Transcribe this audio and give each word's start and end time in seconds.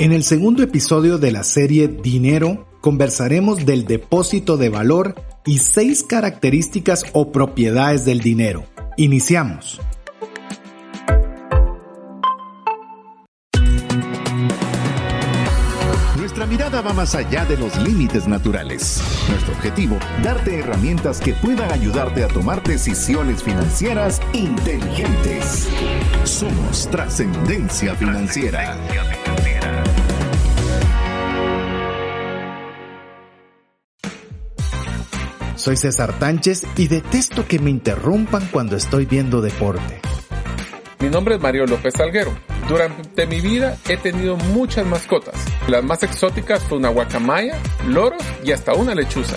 En 0.00 0.12
el 0.12 0.22
segundo 0.22 0.62
episodio 0.62 1.18
de 1.18 1.32
la 1.32 1.42
serie 1.42 1.88
Dinero, 1.88 2.68
conversaremos 2.80 3.66
del 3.66 3.84
depósito 3.84 4.56
de 4.56 4.68
valor 4.68 5.16
y 5.44 5.58
seis 5.58 6.04
características 6.04 7.04
o 7.14 7.32
propiedades 7.32 8.04
del 8.04 8.20
dinero. 8.20 8.64
Iniciamos. 8.96 9.80
Nuestra 16.16 16.46
mirada 16.46 16.80
va 16.80 16.92
más 16.92 17.16
allá 17.16 17.44
de 17.44 17.56
los 17.56 17.76
límites 17.82 18.28
naturales. 18.28 19.02
Nuestro 19.28 19.52
objetivo, 19.54 19.98
darte 20.22 20.60
herramientas 20.60 21.18
que 21.18 21.32
puedan 21.32 21.72
ayudarte 21.72 22.22
a 22.22 22.28
tomar 22.28 22.62
decisiones 22.62 23.42
financieras 23.42 24.20
inteligentes. 24.32 25.68
Somos 26.22 26.88
trascendencia 26.88 27.96
financiera. 27.96 28.76
Soy 35.58 35.76
César 35.76 36.16
Tánchez 36.20 36.62
y 36.76 36.86
detesto 36.86 37.44
que 37.44 37.58
me 37.58 37.68
interrumpan 37.68 38.48
cuando 38.52 38.76
estoy 38.76 39.06
viendo 39.06 39.40
deporte. 39.40 40.00
Mi 41.00 41.08
nombre 41.08 41.34
es 41.34 41.40
Mario 41.40 41.66
López 41.66 41.94
Salguero. 41.94 42.30
Durante 42.68 43.26
mi 43.26 43.40
vida 43.40 43.76
he 43.88 43.96
tenido 43.96 44.36
muchas 44.36 44.86
mascotas. 44.86 45.34
Las 45.66 45.82
más 45.82 46.04
exóticas 46.04 46.62
fue 46.62 46.78
una 46.78 46.90
guacamaya, 46.90 47.58
loros 47.88 48.22
y 48.44 48.52
hasta 48.52 48.72
una 48.74 48.94
lechuza. 48.94 49.36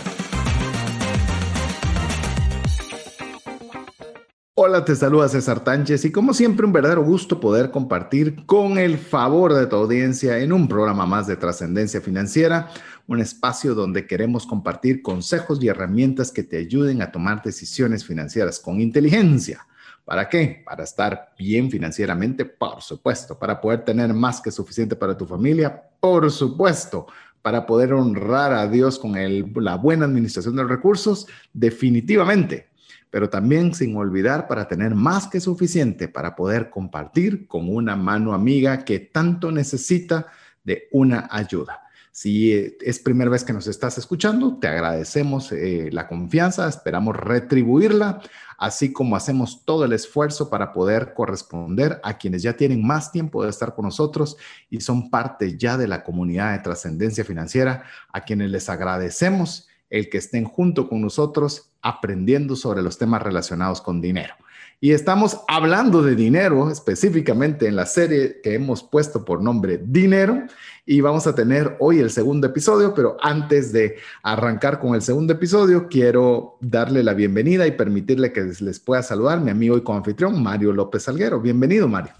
Hola, 4.63 4.85
te 4.85 4.95
saluda 4.95 5.27
César 5.27 5.63
Tánchez 5.63 6.05
y 6.05 6.12
como 6.12 6.35
siempre 6.35 6.67
un 6.67 6.71
verdadero 6.71 7.03
gusto 7.03 7.40
poder 7.40 7.71
compartir 7.71 8.45
con 8.45 8.77
el 8.77 8.99
favor 8.99 9.55
de 9.55 9.65
tu 9.65 9.76
audiencia 9.76 10.38
en 10.38 10.53
un 10.53 10.67
programa 10.67 11.07
más 11.07 11.26
de 11.26 11.35
trascendencia 11.35 11.99
financiera, 11.99 12.70
un 13.11 13.20
espacio 13.20 13.76
donde 13.76 14.07
queremos 14.07 14.45
compartir 14.45 15.01
consejos 15.01 15.62
y 15.62 15.67
herramientas 15.67 16.31
que 16.31 16.43
te 16.43 16.57
ayuden 16.57 17.01
a 17.01 17.12
tomar 17.12 17.43
decisiones 17.43 18.05
financieras 18.05 18.59
con 18.59 18.79
inteligencia. 18.79 19.67
¿Para 20.05 20.29
qué? 20.29 20.63
Para 20.65 20.84
estar 20.84 21.34
bien 21.37 21.70
financieramente, 21.70 22.45
por 22.45 22.82
supuesto, 22.82 23.37
para 23.37 23.59
poder 23.59 23.84
tener 23.84 24.13
más 24.13 24.39
que 24.41 24.49
suficiente 24.49 24.95
para 24.95 25.17
tu 25.17 25.26
familia, 25.26 25.84
por 25.99 26.32
supuesto, 26.32 27.07
para 27.41 27.65
poder 27.65 27.93
honrar 27.93 28.54
a 28.54 28.67
Dios 28.67 28.98
con 28.98 29.13
la 29.13 29.76
buena 29.76 30.05
administración 30.05 30.55
de 30.55 30.62
los 30.63 30.71
recursos, 30.71 31.27
definitivamente 31.54 32.71
pero 33.12 33.29
también 33.29 33.73
sin 33.76 33.98
olvidar 33.98 34.48
para 34.48 34.70
tener 34.70 34.95
más 34.95 35.27
que 35.27 35.41
suficiente 35.41 36.07
para 36.07 36.34
poder 36.34 36.70
compartir 36.70 37.45
con 37.45 37.67
una 37.67 37.98
mano 37.98 38.34
amiga 38.34 38.85
que 38.85 38.99
tanto 38.99 39.51
necesita 39.51 40.27
de 40.63 40.87
una 40.93 41.27
ayuda. 41.29 41.82
Si 42.12 42.51
eh, 42.51 42.77
es 42.81 42.99
primera 42.99 43.31
vez 43.31 43.43
que 43.43 43.54
nos 43.54 43.67
estás 43.67 43.98
escuchando, 43.98 44.57
te 44.59 44.67
agradecemos 44.67 45.51
eh, 45.54 45.90
la 45.91 46.07
confianza, 46.07 46.67
esperamos 46.67 47.15
retribuirla, 47.15 48.21
así 48.57 48.91
como 48.91 49.15
hacemos 49.15 49.63
todo 49.63 49.85
el 49.85 49.93
esfuerzo 49.93 50.49
para 50.49 50.73
poder 50.73 51.13
corresponder 51.13 52.01
a 52.04 52.17
quienes 52.17 52.43
ya 52.43 52.57
tienen 52.57 52.85
más 52.85 53.13
tiempo 53.13 53.43
de 53.43 53.49
estar 53.49 53.73
con 53.73 53.85
nosotros 53.85 54.35
y 54.70 54.82
son 54.82 55.09
parte 55.09 55.57
ya 55.57 55.77
de 55.77 55.87
la 55.87 56.04
comunidad 56.04 56.51
de 56.51 56.59
trascendencia 56.59 57.23
financiera, 57.23 57.84
a 58.12 58.21
quienes 58.21 58.51
les 58.51 58.67
agradecemos 58.67 59.70
el 59.89 60.09
que 60.09 60.17
estén 60.17 60.43
junto 60.43 60.89
con 60.89 61.01
nosotros 61.01 61.71
aprendiendo 61.82 62.55
sobre 62.55 62.82
los 62.82 62.98
temas 62.98 63.21
relacionados 63.21 63.82
con 63.82 64.01
dinero. 64.01 64.35
Y 64.84 64.94
estamos 64.94 65.41
hablando 65.47 66.01
de 66.01 66.16
dinero 66.16 66.72
específicamente 66.72 67.68
en 67.68 67.75
la 67.75 67.85
serie 67.85 68.41
que 68.41 68.56
hemos 68.56 68.81
puesto 68.81 69.23
por 69.23 69.40
nombre 69.40 69.79
Dinero. 69.85 70.41
Y 70.88 71.01
vamos 71.01 71.28
a 71.28 71.35
tener 71.35 71.78
hoy 71.79 72.00
el 72.00 72.09
segundo 72.09 72.47
episodio, 72.47 72.96
pero 72.96 73.16
antes 73.22 73.72
de 73.72 73.97
arrancar 74.23 74.79
con 74.79 74.96
el 74.96 75.03
segundo 75.03 75.34
episodio, 75.34 75.88
quiero 75.88 76.57
darle 76.62 77.03
la 77.03 77.13
bienvenida 77.13 77.67
y 77.67 77.73
permitirle 77.73 78.33
que 78.33 78.41
les 78.59 78.79
pueda 78.79 79.03
saludar 79.03 79.39
mi 79.39 79.51
amigo 79.51 79.78
y 79.78 79.83
coanfitrión 79.83 80.41
Mario 80.41 80.73
López 80.73 81.03
Salguero. 81.03 81.39
Bienvenido, 81.39 81.88
Mario. 81.88 82.13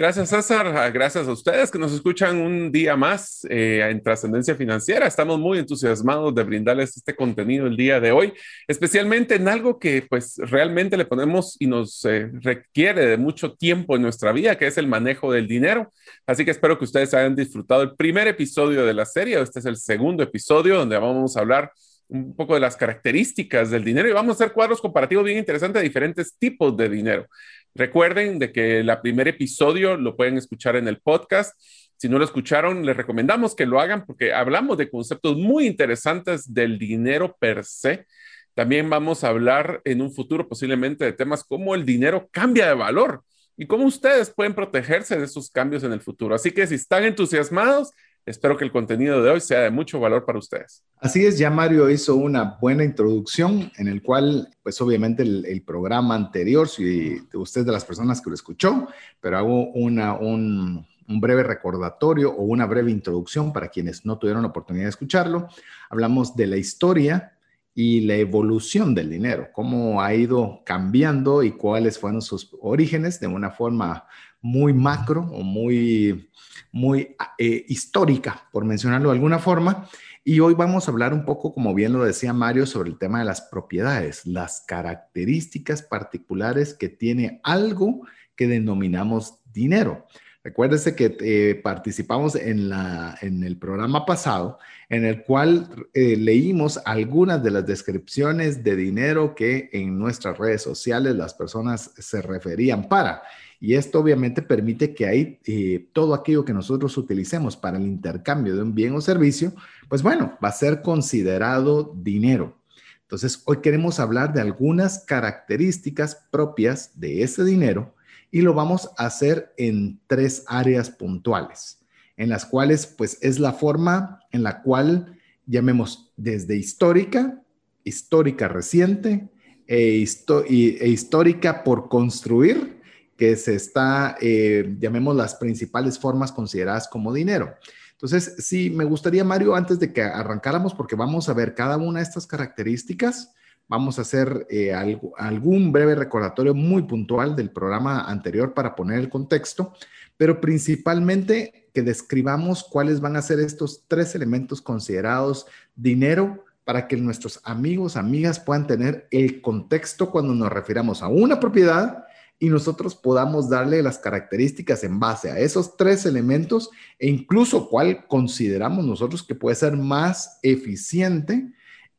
Gracias, 0.00 0.30
César. 0.30 0.66
Ah, 0.66 0.88
gracias 0.88 1.28
a 1.28 1.32
ustedes 1.32 1.70
que 1.70 1.78
nos 1.78 1.92
escuchan 1.92 2.38
un 2.38 2.72
día 2.72 2.96
más 2.96 3.46
eh, 3.50 3.86
en 3.86 4.02
Trascendencia 4.02 4.54
Financiera. 4.54 5.06
Estamos 5.06 5.38
muy 5.38 5.58
entusiasmados 5.58 6.34
de 6.34 6.42
brindarles 6.42 6.96
este 6.96 7.14
contenido 7.14 7.66
el 7.66 7.76
día 7.76 8.00
de 8.00 8.10
hoy, 8.10 8.32
especialmente 8.66 9.34
en 9.34 9.46
algo 9.46 9.78
que 9.78 10.00
pues 10.08 10.38
realmente 10.38 10.96
le 10.96 11.04
ponemos 11.04 11.54
y 11.60 11.66
nos 11.66 12.02
eh, 12.06 12.30
requiere 12.32 13.04
de 13.04 13.18
mucho 13.18 13.52
tiempo 13.52 13.94
en 13.94 14.00
nuestra 14.00 14.32
vida, 14.32 14.56
que 14.56 14.68
es 14.68 14.78
el 14.78 14.86
manejo 14.86 15.30
del 15.32 15.46
dinero. 15.46 15.92
Así 16.26 16.46
que 16.46 16.52
espero 16.52 16.78
que 16.78 16.84
ustedes 16.84 17.12
hayan 17.12 17.36
disfrutado 17.36 17.82
el 17.82 17.94
primer 17.94 18.26
episodio 18.26 18.86
de 18.86 18.94
la 18.94 19.04
serie. 19.04 19.38
Este 19.38 19.58
es 19.58 19.66
el 19.66 19.76
segundo 19.76 20.22
episodio 20.22 20.78
donde 20.78 20.96
vamos 20.96 21.36
a 21.36 21.40
hablar 21.40 21.72
un 22.10 22.34
poco 22.34 22.54
de 22.54 22.60
las 22.60 22.76
características 22.76 23.70
del 23.70 23.84
dinero 23.84 24.08
y 24.08 24.12
vamos 24.12 24.30
a 24.30 24.44
hacer 24.44 24.52
cuadros 24.52 24.80
comparativos 24.80 25.24
bien 25.24 25.38
interesantes 25.38 25.80
de 25.80 25.88
diferentes 25.88 26.36
tipos 26.38 26.76
de 26.76 26.88
dinero. 26.88 27.26
Recuerden 27.74 28.38
de 28.38 28.52
que 28.52 28.80
el 28.80 28.90
primer 29.00 29.28
episodio 29.28 29.96
lo 29.96 30.16
pueden 30.16 30.36
escuchar 30.36 30.76
en 30.76 30.88
el 30.88 30.98
podcast. 30.98 31.58
Si 31.96 32.08
no 32.08 32.18
lo 32.18 32.24
escucharon, 32.24 32.84
les 32.84 32.96
recomendamos 32.96 33.54
que 33.54 33.66
lo 33.66 33.80
hagan 33.80 34.06
porque 34.06 34.32
hablamos 34.32 34.78
de 34.78 34.90
conceptos 34.90 35.36
muy 35.36 35.66
interesantes 35.66 36.52
del 36.52 36.78
dinero 36.78 37.36
per 37.38 37.64
se. 37.64 38.06
También 38.54 38.90
vamos 38.90 39.22
a 39.22 39.28
hablar 39.28 39.80
en 39.84 40.02
un 40.02 40.12
futuro 40.12 40.48
posiblemente 40.48 41.04
de 41.04 41.12
temas 41.12 41.44
como 41.44 41.74
el 41.74 41.84
dinero 41.84 42.28
cambia 42.32 42.66
de 42.66 42.74
valor 42.74 43.22
y 43.56 43.66
cómo 43.66 43.84
ustedes 43.84 44.30
pueden 44.30 44.54
protegerse 44.54 45.18
de 45.18 45.26
esos 45.26 45.50
cambios 45.50 45.84
en 45.84 45.92
el 45.92 46.00
futuro. 46.00 46.34
Así 46.34 46.50
que 46.50 46.66
si 46.66 46.74
están 46.74 47.04
entusiasmados, 47.04 47.90
Espero 48.26 48.56
que 48.56 48.64
el 48.64 48.72
contenido 48.72 49.22
de 49.22 49.30
hoy 49.30 49.40
sea 49.40 49.60
de 49.60 49.70
mucho 49.70 49.98
valor 49.98 50.24
para 50.24 50.38
ustedes. 50.38 50.84
Así 50.98 51.24
es, 51.24 51.38
ya 51.38 51.50
Mario 51.50 51.88
hizo 51.90 52.16
una 52.16 52.58
buena 52.60 52.84
introducción 52.84 53.72
en 53.76 53.88
el 53.88 54.02
cual, 54.02 54.48
pues 54.62 54.80
obviamente 54.80 55.22
el, 55.22 55.62
programa 55.66 56.14
anterior, 56.14 56.68
si 56.68 57.20
usted 57.32 57.62
es 57.62 57.66
de 57.66 57.72
las 57.72 57.84
personas 57.84 58.20
que 58.20 58.30
lo 58.30 58.34
escuchó, 58.34 58.88
pero 59.20 59.38
hago 59.38 59.70
una, 59.72 60.14
un, 60.14 60.86
un 61.08 61.20
breve 61.20 61.42
recordatorio 61.42 62.30
o 62.30 62.42
una 62.44 62.66
breve 62.66 62.90
introducción 62.90 63.52
para 63.52 63.68
quienes 63.68 64.06
no 64.06 64.18
tuvieron 64.18 64.42
la 64.42 64.48
oportunidad 64.48 64.84
de 64.84 64.90
escucharlo. 64.90 65.48
Hablamos 65.90 66.36
de 66.36 66.46
la 66.46 66.56
historia 66.56 67.32
y 67.74 68.00
la 68.00 68.16
evolución 68.16 68.94
del 68.94 69.10
dinero, 69.10 69.48
cómo 69.52 70.02
ha 70.02 70.14
ido 70.14 70.62
cambiando 70.64 71.42
y 71.42 71.52
cuáles 71.52 71.98
fueron 71.98 72.20
sus 72.20 72.50
orígenes 72.60 73.20
de 73.20 73.26
una 73.26 73.50
forma 73.50 74.04
muy 74.42 74.72
macro 74.72 75.28
o 75.32 75.42
muy 75.42 76.30
muy 76.72 77.16
eh, 77.38 77.64
histórica, 77.68 78.48
por 78.52 78.64
mencionarlo 78.64 79.08
de 79.10 79.14
alguna 79.14 79.38
forma. 79.38 79.88
Y 80.22 80.40
hoy 80.40 80.54
vamos 80.54 80.86
a 80.86 80.90
hablar 80.90 81.14
un 81.14 81.24
poco, 81.24 81.54
como 81.54 81.74
bien 81.74 81.92
lo 81.92 82.04
decía 82.04 82.32
Mario, 82.32 82.66
sobre 82.66 82.90
el 82.90 82.98
tema 82.98 83.20
de 83.20 83.24
las 83.24 83.40
propiedades, 83.40 84.26
las 84.26 84.62
características 84.66 85.82
particulares 85.82 86.74
que 86.74 86.88
tiene 86.88 87.40
algo 87.42 88.06
que 88.36 88.46
denominamos 88.46 89.38
dinero. 89.52 90.06
Recuérdese 90.42 90.94
que 90.94 91.16
eh, 91.20 91.54
participamos 91.62 92.34
en, 92.34 92.70
la, 92.70 93.18
en 93.20 93.44
el 93.44 93.58
programa 93.58 94.06
pasado 94.06 94.58
en 94.88 95.04
el 95.04 95.22
cual 95.22 95.68
eh, 95.92 96.16
leímos 96.16 96.80
algunas 96.84 97.42
de 97.42 97.50
las 97.50 97.66
descripciones 97.66 98.64
de 98.64 98.74
dinero 98.74 99.34
que 99.34 99.68
en 99.72 99.98
nuestras 99.98 100.38
redes 100.38 100.62
sociales 100.62 101.14
las 101.14 101.34
personas 101.34 101.90
se 101.98 102.22
referían 102.22 102.88
para. 102.88 103.22
Y 103.60 103.74
esto 103.74 104.00
obviamente 104.00 104.40
permite 104.40 104.94
que 104.94 105.06
ahí 105.06 105.38
eh, 105.44 105.90
todo 105.92 106.14
aquello 106.14 106.46
que 106.46 106.54
nosotros 106.54 106.96
utilicemos 106.96 107.58
para 107.58 107.76
el 107.76 107.86
intercambio 107.86 108.56
de 108.56 108.62
un 108.62 108.74
bien 108.74 108.94
o 108.94 109.02
servicio, 109.02 109.52
pues 109.88 110.02
bueno, 110.02 110.38
va 110.42 110.48
a 110.48 110.52
ser 110.52 110.80
considerado 110.80 111.94
dinero. 111.94 112.56
Entonces, 113.02 113.42
hoy 113.44 113.58
queremos 113.60 114.00
hablar 114.00 114.32
de 114.32 114.40
algunas 114.40 115.04
características 115.04 116.26
propias 116.30 116.98
de 116.98 117.22
ese 117.22 117.44
dinero 117.44 117.94
y 118.30 118.40
lo 118.40 118.54
vamos 118.54 118.88
a 118.96 119.06
hacer 119.06 119.52
en 119.58 120.00
tres 120.06 120.44
áreas 120.46 120.88
puntuales, 120.88 121.80
en 122.16 122.30
las 122.30 122.46
cuales 122.46 122.86
pues 122.86 123.18
es 123.20 123.38
la 123.38 123.52
forma 123.52 124.20
en 124.30 124.42
la 124.42 124.62
cual 124.62 125.18
llamemos 125.44 126.12
desde 126.16 126.56
histórica, 126.56 127.42
histórica 127.84 128.48
reciente 128.48 129.28
e, 129.66 130.02
e 130.02 130.88
histórica 130.88 131.64
por 131.64 131.88
construir 131.88 132.79
que 133.20 133.36
se 133.36 133.54
está, 133.54 134.16
eh, 134.18 134.76
llamemos 134.78 135.14
las 135.14 135.34
principales 135.34 135.98
formas 135.98 136.32
consideradas 136.32 136.88
como 136.88 137.12
dinero. 137.12 137.54
Entonces, 137.92 138.36
sí, 138.38 138.70
me 138.70 138.86
gustaría, 138.86 139.22
Mario, 139.24 139.54
antes 139.54 139.78
de 139.78 139.92
que 139.92 140.02
arrancáramos, 140.02 140.72
porque 140.72 140.96
vamos 140.96 141.28
a 141.28 141.34
ver 141.34 141.54
cada 141.54 141.76
una 141.76 141.98
de 141.98 142.04
estas 142.04 142.26
características, 142.26 143.34
vamos 143.68 143.98
a 143.98 144.02
hacer 144.02 144.46
eh, 144.48 144.72
algún 145.18 145.70
breve 145.70 145.96
recordatorio 145.96 146.54
muy 146.54 146.84
puntual 146.84 147.36
del 147.36 147.50
programa 147.50 148.04
anterior 148.04 148.54
para 148.54 148.74
poner 148.74 148.98
el 148.98 149.10
contexto, 149.10 149.74
pero 150.16 150.40
principalmente 150.40 151.68
que 151.74 151.82
describamos 151.82 152.64
cuáles 152.64 153.02
van 153.02 153.16
a 153.16 153.22
ser 153.22 153.38
estos 153.38 153.84
tres 153.86 154.14
elementos 154.14 154.62
considerados 154.62 155.44
dinero 155.76 156.46
para 156.64 156.88
que 156.88 156.96
nuestros 156.96 157.38
amigos, 157.44 157.98
amigas 157.98 158.40
puedan 158.40 158.66
tener 158.66 159.08
el 159.10 159.42
contexto 159.42 160.10
cuando 160.10 160.34
nos 160.34 160.50
refiramos 160.50 161.02
a 161.02 161.08
una 161.08 161.38
propiedad 161.38 162.06
y 162.42 162.48
nosotros 162.48 162.96
podamos 162.96 163.50
darle 163.50 163.82
las 163.82 163.98
características 163.98 164.82
en 164.82 164.98
base 164.98 165.30
a 165.30 165.38
esos 165.38 165.76
tres 165.76 166.06
elementos 166.06 166.70
e 166.98 167.06
incluso 167.06 167.68
cuál 167.68 168.06
consideramos 168.08 168.84
nosotros 168.84 169.22
que 169.22 169.34
puede 169.34 169.54
ser 169.54 169.76
más 169.76 170.40
eficiente 170.42 171.52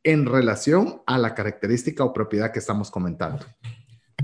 en 0.03 0.25
relación 0.25 1.03
a 1.05 1.19
la 1.19 1.35
característica 1.35 2.03
o 2.03 2.11
propiedad 2.11 2.51
que 2.51 2.57
estamos 2.57 2.89
comentando. 2.89 3.45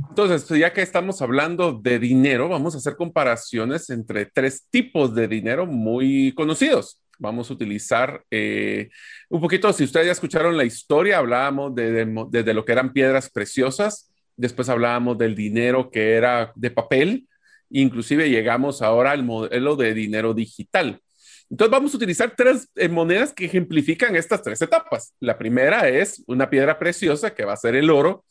Entonces, 0.09 0.43
pues, 0.45 0.59
ya 0.59 0.73
que 0.73 0.81
estamos 0.81 1.21
hablando 1.21 1.71
de 1.71 1.99
dinero, 1.99 2.49
vamos 2.49 2.73
a 2.73 2.79
hacer 2.79 2.95
comparaciones 2.95 3.91
entre 3.91 4.25
tres 4.25 4.65
tipos 4.71 5.13
de 5.13 5.27
dinero 5.27 5.67
muy 5.67 6.33
conocidos. 6.33 7.03
Vamos 7.19 7.51
a 7.51 7.53
utilizar 7.53 8.23
eh, 8.31 8.89
un 9.29 9.39
poquito, 9.39 9.71
si 9.71 9.83
ustedes 9.83 10.07
ya 10.07 10.11
escucharon 10.11 10.57
la 10.57 10.65
historia, 10.65 11.19
hablábamos 11.19 11.75
de 11.75 12.53
lo 12.55 12.65
que 12.65 12.71
eran 12.71 12.91
piedras 12.91 13.29
preciosas, 13.29 14.11
después 14.37 14.69
hablábamos 14.69 15.17
del 15.17 15.35
dinero 15.35 15.89
que 15.91 16.13
era 16.13 16.53
de 16.55 16.71
papel, 16.71 17.27
inclusive 17.69 18.29
llegamos 18.29 18.81
ahora 18.81 19.11
al 19.11 19.23
modelo 19.23 19.75
de 19.75 19.93
dinero 19.93 20.33
digital. 20.33 21.01
Entonces 21.49 21.71
vamos 21.71 21.93
a 21.93 21.97
utilizar 21.97 22.33
tres 22.35 22.69
eh, 22.75 22.89
monedas 22.89 23.33
que 23.33 23.45
ejemplifican 23.45 24.15
estas 24.15 24.41
tres 24.41 24.61
etapas. 24.61 25.13
La 25.19 25.37
primera 25.37 25.87
es 25.87 26.23
una 26.27 26.49
piedra 26.49 26.77
preciosa 26.77 27.33
que 27.33 27.45
va 27.45 27.53
a 27.53 27.57
ser 27.57 27.75
el 27.75 27.89
oro. 27.89 28.25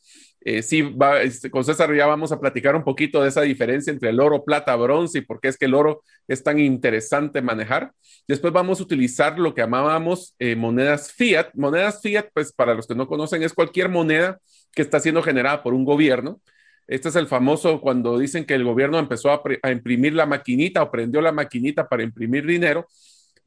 Eh, 0.49 0.63
sí, 0.63 0.95
este, 1.23 1.51
con 1.51 1.65
César 1.65 1.93
ya 1.93 2.05
vamos 2.05 2.31
a 2.31 2.39
platicar 2.39 2.73
un 2.73 2.85
poquito 2.85 3.21
de 3.21 3.27
esa 3.27 3.41
diferencia 3.41 3.91
entre 3.91 4.11
el 4.11 4.19
oro, 4.21 4.45
plata, 4.45 4.73
bronce 4.77 5.17
y 5.17 5.21
por 5.21 5.41
qué 5.41 5.49
es 5.49 5.57
que 5.57 5.65
el 5.65 5.73
oro 5.73 6.03
es 6.25 6.41
tan 6.41 6.57
interesante 6.57 7.41
manejar. 7.41 7.91
Después 8.29 8.53
vamos 8.53 8.79
a 8.79 8.83
utilizar 8.83 9.37
lo 9.39 9.53
que 9.53 9.59
llamábamos 9.59 10.35
eh, 10.39 10.55
monedas 10.55 11.11
fiat. 11.11 11.49
Monedas 11.53 12.01
fiat, 12.01 12.27
pues 12.33 12.53
para 12.53 12.73
los 12.75 12.87
que 12.87 12.95
no 12.95 13.07
conocen, 13.09 13.43
es 13.43 13.53
cualquier 13.53 13.89
moneda 13.89 14.39
que 14.73 14.83
está 14.83 15.01
siendo 15.01 15.21
generada 15.21 15.61
por 15.63 15.73
un 15.73 15.83
gobierno. 15.83 16.39
Este 16.87 17.09
es 17.09 17.17
el 17.17 17.27
famoso 17.27 17.81
cuando 17.81 18.17
dicen 18.17 18.45
que 18.45 18.53
el 18.55 18.63
gobierno 18.63 18.99
empezó 18.99 19.31
a, 19.31 19.69
imprimir 19.69 20.13
la 20.13 20.25
maquinita 20.25 20.81
o 20.81 20.89
prendió 20.89 21.19
la 21.19 21.33
maquinita 21.33 21.89
para 21.89 22.03
imprimir 22.03 22.45
dinero, 22.45 22.87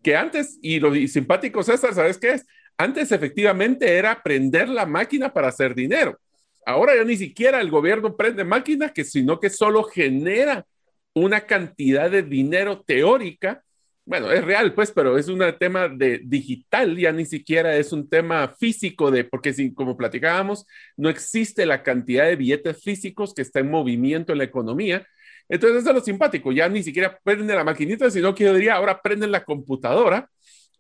que 0.03 0.17
antes, 0.17 0.59
y 0.61 0.79
lo 0.79 0.95
simpático 1.09 1.63
César, 1.63 1.95
¿sabes 1.95 2.19
qué 2.19 2.33
es? 2.33 2.47
Antes 2.77 3.11
efectivamente 3.11 3.97
era 3.97 4.23
prender 4.23 4.69
la 4.69 4.85
máquina 4.85 5.33
para 5.33 5.49
hacer 5.49 5.75
dinero. 5.75 6.19
Ahora 6.67 6.97
ya 6.97 7.05
ni 7.05 7.17
siquiera 7.17 7.61
el 7.61 7.71
gobierno 7.71 8.17
prende 8.17 8.45
máquina, 8.45 8.91
que 8.91 9.05
sino 9.05 9.41
que 9.41 9.51
solo 9.51 9.85
genera 9.85 10.67
una 11.15 11.41
cantidad 11.41 12.11
de 12.11 12.23
dinero 12.23 12.83
teórica 12.83 13.63
bueno, 14.11 14.33
es 14.33 14.45
real, 14.45 14.75
pues, 14.75 14.91
pero 14.91 15.17
es 15.19 15.29
un 15.29 15.41
tema 15.59 15.89
de 15.89 16.21
digital, 16.25 16.97
ya 16.97 17.13
ni 17.13 17.25
siquiera 17.27 17.77
es 17.77 17.93
un 17.93 18.09
tema 18.09 18.49
físico 18.59 19.09
de, 19.09 19.23
porque 19.23 19.53
si, 19.53 19.73
como 19.73 19.97
platicábamos, 19.97 20.67
no 20.97 21.09
existe 21.09 21.65
la 21.65 21.85
cantidad 21.85 22.25
de 22.25 22.35
billetes 22.35 22.83
físicos 22.83 23.33
que 23.33 23.43
está 23.43 23.61
en 23.61 23.71
movimiento 23.71 24.33
en 24.33 24.39
la 24.39 24.45
economía. 24.45 25.07
Entonces, 25.49 25.83
eso 25.83 25.91
es 25.91 25.95
lo 25.95 26.03
simpático, 26.03 26.51
ya 26.51 26.69
ni 26.69 26.83
siquiera 26.83 27.21
prende 27.23 27.55
la 27.55 27.63
maquinita, 27.63 28.11
sino 28.11 28.35
que 28.35 28.45
yo 28.45 28.55
diría, 28.55 28.75
ahora 28.75 29.01
prenden 29.01 29.31
la 29.31 29.45
computadora. 29.45 30.29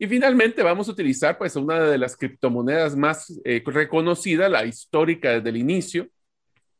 Y 0.01 0.09
finalmente 0.09 0.65
vamos 0.65 0.89
a 0.89 0.93
utilizar, 0.93 1.39
pues, 1.39 1.55
una 1.55 1.79
de 1.79 1.99
las 1.99 2.17
criptomonedas 2.17 2.97
más 2.97 3.33
eh, 3.45 3.63
reconocidas, 3.65 4.51
la 4.51 4.65
histórica 4.65 5.31
desde 5.35 5.51
el 5.51 5.59
inicio, 5.59 6.09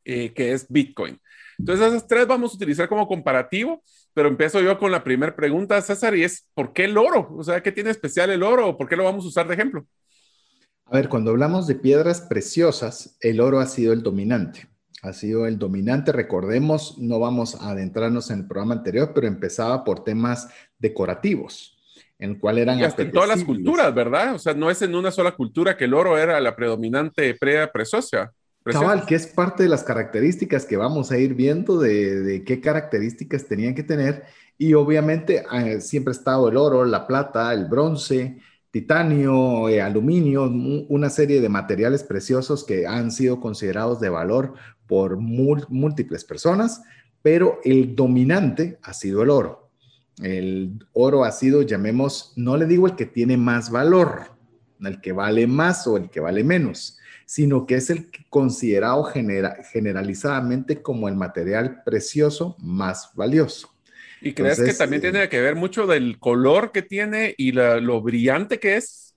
eh, 0.05 0.33
que 0.33 0.53
es 0.53 0.67
Bitcoin. 0.69 1.21
Entonces, 1.59 1.87
esas 1.87 2.09
tres 2.09 2.27
vamos 2.27 2.53
a 2.53 2.57
utilizar 2.57 2.89
como 2.89 3.07
comparativo 3.07 3.83
pero 4.15 4.29
empiezo 4.29 4.61
yo 4.61 4.79
con 4.79 4.91
la 4.91 5.05
primera 5.05 5.35
pregunta, 5.35 5.81
César, 5.81 6.17
y 6.17 6.25
es, 6.25 6.47
¿por 6.55 6.73
qué 6.73 6.85
el 6.85 6.99
oro? 6.99 7.33
O 7.37 7.45
sea, 7.45 7.63
¿qué 7.63 7.73
tiene 7.73 7.91
especial 7.91 8.31
el 8.31 8.43
oro? 8.43 8.77
¿Por 8.77 8.89
qué 8.89 8.97
lo 8.97 9.05
vamos 9.05 9.25
a 9.25 9.29
usar 9.29 9.47
de 9.47 9.55
ejemplo? 9.55 9.87
A 10.87 10.97
ver, 10.97 11.09
cuando 11.09 11.31
hablamos 11.31 11.67
de 11.67 11.77
piedras 11.77 12.21
preciosas, 12.21 13.17
el 13.21 13.41
oro 13.41 13.61
ha 13.61 13.67
sido 13.67 13.93
el 13.93 14.03
dominante. 14.03 14.69
Ha 15.03 15.13
sido 15.13 15.47
el 15.47 15.59
dominante. 15.59 16.13
Recordemos, 16.13 16.99
no 16.99 17.21
vamos 17.21 17.55
a 17.55 17.71
adentrarnos 17.71 18.31
en 18.31 18.41
el 18.41 18.47
programa 18.47 18.75
anterior, 18.75 19.13
pero 19.15 19.29
empezaba 19.29 19.85
por 19.85 20.03
temas 20.03 20.49
decorativos, 20.79 21.79
en 22.21 22.37
cual 22.37 22.59
eran... 22.59 22.79
Y 22.79 22.85
hasta 22.85 23.03
en 23.03 23.11
todas 23.11 23.29
las 23.29 23.43
culturas, 23.43 23.93
¿verdad? 23.95 24.35
O 24.35 24.39
sea, 24.39 24.55
no 24.55 24.71
es 24.71 24.81
en 24.83 24.95
una 24.95 25.11
sola 25.11 25.33
cultura 25.33 25.77
que 25.77 25.87
el 25.87 25.95
oro 25.95 26.17
era 26.19 26.39
la 26.39 26.55
predominante 26.55 27.35
preciosa. 27.35 28.33
Cabal, 28.63 29.07
que 29.07 29.15
es 29.15 29.27
parte 29.27 29.63
de 29.63 29.71
las 29.71 29.83
características 29.83 30.67
que 30.67 30.77
vamos 30.77 31.11
a 31.11 31.19
ir 31.19 31.35
viendo 31.35 31.81
de, 31.81 32.45
qué 32.47 32.61
características 32.61 33.47
tenían 33.47 33.75
que 33.75 33.83
tener. 33.83 34.25
Y 34.59 34.75
obviamente 34.75 35.43
eh, 35.51 35.81
siempre 35.81 36.13
ha 36.13 36.17
estado 36.17 36.51
el 36.51 36.59
oro, 36.59 36.85
la 36.85 37.07
plata, 37.07 37.55
el 37.55 37.65
bronce, 37.65 38.39
titanio, 38.71 39.71
eh, 39.71 39.81
aluminio, 39.81 40.45
una 40.45 41.09
serie 41.09 41.41
de 41.41 41.49
materiales 41.49 42.05
preciosos 42.05 42.65
que 42.65 42.87
han 42.87 43.11
sido 43.11 43.41
considerados 43.41 43.99
de 43.99 44.11
valor 44.11 44.53
por 44.87 45.17
múltiples 45.17 46.25
personas, 46.25 46.83
pero 47.23 47.61
el 47.65 47.97
dominante 47.97 48.79
ha 48.83 48.93
sido 48.93 49.23
el 49.23 49.31
oro. 49.31 49.70
El 50.23 50.87
oro 50.93 51.25
ha 51.25 51.33
sido, 51.33 51.63
llamemos, 51.63 52.33
no 52.37 52.57
le 52.57 52.67
digo 52.67 52.87
el 52.87 52.97
que 52.97 53.07
tiene 53.07 53.37
más 53.37 53.71
valor, 53.71 54.33
el 54.81 55.01
que 55.01 55.13
vale 55.13 55.47
más 55.47 55.87
o 55.87 55.97
el 55.97 56.11
que 56.11 56.21
vale 56.21 56.45
menos 56.45 56.99
sino 57.31 57.65
que 57.65 57.77
es 57.77 57.91
el 57.91 58.09
considerado 58.29 59.05
generalizadamente 59.05 60.83
como 60.83 61.09
el 61.09 61.15
material 61.15 61.81
precioso 61.85 62.57
más 62.59 63.11
valioso. 63.15 63.73
¿Y 64.21 64.33
crees 64.33 64.61
que 64.61 64.75
también 64.75 64.99
eh, 64.99 65.11
tiene 65.13 65.29
que 65.29 65.41
ver 65.41 65.55
mucho 65.55 65.87
del 65.87 66.19
color 66.19 66.73
que 66.73 66.83
tiene 66.83 67.33
y 67.39 67.53
lo 67.53 68.03
brillante 68.03 68.59
que 68.59 68.79
es? 68.79 69.15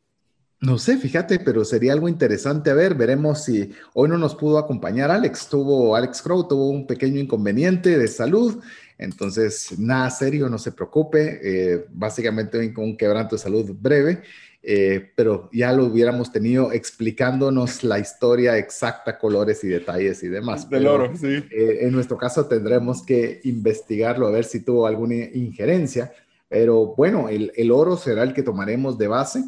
No 0.59 0.77
sé, 0.77 0.97
fíjate, 0.97 1.39
pero 1.39 1.65
sería 1.65 1.91
algo 1.91 2.07
interesante 2.07 2.69
a 2.69 2.75
ver. 2.75 2.94
Veremos 2.94 3.45
si 3.45 3.73
hoy 3.95 4.07
no 4.07 4.19
nos 4.19 4.35
pudo 4.35 4.59
acompañar 4.59 5.09
Alex. 5.09 5.50
Tuvo, 5.50 5.95
Alex 5.95 6.21
Crow 6.21 6.47
tuvo 6.47 6.69
un 6.69 6.85
pequeño 6.85 7.19
inconveniente 7.19 7.97
de 7.97 8.07
salud. 8.07 8.61
Entonces, 8.98 9.78
nada 9.78 10.10
serio, 10.10 10.50
no 10.50 10.57
se 10.57 10.72
preocupe. 10.72 11.40
Eh, 11.44 11.86
básicamente 11.90 12.74
un 12.78 12.98
quebranto 12.98 13.36
de 13.36 13.42
salud 13.42 13.75
breve. 13.80 14.24
Eh, 14.66 15.12
pero 15.18 15.50
ya 15.51 15.74
lo 15.74 15.84
hubiéramos 15.84 16.31
tenido 16.31 16.72
explicándonos 16.72 17.84
la 17.84 18.00
historia 18.00 18.57
exacta, 18.57 19.19
colores 19.19 19.62
y 19.66 19.68
detalles 19.68 20.24
y 20.24 20.30
demás. 20.30 20.69
Del 20.69 20.88
oro, 20.88 21.12
sí. 21.18 21.44
Eh, 21.51 21.80
en 21.81 21.92
nuestro 21.92 22.18
caso 22.18 22.45
tendremos 22.45 23.06
que 23.06 23.42
investigarlo 23.44 24.25
a 24.25 24.31
ver 24.31 24.45
si 24.45 24.62
tuvo 24.62 24.88
alguna 24.88 25.16
injerencia, 25.16 26.13
pero 26.48 26.96
bueno, 26.96 27.28
el, 27.28 27.51
el 27.57 27.72
oro 27.72 27.98
será 27.98 28.24
el 28.24 28.34
que 28.34 28.42
tomaremos 28.42 28.98
de 28.98 29.07
base. 29.07 29.44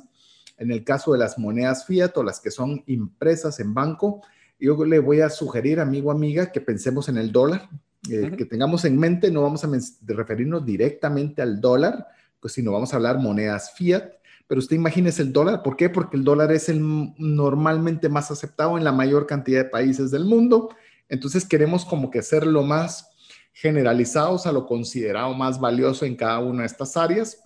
En 0.58 0.70
el 0.70 0.84
caso 0.84 1.14
de 1.14 1.20
las 1.20 1.40
monedas 1.40 1.86
fiat 1.86 2.12
o 2.18 2.24
las 2.24 2.42
que 2.42 2.52
son 2.52 2.84
impresas 2.86 3.62
en 3.62 3.74
banco, 3.74 4.22
yo 4.60 4.84
le 4.84 5.00
voy 5.00 5.22
a 5.22 5.30
sugerir, 5.30 5.80
amigo, 5.80 6.12
amiga, 6.12 6.52
que 6.52 6.60
pensemos 6.60 7.08
en 7.08 7.18
el 7.18 7.32
dólar, 7.32 7.70
eh, 8.12 8.32
que 8.38 8.46
tengamos 8.46 8.86
en 8.86 8.98
mente, 8.98 9.32
no 9.32 9.42
vamos 9.42 9.64
a 9.64 9.70
referirnos 10.06 10.66
directamente 10.66 11.42
al 11.42 11.60
dólar, 11.62 12.08
pues 12.40 12.54
sino 12.54 12.72
vamos 12.72 12.94
a 12.94 12.98
hablar 12.98 13.20
monedas 13.20 13.74
fiat 13.76 14.16
pero 14.48 14.60
usted 14.60 14.76
imagínese 14.76 15.24
el 15.24 15.34
dólar, 15.34 15.64
¿por 15.64 15.76
qué? 15.76 15.90
Porque 15.90 16.18
el 16.18 16.24
dólar 16.24 16.52
es 16.52 16.70
el 16.70 16.80
normalmente 17.18 18.10
más 18.10 18.30
aceptado 18.30 18.78
en 18.78 18.84
la 18.84 18.92
mayor 18.92 19.26
cantidad 19.26 19.64
de 19.64 19.70
países 19.70 20.12
del 20.12 20.26
mundo, 20.26 20.70
entonces 21.10 21.46
queremos 21.46 21.84
como 21.86 22.12
que 22.12 22.22
ser 22.22 22.46
lo 22.46 22.64
más 22.64 23.10
generalizados 23.54 24.46
a 24.46 24.52
lo 24.52 24.68
considerado 24.68 25.34
más 25.34 25.60
valioso 25.60 26.06
en 26.06 26.16
cada 26.16 26.40
una 26.40 26.62
de 26.62 26.68
estas 26.68 26.98
áreas. 26.98 27.42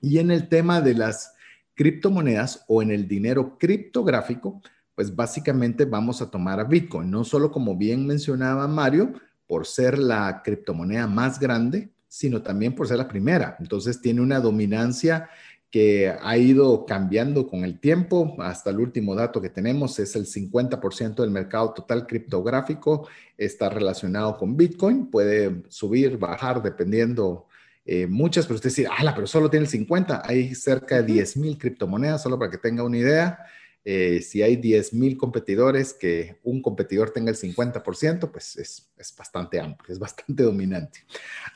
Y 0.00 0.18
en 0.18 0.30
el 0.30 0.48
tema 0.48 0.80
de 0.80 0.94
las 0.94 1.32
criptomonedas 1.74 2.64
o 2.66 2.82
en 2.82 2.90
el 2.90 3.06
dinero 3.06 3.56
criptográfico, 3.56 4.60
pues 4.94 5.14
básicamente 5.14 5.84
vamos 5.84 6.20
a 6.20 6.30
tomar 6.30 6.60
a 6.60 6.64
Bitcoin, 6.64 7.10
no 7.10 7.24
solo 7.24 7.50
como 7.50 7.76
bien 7.76 8.06
mencionaba 8.06 8.66
Mario, 8.68 9.12
por 9.52 9.66
ser 9.66 9.98
la 9.98 10.40
criptomoneda 10.42 11.06
más 11.06 11.38
grande, 11.38 11.90
sino 12.08 12.40
también 12.40 12.74
por 12.74 12.88
ser 12.88 12.96
la 12.96 13.06
primera. 13.06 13.54
Entonces 13.60 14.00
tiene 14.00 14.22
una 14.22 14.40
dominancia 14.40 15.28
que 15.70 16.10
ha 16.22 16.38
ido 16.38 16.86
cambiando 16.86 17.46
con 17.46 17.62
el 17.62 17.78
tiempo. 17.78 18.34
Hasta 18.38 18.70
el 18.70 18.80
último 18.80 19.14
dato 19.14 19.42
que 19.42 19.50
tenemos 19.50 19.98
es 19.98 20.16
el 20.16 20.24
50% 20.24 21.16
del 21.16 21.30
mercado 21.30 21.74
total 21.74 22.06
criptográfico 22.06 23.06
está 23.36 23.68
relacionado 23.68 24.38
con 24.38 24.56
Bitcoin. 24.56 25.10
Puede 25.10 25.64
subir, 25.68 26.16
bajar, 26.16 26.62
dependiendo 26.62 27.46
eh, 27.84 28.06
muchas, 28.06 28.46
pero 28.46 28.54
usted 28.54 28.70
dice, 28.70 28.86
ala, 28.86 29.14
pero 29.14 29.26
solo 29.26 29.50
tiene 29.50 29.66
el 29.66 29.70
50. 29.70 30.22
Hay 30.24 30.54
cerca 30.54 30.96
de 30.96 31.12
10 31.12 31.36
mil 31.36 31.58
criptomonedas, 31.58 32.22
solo 32.22 32.38
para 32.38 32.50
que 32.50 32.56
tenga 32.56 32.84
una 32.84 32.96
idea. 32.96 33.38
Eh, 33.84 34.22
si 34.22 34.42
hay 34.42 34.56
10 34.56 34.94
mil 34.94 35.16
competidores, 35.16 35.92
que 35.92 36.38
un 36.44 36.62
competidor 36.62 37.10
tenga 37.10 37.30
el 37.30 37.36
50%, 37.36 38.30
pues 38.30 38.56
es, 38.56 38.90
es 38.96 39.16
bastante 39.16 39.60
amplio, 39.60 39.92
es 39.92 39.98
bastante 39.98 40.42
dominante. 40.44 41.00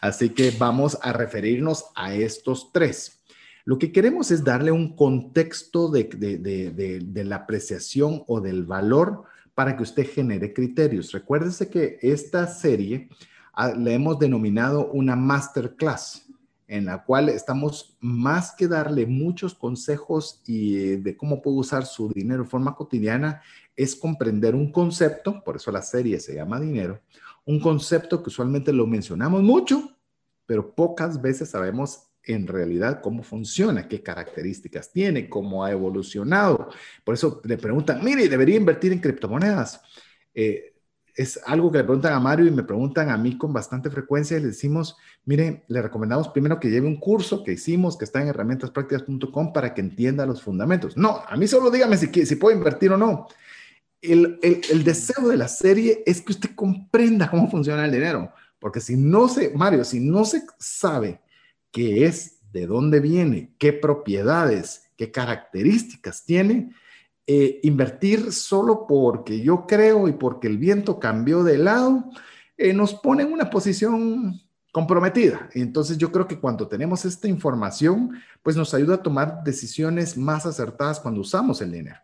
Así 0.01 0.31
que 0.31 0.53
vamos 0.59 0.99
a 1.03 1.13
referirnos 1.13 1.87
a 1.95 2.15
estos 2.15 2.73
tres. 2.73 3.17
Lo 3.67 3.79
que 3.79 3.91
queremos 3.91 4.31
es 4.31 4.45
darle 4.45 4.71
un 4.71 4.95
contexto 4.95 5.89
de, 5.91 7.25
la 7.25 7.37
apreciación 7.37 8.23
o 8.29 8.41
del 8.41 8.65
valor 8.65 9.25
para 9.55 9.77
que 9.77 9.83
usted 9.83 10.07
genere 10.09 10.53
criterios. 10.53 11.11
Recuérdese 11.11 11.69
que 11.69 11.99
esta 12.01 12.47
serie 12.47 13.09
ah, 13.55 13.71
le 13.71 13.95
hemos 13.95 14.21
denominado 14.21 14.93
una 14.93 15.17
masterclass 15.17 16.26
en 16.69 16.87
la 16.87 17.05
cual 17.05 17.29
estamos 17.29 17.97
más 18.01 18.53
que 18.57 18.69
darle 18.69 19.07
muchos 19.07 19.55
consejos 19.55 20.43
y 20.47 20.77
eh, 20.77 20.97
de 20.99 21.17
cómo 21.17 21.41
puede 21.41 21.59
usar 21.59 21.87
su 21.87 22.13
dinero 22.13 22.43
de 22.43 22.49
forma 22.49 22.75
cotidiana, 22.75 23.43
es 23.77 23.95
comprender 23.95 24.55
un 24.55 24.73
concepto, 24.73 25.43
por 25.45 25.57
eso 25.57 25.71
la 25.71 25.83
serie 25.83 26.19
se 26.19 26.35
llama 26.35 26.61
dinero, 26.61 27.01
un 27.45 27.61
concepto 27.61 28.23
que 28.23 28.31
usualmente 28.31 28.73
lo 28.73 28.87
mencionamos 28.87 29.43
mucho, 29.43 29.97
pero 30.47 30.75
pocas 30.75 31.21
veces 31.21 31.51
sabemos 31.51 32.09
en 32.25 32.47
realidad 32.47 33.01
cómo 33.01 33.23
funciona, 33.23 33.87
qué 33.87 34.03
características 34.03 34.91
tiene, 34.93 35.29
cómo 35.29 35.65
ha 35.65 35.71
evolucionado. 35.71 36.69
Por 37.05 37.15
eso 37.15 37.41
le 37.45 37.57
preguntan, 37.57 38.05
mire, 38.05 38.29
debería 38.29 38.57
invertir 38.57 38.93
en 38.93 38.99
criptomonedas. 38.99 39.81
Eh, 40.35 40.76
es 41.17 41.41
algo 41.47 41.73
que 41.73 41.79
le 41.79 41.85
preguntan 41.85 42.13
a 42.13 42.21
Mario 42.21 42.47
y 42.47 42.51
me 42.51 42.63
preguntan 42.63 43.09
a 43.09 43.17
mí 43.17 43.39
con 43.39 43.53
bastante 43.53 43.91
frecuencia 43.91 44.37
y 44.37 44.41
le 44.41 44.49
decimos, 44.49 44.97
mire, 45.25 45.65
le 45.69 45.81
recomendamos 45.81 46.29
primero 46.29 46.61
que 46.61 46.69
lleve 46.69 46.87
un 46.87 47.01
curso 47.01 47.43
que 47.43 47.53
hicimos 47.53 47.97
que 47.97 48.05
está 48.05 48.21
en 48.21 48.29
herramientasprácticas.com 48.29 49.53
para 49.53 49.73
que 49.73 49.81
entienda 49.81 50.27
los 50.27 50.43
fundamentos. 50.43 50.97
No, 50.97 51.23
a 51.27 51.37
mí 51.37 51.49
solo 51.49 51.71
dígame 51.71 51.97
si, 51.97 52.27
si 52.27 52.37
puedo 52.37 52.55
invertir 52.55 52.93
o 52.93 52.99
no. 52.99 53.29
El, 54.03 54.39
el 54.43 54.85
deseo 54.85 55.27
de 55.29 55.39
la 55.39 55.49
serie 55.49 56.03
es 56.05 56.21
que 56.21 56.33
usted 56.33 56.51
comprenda 56.55 57.31
cómo 57.31 57.51
funciona 57.51 57.87
el 57.87 57.93
dinero, 57.93 58.31
porque 58.59 58.81
si 58.81 58.97
no 58.97 59.27
se, 59.27 59.51
Mario, 59.55 59.85
si 59.85 60.01
no 60.01 60.25
se 60.27 60.43
sabe 60.59 61.21
qué 61.73 62.05
es, 62.05 62.37
de 62.53 62.67
dónde 62.67 63.01
viene, 63.01 63.55
qué 63.59 63.73
propiedades, 63.73 64.91
qué 64.97 65.11
características 65.11 66.25
tiene, 66.25 66.73
eh, 67.27 67.61
invertir 67.65 68.33
solo 68.33 68.87
porque 68.87 69.41
yo 69.41 69.67
creo 69.67 70.07
y 70.09 70.13
porque 70.13 70.47
el 70.47 70.59
viento 70.59 71.01
cambió 71.01 71.43
de 71.43 71.59
lado, 71.59 72.05
eh, 72.57 72.73
nos 72.73 72.95
pone 72.95 73.25
en 73.25 73.33
una 73.33 73.51
posición 73.51 74.41
comprometida. 74.71 75.49
Entonces 75.55 75.99
yo 75.99 76.13
creo 76.13 76.29
que 76.29 76.39
cuando 76.39 76.69
tenemos 76.69 77.05
esta 77.05 77.29
información, 77.29 78.13
pues 78.43 78.57
nos 78.57 78.75
ayuda 78.75 78.97
a 78.97 79.03
tomar 79.03 79.43
decisiones 79.43 80.17
más 80.17 80.47
acertadas 80.47 81.01
cuando 81.01 81.21
usamos 81.21 81.61
el 81.63 81.73
dinero. 81.73 81.99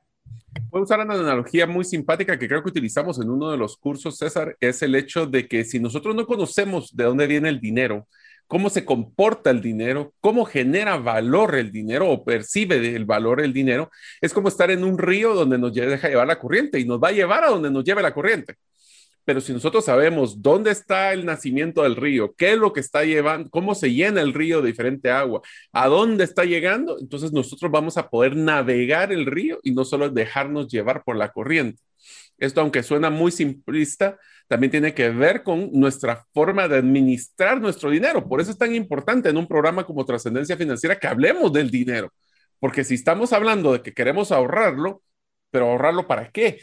Voy 0.70 0.80
a 0.80 0.84
usar 0.84 1.00
una 1.00 1.14
analogía 1.14 1.66
muy 1.66 1.84
simpática 1.84 2.38
que 2.38 2.48
creo 2.48 2.62
que 2.62 2.70
utilizamos 2.70 3.20
en 3.20 3.30
uno 3.30 3.50
de 3.50 3.56
los 3.56 3.76
cursos, 3.76 4.18
César, 4.18 4.56
es 4.60 4.82
el 4.82 4.94
hecho 4.94 5.26
de 5.26 5.46
que 5.46 5.64
si 5.64 5.78
nosotros 5.80 6.14
no 6.14 6.26
conocemos 6.26 6.94
de 6.96 7.04
dónde 7.04 7.26
viene 7.26 7.48
el 7.48 7.60
dinero, 7.60 8.06
cómo 8.52 8.68
se 8.68 8.84
comporta 8.84 9.48
el 9.48 9.62
dinero, 9.62 10.12
cómo 10.20 10.44
genera 10.44 10.98
valor 10.98 11.54
el 11.54 11.72
dinero 11.72 12.10
o 12.10 12.22
percibe 12.22 12.94
el 12.94 13.06
valor 13.06 13.40
el 13.40 13.54
dinero, 13.54 13.90
es 14.20 14.34
como 14.34 14.48
estar 14.48 14.70
en 14.70 14.84
un 14.84 14.98
río 14.98 15.32
donde 15.32 15.56
nos 15.56 15.72
deja 15.72 16.10
llevar 16.10 16.26
la 16.26 16.38
corriente 16.38 16.78
y 16.78 16.84
nos 16.84 17.00
va 17.02 17.08
a 17.08 17.12
llevar 17.12 17.44
a 17.44 17.48
donde 17.48 17.70
nos 17.70 17.82
lleve 17.82 18.02
la 18.02 18.12
corriente. 18.12 18.56
Pero 19.24 19.40
si 19.40 19.54
nosotros 19.54 19.86
sabemos 19.86 20.42
dónde 20.42 20.70
está 20.70 21.14
el 21.14 21.24
nacimiento 21.24 21.82
del 21.82 21.96
río, 21.96 22.34
qué 22.36 22.52
es 22.52 22.58
lo 22.58 22.74
que 22.74 22.80
está 22.80 23.04
llevando, 23.04 23.48
cómo 23.48 23.74
se 23.74 23.90
llena 23.90 24.20
el 24.20 24.34
río 24.34 24.60
de 24.60 24.66
diferente 24.68 25.10
agua, 25.10 25.40
a 25.72 25.88
dónde 25.88 26.24
está 26.24 26.44
llegando, 26.44 26.98
entonces 27.00 27.32
nosotros 27.32 27.72
vamos 27.72 27.96
a 27.96 28.10
poder 28.10 28.36
navegar 28.36 29.12
el 29.12 29.24
río 29.24 29.60
y 29.62 29.70
no 29.70 29.86
solo 29.86 30.10
dejarnos 30.10 30.68
llevar 30.68 31.04
por 31.04 31.16
la 31.16 31.32
corriente. 31.32 31.80
Esto, 32.42 32.60
aunque 32.60 32.82
suena 32.82 33.08
muy 33.08 33.30
simplista, 33.30 34.18
también 34.48 34.72
tiene 34.72 34.92
que 34.92 35.10
ver 35.10 35.44
con 35.44 35.70
nuestra 35.72 36.26
forma 36.34 36.66
de 36.66 36.78
administrar 36.78 37.60
nuestro 37.60 37.88
dinero. 37.88 38.28
Por 38.28 38.40
eso 38.40 38.50
es 38.50 38.58
tan 38.58 38.74
importante 38.74 39.28
en 39.28 39.36
un 39.36 39.46
programa 39.46 39.84
como 39.86 40.04
Trascendencia 40.04 40.56
Financiera 40.56 40.98
que 40.98 41.06
hablemos 41.06 41.52
del 41.52 41.70
dinero. 41.70 42.12
Porque 42.58 42.82
si 42.82 42.94
estamos 42.94 43.32
hablando 43.32 43.72
de 43.72 43.82
que 43.82 43.94
queremos 43.94 44.32
ahorrarlo, 44.32 45.02
pero 45.52 45.70
ahorrarlo 45.70 46.08
para 46.08 46.32
qué? 46.32 46.62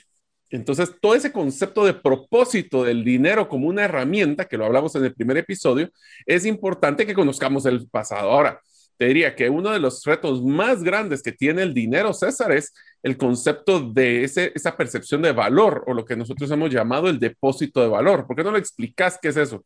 Entonces, 0.50 0.92
todo 1.00 1.16
ese 1.16 1.32
concepto 1.32 1.86
de 1.86 1.94
propósito 1.94 2.84
del 2.84 3.06
dinero 3.06 3.48
como 3.48 3.70
una 3.70 3.86
herramienta, 3.86 4.50
que 4.50 4.58
lo 4.58 4.66
hablamos 4.66 4.96
en 4.96 5.06
el 5.06 5.14
primer 5.14 5.38
episodio, 5.38 5.90
es 6.26 6.46
importante 6.46 7.06
que 7.06 7.14
conozcamos 7.14 7.66
el 7.66 7.88
pasado. 7.88 8.32
Ahora, 8.32 8.60
te 8.98 9.06
diría 9.06 9.34
que 9.34 9.50
uno 9.50 9.72
de 9.72 9.80
los 9.80 10.04
retos 10.04 10.44
más 10.44 10.84
grandes 10.84 11.24
que 11.24 11.32
tiene 11.32 11.62
el 11.62 11.74
dinero, 11.74 12.14
César, 12.14 12.52
es 12.52 12.74
el 13.02 13.18
concepto 13.18 13.80
de 13.80 14.24
ese, 14.24 14.52
esa 14.56 14.76
percepción 14.76 15.22
de 15.22 15.32
valor 15.32 15.84
o 15.88 15.94
lo 15.94 16.06
que 16.06 16.16
nosotros 16.16 16.50
hemos 16.52 16.70
llamado 16.70 17.10
el 17.10 17.20
depósito 17.20 17.82
de 17.82 17.88
valor. 17.88 18.28
¿Por 18.28 18.36
qué 18.36 18.44
no 18.44 18.52
le 18.52 18.60
explicas 18.60 19.18
qué 19.22 19.30
es 19.30 19.38
eso? 19.38 19.64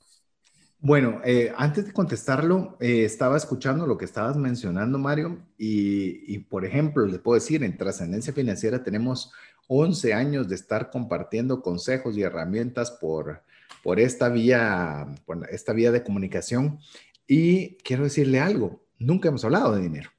Bueno, 0.85 1.21
eh, 1.23 1.53
antes 1.55 1.85
de 1.85 1.93
contestarlo, 1.93 2.75
eh, 2.81 3.05
estaba 3.05 3.37
escuchando 3.37 3.87
lo 3.87 3.97
que 3.97 4.03
estabas 4.03 4.35
mencionando, 4.35 4.99
Mario, 4.99 5.39
y, 5.57 6.39
por 6.39 6.65
ejemplo, 6.65 7.05
le 7.05 7.19
puedo 7.19 7.35
decir, 7.35 7.63
en 7.63 7.77
Trascendencia 7.77 8.33
Financiera 8.33 8.83
tenemos 8.83 9.31
11 9.67 10.13
años 10.13 10.49
de 10.49 10.55
estar 10.55 10.91
compartiendo 10.91 11.61
consejos 11.61 12.17
y 12.17 12.23
herramientas 12.23 12.91
por, 12.91 13.43
por, 13.81 13.97
esta, 13.97 14.27
vía, 14.27 15.07
por 15.25 15.49
esta 15.49 15.71
vía 15.71 15.93
de 15.93 16.03
comunicación. 16.03 16.79
Y 17.27 17.77
quiero 17.77 18.03
decirle 18.03 18.41
algo, 18.41 18.83
nunca 18.99 19.29
hemos 19.29 19.45
hablado 19.45 19.73
de 19.73 19.83
dinero. 19.83 20.09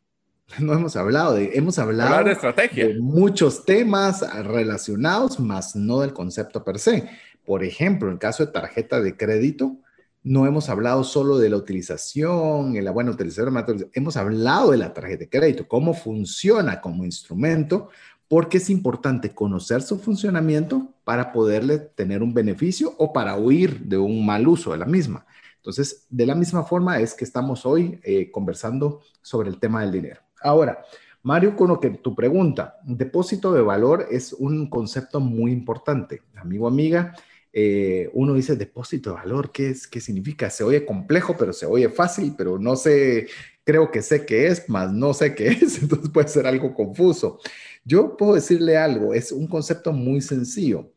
No 0.59 0.73
hemos 0.73 0.97
hablado 0.97 1.35
de, 1.35 1.51
hemos 1.55 1.79
hablado 1.79 2.25
de, 2.25 2.33
estrategia. 2.33 2.89
de 2.89 3.01
muchos 3.01 3.65
temas 3.65 4.23
relacionados, 4.45 5.41
más 5.41 5.75
no 5.77 6.01
del 6.01 6.13
concepto 6.13 6.65
per 6.65 6.79
se. 6.79 7.09
Por 7.45 7.65
ejemplo, 7.65 8.11
en 8.11 8.19
caso 8.19 8.45
de 8.47 8.53
tarjeta 8.53 9.01
de 9.01 9.17
crédito, 9.17 9.77
no 10.23 10.47
hemos 10.47 10.71
hablado 10.71 11.05
solo 11.05 11.39
de 11.39 11.51
la 11.51 11.57
utilización, 11.57 12.83
la 12.83 12.91
buena 12.91 13.11
utilización, 13.11 13.91
hemos 13.93 14.17
hablado 14.17 14.71
de 14.71 14.79
la 14.79 14.95
tarjeta 14.95 15.21
de 15.21 15.29
crédito, 15.29 15.69
cómo 15.69 15.93
funciona 15.93 16.81
como 16.81 17.05
instrumento, 17.05 17.91
porque 18.27 18.57
es 18.57 18.71
importante 18.71 19.35
conocer 19.35 19.83
su 19.83 19.99
funcionamiento 19.99 20.95
para 21.05 21.31
poderle 21.31 21.79
tener 21.79 22.23
un 22.23 22.33
beneficio 22.33 22.95
o 22.97 23.13
para 23.13 23.37
huir 23.37 23.81
de 23.81 23.99
un 23.99 24.25
mal 24.25 24.49
uso 24.49 24.73
de 24.73 24.79
la 24.79 24.87
misma. 24.87 25.27
Entonces, 25.57 26.07
de 26.09 26.27
la 26.27 26.35
misma 26.35 26.65
forma 26.65 27.01
es 27.01 27.15
que 27.15 27.25
estamos 27.25 27.67
hoy 27.67 28.01
eh, 28.03 28.31
conversando 28.31 29.01
sobre 29.21 29.51
el 29.51 29.59
tema 29.59 29.83
del 29.83 29.93
dinero. 29.93 30.24
Ahora, 30.45 30.85
Mario, 31.23 31.57
con 31.57 31.69
lo 31.69 31.81
que 31.81 31.89
tu 31.89 32.15
pregunta, 32.15 32.77
depósito 32.85 33.51
de 33.55 33.63
valor 33.63 34.07
es 34.11 34.35
un 34.35 34.69
concepto 34.69 35.21
muy 35.21 35.53
importante. 35.53 36.21
Amigo, 36.37 36.69
amiga, 36.69 37.15
eh, 37.51 38.11
uno 38.13 38.35
dice 38.35 38.55
depósito 38.55 39.09
de 39.09 39.17
valor, 39.17 39.51
¿qué 39.51 39.71
es? 39.71 39.87
¿Qué 39.89 40.03
significa? 40.03 40.51
Se 40.51 40.63
oye 40.63 40.85
complejo, 40.85 41.35
pero 41.39 41.55
se 41.55 41.65
oye 41.65 41.89
fácil, 41.89 42.35
pero 42.37 42.59
no 42.59 42.77
sé, 42.77 43.27
creo 43.65 43.91
que 43.91 44.03
sé 44.03 44.27
qué 44.27 44.49
es, 44.49 44.69
más 44.69 44.93
no 44.93 45.15
sé 45.15 45.35
qué 45.35 45.47
es, 45.63 45.81
entonces 45.83 46.11
puede 46.11 46.29
ser 46.29 46.47
algo 46.47 46.75
confuso. 46.75 47.39
Yo 47.87 48.19
puedo 48.19 48.35
decirle 48.35 48.77
algo, 48.77 49.15
es 49.15 49.33
un 49.33 49.47
concepto 49.47 49.93
muy 49.95 50.21
sencillo. 50.21 50.93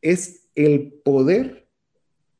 Es 0.00 0.48
el 0.54 0.92
poder 1.04 1.61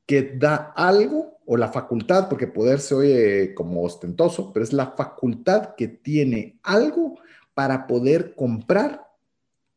que 0.06 0.34
da 0.36 0.72
algo 0.76 1.38
o 1.46 1.56
la 1.56 1.68
facultad, 1.68 2.28
porque 2.28 2.46
poder 2.46 2.80
se 2.80 2.94
oye 2.94 3.54
como 3.54 3.82
ostentoso, 3.82 4.52
pero 4.52 4.64
es 4.64 4.72
la 4.72 4.92
facultad 4.92 5.74
que 5.76 5.88
tiene 5.88 6.58
algo 6.62 7.18
para 7.54 7.86
poder 7.86 8.34
comprar 8.34 9.06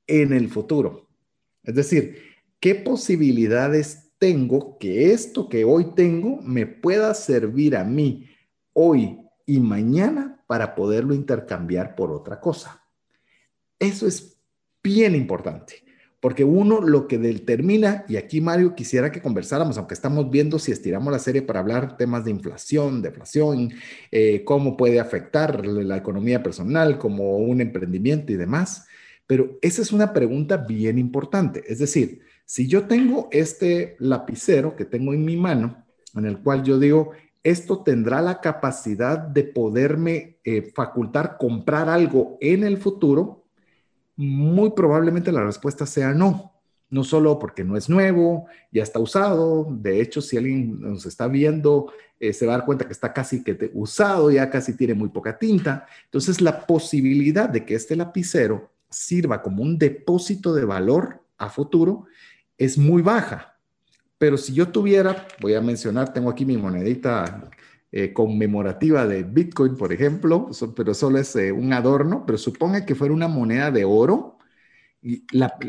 en 0.08 0.34
el 0.34 0.50
futuro. 0.50 1.08
Es 1.64 1.76
decir, 1.76 2.22
¿qué 2.60 2.76
posibilidades 2.76 4.12
tengo 4.18 4.78
que 4.78 5.12
esto 5.12 5.50
que 5.50 5.66
hoy 5.66 5.94
tengo 5.96 6.42
me 6.42 6.66
pueda 6.66 7.14
servir 7.14 7.76
a 7.76 7.84
mí 7.84 8.30
hoy 8.74 9.20
y 9.46 9.60
mañana 9.60 10.44
para 10.48 10.76
poderlo 10.76 11.14
intercambiar 11.14 11.96
por 11.96 12.12
otra 12.12 12.40
cosa? 12.40 12.84
Eso 13.80 14.08
es 14.08 14.38
bien 14.84 15.16
importante. 15.16 15.85
Porque 16.26 16.44
uno 16.44 16.82
lo 16.82 17.08
que 17.08 17.20
determina, 17.20 18.04
y 18.08 18.16
aquí 18.16 18.42
Mario 18.42 18.74
quisiera 18.74 19.12
que 19.12 19.22
conversáramos, 19.22 19.78
aunque 19.78 19.94
estamos 19.94 20.28
viendo 20.32 20.58
si 20.58 20.72
estiramos 20.72 21.14
la 21.14 21.20
serie 21.20 21.44
para 21.44 21.60
hablar 21.60 21.98
temas 21.98 22.26
de 22.26 22.32
inflación, 22.32 23.04
deflación, 23.04 23.72
eh, 24.10 24.44
cómo 24.44 24.76
puede 24.76 25.00
afectar 25.00 25.64
la 25.64 25.98
economía 25.98 26.42
personal 26.42 26.98
como 26.98 27.38
un 27.38 27.62
emprendimiento 27.62 28.34
y 28.34 28.38
demás. 28.38 28.88
Pero 29.28 29.60
esa 29.62 29.84
es 29.84 29.92
una 29.92 30.14
pregunta 30.14 30.58
bien 30.58 30.98
importante. 30.98 31.64
Es 31.68 31.78
decir, 31.78 32.22
si 32.44 32.68
yo 32.68 32.88
tengo 32.88 33.30
este 33.32 33.96
lapicero 34.00 34.76
que 34.76 34.86
tengo 34.86 35.14
en 35.14 35.24
mi 35.26 35.38
mano, 35.38 35.86
en 36.16 36.26
el 36.26 36.40
cual 36.40 36.64
yo 36.64 36.80
digo, 36.80 37.12
esto 37.44 37.84
tendrá 37.84 38.24
la 38.24 38.42
capacidad 38.42 39.20
de 39.20 39.44
poderme 39.44 40.40
eh, 40.44 40.72
facultar 40.74 41.38
comprar 41.38 41.88
algo 41.88 42.40
en 42.42 42.64
el 42.64 42.78
futuro, 42.78 43.45
muy 44.16 44.72
probablemente 44.72 45.32
la 45.32 45.44
respuesta 45.44 45.86
sea 45.86 46.14
no. 46.14 46.54
No 46.90 47.04
solo 47.04 47.40
porque 47.40 47.64
no 47.64 47.76
es 47.76 47.90
nuevo, 47.90 48.46
ya 48.72 48.84
está 48.84 49.00
usado. 49.00 49.68
De 49.70 50.00
hecho, 50.00 50.22
si 50.22 50.38
alguien 50.38 50.80
nos 50.80 51.06
está 51.06 51.28
viendo, 51.28 51.92
eh, 52.20 52.32
se 52.32 52.46
va 52.46 52.54
a 52.54 52.58
dar 52.58 52.66
cuenta 52.66 52.86
que 52.86 52.94
está 52.94 53.12
casi 53.12 53.44
que 53.44 53.72
usado, 53.74 54.30
ya 54.30 54.50
casi 54.50 54.78
tiene 54.78 54.94
muy 54.94 55.10
poca 55.10 55.38
tinta. 55.38 55.88
Entonces, 56.06 56.42
la 56.42 56.66
posibilidad 56.66 57.50
de 57.50 57.66
que 57.66 57.76
este 57.76 57.96
lapicero 57.96 58.72
sirva 58.90 59.42
como 59.42 59.64
un 59.64 59.78
depósito 59.78 60.54
de 60.54 60.64
valor 60.64 61.22
a 61.38 61.50
futuro 61.50 62.06
es 62.58 62.78
muy 62.78 63.02
baja. 63.02 63.58
Pero 64.18 64.38
si 64.38 64.54
yo 64.54 64.70
tuviera, 64.70 65.28
voy 65.42 65.56
a 65.56 65.62
mencionar, 65.62 66.14
tengo 66.14 66.30
aquí 66.30 66.46
mi 66.46 66.56
monedita 66.56 67.50
eh, 67.98 68.12
conmemorativa 68.12 69.08
de 69.08 69.24
Bitcoin, 69.24 69.78
por 69.78 69.94
ejemplo, 69.94 70.50
pero 70.76 70.94
solo 70.94 71.18
es 71.18 71.34
eh, 71.38 71.54
un 71.54 71.72
adorno, 71.72 72.26
pero 72.26 72.38
suponga 72.38 72.86
que 72.86 72.94
fuera 72.94 73.14
una 73.14 73.30
moneda 73.30 73.72
de 73.72 73.86
oro, 73.86 74.38
y 75.02 75.24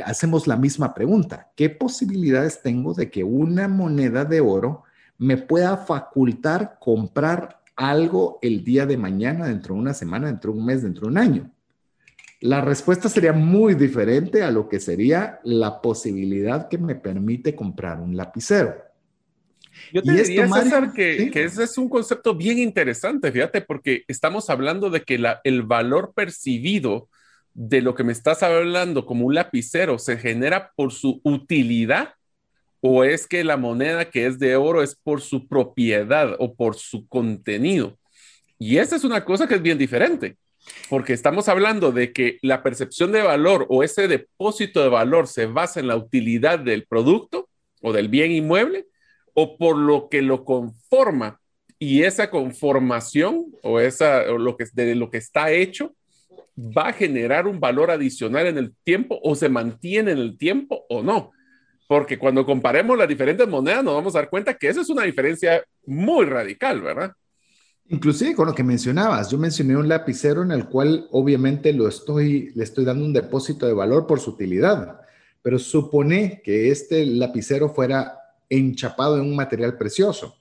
hacemos 0.04 0.49
la 0.49 0.56
misma 0.56 0.92
pregunta. 0.92 1.52
¿Qué 1.54 1.71
posibilidades 1.71 2.62
tengo 2.62 2.95
de 2.95 3.12
que 3.12 3.23
una 3.23 3.68
moneda 3.68 4.25
de 4.25 4.40
oro 4.40 4.83
me 5.18 5.37
pueda 5.37 5.76
facultar 5.76 6.78
comprar 6.80 7.61
algo 7.76 8.40
el 8.42 8.64
día 8.64 8.87
de 8.87 8.97
mañana, 8.97 9.47
dentro 9.47 9.76
de 9.76 9.83
una 9.83 9.95
semana, 9.95 10.26
dentro 10.26 10.52
de 10.52 10.59
un 10.59 10.66
mes, 10.66 10.83
dentro 10.83 11.02
de 11.02 11.12
un 11.12 11.18
año? 11.18 11.50
La 12.40 12.61
respuesta 12.61 13.09
sería 13.09 13.33
muy 13.33 13.76
diferente 13.76 14.42
a 14.42 14.50
lo 14.50 14.68
que 14.68 14.80
sería 14.80 15.38
la 15.45 15.80
posibilidad 15.80 16.66
que 16.66 16.78
me 16.78 16.97
permite 16.97 17.54
comprar 17.54 18.00
un 18.00 18.16
lapicero. 18.16 18.86
Yo 19.93 20.02
te 20.02 20.12
diría, 20.12 20.49
César, 20.49 20.93
que, 20.93 21.31
que, 21.31 21.45
ese 21.45 21.64
es 21.64 21.78
un 21.78 21.88
concepto 21.88 22.35
bien 22.35 22.59
interesante, 22.59 23.31
fíjate, 23.31 23.61
porque 23.61 24.05
estamos 24.09 24.50
hablando 24.50 24.90
de 24.90 25.02
que 25.02 25.19
la, 25.19 25.40
el 25.45 25.62
valor 25.62 26.12
percibido 26.14 27.09
de 27.55 27.81
lo 27.81 27.95
que 27.95 28.05
me 28.05 28.12
estás 28.12 28.43
hablando 28.43 29.07
como 29.07 29.26
un 29.26 29.35
lapicero 29.35 29.99
se 29.99 30.19
genera 30.19 30.73
por 30.76 30.93
su 30.93 31.21
utilidad 31.25 32.14
o 32.81 33.02
es 33.02 33.26
que 33.26 33.45
la 33.45 33.57
moneda 33.57 34.11
que 34.11 34.26
es 34.26 34.38
de 34.38 34.57
oro 34.57 34.83
es 34.83 34.95
por 34.95 35.23
su 35.23 35.49
propiedad 35.49 36.37
o 36.38 36.55
por 36.55 36.76
su 36.76 37.09
contenido. 37.09 37.99
Y 38.59 38.76
esa 38.78 38.97
es 38.97 39.05
una 39.05 39.25
cosa 39.25 39.49
que 39.49 39.55
es 39.55 39.62
bien 39.62 39.78
diferente, 39.78 40.37
porque 40.88 41.12
estamos 41.12 41.49
hablando 41.49 41.93
de 41.93 42.12
que 42.12 42.38
la 42.43 42.62
percepción 42.62 43.12
de 43.12 43.23
valor 43.23 43.66
o 43.71 43.83
ese 43.83 44.07
depósito 44.07 44.83
de 44.83 44.88
valor 44.88 45.26
se 45.26 45.47
basa 45.47 45.81
en 45.81 45.88
la 45.88 45.97
utilidad 45.97 46.59
del 46.59 46.87
producto 46.87 47.49
o 47.83 47.93
del 47.93 48.09
bien 48.09 48.33
inmueble 48.33 48.87
o 49.38 49.59
por 49.59 49.76
lo 49.76 50.09
que 50.09 50.23
lo 50.23 50.45
conforma 50.45 51.38
y 51.78 52.02
esa 52.05 52.31
conformación 52.31 53.52
o 53.62 53.81
esa 53.81 54.25
lo 54.25 54.57
que 54.57 54.64
de 54.73 54.95
lo 54.95 55.11
que 55.11 55.19
está 55.19 55.52
hecho 55.52 55.95
va 56.59 56.88
a 56.88 56.93
generar 56.95 57.47
un 57.47 57.61
valor 57.61 57.90
adicional 57.90 58.47
en 58.47 58.57
el 58.57 58.75
tiempo 58.83 59.21
o 59.23 59.35
se 59.35 59.50
mantiene 59.50 60.12
en 60.12 60.19
el 60.19 60.38
tiempo 60.38 60.87
o 60.88 61.02
no. 61.02 61.33
Porque 61.87 62.19
cuando 62.19 62.47
comparemos 62.47 62.97
las 62.97 63.09
diferentes 63.09 63.47
monedas 63.47 63.85
nos 63.85 63.95
vamos 63.95 64.16
a 64.16 64.21
dar 64.21 64.31
cuenta 64.31 64.55
que 64.55 64.69
esa 64.69 64.81
es 64.81 64.88
una 64.88 65.02
diferencia 65.02 65.62
muy 65.85 66.25
radical, 66.25 66.81
¿verdad? 66.81 67.12
Inclusive 67.88 68.35
con 68.35 68.47
lo 68.47 68.55
que 68.55 68.64
mencionabas, 68.64 69.31
yo 69.31 69.37
mencioné 69.37 69.76
un 69.76 69.87
lapicero 69.87 70.43
en 70.43 70.50
el 70.50 70.64
cual 70.64 71.07
obviamente 71.11 71.75
lo 71.75 71.87
estoy, 71.88 72.52
le 72.55 72.64
estoy 72.64 72.87
dando 72.87 73.05
un 73.05 73.12
depósito 73.12 73.66
de 73.66 73.75
valor 73.75 74.07
por 74.07 74.19
su 74.19 74.31
utilidad, 74.31 75.02
pero 75.43 75.59
supone 75.59 76.40
que 76.43 76.71
este 76.71 77.05
lapicero 77.05 77.69
fuera 77.69 78.14
enchapado 78.49 79.17
en 79.17 79.23
un 79.23 79.37
material 79.37 79.76
precioso 79.76 80.37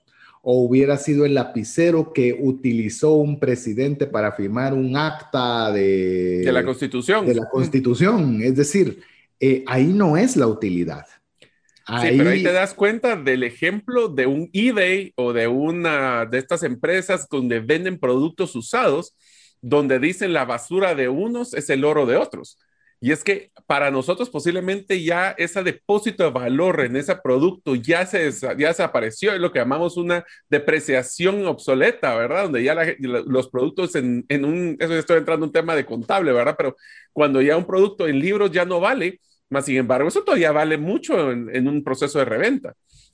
o 0.47 0.62
hubiera 0.62 0.97
sido 0.97 1.25
el 1.25 1.33
lapicero 1.33 2.13
que 2.13 2.38
utilizó 2.39 3.13
un 3.13 3.39
presidente 3.39 4.05
para 4.05 4.31
firmar 4.33 4.75
un 4.75 4.95
acta 4.95 5.71
de, 5.71 6.41
de 6.45 6.51
la 6.51 6.63
Constitución. 6.63 7.25
De 7.25 7.33
la 7.33 7.50
Constitución. 7.50 8.43
Es 8.43 8.55
decir, 8.55 9.01
eh, 9.39 9.63
ahí 9.65 9.88
no 9.88 10.17
es 10.17 10.38
la 10.38 10.45
utilidad. 10.45 11.05
Sí, 11.88 12.17
pero 12.17 12.29
ahí 12.29 12.43
te 12.43 12.51
das 12.51 12.74
cuenta 12.74 13.15
del 13.15 13.43
ejemplo 13.43 14.07
de 14.07 14.25
un 14.25 14.50
eBay 14.53 15.13
o 15.15 15.33
de 15.33 15.47
una 15.47 16.25
de 16.25 16.39
estas 16.39 16.62
empresas 16.63 17.27
donde 17.29 17.59
venden 17.59 18.00
productos 18.00 18.55
usados, 18.55 19.15
donde 19.62 20.00
dicen 20.00 20.33
la 20.33 20.45
basura 20.45 20.93
de 20.93 21.09
unos 21.09 21.53
es 21.53 21.69
el 21.71 21.83
oro 21.85 22.05
de 22.05 22.17
otros. 22.17 22.59
Y 23.05 23.12
es 23.12 23.24
que 23.24 23.51
para 23.67 23.91
nosotros 23.91 24.31
posiblemente 24.31 25.03
ya 25.03 25.35
ese 25.38 25.62
depósito 25.62 26.24
de 26.24 26.31
valor 26.31 26.81
en 26.81 26.95
ese 26.95 27.15
producto 27.15 27.75
ya 27.75 28.03
se 28.07 28.31
ya 28.31 28.69
desapareció, 28.69 29.31
es 29.31 29.39
lo 29.39 29.51
que 29.51 29.59
llamamos 29.59 29.95
una 29.95 30.25
depreciación 30.50 31.45
obsoleta, 31.45 32.15
¿verdad? 32.15 32.45
Donde 32.45 32.63
ya 32.63 32.75
los 32.97 33.47
productos 33.50 33.93
en, 33.93 34.25
en, 34.27 34.43
un, 34.43 34.75
eso 34.79 34.97
estoy 34.97 35.19
entrando 35.19 35.45
en 35.45 35.50
un 35.50 35.53
tema 35.53 35.75
de 35.75 35.85
contable, 35.85 36.33
¿verdad? 36.33 36.55
Pero 36.57 36.77
cuando 37.13 37.43
ya 37.43 37.55
un 37.55 37.67
producto 37.67 38.07
en 38.07 38.17
libros 38.17 38.50
ya 38.51 38.65
no 38.65 38.79
vale, 38.79 39.21
más 39.51 39.65
sin 39.65 39.77
embargo, 39.77 40.07
eso 40.07 40.24
todavía 40.24 40.51
vale 40.51 40.79
mucho 40.79 41.31
en, 41.31 41.55
en 41.55 41.67
un 41.67 41.83
proceso 41.83 42.17
de 42.17 42.25
reventa. 42.25 42.74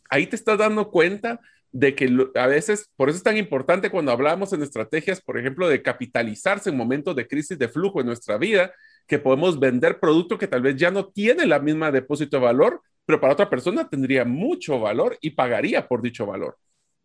Ahí 0.09 0.25
te 0.25 0.37
estás 0.37 0.57
dando 0.57 0.89
cuenta 0.89 1.41
de 1.73 1.95
que 1.95 2.09
a 2.35 2.47
veces, 2.47 2.89
por 2.95 3.09
eso 3.09 3.17
es 3.17 3.23
tan 3.23 3.35
importante 3.35 3.89
cuando 3.89 4.13
hablamos 4.13 4.53
en 4.53 4.63
estrategias, 4.63 5.19
por 5.19 5.37
ejemplo, 5.37 5.67
de 5.67 5.81
capitalizarse 5.81 6.69
en 6.69 6.77
momentos 6.77 7.13
de 7.13 7.27
crisis 7.27 7.59
de 7.59 7.67
flujo 7.67 7.99
en 7.99 8.07
nuestra 8.07 8.37
vida, 8.37 8.71
que 9.07 9.19
podemos 9.19 9.59
vender 9.59 9.99
producto 9.99 10.37
que 10.37 10.47
tal 10.47 10.61
vez 10.61 10.75
ya 10.75 10.91
no 10.91 11.07
tiene 11.07 11.45
la 11.45 11.59
misma 11.59 11.91
depósito 11.91 12.37
de 12.37 12.43
valor, 12.43 12.81
pero 13.05 13.19
para 13.19 13.33
otra 13.33 13.49
persona 13.49 13.89
tendría 13.89 14.25
mucho 14.25 14.79
valor 14.79 15.17
y 15.21 15.31
pagaría 15.31 15.87
por 15.87 16.01
dicho 16.01 16.25
valor. 16.25 16.57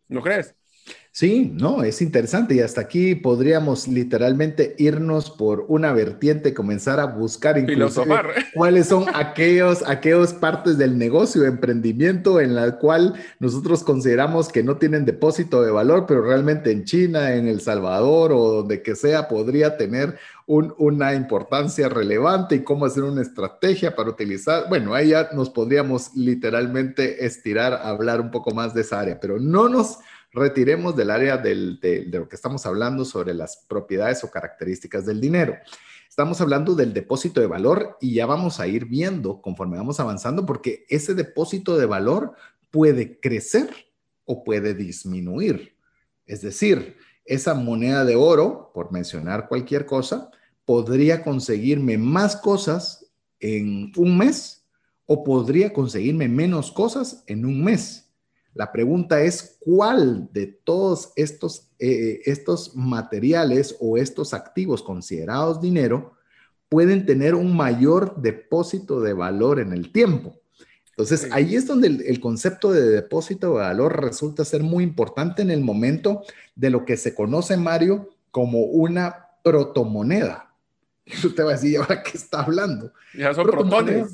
¿No 0.07 0.21
crees? 0.21 0.55
Sí, 1.11 1.51
no, 1.55 1.81
es 1.81 2.03
interesante 2.03 2.53
y 2.53 2.59
hasta 2.59 2.81
aquí 2.81 3.15
podríamos 3.15 3.87
literalmente 3.87 4.75
irnos 4.77 5.31
por 5.31 5.65
una 5.67 5.91
vertiente, 5.91 6.53
comenzar 6.53 6.99
a 6.99 7.07
buscar 7.07 7.59
filosofar 7.65 8.35
cuáles 8.53 8.87
son 8.87 9.05
aquellos, 9.15 9.81
aquellos 9.87 10.33
partes 10.33 10.77
del 10.77 10.95
negocio, 10.95 11.45
emprendimiento 11.45 12.39
en 12.39 12.53
la 12.53 12.77
cual 12.77 13.15
nosotros 13.39 13.83
consideramos 13.83 14.49
que 14.49 14.61
no 14.61 14.77
tienen 14.77 15.05
depósito 15.05 15.63
de 15.63 15.71
valor, 15.71 16.05
pero 16.07 16.21
realmente 16.21 16.71
en 16.71 16.85
China, 16.85 17.33
en 17.33 17.47
El 17.47 17.61
Salvador 17.61 18.31
o 18.31 18.51
donde 18.51 18.83
que 18.83 18.95
sea 18.95 19.27
podría 19.27 19.75
tener 19.75 20.19
una 20.47 21.13
importancia 21.13 21.89
relevante 21.89 22.55
y 22.55 22.63
cómo 22.63 22.85
hacer 22.85 23.03
una 23.03 23.21
estrategia 23.21 23.93
para 23.93 24.09
utilizar. 24.09 24.69
Bueno, 24.69 24.93
ahí 24.93 25.09
ya 25.09 25.29
nos 25.33 25.49
podríamos 25.49 26.15
literalmente 26.15 27.25
estirar 27.25 27.73
a 27.73 27.89
hablar 27.89 28.21
un 28.21 28.31
poco 28.31 28.51
más 28.51 28.73
de 28.73 28.81
esa 28.81 29.01
área, 29.01 29.19
pero 29.19 29.39
no 29.39 29.67
nos 29.67 29.99
retiremos 30.31 30.95
del 30.95 31.11
área 31.11 31.37
de, 31.37 32.05
lo 32.09 32.29
que 32.29 32.35
estamos 32.37 32.65
hablando 32.65 33.03
sobre 33.03 33.33
las 33.33 33.65
propiedades 33.67 34.23
o 34.23 34.31
características 34.31 35.05
del 35.05 35.19
dinero. 35.19 35.57
Estamos 36.07 36.39
hablando 36.39 36.75
del 36.75 36.93
depósito 36.93 37.41
de 37.41 37.47
valor 37.47 37.97
y 37.99 38.13
ya 38.13 38.25
vamos 38.25 38.61
a 38.61 38.67
ir 38.67 38.85
viendo 38.85 39.41
conforme 39.41 39.77
vamos 39.77 39.99
avanzando 39.99 40.45
porque 40.45 40.85
ese 40.87 41.13
depósito 41.13 41.77
de 41.77 41.85
valor 41.85 42.31
puede 42.71 43.19
crecer 43.19 43.69
o 44.23 44.45
puede 44.45 44.73
disminuir. 44.73 45.75
Es 46.25 46.41
decir, 46.41 46.95
esa 47.25 47.53
moneda 47.53 48.05
de 48.05 48.15
oro, 48.15 48.71
por 48.73 48.93
mencionar 48.93 49.49
cualquier 49.49 49.85
cosa, 49.85 50.31
podría 50.67 51.23
conseguirme 51.23 51.97
más 51.97 52.35
cosas 52.35 53.05
en 53.39 53.93
un 53.95 54.17
mes 54.17 54.65
o 55.05 55.23
podría 55.23 55.71
conseguirme 55.71 56.27
menos 56.27 56.73
cosas 56.73 57.23
en 57.25 57.45
un 57.45 57.63
mes. 57.63 58.09
La 58.53 58.73
pregunta 58.73 59.21
es, 59.21 59.55
¿cuál 59.61 60.27
de 60.33 60.47
todos 60.47 61.13
estos, 61.15 61.69
eh, 61.79 62.19
estos 62.25 62.75
materiales 62.75 63.77
o 63.79 63.95
estos 63.95 64.33
activos 64.33 64.83
considerados 64.83 65.61
dinero 65.61 66.15
pueden 66.67 67.05
tener 67.05 67.33
un 67.33 67.55
mayor 67.55 68.21
depósito 68.21 68.99
de 68.99 69.13
valor 69.13 69.61
en 69.61 69.71
el 69.71 69.93
tiempo? 69.93 70.35
Entonces, 70.89 71.29
ahí 71.31 71.55
es 71.55 71.65
donde 71.65 71.87
el, 71.87 72.19
concepto 72.19 72.73
de 72.73 72.89
depósito 72.89 73.53
de 73.53 73.59
valor 73.59 74.03
resulta 74.03 74.43
ser 74.43 74.63
muy 74.63 74.83
importante 74.83 75.43
en 75.43 75.51
el 75.51 75.61
momento 75.61 76.23
de 76.55 76.71
lo 76.71 76.83
que 76.83 76.97
se 76.97 77.15
conoce, 77.15 77.55
Mario, 77.55 78.09
como 78.31 78.63
una 78.63 79.29
protomoneda. 79.43 80.46
Y 81.07 81.11
usted 81.27 81.43
va 81.43 81.51
a 81.51 81.53
decir, 81.53 81.77
¿ahora 81.77 82.03
qué 82.03 82.17
está 82.17 82.41
hablando? 82.41 82.91
Ya 83.13 83.33
son 83.33 83.45
protones. 83.45 84.13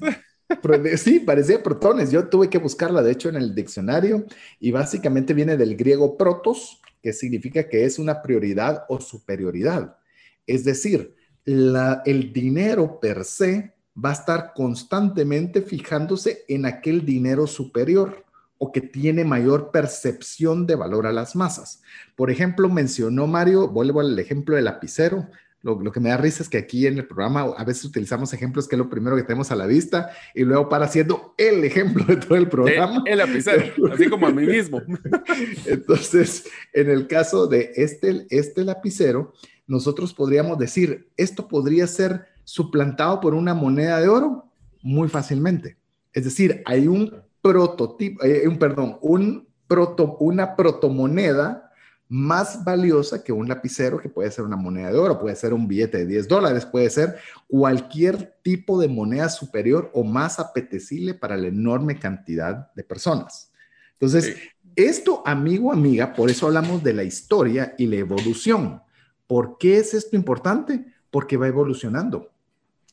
Sí, 0.98 1.20
parecía 1.20 1.64
protones. 1.64 2.12
Yo 2.12 2.28
tuve 2.28 2.50
que 2.50 2.58
buscarla, 2.58 3.02
de 3.02 3.12
hecho, 3.12 3.30
en 3.30 3.36
el 3.36 3.56
diccionario 3.56 4.26
y 4.60 4.72
básicamente 4.72 5.34
viene 5.34 5.58
del 5.58 5.76
griego 5.76 6.18
protos, 6.18 6.82
que 7.02 7.14
significa 7.14 7.68
que 7.68 7.86
es 7.86 7.98
una 7.98 8.22
prioridad 8.22 8.86
o 8.88 9.00
superioridad. 9.02 9.98
Es 10.46 10.64
decir, 10.64 11.16
el 11.46 12.32
dinero 12.34 13.00
per 13.00 13.26
se 13.26 13.74
va 14.04 14.12
a 14.12 14.14
estar 14.14 14.54
constantemente 14.54 15.62
fijándose 15.62 16.46
en 16.48 16.66
aquel 16.66 17.06
dinero 17.06 17.48
superior 17.48 18.24
o 18.58 18.72
que 18.72 18.82
tiene 18.82 19.26
mayor 19.26 19.72
percepción 19.72 20.66
de 20.66 20.76
valor 20.76 21.06
a 21.06 21.12
las 21.12 21.36
masas. 21.36 21.82
Por 22.16 22.32
ejemplo, 22.32 22.70
mencionó 22.70 23.28
Mario, 23.28 23.68
vuelvo 23.68 24.00
al 24.00 24.18
ejemplo 24.18 24.56
del 24.56 24.66
lapicero, 24.66 25.28
lo, 25.64 25.92
que 25.94 26.02
me 26.02 26.10
da 26.10 26.18
risa 26.18 26.44
es 26.44 26.50
que 26.50 26.58
aquí 26.58 26.86
en 26.88 26.98
el 26.98 27.08
programa 27.08 27.54
a 27.58 27.64
veces 27.64 27.86
utilizamos 27.86 28.34
ejemplos 28.34 28.68
que 28.68 28.76
es 28.76 28.80
lo 28.80 28.90
primero 28.90 29.16
que 29.16 29.24
tenemos 29.24 29.50
a 29.50 29.56
la 29.56 29.66
vista 29.66 30.12
y 30.36 30.44
luego 30.44 30.68
para 30.68 30.90
siendo 30.90 31.34
el 31.38 31.64
ejemplo 31.64 32.04
de 32.04 32.18
todo 32.18 32.36
el 32.36 32.50
programa. 32.50 33.02
El, 33.06 33.20
lapicero, 33.20 33.64
así 33.94 34.10
como 34.10 34.28
a 34.28 34.32
mí 34.32 34.46
mismo. 34.46 34.82
Entonces, 35.66 36.46
en 36.74 36.90
el 36.90 37.08
caso 37.08 37.48
de 37.48 37.72
este, 37.78 38.28
este 38.30 38.66
lapicero, 38.66 39.34
nosotros 39.66 40.14
podríamos 40.14 40.58
decir, 40.58 41.08
esto 41.16 41.48
podría 41.48 41.88
ser 41.88 42.26
suplantado 42.44 43.22
por 43.22 43.34
una 43.34 43.54
moneda 43.54 44.02
de 44.02 44.10
oro 44.10 44.52
muy 44.82 45.08
fácilmente. 45.08 45.78
Es 46.12 46.26
decir, 46.26 46.62
hay 46.66 46.88
un 46.88 47.24
prototipo, 47.42 48.22
eh, 48.26 48.46
un, 48.50 48.60
perdón, 48.60 48.98
un 49.02 49.48
proto, 49.66 50.18
una 50.20 50.58
protomoneda 50.58 51.72
más 52.10 52.64
valiosa 52.64 53.24
que 53.24 53.32
un 53.32 53.48
lapicero 53.48 54.00
que 54.00 54.10
puede 54.10 54.30
ser 54.30 54.46
una 54.46 54.56
moneda 54.56 54.92
de 54.92 54.98
oro, 54.98 55.20
puede 55.20 55.36
ser 55.36 55.54
un 55.54 55.68
billete 55.68 56.00
de 56.00 56.06
10 56.06 56.28
dólares, 56.28 56.66
puede 56.66 56.90
ser 56.90 57.18
cualquier 57.48 58.38
tipo 58.44 58.80
de 58.80 58.88
moneda 58.88 59.30
superior 59.30 59.90
o 59.94 60.04
más 60.04 60.40
apetecible 60.40 61.14
para 61.14 61.38
la 61.38 61.48
enorme 61.48 61.98
cantidad 61.98 62.72
de 62.74 62.84
personas. 62.84 63.52
Entonces, 63.94 64.36
esto, 64.76 65.24
amigo, 65.26 65.72
amiga, 65.72 66.14
por 66.14 66.30
eso 66.30 66.48
hablamos 66.48 66.84
de 66.84 66.94
la 66.94 67.04
historia 67.04 67.76
y 67.78 67.86
la 67.88 67.98
evolución. 67.98 68.82
¿Por 69.28 69.58
qué 69.58 69.78
es 69.78 69.94
esto 69.94 70.16
importante? 70.16 70.86
Porque 71.10 71.38
va 71.38 71.48
evolucionando. 71.48 72.32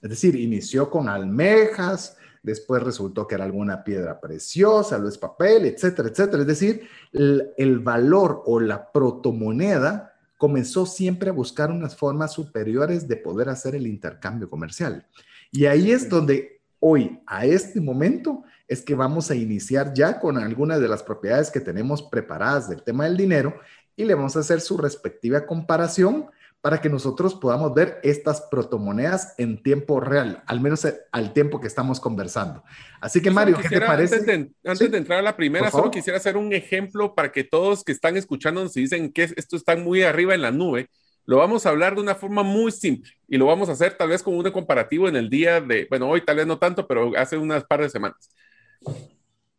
Es 0.01 0.11
decir, 0.11 0.35
inició 0.37 0.91
con 0.91 1.09
almejas, 1.09 2.17
después 2.43 2.83
resultó 2.83 3.27
que 3.27 3.35
era 3.35 3.45
alguna 3.45 3.85
piedra 3.85 4.21
preciosa, 4.21 4.99
lo 4.99 5.09
es 5.09 5.19
papel, 5.19 5.67
etcétera, 5.67 6.09
etcétera. 6.09 6.43
Es 6.43 6.49
decir, 6.49 6.89
el, 7.13 7.79
valor 7.81 8.43
o 8.47 8.61
la 8.61 8.91
protomoneda 8.91 10.15
comenzó 10.39 10.87
siempre 10.87 11.31
a 11.31 11.35
buscar 11.35 11.71
unas 11.71 11.97
formas 11.97 12.33
superiores 12.33 13.07
de 13.07 13.17
poder 13.17 13.49
hacer 13.49 13.75
el 13.75 13.87
intercambio 13.87 14.49
comercial. 14.49 15.07
Y 15.53 15.67
ahí 15.67 15.91
es 15.91 16.09
donde 16.09 16.61
hoy, 16.79 17.21
a 17.27 17.45
este 17.45 17.81
momento, 17.81 18.43
es 18.67 18.81
que 18.81 18.95
vamos 18.95 19.31
a 19.31 19.35
iniciar 19.35 19.93
ya 19.93 20.19
con 20.19 20.39
algunas 20.39 20.81
de 20.81 20.89
las 20.89 21.03
propiedades 21.03 21.51
que 21.51 21.61
tenemos 21.61 22.03
preparadas 22.03 22.71
del 22.71 22.83
tema 22.83 23.05
del 23.05 23.17
dinero 23.17 23.55
y 23.97 24.05
le 24.05 24.15
vamos 24.15 24.37
a 24.37 24.41
hacer 24.41 24.61
su 24.63 24.79
respectiva 24.79 25.45
comparación 25.45 26.31
para 26.61 26.81
que 26.81 26.91
nosotros 26.91 27.35
podamos 27.35 27.73
ver 27.75 28.01
estas 28.03 28.43
protomonedas 28.51 29.35
en 29.39 29.63
tiempo 29.63 29.99
real, 29.99 30.43
al 30.47 30.61
menos 30.61 30.87
al 31.11 31.33
tiempo 31.33 31.59
que 31.59 31.67
estamos 31.67 32.01
conversando. 32.01 32.63
Así 33.01 33.23
que 33.23 33.31
Mario, 33.31 33.59
¿qué 33.63 33.69
te 33.69 33.81
parece? 33.81 34.17
Antes 34.65 34.91
de, 34.91 34.99
entrar 34.99 35.21
a 35.21 35.23
la 35.23 35.37
primera, 35.37 35.71
solo 35.71 35.91
quisiera 35.91 36.19
hacer 36.19 36.37
un 36.37 36.53
ejemplo 36.53 37.15
para 37.15 37.33
que 37.33 37.45
todos 37.45 37.83
que 37.83 37.93
están 37.93 38.17
escuchando 38.19 38.63
nos 38.63 38.75
dicen 38.75 39.11
que 39.11 39.23
esto 39.37 39.57
está 39.57 39.75
muy 39.77 40.03
arriba 40.03 40.35
en 40.35 40.43
la 40.43 40.51
nube. 40.51 40.91
Lo 41.25 41.39
vamos 41.39 41.65
a 41.65 41.71
hablar 41.71 41.95
de 41.95 42.03
una 42.03 42.15
forma 42.15 42.43
muy 42.43 42.73
simple 42.73 43.11
y 43.29 43.39
lo 43.39 43.47
vamos 43.47 43.69
a 43.69 43.73
hacer 43.73 43.97
tal 43.97 44.09
vez 44.09 44.23
como 44.23 44.39
un 44.39 44.51
comparativo 44.51 45.09
en 45.09 45.17
el 45.17 45.31
día 45.31 45.61
de, 45.61 45.87
bueno, 45.89 46.09
hoy 46.09 46.23
tal 46.23 46.37
vez 46.37 46.47
no 46.47 46.59
tanto, 46.59 46.87
pero 46.87 47.13
hace 47.17 47.39
unas 47.39 47.65
par 47.65 47.81
de 47.81 47.89
semanas. 47.89 48.31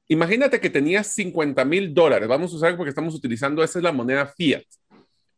Imagínate 0.08 0.60
que 0.60 0.70
tenías 0.70 1.08
50 1.08 1.64
mil 1.66 1.94
dólares, 1.94 2.28
vamos 2.28 2.52
a 2.52 2.58
usar 2.58 2.76
porque 2.76 2.90
estamos 2.90 3.16
utilizando, 3.16 3.64
esa 3.64 3.80
es 3.80 3.84
la 3.84 3.94
moneda 3.94 4.28
fiat. 4.28 4.64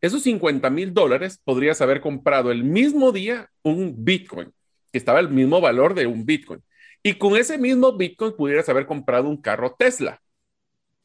Esos 0.04 0.24
50 0.24 0.70
mil 0.70 0.94
dólares 0.94 1.40
podrías 1.42 1.80
haber 1.80 2.02
comprado 2.02 2.52
el 2.52 2.66
mismo 2.66 3.14
día 3.14 3.50
un 3.62 4.04
Bitcoin, 4.04 4.52
que 4.92 4.98
estaba 4.98 5.22
el 5.22 5.30
mismo 5.30 5.62
valor 5.62 5.94
de 5.94 6.08
un 6.08 6.26
Bitcoin. 6.26 6.62
Y 7.02 7.14
con 7.14 7.38
ese 7.38 7.58
mismo 7.58 7.94
Bitcoin 7.94 8.34
pudieras 8.36 8.68
haber 8.68 8.86
comprado 8.86 9.30
un 9.30 9.38
carro 9.38 9.74
Tesla. 9.80 10.22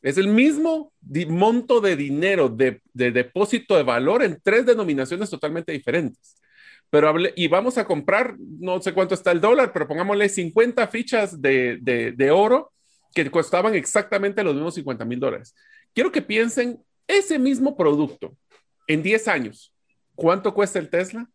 Es 0.03 0.19
el 0.19 0.27
mismo 0.27 0.93
monto 1.29 1.81
de 1.81 1.95
dinero 1.95 2.49
de, 2.49 2.83
depósito 2.93 3.77
de 3.77 3.85
valor 3.85 4.25
en 4.25 4.41
tres 4.43 4.67
denominaciones 4.67 5.31
totalmente 5.31 5.71
diferentes. 5.71 6.35
Pero 6.91 7.15
y 7.37 7.47
vamos 7.47 7.79
a 7.79 7.85
comprar, 7.85 8.35
no 8.37 8.83
sé 8.83 8.93
cuánto 8.95 9.15
está 9.15 9.31
el 9.31 9.41
dólar, 9.41 9.73
pero 9.73 9.87
pongámosle 9.87 10.29
50 10.29 10.89
fichas 10.89 11.41
de 11.41 12.31
oro 12.35 12.73
que 13.15 13.31
costaban 13.31 13.77
exactamente 13.77 14.43
los 14.43 14.57
mismos 14.57 14.75
50 14.75 15.05
mil 15.05 15.21
dólares. 15.21 15.55
Quiero 15.95 16.11
que 16.11 16.21
piensen 16.21 16.83
ese 17.07 17.39
mismo 17.39 17.77
producto 17.77 18.37
en 18.89 19.03
10 19.03 19.29
años. 19.29 19.73
¿Cuánto 20.17 20.53
cuesta 20.53 20.81
el 20.81 20.91
Tesla? 20.91 21.31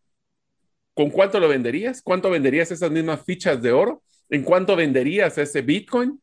¿Con 0.93 1.09
cuánto 1.09 1.39
lo 1.39 1.47
venderías? 1.47 2.01
¿Cuánto 2.01 2.29
venderías 2.29 2.71
esas 2.71 2.91
mismas 2.91 3.23
fichas 3.23 3.61
de 3.61 3.71
oro? 3.71 4.03
¿En 4.29 4.43
cuánto 4.43 4.75
venderías 4.75 5.37
ese 5.37 5.61
Bitcoin? 5.61 6.21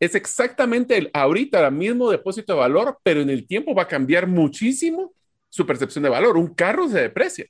Es 0.00 0.14
exactamente 0.14 0.96
el, 0.96 1.10
ahorita 1.12 1.66
el 1.66 1.74
mismo 1.74 2.10
depósito 2.10 2.54
de 2.54 2.60
valor, 2.60 2.98
pero 3.02 3.20
en 3.20 3.30
el 3.30 3.46
tiempo 3.46 3.74
va 3.74 3.82
a 3.82 3.88
cambiar 3.88 4.26
muchísimo 4.26 5.12
su 5.48 5.66
percepción 5.66 6.04
de 6.04 6.10
valor. 6.10 6.36
Un 6.36 6.54
carro 6.54 6.88
se 6.88 7.00
deprecia. 7.00 7.46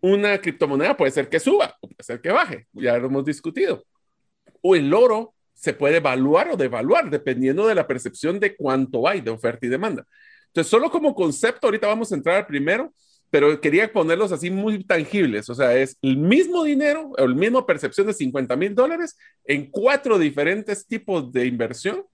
Una 0.00 0.40
criptomoneda 0.40 0.96
puede 0.96 1.10
ser 1.10 1.28
que 1.28 1.40
suba 1.40 1.76
o 1.80 1.88
puede 1.88 2.02
ser 2.02 2.20
que 2.20 2.30
baje. 2.30 2.66
Ya 2.72 2.98
lo 2.98 3.06
hemos 3.06 3.24
discutido. 3.24 3.84
O 4.60 4.76
el 4.76 4.92
oro 4.92 5.34
se 5.54 5.72
puede 5.72 5.96
evaluar 5.96 6.50
o 6.50 6.56
devaluar 6.56 7.10
dependiendo 7.10 7.66
de 7.66 7.74
la 7.74 7.86
percepción 7.86 8.38
de 8.38 8.54
cuánto 8.54 9.08
hay 9.08 9.20
de 9.20 9.30
oferta 9.30 9.66
y 9.66 9.68
demanda. 9.68 10.06
Entonces, 10.48 10.70
solo 10.70 10.90
como 10.90 11.14
concepto, 11.14 11.66
ahorita 11.66 11.86
vamos 11.86 12.10
a 12.10 12.14
entrar 12.14 12.36
al 12.36 12.46
primero, 12.46 12.92
pero 13.30 13.60
quería 13.60 13.92
ponerlos 13.92 14.32
así 14.32 14.50
muy 14.50 14.84
tangibles. 14.84 15.48
O 15.50 15.54
sea, 15.54 15.76
es 15.76 15.96
el 16.02 16.16
mismo 16.16 16.64
dinero 16.64 17.12
o 17.18 17.24
el 17.24 17.34
mismo 17.34 17.64
percepción 17.66 18.06
de 18.06 18.14
50 18.14 18.56
mil 18.56 18.74
dólares 18.74 19.16
en 19.44 19.70
cuatro 19.70 20.18
diferentes 20.18 20.86
tipos 20.86 21.30
de 21.32 21.46
inversión 21.46 22.04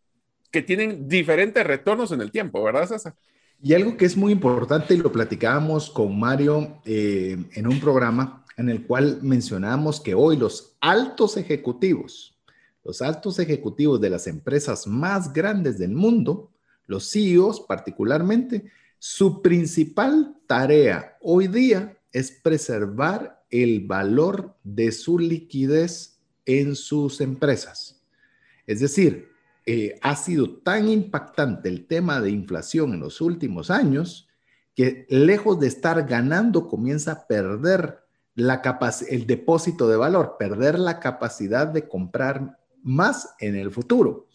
que 0.50 0.62
tienen 0.62 1.08
diferentes 1.08 1.64
retornos 1.66 2.12
en 2.12 2.20
el 2.20 2.30
tiempo, 2.30 2.62
¿verdad, 2.62 2.86
César? 2.86 3.14
Y 3.62 3.74
algo 3.74 3.96
que 3.96 4.04
es 4.04 4.16
muy 4.16 4.32
importante, 4.32 4.94
y 4.94 4.98
lo 4.98 5.10
platicábamos 5.10 5.90
con 5.90 6.18
Mario 6.18 6.80
eh, 6.84 7.36
en 7.54 7.66
un 7.66 7.80
programa 7.80 8.44
en 8.56 8.68
el 8.68 8.86
cual 8.86 9.18
mencionábamos 9.22 10.00
que 10.00 10.14
hoy 10.14 10.36
los 10.36 10.76
altos 10.80 11.36
ejecutivos, 11.36 12.38
los 12.84 13.02
altos 13.02 13.38
ejecutivos 13.38 14.00
de 14.00 14.10
las 14.10 14.26
empresas 14.26 14.86
más 14.86 15.32
grandes 15.32 15.78
del 15.78 15.92
mundo, 15.92 16.50
los 16.86 17.10
CEOs 17.10 17.60
particularmente, 17.60 18.70
su 18.98 19.42
principal 19.42 20.36
tarea 20.46 21.16
hoy 21.20 21.48
día 21.48 21.98
es 22.12 22.30
preservar 22.30 23.44
el 23.50 23.86
valor 23.86 24.56
de 24.62 24.92
su 24.92 25.18
liquidez 25.18 26.18
en 26.46 26.74
sus 26.76 27.20
empresas. 27.20 28.02
Es 28.66 28.80
decir, 28.80 29.28
eh, 29.66 29.98
ha 30.02 30.16
sido 30.16 30.58
tan 30.58 30.88
impactante 30.88 31.68
el 31.68 31.86
tema 31.86 32.20
de 32.20 32.30
inflación 32.30 32.94
en 32.94 33.00
los 33.00 33.20
últimos 33.20 33.70
años 33.70 34.28
que 34.74 35.06
lejos 35.08 35.60
de 35.60 35.68
estar 35.68 36.06
ganando 36.06 36.66
comienza 36.68 37.12
a 37.12 37.26
perder 37.26 38.00
el 38.36 39.26
depósito 39.26 39.88
de 39.88 39.96
valor, 39.96 40.36
perder 40.38 40.78
la 40.78 40.98
capacidad 40.98 41.66
de 41.68 41.88
comprar 41.88 42.58
más 42.82 43.34
en 43.38 43.54
el 43.54 43.70
futuro. 43.70 44.26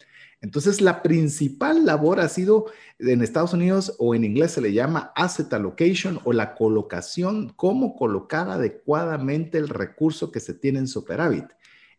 Entonces, 0.42 0.80
la 0.80 1.02
principal 1.02 1.84
labor 1.84 2.18
ha 2.18 2.28
sido 2.28 2.66
en 2.98 3.22
Estados 3.22 3.52
Unidos 3.52 3.94
o 3.98 4.14
en 4.14 4.24
inglés 4.24 4.52
se 4.52 4.62
le 4.62 4.72
llama 4.72 5.12
asset 5.14 5.52
allocation 5.52 6.18
o 6.24 6.32
la 6.32 6.54
colocación, 6.54 7.52
cómo 7.56 7.94
colocar 7.94 8.48
adecuadamente 8.48 9.58
el 9.58 9.68
recurso 9.68 10.32
que 10.32 10.40
se 10.40 10.54
tiene 10.54 10.78
en 10.78 10.88
superávit. 10.88 11.44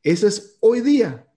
Eso 0.02 0.28
es 0.28 0.58
hoy 0.60 0.82
día 0.82 1.28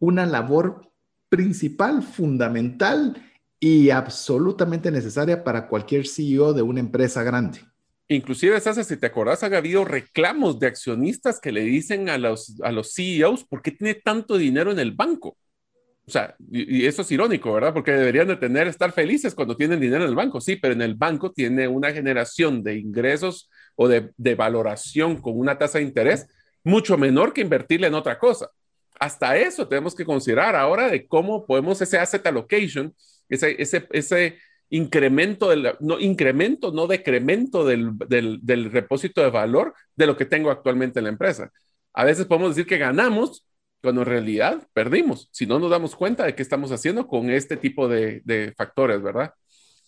una 0.00 0.26
labor 0.26 0.90
principal, 1.28 2.02
fundamental 2.02 3.22
y 3.60 3.90
absolutamente 3.90 4.90
necesaria 4.90 5.44
para 5.44 5.68
cualquier 5.68 6.06
CEO 6.06 6.52
de 6.52 6.62
una 6.62 6.80
empresa 6.80 7.22
grande. 7.22 7.60
Inclusive, 8.08 8.58
Sasa, 8.60 8.82
si 8.82 8.96
te 8.96 9.06
acordás, 9.06 9.42
ha 9.42 9.46
habido 9.46 9.84
reclamos 9.84 10.58
de 10.58 10.66
accionistas 10.66 11.40
que 11.40 11.52
le 11.52 11.60
dicen 11.60 12.08
a 12.08 12.16
los, 12.16 12.58
a 12.62 12.72
los 12.72 12.94
CEOs, 12.94 13.44
¿por 13.44 13.60
qué 13.60 13.70
tiene 13.70 13.94
tanto 13.94 14.38
dinero 14.38 14.72
en 14.72 14.78
el 14.78 14.92
banco? 14.92 15.36
O 16.08 16.10
sea, 16.10 16.34
y, 16.50 16.86
eso 16.86 17.02
es 17.02 17.12
irónico, 17.12 17.52
¿verdad? 17.52 17.74
Porque 17.74 17.92
deberían 17.92 18.28
de 18.28 18.36
tener, 18.36 18.66
estar 18.66 18.92
felices 18.92 19.34
cuando 19.34 19.56
tienen 19.56 19.78
dinero 19.78 20.04
en 20.04 20.08
el 20.08 20.16
banco, 20.16 20.40
sí, 20.40 20.56
pero 20.56 20.72
en 20.72 20.80
el 20.80 20.94
banco 20.94 21.32
tiene 21.32 21.68
una 21.68 21.92
generación 21.92 22.62
de 22.62 22.78
ingresos 22.78 23.50
o 23.76 23.88
de, 23.88 24.10
de 24.16 24.34
valoración 24.34 25.20
con 25.20 25.38
una 25.38 25.58
tasa 25.58 25.78
de 25.78 25.84
interés 25.84 26.26
mucho 26.64 26.96
menor 26.96 27.34
que 27.34 27.42
invertirle 27.42 27.88
en 27.88 27.94
otra 27.94 28.18
cosa. 28.18 28.50
Hasta 28.98 29.36
eso 29.36 29.68
tenemos 29.68 29.94
que 29.94 30.06
considerar 30.06 30.56
ahora 30.56 30.88
de 30.88 31.06
cómo 31.06 31.44
podemos 31.44 31.80
ese 31.82 31.98
asset 31.98 32.26
allocation, 32.26 32.94
ese, 33.28 33.60
ese, 33.60 33.86
ese 33.90 34.38
incremento, 34.70 35.50
del, 35.50 35.74
no, 35.80 36.00
incremento, 36.00 36.72
no 36.72 36.86
decremento 36.86 37.66
del, 37.66 37.98
del, 38.08 38.40
del 38.42 38.72
repósito 38.72 39.20
de 39.20 39.28
valor 39.28 39.74
de 39.94 40.06
lo 40.06 40.16
que 40.16 40.24
tengo 40.24 40.50
actualmente 40.50 41.00
en 41.00 41.04
la 41.04 41.10
empresa. 41.10 41.52
A 41.92 42.04
veces 42.04 42.24
podemos 42.24 42.56
decir 42.56 42.66
que 42.66 42.78
ganamos 42.78 43.44
cuando 43.82 44.02
en 44.02 44.08
realidad 44.08 44.66
perdimos, 44.72 45.28
si 45.32 45.46
no 45.46 45.58
nos 45.58 45.70
damos 45.70 45.94
cuenta 45.94 46.24
de 46.24 46.34
qué 46.34 46.42
estamos 46.42 46.72
haciendo 46.72 47.06
con 47.06 47.30
este 47.30 47.56
tipo 47.56 47.88
de, 47.88 48.22
de 48.24 48.52
factores, 48.56 49.02
¿verdad? 49.02 49.32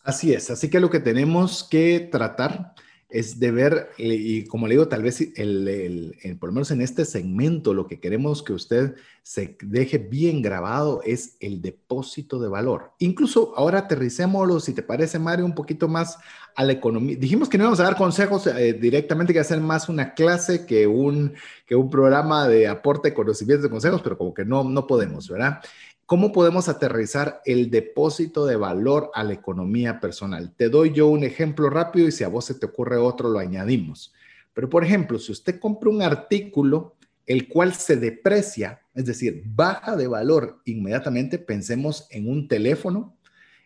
Así 0.02 0.32
es, 0.32 0.50
así 0.50 0.70
que 0.70 0.80
lo 0.80 0.90
que 0.90 1.00
tenemos 1.00 1.68
que 1.68 2.08
tratar 2.10 2.72
es 3.10 3.40
de 3.40 3.50
ver, 3.50 3.90
y 3.98 4.44
como 4.44 4.66
le 4.66 4.74
digo, 4.74 4.88
tal 4.88 5.02
vez 5.02 5.20
el, 5.36 6.16
por 6.38 6.48
lo 6.48 6.54
menos 6.54 6.70
en 6.70 6.80
este 6.80 7.04
segmento, 7.04 7.74
lo 7.74 7.86
que 7.86 8.00
queremos 8.00 8.42
que 8.42 8.52
usted 8.52 8.94
se 9.22 9.56
deje 9.62 9.98
bien 9.98 10.42
grabado 10.42 11.02
es 11.04 11.36
el 11.40 11.60
depósito 11.60 12.40
de 12.40 12.48
valor. 12.48 12.92
Incluso 12.98 13.52
ahora 13.56 13.80
aterricémoslo, 13.80 14.60
si 14.60 14.72
te 14.72 14.82
parece, 14.82 15.18
Mario, 15.18 15.44
un 15.44 15.54
poquito 15.54 15.88
más 15.88 16.18
a 16.56 16.64
la 16.64 16.72
economía. 16.72 17.16
Dijimos 17.18 17.48
que 17.48 17.58
no 17.58 17.64
íbamos 17.64 17.80
a 17.80 17.84
dar 17.84 17.96
consejos 17.96 18.46
eh, 18.46 18.72
directamente, 18.72 19.32
que 19.32 19.40
hacer 19.40 19.60
más 19.60 19.88
una 19.88 20.14
clase 20.14 20.66
que 20.66 20.86
un, 20.86 21.34
que 21.66 21.76
un 21.76 21.90
programa 21.90 22.48
de 22.48 22.66
aporte 22.66 23.10
de 23.10 23.14
conocimientos 23.14 23.64
de 23.64 23.70
consejos, 23.70 24.02
pero 24.02 24.18
como 24.18 24.34
que 24.34 24.44
no, 24.44 24.64
no 24.64 24.86
podemos, 24.86 25.28
¿verdad? 25.28 25.60
¿Cómo 26.10 26.32
podemos 26.32 26.68
aterrizar 26.68 27.40
el 27.44 27.70
depósito 27.70 28.44
de 28.44 28.56
valor 28.56 29.12
a 29.14 29.22
la 29.22 29.32
economía 29.32 30.00
personal? 30.00 30.52
Te 30.56 30.68
doy 30.68 30.92
yo 30.92 31.06
un 31.06 31.22
ejemplo 31.22 31.70
rápido 31.70 32.08
y 32.08 32.10
si 32.10 32.24
a 32.24 32.28
vos 32.28 32.46
se 32.46 32.54
te 32.54 32.66
ocurre 32.66 32.96
otro, 32.96 33.28
lo 33.28 33.38
añadimos. 33.38 34.12
Pero, 34.52 34.68
por 34.68 34.82
ejemplo, 34.82 35.20
si 35.20 35.30
usted 35.30 35.60
compra 35.60 35.88
un 35.88 36.02
artículo 36.02 36.96
el 37.26 37.46
cual 37.46 37.74
se 37.74 37.94
deprecia, 37.94 38.80
es 38.92 39.04
decir, 39.04 39.44
baja 39.54 39.94
de 39.94 40.08
valor 40.08 40.60
inmediatamente, 40.64 41.38
pensemos 41.38 42.08
en 42.10 42.28
un 42.28 42.48
teléfono. 42.48 43.16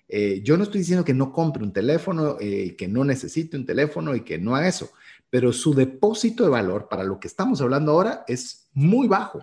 Eh, 0.07 0.43
yo 0.45 0.59
no 0.59 0.65
estoy 0.65 0.81
diciendo 0.81 1.03
que 1.07 1.15
no 1.15 1.33
compre 1.33 1.63
un 1.63 1.73
teléfono, 1.73 2.37
eh, 2.41 2.77
que 2.77 2.89
no 2.89 3.05
necesite 3.05 3.57
un 3.57 3.65
teléfono 3.65 4.15
y 4.15 4.21
que 4.21 4.37
no 4.37 4.55
haga 4.55 4.69
eso, 4.69 4.91
pero 5.31 5.51
su 5.51 5.73
depósito 5.73 6.45
de 6.45 6.51
valor 6.51 6.89
para 6.91 7.05
lo 7.05 7.19
que 7.19 7.27
estamos 7.27 7.63
hablando 7.63 7.93
ahora 7.93 8.23
es 8.29 8.69
muy 8.75 9.09
bajo. 9.09 9.43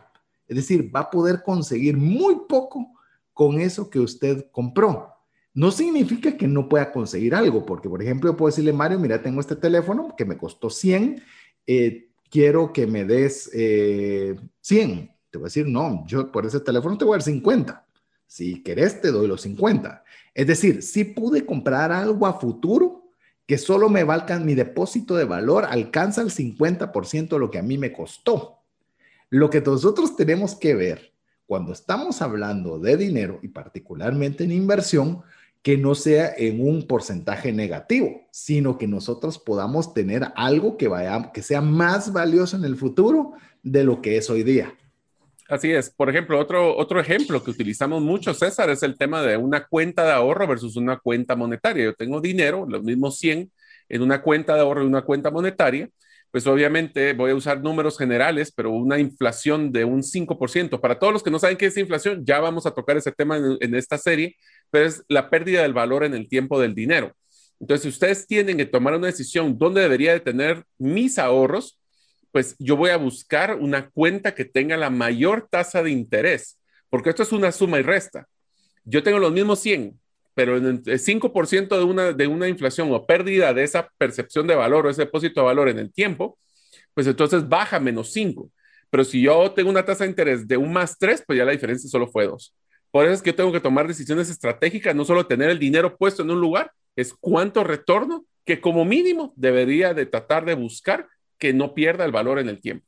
Es 0.52 0.58
decir, 0.58 0.94
va 0.94 1.00
a 1.00 1.10
poder 1.10 1.44
conseguir 1.44 1.96
muy 1.96 2.42
poco 2.50 2.92
con 3.34 3.62
eso 3.62 3.90
que 3.90 4.02
usted 4.02 4.48
compró. 4.52 5.08
No 5.54 5.72
significa 5.72 6.36
que 6.36 6.46
no 6.46 6.68
pueda 6.68 6.92
conseguir 6.92 7.34
algo, 7.34 7.66
porque 7.66 7.88
por 7.88 8.04
ejemplo, 8.04 8.36
puedo 8.36 8.50
decirle, 8.50 8.74
Mario, 8.74 9.00
mira, 9.00 9.22
tengo 9.22 9.40
este 9.40 9.56
teléfono 9.56 10.14
que 10.18 10.26
me 10.26 10.38
costó 10.38 10.70
100, 10.70 11.24
eh, 11.68 12.10
quiero 12.30 12.74
que 12.74 12.86
me 12.86 13.06
des 13.06 13.46
100. 13.46 13.54
Eh, 13.54 15.16
te 15.30 15.38
voy 15.38 15.46
a 15.46 15.48
decir, 15.48 15.68
no, 15.68 16.04
yo 16.06 16.30
por 16.30 16.46
ese 16.46 16.60
teléfono 16.60 16.98
te 16.98 17.06
voy 17.06 17.14
a 17.14 17.20
dar 17.20 17.24
50. 17.24 17.88
Si 18.28 18.62
querés, 18.62 19.00
te 19.00 19.10
doy 19.10 19.30
los 19.30 19.40
50. 19.44 20.04
Es 20.34 20.48
decir, 20.48 20.84
si 20.84 21.06
pude 21.06 21.46
comprar 21.46 21.94
algo 21.94 22.28
a 22.28 22.42
futuro 22.42 23.06
que 23.48 23.58
solo 23.58 23.88
me 23.88 24.04
valga 24.04 24.38
mi 24.38 24.54
depósito 24.54 25.16
de 25.16 25.24
valor, 25.24 25.64
alcanza 25.64 26.22
el 26.22 26.30
50% 26.30 27.30
de 27.30 27.40
lo 27.40 27.50
que 27.50 27.60
a 27.60 27.64
mí 27.64 27.78
me 27.78 27.94
costó. 27.94 28.61
Lo 29.32 29.50
que 29.50 29.62
nosotros 29.62 30.16
tenemos 30.18 30.56
que 30.56 30.76
ver 30.76 31.14
cuando 31.48 31.72
estamos 31.72 32.22
hablando 32.22 32.80
de 32.80 32.98
dinero 32.98 33.40
y 33.42 33.48
particularmente 33.48 34.44
en 34.44 34.52
inversión, 34.52 35.22
que 35.62 35.78
no 35.78 35.96
sea 35.96 36.34
en 36.38 36.62
un 36.62 36.86
porcentaje 36.86 37.54
negativo, 37.54 38.28
sino 38.32 38.78
que 38.78 38.88
nosotros 38.88 39.40
podamos 39.40 39.94
tener 39.94 40.28
algo 40.36 40.76
que 40.76 40.90
vaya 40.90 41.32
que 41.34 41.42
sea 41.42 41.62
más 41.62 42.12
valioso 42.12 42.58
en 42.58 42.66
el 42.66 42.76
futuro 42.76 43.34
de 43.64 43.84
lo 43.86 44.02
que 44.02 44.18
es 44.18 44.30
hoy 44.30 44.44
día. 44.44 44.74
Así 45.48 45.72
es. 45.72 45.90
Por 45.90 46.10
ejemplo, 46.10 46.38
otro, 46.38 46.76
otro 46.76 47.00
ejemplo 47.00 47.42
que 47.42 47.52
utilizamos 47.52 48.02
mucho, 48.02 48.34
César, 48.34 48.70
es 48.70 48.84
el 48.84 48.98
tema 48.98 49.22
de 49.22 49.38
una 49.38 49.66
cuenta 49.66 50.04
de 50.04 50.12
ahorro 50.12 50.48
versus 50.48 50.76
una 50.76 50.98
cuenta 50.98 51.36
monetaria. 51.36 51.86
Yo 51.86 51.94
tengo 51.94 52.20
dinero, 52.20 52.66
los 52.68 52.84
mismos 52.84 53.18
100, 53.18 53.50
en 53.88 54.02
una 54.02 54.22
cuenta 54.22 54.56
de 54.56 54.62
ahorro 54.62 54.84
y 54.84 54.88
una 54.88 55.04
cuenta 55.04 55.32
monetaria. 55.32 55.90
Pues 56.32 56.48
obviamente 56.48 57.12
voy 57.12 57.32
a 57.32 57.36
usar 57.36 57.62
números 57.62 57.98
generales, 57.98 58.54
pero 58.56 58.72
una 58.72 58.98
inflación 58.98 59.72
de 59.72 59.84
un 59.84 60.02
5%. 60.02 60.80
Para 60.80 60.98
todos 60.98 61.12
los 61.12 61.24
que 61.24 61.30
no 61.30 61.40
saben 61.40 61.58
qué 61.58 61.66
es 61.66 61.78
inflación, 61.78 62.26
ya 62.26 62.40
vamos 62.40 62.66
a 62.66 62.72
tocar 62.72 62.96
ese 62.96 63.12
tema 63.12 63.38
en, 63.38 63.76
esta 63.76 63.98
serie, 63.98 64.38
pero 64.70 64.86
es 64.86 65.04
la 65.10 65.30
pérdida 65.30 65.62
del 65.62 65.74
valor 65.74 66.06
en 66.06 66.14
el 66.14 66.30
tiempo 66.30 66.60
del 66.60 66.74
dinero. 66.74 67.14
Entonces, 67.60 67.84
si 67.84 67.90
ustedes 67.90 68.26
tienen 68.28 68.58
que 68.58 68.66
tomar 68.66 68.96
una 68.96 69.08
decisión 69.08 69.58
dónde 69.58 69.82
debería 69.82 70.14
de 70.14 70.22
tener 70.22 70.64
mis 70.80 71.20
ahorros, 71.20 71.80
pues 72.32 72.56
yo 72.60 72.78
voy 72.78 72.92
a 72.92 72.98
buscar 72.98 73.56
una 73.56 73.90
cuenta 73.90 74.34
que 74.34 74.46
tenga 74.46 74.78
la 74.78 74.90
mayor 74.90 75.48
tasa 75.50 75.84
de 75.84 75.92
interés, 75.92 76.60
porque 76.90 77.10
esto 77.10 77.24
es 77.24 77.34
una 77.34 77.52
suma 77.52 77.80
y 77.80 77.84
resta. 77.84 78.28
Yo 78.86 79.04
tengo 79.04 79.20
los 79.20 79.34
mismos 79.34 79.60
100, 79.60 80.00
pero 80.34 80.56
el 80.56 80.84
5% 80.84 81.78
de 81.78 81.84
una, 81.84 82.14
de 82.14 82.28
una 82.28 82.48
inflación 82.48 82.92
o 82.92 83.06
pérdida 83.06 83.54
de 83.54 83.64
esa 83.64 83.90
percepción 83.98 84.48
de 84.48 84.56
valor 84.56 84.86
o 84.86 84.90
ese 84.90 85.04
depósito 85.04 85.42
de 85.42 85.46
valor 85.46 85.70
en 85.70 85.80
el 85.80 85.92
tiempo, 85.92 86.38
pues 86.94 87.08
entonces 87.08 87.48
baja 87.48 87.80
menos 87.80 88.12
5. 88.12 88.50
Pero 88.90 89.04
si 89.04 89.22
yo 89.22 89.52
tengo 89.52 89.70
una 89.70 89.86
tasa 89.86 90.04
de 90.04 90.10
interés 90.10 90.48
de 90.48 90.58
un 90.58 90.72
más 90.74 90.98
3, 90.98 91.24
pues 91.26 91.38
ya 91.38 91.46
la 91.46 91.52
diferencia 91.52 91.90
solo 91.90 92.08
fue 92.08 92.28
2. 92.28 92.54
Por 92.92 93.06
eso 93.06 93.14
es 93.14 93.22
que 93.22 93.32
yo 93.32 93.36
tengo 93.36 93.52
que 93.52 93.62
tomar 93.62 93.88
decisiones 93.88 94.30
estratégicas, 94.30 94.96
no 94.96 95.06
solo 95.06 95.26
tener 95.26 95.50
el 95.50 95.60
dinero 95.60 95.96
puesto 95.98 96.24
en 96.24 96.32
un 96.32 96.42
lugar, 96.42 96.72
es 96.96 97.14
cuánto 97.14 97.64
retorno 97.64 98.26
que 98.46 98.60
como 98.60 98.84
mínimo 98.84 99.34
debería 99.36 99.94
de 99.94 100.06
tratar 100.06 100.46
de 100.46 100.56
buscar 100.56 101.08
que 101.38 101.54
no 101.54 101.74
pierda 101.74 102.04
el 102.06 102.12
valor 102.12 102.40
en 102.40 102.50
el 102.50 102.60
tiempo. 102.60 102.86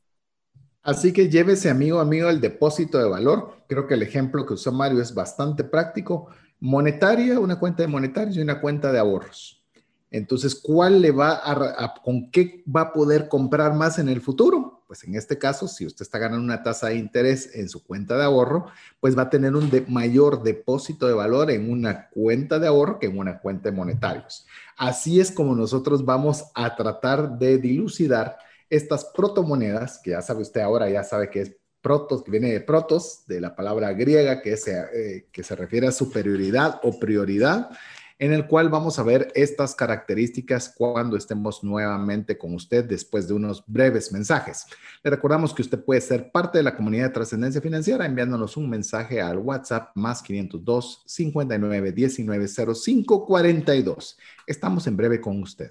Así 0.82 1.14
que 1.14 1.30
llévese, 1.30 1.70
amigo, 1.70 1.98
amigo, 1.98 2.28
el 2.28 2.42
depósito 2.42 2.98
de 2.98 3.08
valor. 3.08 3.64
Creo 3.66 3.86
que 3.86 3.94
el 3.94 4.02
ejemplo 4.02 4.44
que 4.44 4.52
usó 4.52 4.70
Mario 4.70 5.00
es 5.00 5.14
bastante 5.14 5.64
práctico. 5.64 6.28
Monetaria, 6.64 7.38
una 7.40 7.58
cuenta 7.58 7.82
de 7.82 7.88
monetarios 7.88 8.38
y 8.38 8.40
una 8.40 8.58
cuenta 8.58 8.90
de 8.90 8.98
ahorros. 8.98 9.62
Entonces, 10.10 10.54
¿cuál 10.54 11.02
le 11.02 11.10
va 11.10 11.38
a, 11.44 11.92
con 12.02 12.30
qué 12.30 12.64
va 12.74 12.80
a 12.80 12.92
poder 12.94 13.28
comprar 13.28 13.74
más 13.74 13.98
en 13.98 14.08
el 14.08 14.22
futuro? 14.22 14.82
Pues 14.86 15.04
en 15.04 15.14
este 15.14 15.36
caso, 15.36 15.68
si 15.68 15.84
usted 15.84 16.04
está 16.04 16.18
ganando 16.18 16.42
una 16.42 16.62
tasa 16.62 16.86
de 16.86 16.96
interés 16.96 17.54
en 17.54 17.68
su 17.68 17.84
cuenta 17.84 18.16
de 18.16 18.24
ahorro, 18.24 18.68
pues 18.98 19.14
va 19.14 19.24
a 19.24 19.28
tener 19.28 19.54
un 19.54 19.70
mayor 19.88 20.42
depósito 20.42 21.06
de 21.06 21.12
valor 21.12 21.50
en 21.50 21.70
una 21.70 22.08
cuenta 22.08 22.58
de 22.58 22.66
ahorro 22.66 22.98
que 22.98 23.08
en 23.08 23.18
una 23.18 23.40
cuenta 23.40 23.68
de 23.68 23.76
monetarios. 23.76 24.46
Así 24.78 25.20
es 25.20 25.30
como 25.30 25.54
nosotros 25.54 26.02
vamos 26.02 26.44
a 26.54 26.74
tratar 26.76 27.38
de 27.38 27.58
dilucidar 27.58 28.38
estas 28.70 29.04
protomonedas, 29.04 30.00
que 30.02 30.12
ya 30.12 30.22
sabe 30.22 30.40
usted 30.40 30.62
ahora, 30.62 30.88
ya 30.88 31.04
sabe 31.04 31.28
que 31.28 31.42
es 31.42 31.56
protos, 31.84 32.24
que 32.24 32.30
viene 32.30 32.50
de 32.50 32.62
protos, 32.62 33.24
de 33.28 33.42
la 33.42 33.54
palabra 33.54 33.92
griega 33.92 34.40
que, 34.40 34.54
eh, 34.54 35.26
que 35.30 35.42
se 35.42 35.54
refiere 35.54 35.86
a 35.86 35.92
superioridad 35.92 36.80
o 36.82 36.98
prioridad 36.98 37.68
en 38.18 38.32
el 38.32 38.46
cual 38.46 38.70
vamos 38.70 38.98
a 38.98 39.02
ver 39.02 39.30
estas 39.34 39.74
características 39.74 40.72
cuando 40.74 41.16
estemos 41.16 41.62
nuevamente 41.62 42.38
con 42.38 42.54
usted 42.54 42.84
después 42.84 43.28
de 43.28 43.34
unos 43.34 43.64
breves 43.66 44.12
mensajes. 44.12 44.66
Le 45.02 45.10
recordamos 45.10 45.52
que 45.52 45.62
usted 45.62 45.84
puede 45.84 46.00
ser 46.00 46.30
parte 46.30 46.58
de 46.58 46.64
la 46.64 46.74
comunidad 46.74 47.08
de 47.08 47.14
trascendencia 47.14 47.60
financiera 47.60 48.06
enviándonos 48.06 48.56
un 48.56 48.70
mensaje 48.70 49.20
al 49.20 49.38
WhatsApp 49.38 49.90
más 49.94 50.22
502 50.22 51.02
59 51.06 51.92
19 51.92 52.48
05 52.48 53.26
42. 53.26 54.18
Estamos 54.46 54.86
en 54.86 54.96
breve 54.96 55.20
con 55.20 55.42
usted. 55.42 55.70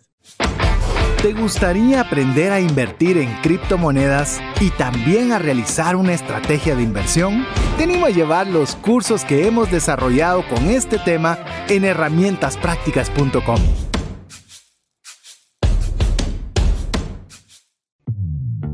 ¿Te 1.23 1.31
gustaría 1.31 2.01
aprender 2.01 2.51
a 2.51 2.59
invertir 2.59 3.17
en 3.17 3.33
criptomonedas 3.35 4.41
y 4.59 4.71
también 4.71 5.31
a 5.31 5.39
realizar 5.39 5.95
una 5.95 6.11
estrategia 6.11 6.75
de 6.75 6.83
inversión? 6.83 7.45
Tenemos 7.77 8.09
a 8.09 8.11
llevar 8.11 8.47
los 8.47 8.75
cursos 8.75 9.23
que 9.23 9.47
hemos 9.47 9.71
desarrollado 9.71 10.45
con 10.49 10.65
este 10.65 10.99
tema 10.99 11.39
en 11.69 11.85
herramientasprácticas.com. 11.85 13.92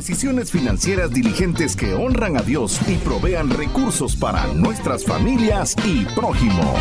Decisiones 0.00 0.50
financieras 0.50 1.12
diligentes 1.12 1.76
que 1.76 1.92
honran 1.92 2.38
a 2.38 2.40
Dios 2.40 2.80
y 2.88 2.94
provean 2.94 3.50
recursos 3.50 4.16
para 4.16 4.46
nuestras 4.54 5.04
familias 5.04 5.76
y 5.84 6.06
prójimo. 6.14 6.74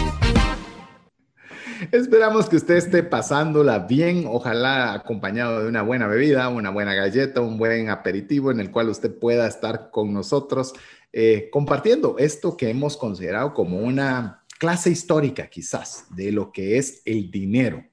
Esperamos 1.91 2.47
que 2.47 2.55
usted 2.55 2.77
esté 2.77 3.03
pasándola 3.03 3.79
bien, 3.79 4.23
ojalá 4.25 4.93
acompañado 4.93 5.61
de 5.61 5.67
una 5.67 5.81
buena 5.81 6.07
bebida, 6.07 6.47
una 6.47 6.69
buena 6.69 6.93
galleta, 6.93 7.41
un 7.41 7.57
buen 7.57 7.89
aperitivo 7.89 8.51
en 8.51 8.61
el 8.61 8.71
cual 8.71 8.87
usted 8.87 9.13
pueda 9.13 9.47
estar 9.47 9.91
con 9.91 10.13
nosotros 10.13 10.71
eh, 11.11 11.49
compartiendo 11.51 12.15
esto 12.19 12.55
que 12.55 12.69
hemos 12.69 12.95
considerado 12.95 13.53
como 13.53 13.79
una 13.79 14.45
clase 14.59 14.91
histórica 14.91 15.49
quizás 15.49 16.05
de 16.15 16.31
lo 16.31 16.53
que 16.53 16.77
es 16.77 17.01
el 17.03 17.29
dinero 17.29 17.83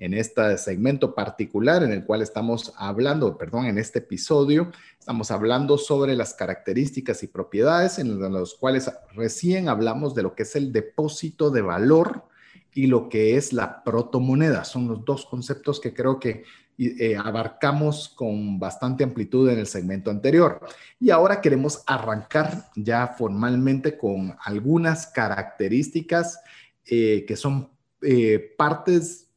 en 0.00 0.14
este 0.14 0.56
segmento 0.56 1.14
particular 1.14 1.82
en 1.82 1.92
el 1.92 2.04
cual 2.04 2.22
estamos 2.22 2.72
hablando, 2.76 3.36
perdón, 3.36 3.66
en 3.66 3.78
este 3.78 4.00
episodio, 4.00 4.72
estamos 4.98 5.30
hablando 5.30 5.76
sobre 5.76 6.16
las 6.16 6.32
características 6.32 7.22
y 7.22 7.26
propiedades 7.26 7.98
en 7.98 8.18
los 8.18 8.54
cuales 8.54 8.90
recién 9.14 9.68
hablamos 9.68 10.14
de 10.14 10.22
lo 10.22 10.34
que 10.34 10.44
es 10.44 10.56
el 10.56 10.72
depósito 10.72 11.50
de 11.50 11.60
valor 11.60 12.24
y 12.72 12.86
lo 12.86 13.10
que 13.10 13.36
es 13.36 13.52
la 13.52 13.84
protomoneda. 13.84 14.64
Son 14.64 14.88
los 14.88 15.04
dos 15.04 15.26
conceptos 15.26 15.80
que 15.80 15.92
creo 15.92 16.18
que 16.18 16.44
eh, 16.78 17.14
abarcamos 17.14 18.08
con 18.08 18.58
bastante 18.58 19.04
amplitud 19.04 19.50
en 19.50 19.58
el 19.58 19.66
segmento 19.66 20.10
anterior. 20.10 20.60
Y 20.98 21.10
ahora 21.10 21.42
queremos 21.42 21.82
arrancar 21.86 22.70
ya 22.74 23.06
formalmente 23.06 23.98
con 23.98 24.34
algunas 24.42 25.06
características 25.08 26.40
eh, 26.86 27.26
que 27.28 27.36
son 27.36 27.70
eh, 28.00 28.54
partes 28.56 29.29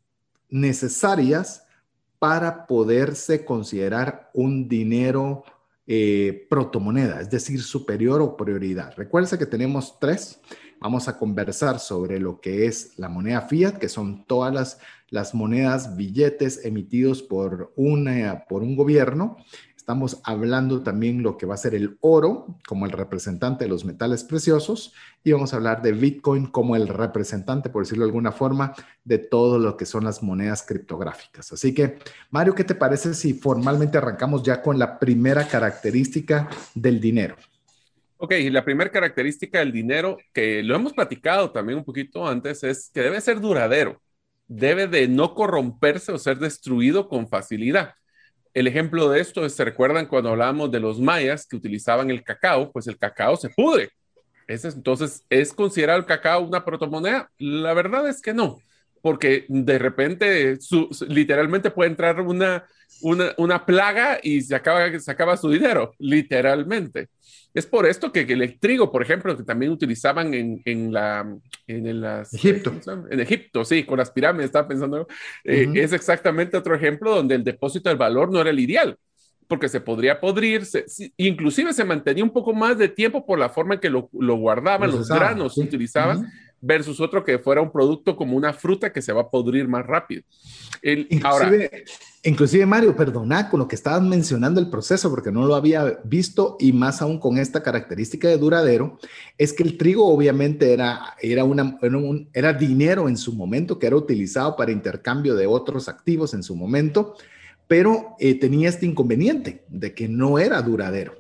necesarias 0.54 1.66
para 2.20 2.68
poderse 2.68 3.44
considerar 3.44 4.30
un 4.34 4.70
dinero 4.70 5.44
eh, 5.88 6.46
protomoneda, 6.50 7.20
es 7.20 7.30
decir, 7.30 7.62
superior 7.62 8.22
o 8.22 8.38
prioridad. 8.38 8.94
Recuerden 8.96 9.38
que 9.40 9.48
tenemos 9.48 10.00
tres. 10.00 10.40
Vamos 10.80 11.08
a 11.08 11.18
conversar 11.18 11.80
sobre 11.80 12.20
lo 12.20 12.40
que 12.40 12.68
es 12.68 12.98
la 12.98 13.10
moneda 13.10 13.42
fiat, 13.42 13.78
que 13.78 13.90
son 13.90 14.26
todas 14.26 14.54
las, 14.54 14.80
las 15.10 15.34
monedas, 15.34 15.98
billetes 15.98 16.64
emitidos 16.64 17.24
por, 17.24 17.74
una, 17.76 18.46
por 18.48 18.62
un 18.62 18.76
gobierno. 18.76 19.38
Estamos 19.84 20.22
hablando 20.24 20.82
también 20.82 21.24
lo 21.24 21.38
que 21.38 21.46
va 21.46 21.56
a 21.56 21.58
ser 21.58 21.76
el 21.76 21.98
oro 22.00 22.58
como 22.66 22.86
el 22.86 22.94
representante 22.94 23.66
de 23.66 23.70
los 23.70 23.84
metales 23.84 24.24
preciosos 24.24 24.94
y 25.26 25.34
vamos 25.34 25.52
a 25.52 25.58
hablar 25.58 25.82
de 25.82 25.92
Bitcoin 25.92 26.46
como 26.46 26.78
el 26.78 26.88
representante, 26.88 27.70
por 27.70 27.84
decirlo 27.84 28.06
de 28.06 28.12
alguna 28.12 28.32
forma, 28.32 28.74
de 29.04 29.18
todo 29.18 29.60
lo 29.60 29.76
que 29.76 29.86
son 29.86 30.06
las 30.06 30.24
monedas 30.24 30.64
criptográficas. 30.66 31.52
Así 31.52 31.74
que, 31.74 32.00
Mario, 32.32 32.56
¿qué 32.56 32.64
te 32.64 32.76
parece 32.76 33.14
si 33.14 33.34
formalmente 33.34 33.98
arrancamos 33.98 34.42
ya 34.42 34.62
con 34.62 34.80
la 34.80 34.98
primera 34.98 35.46
característica 35.50 36.48
del 36.74 37.02
dinero? 37.02 37.36
Ok, 38.16 38.36
y 38.36 38.50
la 38.52 38.64
primera 38.64 38.90
característica 38.90 39.60
del 39.60 39.74
dinero, 39.74 40.16
que 40.32 40.64
lo 40.64 40.78
hemos 40.78 40.94
platicado 40.94 41.52
también 41.52 41.80
un 41.80 41.84
poquito 41.84 42.26
antes, 42.26 42.64
es 42.64 42.90
que 42.94 43.02
debe 43.02 43.20
ser 43.20 43.42
duradero, 43.42 44.02
debe 44.48 44.88
de 44.88 45.10
no 45.10 45.36
corromperse 45.36 46.14
o 46.14 46.18
ser 46.18 46.40
destruido 46.40 47.10
con 47.10 47.28
facilidad. 47.28 47.96
El 48.54 48.68
ejemplo 48.68 49.10
de 49.10 49.20
esto 49.20 49.46
es, 49.46 49.56
¿se 49.56 49.66
recuerdan 49.66 50.06
cuando 50.06 50.30
hablábamos 50.30 50.72
de 50.72 50.80
los 50.80 51.00
mayas 51.00 51.48
que 51.48 51.56
utilizaban 51.56 52.12
el 52.12 52.24
cacao? 52.24 52.72
Pues 52.72 52.88
el 52.88 52.98
cacao 52.98 53.36
se 53.36 53.50
pudre. 53.50 53.90
entonces, 54.48 55.26
¿es 55.30 55.54
considerado 55.54 56.00
el 56.00 56.06
cacao 56.06 56.42
una 56.42 56.64
protomoneda? 56.64 57.32
La 57.38 57.74
verdad 57.74 58.08
es 58.08 58.22
que 58.22 58.34
no. 58.34 58.60
Porque 59.04 59.46
de 59.50 59.78
repente 59.78 60.58
literalmente 61.10 61.72
puede 61.72 61.90
entrar 61.90 62.22
una, 62.22 62.64
una, 63.02 63.66
plaga 63.66 64.18
y 64.24 64.42
se 64.42 64.56
acaba, 64.56 64.98
se 64.98 65.12
acaba 65.12 65.36
su 65.36 65.50
dinero, 65.50 65.94
literalmente. 66.00 67.10
Es 67.54 67.66
por 67.66 67.86
esto 67.86 68.14
que, 68.14 68.22
el 68.22 68.60
trigo, 68.60 68.94
por 68.94 69.04
ejemplo, 69.04 69.36
que 69.36 69.44
también 69.44 69.74
utilizaban 69.74 70.34
en, 70.34 70.62
en 70.64 70.94
la, 70.94 71.36
en 71.68 72.00
las, 72.00 72.34
Egipto. 72.34 72.72
En 73.12 73.20
Egipto, 73.20 73.66
sí, 73.66 73.84
con 73.84 73.98
las 73.98 74.10
pirámides, 74.10 74.46
estaba 74.46 74.70
pensando, 74.70 75.06
eh, 75.44 75.70
es 75.76 75.92
exactamente 75.92 76.56
otro 76.56 76.74
ejemplo 76.74 77.14
donde 77.14 77.36
el 77.36 77.44
depósito 77.44 77.90
del 77.90 77.98
valor 77.98 78.32
no 78.32 78.40
era 78.40 78.52
el 78.52 78.60
ideal, 78.62 78.98
porque 79.50 79.68
se 79.68 79.82
podría 79.82 80.22
podrir, 80.22 80.64
inclusive 81.18 81.74
se 81.74 81.84
mantenía 81.84 82.24
un 82.24 82.32
poco 82.32 82.54
más 82.54 82.78
de 82.78 82.88
tiempo 82.88 83.26
por 83.26 83.38
la 83.38 83.50
forma 83.50 83.74
en 83.74 83.82
que 83.82 83.90
lo, 83.90 84.10
lo 84.14 84.38
guardaban, 84.38 84.90
los 84.90 85.10
granos 85.10 85.56
se 85.56 85.62
utilizaban, 85.62 86.26
versus 86.66 87.02
otro 87.02 87.26
que 87.26 87.40
fuera 87.40 87.62
un 87.62 87.70
producto 87.70 88.16
como 88.16 88.38
una 88.38 88.54
fruta 88.54 88.94
que 88.94 89.02
se 89.02 89.12
va 89.12 89.24
a 89.24 89.30
podrir 89.30 89.68
más 89.68 89.86
rápido. 89.86 90.24
El, 90.82 91.08
Inclusive, 92.26 92.66
Mario, 92.66 92.96
perdona 92.96 93.50
con 93.50 93.60
lo 93.60 93.68
que 93.68 93.76
estabas 93.76 94.02
mencionando 94.02 94.62
el 94.62 94.70
proceso, 94.70 95.10
porque 95.10 95.30
no 95.30 95.46
lo 95.46 95.56
había 95.56 96.00
visto 96.06 96.56
y 96.58 96.72
más 96.72 97.02
aún 97.02 97.20
con 97.20 97.38
esta 97.38 97.62
característica 97.62 98.30
de 98.30 98.38
duradero, 98.38 98.98
es 99.38 99.52
que 99.52 99.64
el 99.64 99.78
trigo 99.78 100.08
obviamente 100.08 100.72
era, 100.72 101.16
era, 101.22 101.44
una, 101.44 101.78
era, 102.32 102.54
dinero 102.54 103.10
en 103.10 103.18
su 103.18 103.34
momento, 103.34 103.78
que 103.78 103.88
era 103.88 103.98
utilizado 103.98 104.56
para 104.56 104.72
intercambio 104.72 105.36
de 105.36 105.48
otros 105.48 105.90
activos 105.90 106.34
en 106.34 106.44
su 106.44 106.56
momento, 106.56 107.16
pero 107.68 108.16
eh, 108.20 108.40
tenía 108.40 108.70
este 108.70 108.86
inconveniente 108.86 109.66
de 109.68 109.94
que 109.94 110.08
no 110.08 110.40
era 110.40 110.62
duradero. 110.62 111.16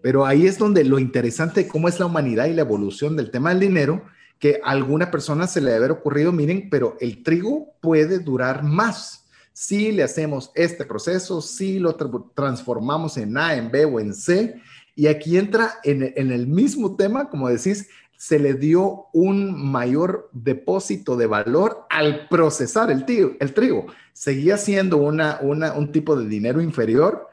Pero 0.00 0.24
ahí 0.24 0.46
es 0.46 0.56
donde 0.56 0.84
lo 0.84 0.98
interesante 0.98 1.64
de 1.64 1.68
cómo 1.68 1.86
es 1.86 2.00
la 2.00 2.06
humanidad 2.06 2.46
y 2.46 2.54
la 2.54 2.62
evolución 2.62 3.14
del 3.14 3.30
tema 3.30 3.50
del 3.50 3.60
dinero, 3.60 4.04
que 4.38 4.60
a 4.62 4.70
alguna 4.70 5.10
persona 5.10 5.46
se 5.46 5.60
le 5.60 5.70
debe 5.70 5.84
haber 5.84 5.90
ocurrido, 5.92 6.32
miren, 6.32 6.68
pero 6.70 6.96
el 7.00 7.22
trigo 7.22 7.74
puede 7.80 8.18
durar 8.18 8.62
más 8.62 9.26
si 9.56 9.90
le 9.90 10.02
hacemos 10.02 10.50
este 10.54 10.84
proceso, 10.84 11.40
si 11.40 11.78
lo 11.78 11.96
transformamos 12.34 13.16
en 13.16 13.38
A, 13.38 13.54
en 13.54 13.70
B 13.70 13.86
o 13.86 13.98
en 14.00 14.12
C, 14.12 14.60
y 14.94 15.06
aquí 15.06 15.38
entra 15.38 15.76
en, 15.82 16.02
el 16.14 16.46
mismo 16.46 16.94
tema, 16.94 17.30
como 17.30 17.48
decís, 17.48 17.88
se 18.18 18.38
le 18.38 18.52
dio 18.52 19.06
un 19.14 19.70
mayor 19.70 20.28
depósito 20.32 21.16
de 21.16 21.26
valor 21.26 21.86
al 21.88 22.28
procesar 22.28 22.90
el, 22.90 23.06
el 23.40 23.54
trigo. 23.54 23.86
Seguía 24.12 24.58
siendo 24.58 24.98
una, 24.98 25.40
un 25.40 25.90
tipo 25.90 26.16
de 26.16 26.26
dinero 26.26 26.60
inferior, 26.60 27.28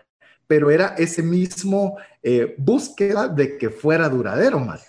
pero 0.48 0.72
era 0.72 0.96
ese 0.98 1.24
mismo 1.24 1.98
eh, 2.22 2.56
búsqueda 2.58 3.28
de 3.28 3.58
que 3.58 3.70
fuera 3.70 4.08
duradero, 4.08 4.60
más. 4.60 4.86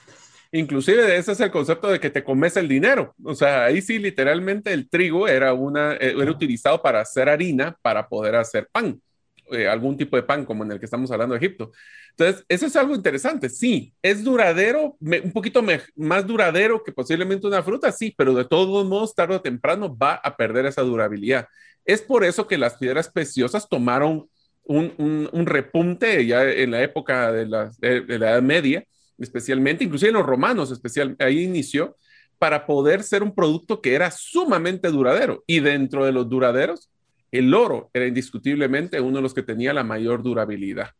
Inclusive 0.56 1.16
ese 1.16 1.32
es 1.32 1.40
el 1.40 1.50
concepto 1.50 1.88
de 1.90 1.98
que 1.98 2.10
te 2.10 2.22
comes 2.22 2.56
el 2.56 2.68
dinero. 2.68 3.12
O 3.24 3.34
sea, 3.34 3.64
ahí 3.64 3.82
sí 3.82 3.98
literalmente 3.98 4.72
el 4.72 4.88
trigo 4.88 5.26
era, 5.26 5.52
una, 5.52 5.94
eh, 5.94 6.14
era 6.16 6.30
utilizado 6.30 6.80
para 6.80 7.00
hacer 7.00 7.28
harina, 7.28 7.76
para 7.82 8.08
poder 8.08 8.36
hacer 8.36 8.68
pan, 8.70 9.02
eh, 9.50 9.66
algún 9.66 9.96
tipo 9.96 10.14
de 10.14 10.22
pan 10.22 10.44
como 10.44 10.62
en 10.62 10.70
el 10.70 10.78
que 10.78 10.84
estamos 10.84 11.10
hablando 11.10 11.34
de 11.34 11.44
Egipto. 11.44 11.72
Entonces, 12.10 12.44
eso 12.48 12.66
es 12.66 12.76
algo 12.76 12.94
interesante. 12.94 13.48
Sí, 13.48 13.92
es 14.00 14.22
duradero, 14.22 14.96
un 15.00 15.32
poquito 15.32 15.60
más 15.96 16.24
duradero 16.24 16.84
que 16.84 16.92
posiblemente 16.92 17.48
una 17.48 17.64
fruta, 17.64 17.90
sí, 17.90 18.14
pero 18.16 18.32
de 18.32 18.44
todos 18.44 18.86
modos, 18.86 19.12
tarde 19.12 19.34
o 19.34 19.42
temprano 19.42 19.96
va 19.96 20.14
a 20.14 20.36
perder 20.36 20.66
esa 20.66 20.82
durabilidad. 20.82 21.48
Es 21.84 22.00
por 22.00 22.22
eso 22.22 22.46
que 22.46 22.58
las 22.58 22.76
piedras 22.76 23.10
preciosas 23.10 23.68
tomaron 23.68 24.28
un, 24.62 25.28
un, 25.32 25.46
repunte 25.46 26.24
ya 26.24 26.48
en 26.48 26.70
la 26.70 26.80
época 26.80 27.32
de 27.32 27.46
la, 27.46 27.72
de 27.80 28.18
la 28.20 28.30
Edad 28.30 28.42
Media 28.42 28.84
especialmente, 29.18 29.84
inclusive 29.84 30.12
los 30.12 30.26
romanos, 30.26 30.70
especial, 30.70 31.16
ahí 31.18 31.42
inició, 31.42 31.96
para 32.38 32.66
poder 32.66 33.02
ser 33.02 33.22
un 33.22 33.34
producto 33.34 33.80
que 33.80 33.94
era 33.94 34.10
sumamente 34.10 34.88
duradero. 34.88 35.44
Y 35.46 35.60
dentro 35.60 36.04
de 36.04 36.12
los 36.12 36.28
duraderos, 36.28 36.90
el 37.30 37.52
oro 37.54 37.90
era 37.92 38.06
indiscutiblemente 38.06 39.00
uno 39.00 39.16
de 39.16 39.22
los 39.22 39.34
que 39.34 39.42
tenía 39.42 39.72
la 39.72 39.84
mayor 39.84 40.22
durabilidad. 40.22 40.90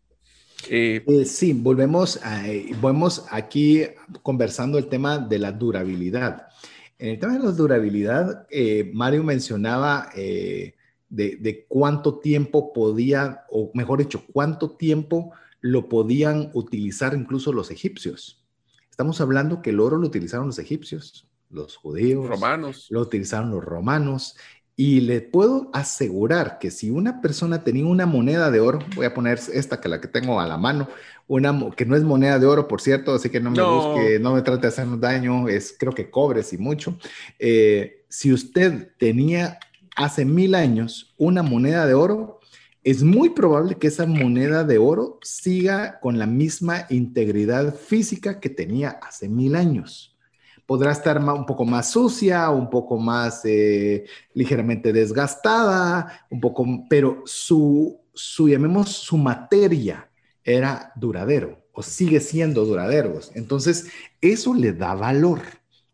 Eh, 0.69 1.05
eh, 1.07 1.25
sí, 1.25 1.53
volvemos, 1.53 2.19
a, 2.23 2.49
eh, 2.49 2.75
volvemos 2.81 3.27
aquí 3.31 3.83
conversando 4.23 4.79
el 4.79 4.89
tema 4.89 5.19
de 5.19 5.39
la 5.39 5.53
durabilidad. 5.53 6.49
En 6.99 7.11
el 7.11 7.19
tema 7.19 7.35
de 7.35 7.45
la 7.45 7.51
durabilidad, 7.51 8.47
Mario 8.93 9.25
mencionaba 9.25 10.09
de, 10.15 10.75
de, 11.11 11.67
cuánto 11.69 12.19
tiempo 12.19 12.73
podía, 12.73 13.45
o 13.51 13.71
mejor 13.75 13.99
dicho, 13.99 14.25
cuánto 14.33 14.71
tiempo 14.77 15.33
lo 15.65 15.89
podían 15.89 16.51
utilizar 16.53 17.15
incluso 17.15 17.51
los 17.51 17.71
egipcios. 17.71 18.45
Estamos 18.91 19.23
hablando 19.23 19.63
que 19.63 19.71
el 19.71 19.81
oro 19.81 19.97
lo 19.97 20.07
utilizaron 20.07 20.49
los 20.49 20.59
egipcios, 20.59 21.27
los 21.49 21.77
judíos, 21.77 22.29
romanos. 22.29 22.87
Lo 22.91 23.01
utilizaron 23.01 23.51
los 23.51 23.65
romanos. 23.65 24.37
Y 24.77 25.01
le 25.01 25.23
puedo 25.23 25.71
asegurar 25.73 26.59
que 26.59 26.71
si 26.71 26.91
una 26.91 27.23
persona 27.23 27.65
tenía 27.65 27.87
una 27.87 28.05
moneda 28.05 28.51
de 28.51 28.61
oro, 28.61 28.81
voy 28.95 29.07
a 29.07 29.15
poner 29.15 29.41
esta 29.55 29.81
que 29.81 29.89
la 29.89 30.03
que 30.03 30.09
tengo 30.09 30.39
a 30.39 30.47
la 30.47 30.59
mano, 30.59 30.87
una 31.29 31.59
que 31.75 31.87
no 31.87 31.97
es 31.97 32.03
moneda 32.03 32.39
de 32.39 32.45
oro, 32.45 32.69
por 32.69 32.83
cierto, 32.83 33.15
así 33.15 33.31
que 33.31 33.41
no 33.41 33.51
me 33.51 33.63
busque, 33.63 34.19
no 34.21 34.35
me 34.35 34.43
trate 34.43 34.61
de 34.61 34.69
hacernos 34.69 35.01
daño, 35.01 35.49
es 35.49 35.75
creo 35.79 35.95
que 35.95 36.11
cobre 36.11 36.43
y 36.53 36.59
mucho. 36.59 36.99
Eh, 37.39 38.05
si 38.11 38.35
usted 38.35 38.91
tenía 38.99 39.59
hace 39.97 40.27
mil 40.27 40.55
años 40.55 41.15
una 41.17 41.43
moneda 41.43 41.87
de 41.87 41.95
oro, 41.95 42.34
es 42.85 43.03
muy 43.03 43.31
probable 43.31 43.77
que 43.77 43.87
esa 43.87 44.07
moneda 44.07 44.63
de 44.63 44.77
oro 44.77 45.19
siga 45.23 45.99
con 46.01 46.19
la 46.19 46.27
misma 46.27 46.87
integridad 46.91 47.75
física 47.75 48.41
que 48.41 48.51
tenía 48.51 48.91
hace 49.03 49.29
mil 49.29 49.57
años. 49.57 50.15
Podrá 50.67 50.93
estar 50.93 51.19
un 51.19 51.47
poco 51.47 51.65
más 51.65 51.91
sucia, 51.91 52.51
un 52.51 52.69
poco 52.69 52.99
más 52.99 53.43
eh, 53.45 54.05
ligeramente 54.35 54.93
desgastada, 54.93 56.27
un 56.31 56.41
poco, 56.41 56.67
pero 56.89 57.23
su, 57.25 58.01
su, 58.13 58.49
llamemos, 58.49 58.91
su 58.91 59.17
materia 59.17 60.11
era 60.43 60.93
duradero 60.95 61.65
o 61.73 61.83
sigue 61.83 62.21
siendo 62.21 62.65
duradero. 62.67 63.19
Entonces, 63.35 63.87
eso 64.21 64.55
le 64.55 64.73
da 64.73 64.95
valor. 64.95 65.41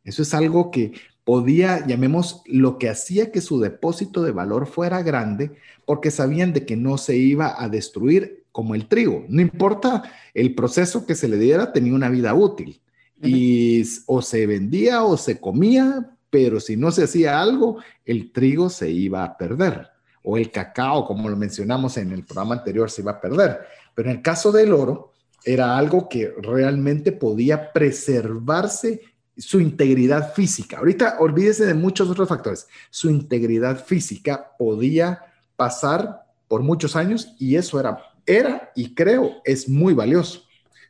Eso 0.04 0.22
es 0.22 0.34
algo 0.34 0.70
que 0.70 0.92
podía, 1.24 1.86
llamemos, 1.86 2.42
lo 2.46 2.78
que 2.78 2.88
hacía 2.88 3.30
que 3.30 3.40
su 3.40 3.60
depósito 3.60 4.22
de 4.22 4.32
valor 4.32 4.66
fuera 4.66 5.02
grande, 5.02 5.52
porque 5.84 6.10
sabían 6.10 6.52
de 6.52 6.64
que 6.66 6.76
no 6.76 6.98
se 6.98 7.16
iba 7.16 7.62
a 7.62 7.68
destruir 7.68 8.44
como 8.52 8.74
el 8.74 8.86
trigo. 8.86 9.24
No 9.28 9.40
importa 9.40 10.02
el 10.34 10.54
proceso 10.54 11.06
que 11.06 11.14
se 11.14 11.28
le 11.28 11.38
diera, 11.38 11.72
tenía 11.72 11.94
una 11.94 12.08
vida 12.08 12.34
útil. 12.34 12.80
Y 13.22 13.82
o 14.06 14.22
se 14.22 14.46
vendía 14.46 15.04
o 15.04 15.16
se 15.18 15.38
comía, 15.38 16.10
pero 16.30 16.58
si 16.58 16.76
no 16.76 16.90
se 16.90 17.04
hacía 17.04 17.40
algo, 17.40 17.76
el 18.06 18.32
trigo 18.32 18.70
se 18.70 18.90
iba 18.90 19.24
a 19.24 19.36
perder. 19.36 19.88
O 20.22 20.38
el 20.38 20.50
cacao, 20.50 21.04
como 21.04 21.28
lo 21.28 21.36
mencionamos 21.36 21.98
en 21.98 22.12
el 22.12 22.24
programa 22.24 22.54
anterior, 22.54 22.90
se 22.90 23.02
iba 23.02 23.12
a 23.12 23.20
perder. 23.20 23.60
Pero 23.94 24.10
en 24.10 24.16
el 24.16 24.22
caso 24.22 24.52
del 24.52 24.72
oro, 24.72 25.12
era 25.44 25.76
algo 25.76 26.08
que 26.08 26.32
realmente 26.40 27.12
podía 27.12 27.72
preservarse 27.72 29.00
su 29.40 29.60
integridad 29.60 30.34
física. 30.34 30.78
Ahorita 30.78 31.16
olvídese 31.18 31.66
de 31.66 31.74
muchos 31.74 32.08
otros 32.08 32.28
factores. 32.28 32.68
Su 32.90 33.10
integridad 33.10 33.84
física 33.84 34.52
podía 34.58 35.20
pasar 35.56 36.22
por 36.48 36.62
muchos 36.62 36.96
años 36.96 37.34
y 37.38 37.56
eso 37.56 37.80
era, 37.80 37.98
era 38.26 38.70
y 38.74 38.94
creo 38.94 39.40
es 39.44 39.68
muy 39.68 39.94
valioso. 39.94 40.44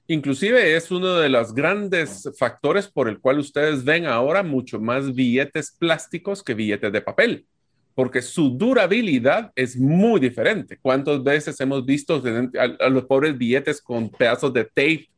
Inclusive 0.07 0.75
es 0.75 0.91
uno 0.91 1.17
de 1.17 1.29
los 1.29 1.55
grandes 1.55 2.29
factores 2.37 2.89
por 2.89 3.09
el 3.09 3.21
cual 3.21 3.39
ustedes 3.39 3.85
ven 3.85 4.07
ahora 4.07 4.43
mucho 4.43 4.81
más 4.81 5.15
billetes 5.15 5.71
plásticos 5.79 6.43
que 6.43 6.55
billetes 6.55 6.93
de 6.93 7.01
papel, 7.01 7.47
porque 7.95 8.21
su 8.21 8.51
durabilidad 8.51 9.53
es 9.55 9.77
muy 9.77 10.19
diferente. 10.19 10.79
¿Cuántas 10.83 11.23
veces 11.23 11.61
hemos 11.61 11.87
visto 11.87 12.21
a, 12.81 12.89
los 12.89 13.05
pobres 13.05 13.39
billetes 13.39 13.81
con 13.81 14.11
pedazos 14.11 14.53
de 14.53 14.65
tape 14.65 15.09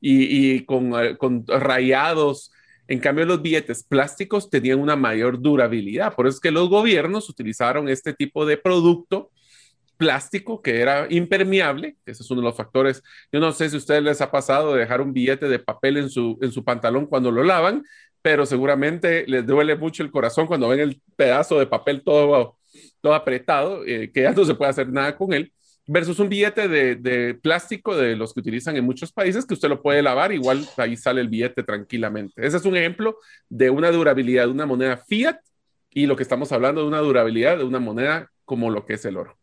y, 0.00 0.56
eh, 0.56 0.66
con 0.66 1.46
rayados 1.46 2.50
en 2.90 2.98
cambio, 2.98 3.24
los 3.24 3.40
billetes 3.40 3.84
plásticos 3.84 4.50
tenían 4.50 4.80
una 4.80 4.96
mayor 4.96 5.40
durabilidad. 5.40 6.12
Por 6.16 6.26
eso 6.26 6.34
es 6.34 6.40
que 6.40 6.50
los 6.50 6.68
gobiernos 6.68 7.28
utilizaron 7.28 7.88
este 7.88 8.12
tipo 8.14 8.44
de 8.44 8.56
producto 8.56 9.30
plástico 9.96 10.60
que 10.60 10.80
era 10.80 11.06
impermeable, 11.08 11.96
ese 12.04 12.24
es 12.24 12.30
uno 12.32 12.40
de 12.40 12.48
los 12.48 12.56
factores. 12.56 13.00
Yo 13.30 13.38
no 13.38 13.52
sé 13.52 13.70
si 13.70 13.76
a 13.76 13.78
ustedes 13.78 14.02
les 14.02 14.20
ha 14.20 14.32
pasado 14.32 14.74
de 14.74 14.80
dejar 14.80 15.00
un 15.02 15.12
billete 15.12 15.48
de 15.48 15.60
papel 15.60 15.98
en 15.98 16.10
su, 16.10 16.36
en 16.42 16.50
su 16.50 16.64
pantalón 16.64 17.06
cuando 17.06 17.30
lo 17.30 17.44
lavan, 17.44 17.84
pero 18.22 18.44
seguramente 18.44 19.24
les 19.28 19.46
duele 19.46 19.76
mucho 19.76 20.02
el 20.02 20.10
corazón 20.10 20.48
cuando 20.48 20.66
ven 20.66 20.80
el 20.80 21.00
pedazo 21.14 21.60
de 21.60 21.68
papel 21.68 22.02
todo, 22.02 22.58
todo 23.00 23.14
apretado, 23.14 23.84
eh, 23.86 24.10
que 24.12 24.22
ya 24.22 24.32
no 24.32 24.44
se 24.44 24.56
puede 24.56 24.70
hacer 24.70 24.88
nada 24.88 25.16
con 25.16 25.32
él 25.32 25.52
versus 25.92 26.20
un 26.20 26.28
billete 26.28 26.68
de, 26.68 27.34
plástico 27.42 27.96
de 27.96 28.14
los 28.14 28.32
que 28.32 28.38
utilizan 28.38 28.76
en 28.76 28.84
muchos 28.84 29.10
países 29.10 29.44
que 29.44 29.54
usted 29.54 29.68
lo 29.68 29.82
puede 29.82 30.02
lavar, 30.02 30.30
igual 30.32 30.64
ahí 30.76 30.96
sale 30.96 31.20
el 31.20 31.28
billete 31.28 31.64
tranquilamente. 31.64 32.46
Ese 32.46 32.58
es 32.58 32.64
un 32.64 32.76
ejemplo 32.76 33.16
de 33.48 33.70
una 33.70 33.90
durabilidad 33.90 34.44
de 34.44 34.52
una 34.52 34.66
moneda 34.66 34.96
fiat 34.96 35.38
y 35.90 36.06
lo 36.06 36.14
que 36.14 36.22
estamos 36.22 36.52
hablando 36.52 36.82
de 36.82 36.86
una 36.86 37.00
durabilidad 37.00 37.58
de 37.58 37.64
una 37.64 37.80
moneda 37.80 38.30
como 38.44 38.70
lo 38.70 38.86
que 38.86 38.94
es 38.94 39.04
el 39.04 39.16
oro. 39.16 39.36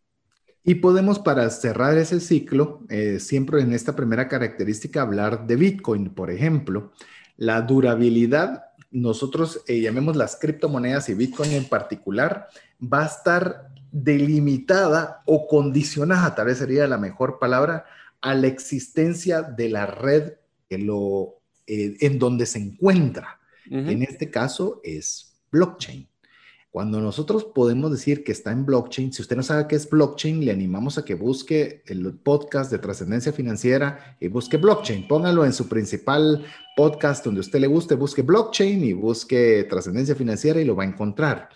Y 0.63 0.75
podemos, 0.75 1.19
para 1.19 1.49
cerrar 1.49 1.97
ese 1.97 2.21
ciclo, 2.21 2.85
eh, 2.89 3.19
siempre 3.19 3.61
en 3.61 3.73
esta 3.73 3.97
primera 3.97 4.29
característica, 4.29 5.01
hablar 5.01 5.47
de 5.47 5.57
Bitcoin, 5.57 6.13
por 6.13 6.31
ejemplo. 6.31 6.93
La 7.35 7.61
durabilidad 7.61 8.63
nosotros 8.89 9.63
eh, 9.67 9.81
llamemos 9.81 10.15
las 10.15 10.37
criptomonedas 10.37 11.09
y 11.09 11.13
Bitcoin 11.13 11.51
en 11.51 11.65
particular, 11.65 12.47
va 12.81 13.03
a 13.03 13.07
estar 13.07 13.67
delimitada 14.03 15.23
o 15.25 15.47
condicionada, 15.47 16.35
tal 16.35 16.47
vez 16.47 16.59
sería 16.59 16.87
la 16.87 16.97
mejor 16.97 17.39
palabra, 17.39 17.85
a 18.21 18.33
la 18.33 18.47
existencia 18.47 19.41
de 19.41 19.69
la 19.69 19.85
red 19.85 20.33
lo, 20.69 21.39
eh, 21.65 21.95
en 22.01 22.19
donde 22.19 22.45
se 22.45 22.59
encuentra. 22.59 23.39
En 23.69 24.01
este 24.01 24.31
caso 24.31 24.79
es 24.81 25.35
blockchain. 25.51 26.07
Cuando 26.71 27.01
nosotros 27.01 27.43
podemos 27.43 27.91
decir 27.91 28.23
que 28.23 28.31
está 28.31 28.51
en 28.51 28.65
blockchain, 28.65 29.11
si 29.11 29.21
usted 29.21 29.35
no 29.35 29.43
sabe 29.43 29.67
qué 29.67 29.75
es 29.75 29.89
blockchain, 29.89 30.45
le 30.45 30.51
animamos 30.51 30.97
a 30.97 31.03
que 31.03 31.15
busque 31.15 31.81
el 31.87 32.13
podcast 32.13 32.71
de 32.71 32.77
trascendencia 32.77 33.33
financiera 33.33 34.15
y 34.21 34.29
busque 34.29 34.55
blockchain. 34.57 35.07
Póngalo 35.07 35.43
en 35.43 35.51
su 35.51 35.67
principal 35.67 36.45
podcast 36.77 37.25
donde 37.25 37.39
a 37.39 37.41
usted 37.41 37.59
le 37.59 37.67
guste, 37.67 37.95
busque 37.95 38.21
blockchain 38.21 38.83
y 38.85 38.93
busque 38.93 39.65
trascendencia 39.69 40.15
financiera 40.15 40.61
y 40.61 40.65
lo 40.65 40.75
va 40.75 40.83
a 40.83 40.87
encontrar. 40.87 41.49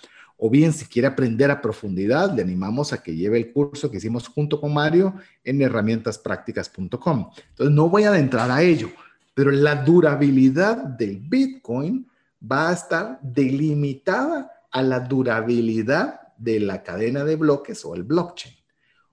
O 0.43 0.49
bien, 0.49 0.73
si 0.73 0.85
quiere 0.85 1.07
aprender 1.07 1.51
a 1.51 1.61
profundidad, 1.61 2.33
le 2.33 2.41
animamos 2.41 2.93
a 2.93 3.03
que 3.03 3.15
lleve 3.15 3.37
el 3.37 3.53
curso 3.53 3.91
que 3.91 3.97
hicimos 3.97 4.27
junto 4.27 4.59
con 4.59 4.73
Mario 4.73 5.13
en 5.43 5.61
herramientasprácticas.com. 5.61 7.29
Entonces, 7.49 7.75
no 7.75 7.89
voy 7.89 8.05
a 8.05 8.09
adentrar 8.09 8.49
a 8.49 8.63
ello, 8.63 8.89
pero 9.35 9.51
la 9.51 9.75
durabilidad 9.75 10.77
del 10.77 11.17
Bitcoin 11.17 12.07
va 12.41 12.69
a 12.69 12.73
estar 12.73 13.19
delimitada 13.21 14.51
a 14.71 14.81
la 14.81 15.01
durabilidad 15.01 16.21
de 16.39 16.59
la 16.59 16.81
cadena 16.81 17.23
de 17.23 17.35
bloques 17.35 17.85
o 17.85 17.93
el 17.93 18.01
blockchain. 18.01 18.55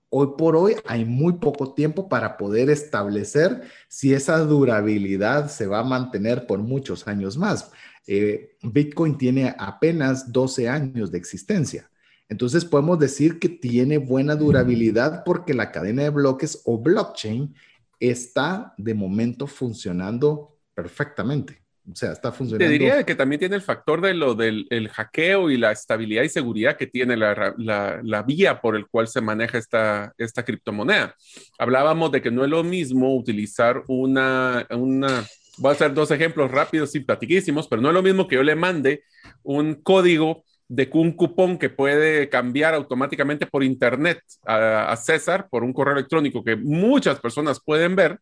Hoy 0.09 0.29
por 0.35 0.55
hoy 0.55 0.77
hay 0.87 1.05
muy 1.05 1.33
poco 1.33 1.75
tiempo 1.75 2.09
para 2.09 2.37
poder 2.37 2.71
establecer 2.71 3.61
si 3.87 4.15
esa 4.15 4.39
durabilidad 4.39 5.47
se 5.47 5.67
va 5.67 5.81
a 5.81 5.83
mantener 5.83 6.47
por 6.47 6.57
muchos 6.57 7.07
años 7.07 7.37
más. 7.37 7.69
Eh, 8.11 8.57
Bitcoin 8.63 9.19
tiene 9.19 9.53
apenas 9.55 10.31
12 10.31 10.67
años 10.67 11.11
de 11.11 11.19
existencia. 11.19 11.91
Entonces 12.27 12.65
podemos 12.65 12.97
decir 12.97 13.37
que 13.37 13.49
tiene 13.49 13.99
buena 13.99 14.35
durabilidad 14.35 15.23
porque 15.23 15.53
la 15.53 15.71
cadena 15.71 16.01
de 16.01 16.09
bloques 16.09 16.63
o 16.65 16.79
blockchain 16.79 17.53
está 17.99 18.73
de 18.79 18.95
momento 18.95 19.45
funcionando 19.45 20.57
perfectamente. 20.73 21.61
O 21.87 21.95
sea, 21.95 22.11
está 22.11 22.31
funcionando. 22.31 22.65
Te 22.65 22.71
diría 22.71 23.03
que 23.03 23.13
también 23.13 23.41
tiene 23.41 23.57
el 23.57 23.61
factor 23.61 24.01
de 24.01 24.15
lo 24.15 24.33
del 24.33 24.89
hackeo 24.91 25.51
y 25.51 25.57
la 25.57 25.71
estabilidad 25.71 26.23
y 26.23 26.29
seguridad 26.29 26.77
que 26.77 26.87
tiene 26.87 27.15
la, 27.15 27.53
la, 27.57 28.23
vía 28.23 28.59
por 28.59 28.75
el 28.75 28.87
cual 28.87 29.07
se 29.07 29.21
maneja 29.21 29.59
esta, 29.59 30.13
esta 30.17 30.43
criptomoneda. 30.43 31.15
Hablábamos 31.59 32.11
de 32.11 32.23
que 32.23 32.31
no 32.31 32.43
es 32.43 32.49
lo 32.49 32.63
mismo 32.63 33.15
utilizar 33.15 33.83
una, 33.87 34.65
una, 34.71 35.23
voy 35.59 35.69
a 35.69 35.73
hacer 35.73 35.93
dos 35.93 36.11
ejemplos 36.11 36.51
rápidos 36.51 36.95
y 36.95 37.01
platiquísimos, 37.01 37.67
pero 37.67 37.81
no 37.81 37.89
es 37.89 37.93
lo 37.93 38.03
mismo 38.03 38.27
que 38.27 38.35
yo 38.35 38.43
le 38.43 38.55
mande 38.55 39.03
un 39.43 39.75
código 39.75 40.43
de 40.67 40.89
un 40.93 41.11
cupón 41.13 41.57
que 41.57 41.69
puede 41.69 42.29
cambiar 42.29 42.73
automáticamente 42.73 43.47
por 43.47 43.63
internet 43.63 44.21
a, 44.45 44.91
a 44.91 44.95
César 44.95 45.47
por 45.49 45.63
un 45.63 45.73
correo 45.73 45.93
electrónico 45.93 46.43
que 46.43 46.55
muchas 46.55 47.19
personas 47.19 47.59
pueden 47.59 47.95
ver 47.95 48.19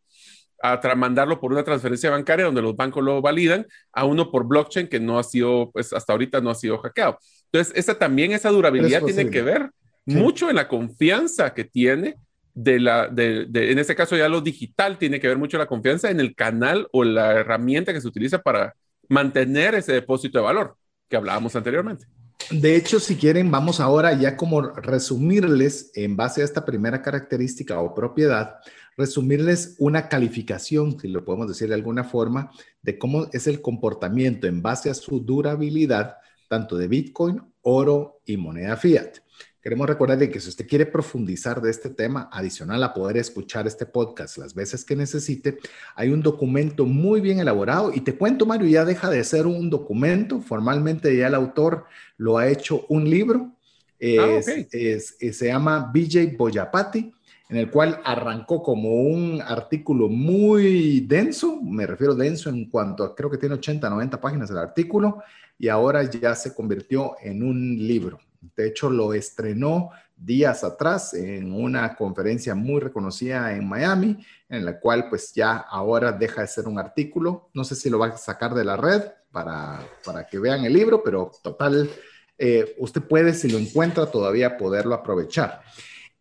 a 0.61 0.95
mandarlo 0.95 1.39
por 1.39 1.51
una 1.51 1.63
transferencia 1.63 2.09
bancaria 2.09 2.45
donde 2.45 2.61
los 2.61 2.75
bancos 2.75 3.03
lo 3.03 3.21
validan, 3.21 3.67
a 3.93 4.05
uno 4.05 4.31
por 4.31 4.47
blockchain 4.47 4.88
que 4.88 4.99
no 4.99 5.19
ha 5.19 5.23
sido, 5.23 5.71
pues 5.71 5.93
hasta 5.93 6.13
ahorita 6.13 6.41
no 6.41 6.49
ha 6.49 6.55
sido 6.55 6.79
hackeado. 6.79 7.19
Entonces, 7.51 7.73
esa 7.75 7.97
también, 7.97 8.31
esa 8.31 8.49
durabilidad 8.49 9.03
tiene 9.03 9.29
que 9.29 9.41
ver 9.41 9.69
mucho 10.05 10.49
en 10.49 10.55
la 10.55 10.67
confianza 10.67 11.53
que 11.53 11.63
tiene 11.63 12.15
de 12.57 12.79
la, 12.79 13.05
en 13.15 13.77
este 13.77 13.93
caso 13.93 14.17
ya 14.17 14.27
lo 14.27 14.41
digital 14.41 14.97
tiene 14.97 15.19
que 15.19 15.27
ver 15.27 15.37
mucho 15.37 15.59
la 15.59 15.67
confianza 15.67 16.09
en 16.09 16.19
el 16.19 16.33
canal 16.33 16.87
o 16.91 17.03
la 17.03 17.33
herramienta 17.33 17.93
que 17.93 18.01
se 18.01 18.07
utiliza 18.07 18.41
para 18.41 18.75
mantener 19.09 19.75
ese 19.75 19.93
depósito 19.93 20.39
de 20.39 20.45
valor 20.45 20.75
que 21.07 21.17
hablábamos 21.17 21.55
anteriormente. 21.55 22.07
De 22.49 22.75
hecho, 22.75 22.99
si 22.99 23.15
quieren, 23.15 23.51
vamos 23.51 23.79
ahora 23.79 24.11
ya 24.13 24.35
como 24.35 24.61
resumirles 24.61 25.91
en 25.93 26.15
base 26.15 26.41
a 26.41 26.45
esta 26.45 26.65
primera 26.65 27.03
característica 27.03 27.79
o 27.79 27.93
propiedad, 27.93 28.55
resumirles 28.97 29.75
una 29.77 30.09
calificación, 30.09 30.99
si 30.99 31.09
lo 31.09 31.23
podemos 31.23 31.47
decir 31.47 31.67
de 31.67 31.75
alguna 31.75 32.05
forma, 32.05 32.49
de 32.81 32.97
cómo 32.97 33.27
es 33.33 33.45
el 33.45 33.61
comportamiento 33.61 34.47
en 34.47 34.63
base 34.63 34.89
a 34.89 34.95
su 34.95 35.19
durabilidad, 35.19 36.15
tanto 36.49 36.75
de 36.75 36.87
Bitcoin, 36.87 37.39
oro 37.61 38.21
y 38.25 38.35
moneda 38.37 38.77
fiat. 38.77 39.19
Queremos 39.68 39.89
recordarle 39.89 40.30
que 40.30 40.39
si 40.39 40.47
usted 40.47 40.65
quiere 40.65 40.86
profundizar 40.86 41.59
de 41.59 41.70
este 41.70 41.89
tema, 41.89 42.30
adicional 42.32 42.82
a 42.84 42.93
poder 42.93 43.18
escuchar 43.18 43.68
este 43.68 43.86
podcast 43.86 44.38
las 44.38 44.53
veces 44.53 44.86
que 44.86 44.95
necesite, 44.95 45.57
hay 45.93 46.07
un 46.07 46.22
documento 46.22 46.86
muy 46.86 47.20
bien 47.20 47.39
elaborado. 47.39 47.91
Y 47.93 47.99
te 47.99 48.15
cuento, 48.15 48.45
Mario, 48.45 48.70
ya 48.70 48.86
deja 48.86 49.09
de 49.09 49.22
ser 49.26 49.45
un 49.45 49.70
documento, 49.70 50.39
formalmente 50.39 51.13
ya 51.18 51.28
el 51.28 51.36
autor 51.36 51.84
lo 52.15 52.38
ha 52.38 52.47
hecho 52.47 52.86
un 52.88 53.09
libro, 53.09 53.57
ah, 54.01 54.39
se 54.41 55.47
llama 55.47 55.91
BJ 55.93 56.38
Boyapati, 56.38 57.13
en 57.49 57.57
el 57.57 57.70
cual 57.70 57.99
arrancó 58.05 58.63
como 58.63 58.93
un 58.93 59.41
artículo 59.41 60.07
muy 60.07 61.01
denso, 61.01 61.61
me 61.61 61.86
refiero 61.86 62.15
denso 62.15 62.49
en 62.49 62.70
cuanto 62.70 63.03
a, 63.03 63.13
creo 63.13 63.30
que 63.30 63.38
tiene 63.38 63.55
80, 63.55 63.89
90 63.89 64.22
páginas 64.22 64.49
el 64.49 64.59
artículo, 64.59 65.22
y 65.59 65.68
ahora 65.68 66.09
ya 66.09 66.36
se 66.36 66.55
convirtió 66.55 67.18
en 67.22 67.43
un 67.43 67.76
libro. 67.86 68.18
De 68.55 68.67
hecho, 68.67 68.89
lo 68.89 69.13
estrenó 69.13 69.89
días 70.15 70.63
atrás 70.63 71.13
en 71.13 71.53
una 71.53 71.95
conferencia 71.95 72.55
muy 72.55 72.79
reconocida 72.79 73.55
en 73.55 73.67
Miami, 73.67 74.17
en 74.49 74.65
la 74.65 74.79
cual 74.79 75.09
pues 75.09 75.33
ya 75.33 75.57
ahora 75.57 76.11
deja 76.11 76.41
de 76.41 76.47
ser 76.47 76.67
un 76.67 76.79
artículo. 76.79 77.49
No 77.53 77.63
sé 77.63 77.75
si 77.75 77.89
lo 77.89 77.99
va 77.99 78.07
a 78.07 78.17
sacar 78.17 78.53
de 78.53 78.65
la 78.65 78.77
red 78.77 79.03
para, 79.31 79.79
para 80.03 80.25
que 80.27 80.39
vean 80.39 80.65
el 80.65 80.73
libro, 80.73 81.03
pero 81.03 81.31
total, 81.43 81.89
eh, 82.38 82.75
usted 82.79 83.01
puede, 83.01 83.33
si 83.33 83.49
lo 83.49 83.57
encuentra, 83.57 84.07
todavía 84.07 84.57
poderlo 84.57 84.95
aprovechar. 84.95 85.61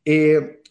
Eh, 0.05 0.63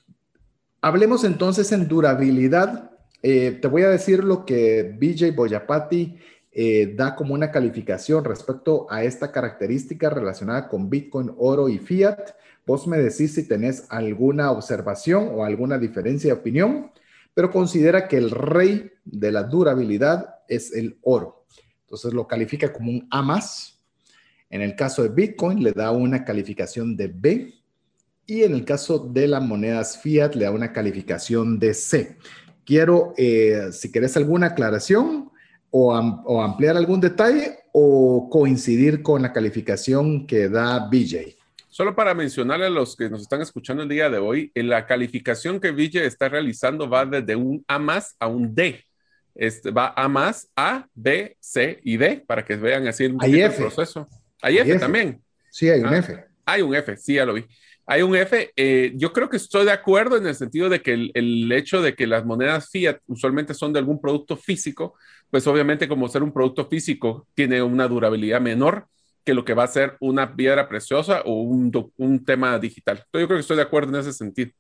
Hablemos 0.86 1.24
entonces 1.24 1.72
en 1.72 1.88
durabilidad. 1.88 2.92
Eh, 3.24 3.58
te 3.60 3.68
voy 3.68 3.82
a 3.82 3.90
decir 3.90 4.24
lo 4.24 4.46
que 4.46 4.96
BJ 4.96 5.32
Boyapati 5.36 6.16
eh, 6.58 6.94
da 6.96 7.16
como 7.16 7.34
una 7.34 7.52
calificación 7.52 8.24
respecto 8.24 8.88
a 8.90 9.04
esta 9.04 9.30
característica 9.30 10.10
relacionada 10.10 10.70
con 10.70 10.90
Bitcoin, 10.90 11.34
oro 11.38 11.68
y 11.68 11.80
fiat. 11.80 12.32
Vos 12.66 12.88
me 12.88 12.98
decís 12.98 13.34
si 13.34 13.46
tenés 13.46 13.86
alguna 13.90 14.52
observación 14.52 15.32
o 15.34 15.44
alguna 15.44 15.78
diferencia 15.78 16.34
de 16.34 16.40
opinión, 16.40 16.92
pero 17.34 17.52
considera 17.52 18.08
que 18.08 18.16
el 18.16 18.32
rey 18.32 18.90
de 19.04 19.34
la 19.34 19.44
durabilidad 19.44 20.36
es 20.48 20.74
el 20.74 20.98
oro. 21.02 21.46
Entonces 21.82 22.14
lo 22.14 22.26
califica 22.26 22.72
como 22.72 22.90
un 22.90 23.06
A 23.12 23.22
más. 23.22 23.84
En 24.50 24.62
el 24.62 24.78
caso 24.78 25.04
de 25.04 25.10
Bitcoin 25.10 25.62
le 25.62 25.74
da 25.74 25.92
una 25.92 26.24
calificación 26.24 26.96
de 26.96 27.10
B 27.10 27.54
y 28.26 28.44
en 28.44 28.54
el 28.54 28.64
caso 28.64 29.00
de 29.00 29.28
las 29.28 29.44
monedas 29.44 29.98
fiat 29.98 30.34
le 30.36 30.46
da 30.46 30.52
una 30.52 30.72
calificación 30.72 31.60
de 31.60 31.74
C. 31.74 32.18
Quiero, 32.64 33.14
eh, 33.18 33.72
si 33.74 33.92
querés 33.92 34.16
alguna 34.16 34.48
aclaración 34.48 35.32
o, 35.78 35.94
o, 36.26 36.42
ampliar 36.42 36.78
algún 36.78 37.02
detalle 37.02 37.60
o 37.74 38.30
coincidir 38.32 39.04
con 39.04 39.22
la 39.22 39.34
calificación 39.34 40.26
que 40.26 40.48
da 40.48 40.88
BJ. 40.90 41.36
Solo 41.68 41.94
para 41.94 42.14
mencionarle 42.14 42.68
a 42.68 42.70
los 42.70 42.96
que 42.96 43.10
nos 43.10 43.24
están 43.24 43.42
escuchando 43.42 43.84
el 43.84 43.90
día 43.90 44.10
de 44.10 44.18
hoy, 44.18 44.54
en 44.56 44.70
la 44.70 44.86
calificación 44.86 45.60
que 45.60 45.72
BJ 45.72 46.06
está 46.06 46.30
realizando 46.30 46.90
va 46.90 47.06
desde 47.06 47.36
un 47.36 47.66
A 47.68 47.78
más 47.78 48.16
a 48.20 48.28
un 48.28 48.56
D. 48.56 48.86
Este, 49.36 49.72
va 49.72 49.94
A 49.98 50.08
más, 50.08 50.50
A, 50.56 50.88
B, 50.94 51.36
C 51.42 51.82
y 51.84 51.98
D, 51.98 52.24
para 52.26 52.46
que 52.46 52.56
vean 52.56 52.88
así 52.88 53.04
el, 53.04 53.18
proceso. 53.18 54.08
Hay, 54.42 54.60
F, 54.60 54.80
también. 54.80 55.22
Sí, 55.52 55.70
hay 55.70 55.82
un 55.82 55.88
ah, 55.88 55.98
F. 55.98 56.24
Hay 56.46 56.62
un 56.62 56.74
F, 56.74 56.96
sí, 56.96 57.16
ya 57.16 57.26
lo 57.26 57.34
vi. 57.34 57.46
Hay 57.86 58.02
un 58.02 58.16
F. 58.16 58.52
Eh, 58.56 58.94
yo 58.96 59.14
creo 59.14 59.30
que 59.30 59.38
estoy 59.38 59.66
de 59.66 59.72
acuerdo 59.72 60.16
en 60.16 60.26
el 60.26 60.36
sentido 60.36 60.70
de 60.70 60.82
que 60.82 60.94
el, 61.14 61.52
hecho 61.52 61.82
de 61.82 61.96
que 61.96 62.08
las 62.08 62.26
monedas 62.26 62.70
fiat 62.70 63.00
usualmente 63.08 63.54
son 63.54 63.74
de 63.74 63.80
algún 63.80 64.00
producto 64.00 64.36
físico, 64.38 64.96
pues 65.36 65.48
obviamente 65.48 65.90
como 65.90 66.08
ser 66.08 66.24
un 66.24 66.32
producto 66.32 66.66
físico 66.66 67.28
tiene 67.34 67.62
una 67.62 67.90
durabilidad 67.90 68.40
menor 68.40 68.88
que 69.26 69.34
lo 69.34 69.44
que 69.44 69.54
va 69.54 69.66
a 69.66 69.68
ser 69.68 69.98
una 70.00 70.34
piedra 70.34 70.70
preciosa 70.70 71.24
o 71.26 71.42
un, 71.42 71.92
un 71.98 72.24
tema 72.24 72.58
digital. 72.58 73.00
Entonces 73.00 73.22
yo 73.22 73.28
creo 73.28 73.38
que 73.38 73.42
estoy 73.42 73.58
de 73.58 73.64
acuerdo 73.64 73.90
en 73.90 74.00
ese 74.00 74.14
sentido. 74.14 74.52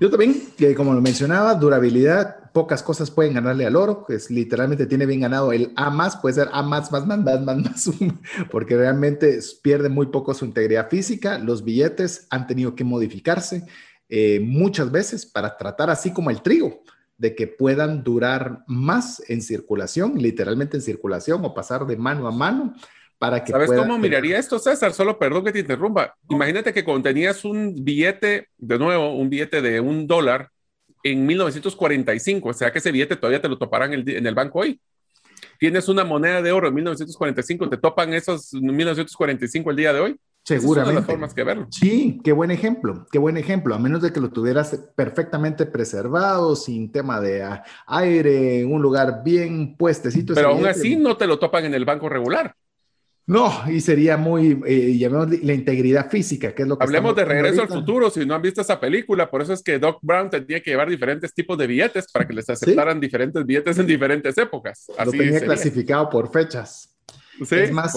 Yo 0.00 0.10
también, 0.10 0.40
que 0.56 0.76
como 0.76 0.94
lo 0.94 1.00
mencionaba, 1.00 1.56
durabilidad, 1.56 2.52
pocas 2.52 2.84
cosas 2.84 3.10
pueden 3.10 3.34
ganarle 3.34 3.66
al 3.66 3.74
oro, 3.74 4.04
que 4.06 4.14
es 4.14 4.30
literalmente 4.30 4.86
tiene 4.86 5.06
bien 5.06 5.22
ganado 5.22 5.52
el 5.52 5.72
A 5.74 5.90
más, 5.90 6.18
puede 6.18 6.36
ser 6.36 6.50
A 6.52 6.62
más, 6.62 6.92
más, 6.92 7.04
más, 7.04 7.18
más, 7.18 7.40
más, 7.42 7.56
más, 7.56 7.90
porque 8.52 8.76
realmente 8.76 9.40
pierde 9.60 9.88
muy 9.88 10.06
poco 10.06 10.34
su 10.34 10.44
integridad 10.44 10.88
física. 10.88 11.36
Los 11.40 11.64
billetes 11.64 12.28
han 12.30 12.46
tenido 12.46 12.76
que 12.76 12.84
modificarse 12.84 13.64
eh, 14.08 14.38
muchas 14.38 14.92
veces 14.92 15.26
para 15.26 15.56
tratar 15.56 15.90
así 15.90 16.12
como 16.12 16.30
el 16.30 16.42
trigo, 16.42 16.84
de 17.16 17.34
que 17.34 17.46
puedan 17.46 18.02
durar 18.02 18.64
más 18.66 19.22
en 19.28 19.40
circulación, 19.40 20.14
literalmente 20.16 20.76
en 20.76 20.82
circulación 20.82 21.44
o 21.44 21.54
pasar 21.54 21.86
de 21.86 21.96
mano 21.96 22.26
a 22.26 22.32
mano 22.32 22.74
¿Sabes 23.46 23.70
cómo 23.70 23.98
miraría 23.98 24.38
esto, 24.38 24.58
César? 24.58 24.92
Solo 24.92 25.18
perdón 25.18 25.44
que 25.44 25.52
te 25.52 25.60
interrumpa. 25.60 26.14
Imagínate 26.28 26.72
que 26.72 26.84
cuando 26.84 27.04
tenías 27.04 27.44
un 27.44 27.84
billete, 27.84 28.48
de 28.58 28.78
nuevo, 28.78 29.14
un 29.14 29.30
billete 29.30 29.62
de 29.62 29.80
un 29.80 30.06
dólar 30.06 30.50
en 31.02 31.24
1945, 31.24 32.48
o 32.48 32.52
sea 32.52 32.72
que 32.72 32.78
ese 32.78 32.92
billete 32.92 33.16
todavía 33.16 33.40
te 33.40 33.48
lo 33.48 33.58
toparán 33.58 33.92
en 33.92 34.26
el, 34.26 34.34
banco 34.34 34.60
hoy. 34.60 34.80
tienes 35.58 35.88
una 35.88 36.04
moneda 36.04 36.42
de 36.42 36.52
oro 36.52 36.68
en 36.68 36.74
1945, 36.74 37.70
¿te 37.70 37.76
topan 37.76 38.12
esos 38.14 38.52
1945 38.52 39.70
el 39.70 39.76
día 39.76 39.92
de 39.92 40.00
hoy? 40.00 40.16
Seguramente. 40.44 40.90
Es 40.90 40.96
las 40.96 41.06
formas 41.06 41.34
que 41.34 41.42
verlo. 41.42 41.66
Sí, 41.70 42.20
qué 42.22 42.32
buen 42.32 42.50
ejemplo, 42.50 43.06
qué 43.10 43.18
buen 43.18 43.38
ejemplo. 43.38 43.74
A 43.74 43.78
menos 43.78 44.02
de 44.02 44.12
que 44.12 44.20
lo 44.20 44.30
tuvieras 44.30 44.78
perfectamente 44.94 45.64
preservado, 45.64 46.54
sin 46.54 46.92
tema 46.92 47.20
de 47.20 47.42
aire, 47.86 48.60
en 48.60 48.72
un 48.72 48.82
lugar 48.82 49.22
bien 49.24 49.74
puestecito. 49.76 50.34
Pero 50.34 50.50
aún 50.50 50.66
así 50.66 50.96
no 50.96 51.16
te 51.16 51.26
lo 51.26 51.38
topan 51.38 51.64
en 51.64 51.74
el 51.74 51.86
banco 51.86 52.10
regular. 52.10 52.54
No, 53.26 53.50
y 53.70 53.80
sería 53.80 54.18
muy, 54.18 54.60
eh, 54.66 55.08
la 55.42 55.54
integridad 55.54 56.10
física, 56.10 56.54
que 56.54 56.62
es 56.62 56.68
lo 56.68 56.76
que 56.76 56.84
Hablemos 56.84 57.16
de 57.16 57.24
Regreso 57.24 57.62
al 57.62 57.68
Futuro, 57.68 58.10
si 58.10 58.26
no 58.26 58.34
han 58.34 58.42
visto 58.42 58.60
esa 58.60 58.78
película, 58.78 59.30
por 59.30 59.40
eso 59.40 59.54
es 59.54 59.62
que 59.62 59.78
Doc 59.78 59.98
Brown 60.02 60.28
tenía 60.28 60.60
que 60.60 60.70
llevar 60.70 60.90
diferentes 60.90 61.32
tipos 61.32 61.56
de 61.56 61.66
billetes 61.66 62.12
para 62.12 62.26
que 62.26 62.34
les 62.34 62.50
aceptaran 62.50 63.00
diferentes 63.00 63.46
billetes 63.46 63.78
en 63.78 63.86
diferentes 63.86 64.36
épocas. 64.36 64.90
Así 64.98 65.16
lo 65.16 65.24
tenía 65.24 65.40
clasificado 65.40 66.10
por 66.10 66.30
fechas. 66.30 66.94
Sí, 67.44 67.54
es 67.56 67.72
más, 67.72 67.92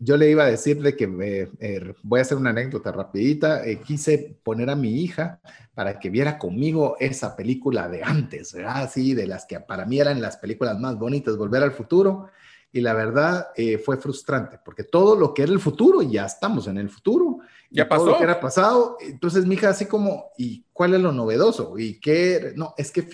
yo 0.00 0.16
le 0.16 0.30
iba 0.30 0.44
a 0.44 0.50
decir 0.50 0.80
de 0.80 0.96
que 0.96 1.48
eh, 1.60 1.92
voy 2.02 2.18
a 2.18 2.22
hacer 2.22 2.38
una 2.38 2.50
anécdota 2.50 2.90
rapidita. 2.92 3.66
Eh, 3.66 3.80
quise 3.80 4.38
poner 4.42 4.70
a 4.70 4.76
mi 4.76 5.02
hija 5.02 5.40
para 5.74 5.98
que 5.98 6.08
viera 6.08 6.38
conmigo 6.38 6.96
esa 6.98 7.36
película 7.36 7.88
de 7.88 8.02
antes, 8.02 8.54
¿verdad? 8.54 8.84
Así, 8.84 9.14
de 9.14 9.26
las 9.26 9.44
que 9.44 9.60
para 9.60 9.84
mí 9.84 10.00
eran 10.00 10.20
las 10.22 10.38
películas 10.38 10.78
más 10.78 10.98
bonitas, 10.98 11.36
Volver 11.36 11.62
al 11.62 11.72
Futuro 11.72 12.28
y 12.76 12.80
la 12.82 12.92
verdad 12.92 13.48
eh, 13.56 13.78
fue 13.78 13.96
frustrante 13.96 14.58
porque 14.62 14.84
todo 14.84 15.16
lo 15.16 15.32
que 15.32 15.42
era 15.42 15.52
el 15.52 15.60
futuro, 15.60 16.02
ya 16.02 16.26
estamos 16.26 16.66
en 16.66 16.76
el 16.76 16.90
futuro. 16.90 17.38
Ya 17.76 17.88
pasó. 17.88 18.04
Todo 18.04 18.12
lo 18.12 18.18
que 18.18 18.24
era 18.24 18.40
pasado. 18.40 18.96
Entonces 19.00 19.46
mi 19.46 19.54
hija 19.54 19.68
así 19.68 19.86
como, 19.86 20.30
¿y 20.38 20.64
cuál 20.72 20.94
es 20.94 21.00
lo 21.00 21.12
novedoso? 21.12 21.78
¿Y 21.78 22.00
qué? 22.00 22.52
No, 22.56 22.74
es 22.76 22.90
que 22.90 23.06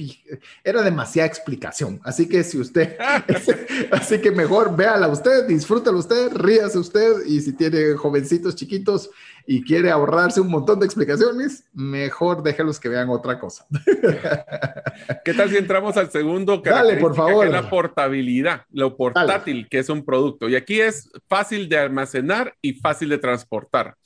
era 0.62 0.82
demasiada 0.82 1.26
explicación. 1.26 2.00
Así 2.04 2.28
que 2.28 2.44
si 2.44 2.58
usted, 2.58 2.96
así 3.90 4.20
que 4.20 4.30
mejor 4.30 4.76
véala 4.76 5.08
usted, 5.08 5.46
disfrútalo 5.46 5.98
usted, 5.98 6.32
ríase 6.32 6.78
usted 6.78 7.26
y 7.26 7.40
si 7.40 7.52
tiene 7.52 7.94
jovencitos 7.94 8.54
chiquitos, 8.54 9.10
y 9.46 9.64
quiere 9.64 9.90
ahorrarse 9.90 10.40
un 10.40 10.48
montón 10.48 10.78
de 10.78 10.86
explicaciones, 10.86 11.64
mejor 11.72 12.42
déjelos 12.42 12.78
que 12.78 12.88
vean 12.88 13.08
otra 13.08 13.38
cosa. 13.38 13.66
¿Qué 15.24 15.34
tal 15.34 15.50
si 15.50 15.56
entramos 15.56 15.96
al 15.96 16.10
segundo? 16.10 16.58
Dale, 16.58 16.96
por 16.96 17.14
favor. 17.14 17.42
Que 17.42 17.46
es 17.56 17.62
la 17.62 17.68
portabilidad, 17.68 18.66
lo 18.70 18.96
portátil, 18.96 19.68
que 19.68 19.80
es 19.80 19.88
un 19.88 20.04
producto. 20.04 20.48
Y 20.48 20.56
aquí 20.56 20.80
es 20.80 21.10
fácil 21.28 21.68
de 21.68 21.78
almacenar 21.78 22.54
y 22.62 22.74
fácil 22.74 23.08
de 23.08 23.18
transportar. 23.18 23.96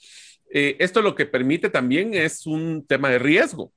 Eh, 0.51 0.77
esto 0.79 1.03
lo 1.03 1.15
que 1.15 1.27
permite 1.27 1.71
también 1.71 2.15
es 2.15 2.47
un 2.47 2.85
tema 2.87 3.11
de 3.11 3.19
riesgo. 3.19 3.73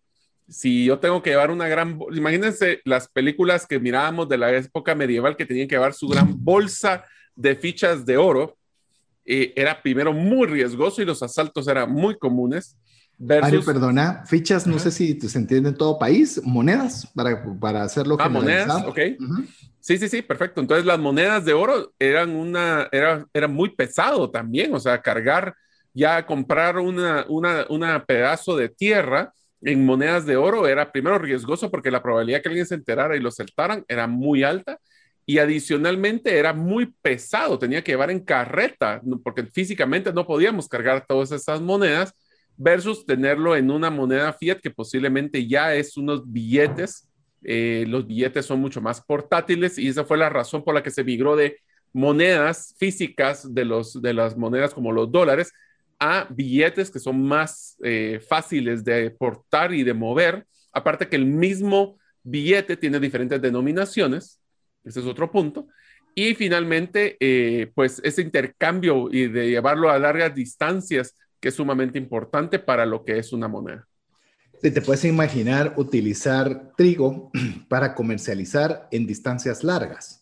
Si 0.48 0.86
yo 0.86 1.00
tengo 1.00 1.22
que 1.22 1.30
llevar 1.32 1.52
una 1.52 1.68
gran, 1.68 2.00
imagínense 2.12 2.82
las 2.86 3.08
películas 3.08 3.68
que 3.68 3.80
mirábamos 3.80 4.28
de 4.30 4.38
la 4.38 4.52
época 4.52 4.96
medieval 4.96 5.36
que 5.36 5.46
tenían 5.46 5.68
que 5.68 5.76
llevar 5.76 5.94
su 5.94 6.08
gran 6.08 6.44
bolsa 6.44 7.06
de 7.36 7.56
fichas 7.56 8.06
de 8.06 8.18
oro, 8.18 8.58
eh, 9.26 9.54
era 9.56 9.82
primero 9.82 10.12
muy 10.12 10.48
riesgoso 10.48 11.02
y 11.02 11.06
los 11.06 11.22
asaltos 11.22 11.68
eran 11.68 11.92
muy 11.92 12.18
comunes. 12.18 12.76
Versus... 13.22 13.66
perdona, 13.66 14.24
fichas, 14.26 14.66
no 14.66 14.80
sé 14.80 14.92
si 14.92 15.20
se 15.20 15.38
entiende 15.38 15.70
en 15.70 15.76
todo 15.76 16.00
país, 16.00 16.42
monedas 16.44 17.06
para, 17.14 17.44
para 17.60 17.84
hacerlo. 17.84 18.16
Ah, 18.18 18.30
monedas, 18.30 18.84
ok. 18.86 19.00
Sí, 19.82 19.98
sí, 19.98 20.08
sí, 20.08 20.22
perfecto. 20.22 20.62
Entonces 20.62 20.86
las 20.86 21.00
monedas 21.00 21.44
de 21.44 21.54
oro 21.54 21.94
eran 22.00 22.32
una, 22.32 22.88
era, 22.92 23.26
era 23.34 23.48
muy 23.48 23.76
pesado 23.76 24.32
también, 24.32 24.74
o 24.74 24.80
sea, 24.80 25.02
cargar, 25.02 25.54
ya 26.00 26.26
comprar 26.26 26.78
una, 26.78 27.26
una, 27.28 28.06
pedazo 28.06 28.56
de 28.56 28.70
tierra 28.70 29.34
en 29.62 29.86
monedas 29.86 30.26
de 30.26 30.38
oro 30.38 30.68
era 30.68 30.92
primero 30.92 31.20
riesgoso 31.20 31.70
porque 31.70 31.92
la 31.92 32.02
probabilidad 32.02 32.42
que 32.42 32.50
alguien 32.50 32.66
se 32.66 32.76
enterara 32.76 33.18
y 33.18 33.20
lo 33.20 33.30
saltaran 33.30 33.84
era 33.88 34.08
muy 34.08 34.44
alta 34.44 34.80
y 35.26 35.38
adicionalmente 35.38 36.40
era 36.40 36.54
muy 36.54 36.88
pesado, 37.02 37.60
tenía 37.60 37.84
que 37.84 37.92
llevar 37.92 38.10
en 38.10 38.22
carreta, 38.22 39.00
porque 39.24 39.44
físicamente 39.44 40.12
no 40.12 40.26
podíamos 40.26 40.68
cargar 40.68 41.06
todas 41.06 41.32
esas 41.32 41.62
monedas, 41.62 42.16
versus 42.60 43.06
tenerlo 43.06 43.56
en 43.56 43.72
una 43.72 43.90
moneda 43.90 44.34
fiat 44.34 44.60
que 44.60 44.70
posiblemente 44.70 45.48
ya 45.48 45.74
es 45.76 45.96
unos 45.96 46.30
billetes. 46.30 47.08
Eh, 47.42 47.86
los 47.88 48.06
billetes 48.06 48.46
son 48.46 48.60
mucho 48.60 48.82
más 48.82 49.00
portátiles 49.00 49.78
y 49.78 49.88
esa 49.88 50.04
fue 50.04 50.18
la 50.18 50.30
razón 50.30 50.64
por 50.64 50.76
la 50.76 50.84
que 50.84 50.92
se 50.92 51.06
migró 51.06 51.38
de 51.38 51.58
monedas 51.94 52.76
físicas 52.78 53.54
de, 53.54 53.64
los, 53.64 54.02
de 54.02 54.14
las 54.14 54.38
monedas 54.38 54.74
como 54.74 54.92
los 54.92 55.10
dólares 55.10 55.54
a 56.00 56.28
billetes 56.30 56.90
que 56.90 57.00
son 57.00 57.22
más 57.22 57.76
eh, 57.84 58.22
fáciles 58.28 58.84
de 58.84 59.12
portar 59.12 59.74
y 59.74 59.84
de 59.84 59.94
mover. 59.94 60.46
Aparte 60.72 61.08
que 61.08 61.16
el 61.16 61.26
mismo 61.26 61.98
billete 62.24 62.78
tiene 62.78 63.00
diferentes 63.00 63.42
denominaciones 63.42 64.40
ese 64.84 65.00
es 65.00 65.06
otro 65.06 65.32
punto. 65.32 65.68
Y 66.16 66.34
finalmente, 66.34 67.16
eh, 67.20 67.72
pues 67.74 68.02
ese 68.04 68.22
intercambio 68.22 69.10
y 69.12 69.28
de 69.28 69.50
llevarlo 69.50 69.90
a 69.90 70.00
largas 70.00 70.34
distancias, 70.34 71.16
que 71.40 71.50
es 71.50 71.56
sumamente 71.56 71.98
importante 71.98 72.60
para 72.60 72.86
lo 72.86 73.04
que 73.04 73.18
es 73.18 73.32
una 73.32 73.48
moneda. 73.48 73.88
Si 74.62 74.72
te 74.72 74.82
puedes 74.82 75.06
imaginar 75.06 75.74
utilizar 75.78 76.74
trigo 76.76 77.32
para 77.70 77.96
comercializar 77.96 78.88
en 78.92 79.08
distancias 79.08 79.64
largas. 79.64 80.19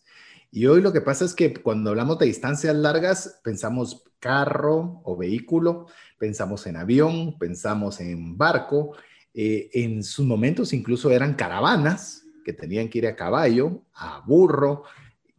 Y 0.50 0.66
hoy 0.66 0.80
lo 0.80 0.92
que 0.92 1.00
pasa 1.00 1.24
es 1.24 1.34
que 1.34 1.52
cuando 1.54 1.90
hablamos 1.90 2.18
de 2.18 2.26
distancias 2.26 2.74
largas, 2.74 3.40
pensamos 3.42 4.04
carro 4.18 5.00
o 5.04 5.16
vehículo, 5.16 5.86
pensamos 6.18 6.66
en 6.66 6.76
avión, 6.76 7.38
pensamos 7.38 8.00
en 8.00 8.36
barco. 8.36 8.96
Eh, 9.34 9.70
en 9.74 10.02
sus 10.02 10.26
momentos 10.26 10.72
incluso 10.72 11.10
eran 11.10 11.34
caravanas, 11.34 12.24
que 12.44 12.52
tenían 12.54 12.88
que 12.88 12.98
ir 12.98 13.06
a 13.06 13.14
caballo, 13.14 13.82
a 13.94 14.22
burro, 14.26 14.84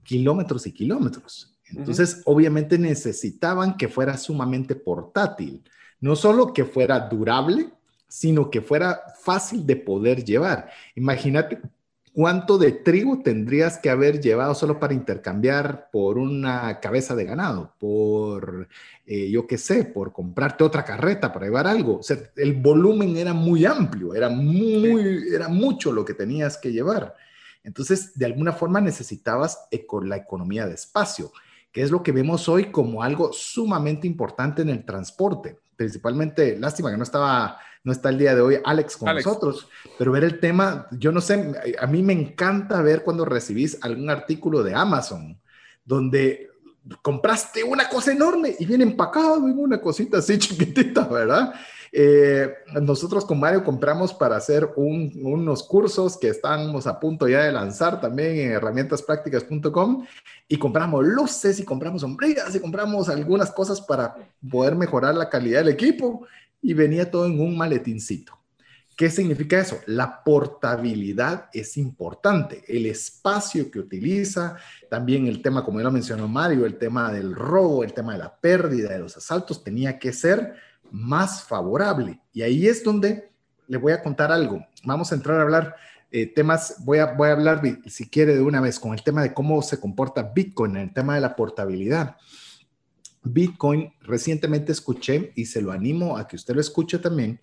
kilómetros 0.03 0.68
y 0.68 0.72
kilómetros. 0.72 1.57
Entonces, 1.72 2.22
obviamente 2.26 2.78
necesitaban 2.78 3.78
que 3.78 3.88
fuera 3.88 4.18
sumamente 4.18 4.76
portátil, 4.76 5.64
no 5.99 6.16
solo 6.16 6.53
que 6.53 6.66
fuera 6.66 6.99
durable, 6.99 7.70
sino 8.07 8.49
que 8.49 8.62
fuera 8.62 9.01
fácil 9.22 9.66
de 9.66 9.76
poder 9.76 10.24
llevar. 10.24 10.70
Imagínate 10.95 11.60
¿Cuánto 12.14 12.57
de 12.57 12.72
trigo 12.72 13.22
tendrías 13.24 13.78
que 13.78 13.89
haber 13.89 14.20
llevado 14.20 14.55
solo 14.55 14.80
para 14.80 14.93
intercambiar 14.93 15.89
por 15.91 16.18
una 16.18 16.80
cabeza 16.80 17.16
de 17.16 17.26
ganado? 17.26 17.76
Por, 17.80 18.68
eh, 19.05 19.30
yo 19.30 19.45
qué 19.45 19.57
sé, 19.57 19.86
por 19.86 20.12
comprarte 20.12 20.64
otra 20.64 20.84
carreta 20.84 21.32
para 21.32 21.45
llevar 21.45 21.68
algo. 21.68 21.99
O 21.99 22.03
sea, 22.03 22.18
el 22.36 22.53
volumen 22.53 23.16
era 23.16 23.34
muy 23.34 23.66
amplio, 23.66 24.16
era, 24.16 24.30
muy, 24.30 25.28
era 25.34 25.47
mucho 25.47 25.91
lo 25.91 26.03
que 26.03 26.14
tenías 26.14 26.57
que 26.57 26.72
llevar. 26.72 27.16
Entonces, 27.64 28.18
de 28.18 28.26
alguna 28.26 28.53
forma 28.53 28.82
necesitabas 28.82 29.68
la 30.03 30.18
economía 30.18 30.66
de 30.66 30.74
espacio, 30.74 31.32
que 31.72 31.84
es 31.84 31.91
lo 31.91 32.01
que 32.01 32.12
vemos 32.12 32.49
hoy 32.49 32.72
como 32.72 33.03
algo 33.03 33.32
sumamente 33.32 34.07
importante 34.07 34.64
en 34.64 34.70
el 34.70 34.84
transporte. 34.84 35.60
Principalmente, 35.76 36.57
lástima 36.57 36.89
que 36.89 36.97
no 36.97 37.03
estaba 37.03 37.60
no 37.84 37.92
está 37.92 38.10
el 38.10 38.18
día 38.18 38.36
de 38.36 38.42
hoy 38.42 38.58
Alex 38.64 38.98
con 38.98 39.16
nosotros, 39.16 39.68
pero 39.98 40.12
ver 40.12 40.24
el 40.24 40.40
tema, 40.40 40.88
yo 40.92 41.12
no 41.12 41.22
sé, 41.22 41.54
a 41.80 41.88
mí 41.88 42.04
me 42.04 42.14
encanta 42.14 42.82
ver 42.82 43.04
cuando 43.04 43.26
recibís 43.26 43.78
algún 43.82 44.10
artículo 44.10 44.64
de 44.64 44.76
Amazon 44.76 45.40
donde 45.86 46.50
compraste 47.02 47.64
una 47.64 47.90
cosa 47.90 48.12
enorme 48.12 48.56
y 48.58 48.66
viene 48.66 48.84
empacado 48.84 49.38
en 49.38 49.58
una 49.58 49.82
cosita 49.82 50.20
así 50.20 50.38
chiquitita, 50.38 51.08
¿verdad? 51.08 51.54
Eh, 51.92 52.54
nosotros 52.82 53.26
con 53.26 53.40
Mario 53.40 53.64
compramos 53.64 54.14
para 54.14 54.38
hacer 54.38 54.70
unos 54.76 55.64
cursos 55.64 56.18
que 56.18 56.30
estamos 56.30 56.86
a 56.86 57.00
punto 57.00 57.28
ya 57.28 57.44
de 57.44 57.52
lanzar 57.52 58.00
también 58.00 58.38
en 58.38 58.52
herramientasprácticas.com 58.52 60.06
y 60.48 60.58
compramos 60.58 61.04
luces 61.06 61.60
y 61.60 61.66
compramos 61.66 62.02
sombrillas 62.02 62.54
y 62.54 62.60
compramos 62.60 63.10
algunas 63.10 63.52
cosas 63.52 63.82
para 63.82 64.16
poder 64.52 64.76
mejorar 64.76 65.16
la 65.16 65.30
calidad 65.30 65.60
del 65.60 65.70
equipo 65.70 66.28
y 66.62 66.74
venía 66.74 67.10
todo 67.10 67.26
en 67.26 67.39
un 67.39 67.57
maletincito. 67.57 68.39
¿Qué 68.99 69.10
significa 69.10 69.57
eso? 69.57 69.80
La 69.86 70.26
portabilidad 70.26 71.49
es 71.53 71.78
importante, 71.78 72.66
el 72.68 72.86
espacio 72.86 73.72
que 73.72 73.80
utiliza, 73.80 74.57
también 74.89 75.26
el 75.28 75.41
tema, 75.41 75.64
como 75.64 75.80
ya 75.80 75.86
lo 75.86 75.91
mencionó 75.91 76.28
Mario, 76.28 76.66
el 76.66 76.78
tema 76.78 77.10
del 77.14 77.34
robo, 77.34 77.86
el 77.86 77.93
tema 77.93 78.12
de 78.12 78.20
la 78.20 78.36
pérdida, 78.36 78.89
de 78.89 78.99
los 78.99 79.16
asaltos, 79.16 79.64
tenía 79.64 79.97
que 79.97 80.12
ser 80.12 80.55
más 80.91 81.43
favorable. 81.43 82.20
Y 82.34 82.41
ahí 82.41 82.68
es 82.68 82.84
donde 82.84 83.32
le 83.68 83.78
voy 83.78 83.93
a 83.93 84.03
contar 84.03 84.34
algo. 84.34 84.66
Vamos 84.84 85.14
a 85.14 85.16
entrar 85.16 85.39
a 85.39 85.43
hablar 85.43 85.76
eh, 86.12 86.26
temas, 86.26 86.84
voy 86.84 86.97
a, 86.97 87.05
voy 87.14 87.30
a 87.30 87.34
hablar, 87.34 87.62
si 87.86 88.10
quiere, 88.10 88.36
de 88.36 88.41
una 88.41 88.60
vez 88.60 88.80
con 88.80 88.93
el 88.93 89.01
tema 89.01 89.22
de 89.22 89.34
cómo 89.34 89.62
se 89.62 89.80
comporta 89.80 90.24
Bitcoin 90.24 90.76
el 90.76 90.91
tema 90.91 91.16
de 91.16 91.22
la 91.22 91.36
portabilidad. 91.38 92.18
Bitcoin, 93.24 93.93
recientemente 94.01 94.72
escuché 94.72 95.32
y 95.36 95.45
se 95.45 95.61
lo 95.61 95.72
animo 95.72 96.17
a 96.17 96.28
que 96.28 96.36
usted 96.36 96.55
lo 96.55 96.61
escuche 96.61 96.99
también. 96.99 97.39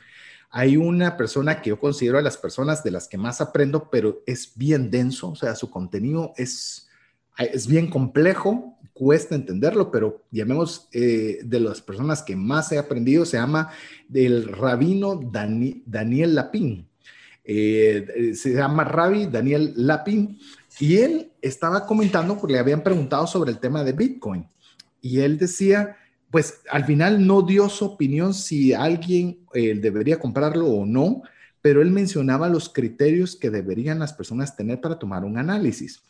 Hay 0.51 0.77
una 0.77 1.17
persona 1.17 1.61
que 1.61 1.71
yo 1.71 1.81
considero 1.81 2.19
a 2.19 2.23
las 2.23 2.37
personas 2.37 2.83
de 2.83 2.91
las 2.91 3.09
que 3.09 3.19
más 3.19 3.41
aprendo, 3.41 3.91
pero 3.91 4.23
es 4.27 4.53
bien 4.57 4.91
denso, 4.91 5.31
o 5.31 5.37
sea, 5.37 5.55
su 5.55 5.71
contenido 5.71 6.33
es, 6.37 6.89
es 7.39 7.67
bien 7.67 7.91
complejo, 7.91 8.79
cuesta 8.97 9.35
entenderlo, 9.35 9.91
pero 9.91 10.25
llamemos 10.31 10.89
eh, 10.93 11.41
de 11.45 11.61
las 11.61 11.83
personas 11.83 12.23
que 12.23 12.35
más 12.35 12.73
he 12.73 12.79
aprendido, 12.79 13.27
se 13.27 13.37
llama 13.37 13.71
del 14.09 14.49
rabino 14.49 15.21
Daniel 15.23 16.35
Lapin. 16.35 16.89
Eh, 17.49 18.33
se 18.35 18.55
llama 18.55 18.83
Rabbi 18.83 19.27
Daniel 19.27 19.73
Lapin 19.77 20.37
Y 20.81 20.97
él 20.97 21.31
estaba 21.41 21.87
comentando, 21.87 22.37
porque 22.37 22.55
le 22.55 22.59
habían 22.59 22.83
preguntado 22.83 23.27
sobre 23.27 23.53
el 23.53 23.59
tema 23.59 23.85
de 23.85 23.93
Bitcoin. 23.93 24.49
Y 25.01 25.21
él 25.21 25.39
decía, 25.39 25.97
pues 26.31 26.61
al 26.71 26.85
final 26.85 27.27
no 27.27 27.43
dio 27.43 27.69
su 27.69 27.85
opinión 27.85 28.35
si 28.35 28.73
alguien 28.73 29.41
eh, 29.55 29.75
debería 29.75 30.19
comprarlo 30.19 30.67
o 30.67 30.87
no, 30.87 31.23
pero 31.63 31.83
él 31.83 31.91
mencionaba 31.91 32.49
los 32.49 32.69
criterios 32.69 33.37
que 33.37 33.51
deberían 33.51 33.99
las 33.99 34.13
personas 34.13 34.57
tener 34.57 34.81
para 34.81 34.99
tomar 34.99 35.25
un 35.25 35.39
análisis. 35.39 36.03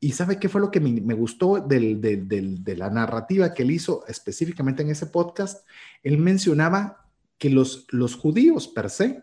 Y 0.00 0.12
sabe 0.12 0.38
qué 0.38 0.48
fue 0.48 0.60
lo 0.60 0.70
que 0.70 0.80
me, 0.80 1.14
gustó 1.14 1.60
de 1.60 2.74
la 2.76 2.90
narrativa 2.90 3.54
que 3.54 3.62
él 3.62 3.70
hizo 3.70 4.04
específicamente 4.06 4.82
en 4.82 4.90
ese 4.90 5.06
podcast. 5.06 5.66
Él 6.02 6.18
mencionaba 6.18 7.06
que 7.38 7.48
los, 7.48 7.86
los 7.90 8.14
judíos 8.14 8.68
per 8.68 8.90
se, 8.90 9.22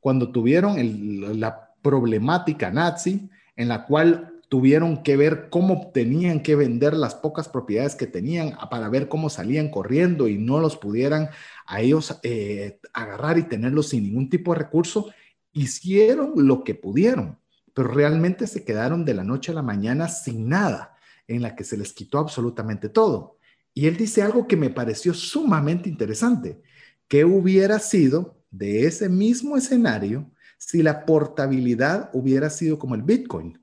cuando 0.00 0.32
tuvieron 0.32 1.38
la 1.38 1.74
problemática 1.82 2.70
nazi, 2.70 3.28
en 3.56 3.68
la 3.68 3.84
cual 3.84 4.31
tuvieron 4.52 5.02
que 5.02 5.16
ver 5.16 5.48
cómo 5.48 5.92
tenían 5.94 6.42
que 6.42 6.56
vender 6.56 6.92
las 6.92 7.14
pocas 7.14 7.48
propiedades 7.48 7.94
que 7.94 8.06
tenían 8.06 8.52
para 8.70 8.90
ver 8.90 9.08
cómo 9.08 9.30
salían 9.30 9.70
corriendo 9.70 10.28
y 10.28 10.36
no 10.36 10.60
los 10.60 10.76
pudieran 10.76 11.30
a 11.64 11.80
ellos 11.80 12.20
eh, 12.22 12.78
agarrar 12.92 13.38
y 13.38 13.44
tenerlos 13.44 13.88
sin 13.88 14.02
ningún 14.02 14.28
tipo 14.28 14.52
de 14.52 14.58
recurso, 14.58 15.10
hicieron 15.54 16.32
lo 16.36 16.64
que 16.64 16.74
pudieron 16.74 17.38
pero 17.74 17.88
realmente 17.88 18.46
se 18.46 18.64
quedaron 18.64 19.04
de 19.04 19.14
la 19.14 19.24
noche 19.24 19.52
a 19.52 19.54
la 19.54 19.62
mañana 19.62 20.08
sin 20.08 20.48
nada, 20.48 20.96
en 21.26 21.42
la 21.42 21.56
que 21.56 21.64
se 21.64 21.76
les 21.76 21.92
quitó 21.92 22.18
absolutamente 22.18 22.88
todo. 22.88 23.38
Y 23.74 23.86
él 23.86 23.96
dice 23.96 24.22
algo 24.22 24.46
que 24.46 24.56
me 24.56 24.70
pareció 24.70 25.14
sumamente 25.14 25.88
interesante. 25.88 26.60
¿Qué 27.08 27.24
hubiera 27.24 27.78
sido 27.78 28.36
de 28.50 28.86
ese 28.86 29.08
mismo 29.08 29.56
escenario 29.56 30.30
si 30.58 30.82
la 30.82 31.06
portabilidad 31.06 32.10
hubiera 32.12 32.50
sido 32.50 32.78
como 32.78 32.94
el 32.94 33.02
Bitcoin, 33.02 33.58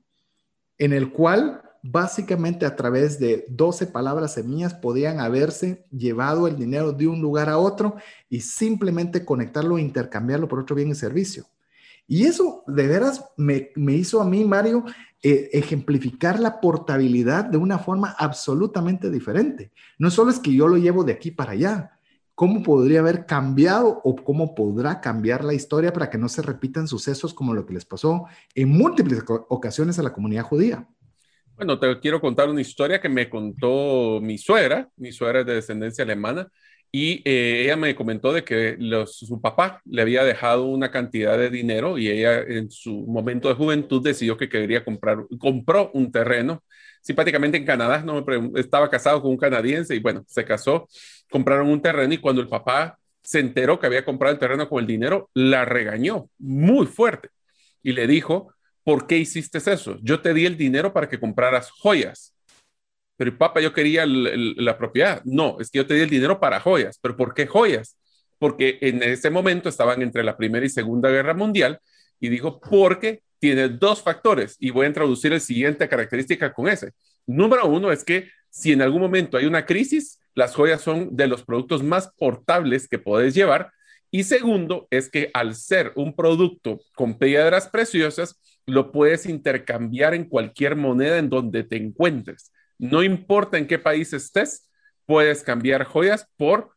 en 0.80 0.94
el 0.94 1.12
cual 1.12 1.62
básicamente 1.82 2.66
a 2.66 2.74
través 2.74 3.20
de 3.20 3.46
12 3.50 3.86
palabras 3.86 4.34
semillas 4.34 4.74
podían 4.74 5.20
haberse 5.20 5.86
llevado 5.92 6.48
el 6.48 6.56
dinero 6.56 6.92
de 6.92 7.06
un 7.06 7.20
lugar 7.20 7.48
a 7.48 7.58
otro 7.58 7.96
y 8.28 8.40
simplemente 8.40 9.24
conectarlo 9.24 9.78
e 9.78 9.82
intercambiarlo 9.82 10.48
por 10.48 10.58
otro 10.58 10.74
bien 10.74 10.88
y 10.88 10.94
servicio? 10.94 11.44
Y 12.08 12.24
eso 12.24 12.64
de 12.66 12.88
veras 12.88 13.24
me, 13.36 13.70
hizo 13.92 14.20
a 14.20 14.24
mí, 14.24 14.44
Mario, 14.44 14.84
eh, 15.22 15.50
ejemplificar 15.52 16.40
la 16.40 16.60
portabilidad 16.60 17.44
de 17.44 17.58
una 17.58 17.78
forma 17.78 18.16
absolutamente 18.18 19.10
diferente. 19.10 19.70
No 19.98 20.10
solo 20.10 20.30
es 20.30 20.40
que 20.40 20.52
yo 20.52 20.66
lo 20.66 20.78
llevo 20.78 21.04
de 21.04 21.12
aquí 21.12 21.30
para 21.30 21.52
allá, 21.52 21.99
¿cómo 22.40 22.62
podría 22.62 23.00
haber 23.00 23.26
cambiado 23.26 24.00
o 24.02 24.16
cómo 24.16 24.54
podrá 24.54 25.02
cambiar 25.02 25.44
la 25.44 25.52
historia 25.52 25.92
para 25.92 26.08
que 26.08 26.16
no 26.16 26.26
se 26.26 26.40
repitan 26.40 26.88
sucesos 26.88 27.34
como 27.34 27.52
lo 27.52 27.66
que 27.66 27.74
les 27.74 27.84
pasó 27.84 28.24
en 28.54 28.70
múltiples 28.70 29.22
ocasiones 29.28 29.98
a 29.98 30.02
la 30.02 30.14
comunidad 30.14 30.44
judía? 30.44 30.88
Bueno, 31.54 31.78
te 31.78 32.00
quiero 32.00 32.18
contar 32.18 32.48
una 32.48 32.62
historia 32.62 32.98
que 32.98 33.10
me 33.10 33.28
contó 33.28 34.20
mi 34.22 34.38
suegra. 34.38 34.88
Mi 34.96 35.12
suegra 35.12 35.40
es 35.40 35.46
de 35.48 35.54
descendencia 35.56 36.02
alemana 36.02 36.48
y 36.90 37.20
eh, 37.26 37.64
ella 37.64 37.76
me 37.76 37.94
comentó 37.94 38.32
de 38.32 38.42
que 38.42 38.78
su 39.06 39.38
papá 39.42 39.82
le 39.84 40.00
había 40.00 40.24
dejado 40.24 40.64
una 40.64 40.90
cantidad 40.90 41.36
de 41.36 41.50
dinero 41.50 41.98
y 41.98 42.08
ella 42.08 42.40
en 42.40 42.70
su 42.70 43.04
momento 43.06 43.48
de 43.48 43.54
juventud 43.54 44.02
decidió 44.02 44.38
que 44.38 44.48
quería 44.48 44.82
comprar, 44.82 45.26
compró 45.38 45.90
un 45.92 46.10
terreno, 46.10 46.64
simpáticamente 47.02 47.58
en 47.58 47.66
Canadá, 47.66 48.02
no 48.02 48.24
me 48.24 48.60
estaba 48.60 48.88
casado 48.88 49.20
con 49.20 49.30
un 49.30 49.36
canadiense 49.36 49.94
y 49.94 50.00
bueno, 50.00 50.24
se 50.26 50.44
casó, 50.44 50.88
compraron 51.30 51.68
un 51.68 51.82
terreno 51.82 52.12
y 52.14 52.18
cuando 52.18 52.42
el 52.42 52.48
papá 52.48 52.98
se 53.22 53.40
enteró 53.40 53.78
que 53.78 53.86
había 53.86 54.04
comprado 54.04 54.32
el 54.32 54.40
terreno 54.40 54.68
con 54.68 54.80
el 54.80 54.86
dinero, 54.86 55.30
la 55.34 55.64
regañó 55.64 56.28
muy 56.38 56.86
fuerte 56.86 57.28
y 57.82 57.92
le 57.92 58.06
dijo, 58.06 58.54
¿por 58.82 59.06
qué 59.06 59.18
hiciste 59.18 59.58
eso? 59.58 59.98
Yo 60.02 60.20
te 60.20 60.34
di 60.34 60.46
el 60.46 60.56
dinero 60.56 60.92
para 60.92 61.08
que 61.08 61.20
compraras 61.20 61.70
joyas 61.70 62.34
pero 63.20 63.36
papá, 63.36 63.60
yo 63.60 63.74
quería 63.74 64.06
la 64.06 64.78
propiedad. 64.78 65.20
No, 65.26 65.58
es 65.60 65.68
que 65.68 65.76
yo 65.76 65.86
te 65.86 65.92
di 65.92 66.00
el 66.00 66.08
dinero 66.08 66.40
para 66.40 66.58
joyas. 66.58 66.98
¿Pero 67.02 67.18
por 67.18 67.34
qué 67.34 67.46
joyas? 67.46 67.98
Porque 68.38 68.78
en 68.80 69.02
ese 69.02 69.28
momento 69.28 69.68
estaban 69.68 70.00
entre 70.00 70.24
la 70.24 70.38
Primera 70.38 70.64
y 70.64 70.70
Segunda 70.70 71.10
Guerra 71.10 71.34
Mundial 71.34 71.80
y 72.18 72.30
dijo, 72.30 72.58
porque 72.58 73.22
tiene 73.38 73.68
dos 73.68 74.00
factores 74.00 74.56
y 74.58 74.70
voy 74.70 74.86
a 74.86 74.88
introducir 74.88 75.34
el 75.34 75.42
siguiente 75.42 75.86
característica 75.86 76.50
con 76.54 76.66
ese. 76.66 76.92
Número 77.26 77.66
uno 77.66 77.92
es 77.92 78.04
que 78.04 78.30
si 78.48 78.72
en 78.72 78.80
algún 78.80 79.02
momento 79.02 79.36
hay 79.36 79.44
una 79.44 79.66
crisis, 79.66 80.18
las 80.34 80.54
joyas 80.54 80.80
son 80.80 81.16
de 81.16 81.26
los 81.26 81.44
productos 81.44 81.82
más 81.82 82.12
portables 82.16 82.88
que 82.88 82.98
puedes 82.98 83.34
llevar. 83.34 83.72
Y 84.10 84.24
segundo 84.24 84.88
es 84.90 85.08
que 85.08 85.30
al 85.34 85.54
ser 85.54 85.92
un 85.94 86.14
producto 86.14 86.80
con 86.94 87.18
piedras 87.18 87.68
preciosas, 87.68 88.40
lo 88.66 88.92
puedes 88.92 89.26
intercambiar 89.26 90.14
en 90.14 90.24
cualquier 90.24 90.76
moneda 90.76 91.18
en 91.18 91.28
donde 91.28 91.64
te 91.64 91.76
encuentres. 91.76 92.52
No 92.78 93.02
importa 93.02 93.58
en 93.58 93.66
qué 93.66 93.78
país 93.78 94.12
estés, 94.12 94.68
puedes 95.06 95.42
cambiar 95.42 95.84
joyas 95.84 96.26
por 96.36 96.70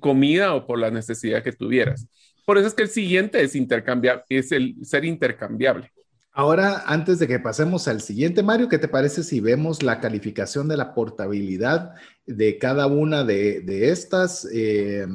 comida 0.00 0.54
o 0.54 0.66
por 0.66 0.78
la 0.78 0.90
necesidad 0.90 1.42
que 1.42 1.52
tuvieras. 1.52 2.08
Por 2.44 2.58
eso 2.58 2.66
es 2.68 2.74
que 2.74 2.82
el 2.82 2.88
siguiente 2.88 3.42
es 3.42 3.54
intercambiar, 3.54 4.24
es 4.28 4.52
el 4.52 4.76
ser 4.82 5.04
intercambiable. 5.04 5.92
Ahora, 6.34 6.84
antes 6.86 7.18
de 7.18 7.28
que 7.28 7.38
pasemos 7.38 7.86
al 7.88 8.00
siguiente, 8.00 8.42
Mario, 8.42 8.68
¿qué 8.68 8.78
te 8.78 8.88
parece 8.88 9.22
si 9.22 9.40
vemos 9.40 9.82
la 9.82 10.00
calificación 10.00 10.66
de 10.66 10.78
la 10.78 10.94
portabilidad 10.94 11.94
de 12.26 12.56
cada 12.56 12.86
una 12.86 13.22
de, 13.22 13.60
de 13.60 13.90
estas 13.90 14.48
eh, 14.50 15.06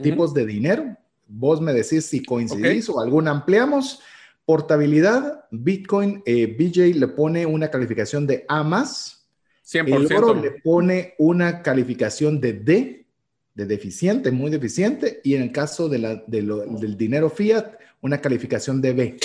tipos 0.00 0.32
de 0.32 0.46
dinero? 0.46 0.96
Vos 1.26 1.60
me 1.60 1.72
decís 1.72 2.04
si 2.04 2.22
coincidís 2.22 2.88
o 2.88 3.00
alguna 3.00 3.32
ampliamos. 3.32 4.00
Portabilidad, 4.44 5.44
Bitcoin, 5.50 6.22
eh, 6.24 6.46
BJ 6.46 6.94
le 7.00 7.08
pone 7.08 7.46
una 7.46 7.68
calificación 7.68 8.24
de 8.24 8.44
A 8.46 8.62
más, 8.62 9.26
100%. 9.66 9.86
El 9.88 10.16
oro 10.16 10.34
le 10.34 10.52
pone 10.62 11.14
una 11.18 11.62
calificación 11.62 12.40
de 12.40 12.52
D, 12.52 13.06
de 13.54 13.66
deficiente, 13.66 14.30
muy 14.30 14.52
deficiente, 14.52 15.20
y 15.24 15.34
en 15.34 15.42
el 15.42 15.52
caso 15.52 15.88
de 15.88 15.98
la, 15.98 16.22
del 16.28 16.96
dinero 16.96 17.28
fiat, 17.28 17.72
una 18.02 18.20
calificación 18.20 18.80
de 18.80 18.92
B. 18.92 19.16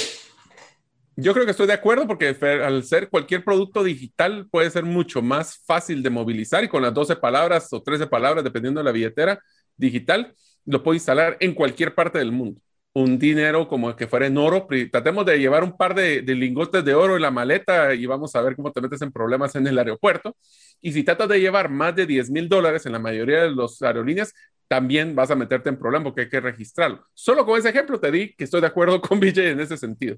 Yo 1.21 1.33
creo 1.33 1.45
que 1.45 1.51
estoy 1.51 1.67
de 1.67 1.73
acuerdo 1.73 2.07
porque 2.07 2.35
al 2.43 2.83
ser 2.83 3.09
cualquier 3.09 3.43
producto 3.43 3.83
digital 3.83 4.47
puede 4.49 4.69
ser 4.69 4.85
mucho 4.85 5.21
más 5.21 5.61
fácil 5.65 6.01
de 6.01 6.09
movilizar 6.09 6.63
y 6.63 6.69
con 6.69 6.81
las 6.81 6.93
12 6.93 7.17
palabras 7.17 7.71
o 7.73 7.83
13 7.83 8.07
palabras, 8.07 8.43
dependiendo 8.43 8.79
de 8.79 8.85
la 8.85 8.91
billetera 8.91 9.39
digital, 9.75 10.33
lo 10.65 10.81
puedo 10.81 10.95
instalar 10.95 11.35
en 11.39 11.53
cualquier 11.53 11.93
parte 11.93 12.19
del 12.19 12.31
mundo 12.31 12.61
un 12.93 13.19
dinero 13.19 13.67
como 13.67 13.95
que 13.95 14.07
fuera 14.07 14.27
en 14.27 14.37
oro. 14.37 14.67
Tratemos 14.91 15.25
de 15.25 15.37
llevar 15.39 15.63
un 15.63 15.77
par 15.77 15.95
de, 15.95 16.21
lingotes 16.21 16.83
de 16.83 16.93
oro 16.95 17.15
en 17.15 17.21
la 17.21 17.31
maleta 17.31 17.93
y 17.93 18.05
vamos 18.05 18.35
a 18.35 18.41
ver 18.41 18.55
cómo 18.55 18.71
te 18.71 18.81
metes 18.81 19.01
en 19.01 19.11
problemas 19.11 19.55
en 19.55 19.67
el 19.67 19.77
aeropuerto. 19.77 20.35
Y 20.81 20.91
si 20.91 21.03
tratas 21.03 21.29
de 21.29 21.39
llevar 21.39 21.69
más 21.69 21.95
de 21.95 22.05
10 22.05 22.29
mil 22.31 22.49
dólares 22.49 22.85
en 22.85 22.93
la 22.93 22.99
mayoría 22.99 23.43
de 23.43 23.51
las 23.51 23.81
aerolíneas, 23.81 24.33
también 24.69 25.15
vas 25.15 25.31
a 25.31 25.35
meterte 25.35 25.67
en 25.67 25.79
problemas 25.79 26.05
porque 26.05 26.21
hay 26.21 26.29
que 26.29 26.39
registrarlo. 26.39 27.03
Solo 27.15 27.43
con 27.43 27.57
ese 27.57 27.69
ejemplo 27.69 27.99
te 27.99 28.11
di 28.11 28.35
que 28.35 28.43
estoy 28.43 28.61
de 28.61 28.67
acuerdo 28.67 29.01
con 29.01 29.19
Vijay 29.19 29.47
en 29.47 29.59
ese 29.59 29.75
sentido. 29.75 30.15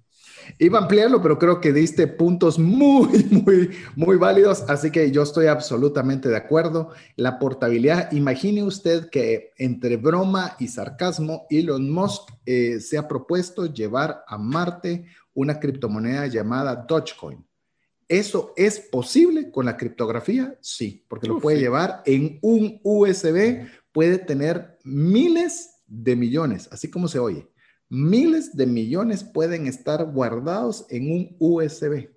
Iba 0.59 0.78
a 0.78 0.82
ampliarlo, 0.82 1.22
pero 1.22 1.39
creo 1.39 1.62
que 1.62 1.72
diste 1.72 2.05
puntos 2.05 2.59
muy, 2.59 3.24
muy, 3.32 3.72
muy 3.95 4.18
válidos, 4.18 4.66
así 4.68 4.91
que 4.91 5.09
yo 5.09 5.24
estoy 5.24 5.47
absolutamente 5.47 6.28
de 6.28 6.36
acuerdo. 6.36 6.91
La 7.16 7.39
portabilidad, 7.39 8.12
imagine 8.12 8.62
usted 8.62 9.09
que 9.09 9.51
entre 9.57 9.95
broma 9.95 10.57
y 10.59 10.68
sarcasmo, 10.68 11.47
Elon 11.49 11.89
Musk 11.89 12.30
eh, 12.45 12.82
se 12.82 12.97
ha 12.97 13.07
propuesto 13.07 13.68
llevar 13.68 14.24
a 14.28 14.38
Marte 14.38 15.05
una 15.34 15.59
criptomoneda 15.62 16.28
llamada 16.28 16.76
Dogecoin. 16.76 17.45
¿Eso 18.12 18.51
es 18.57 18.78
posible 18.78 19.51
con 19.51 19.66
la 19.66 19.78
criptografía? 19.78 20.57
Sí, 20.59 21.05
porque 21.07 21.30
lo 21.30 21.39
puede 21.39 21.59
llevar 21.59 22.03
en 22.05 22.39
un 22.41 22.78
USB 22.84 23.70
puede 23.93 24.18
tener 24.18 24.78
miles 24.84 25.78
de 25.88 26.18
millones, 26.18 26.68
así 26.74 26.89
como 26.89 27.07
se 27.07 27.20
oye. 27.20 27.47
Miles 27.88 28.53
de 28.53 28.66
millones 28.66 29.24
pueden 29.24 29.66
estar 29.66 30.12
guardados 30.12 30.86
en 30.89 31.09
un 31.09 31.38
USB 31.39 32.09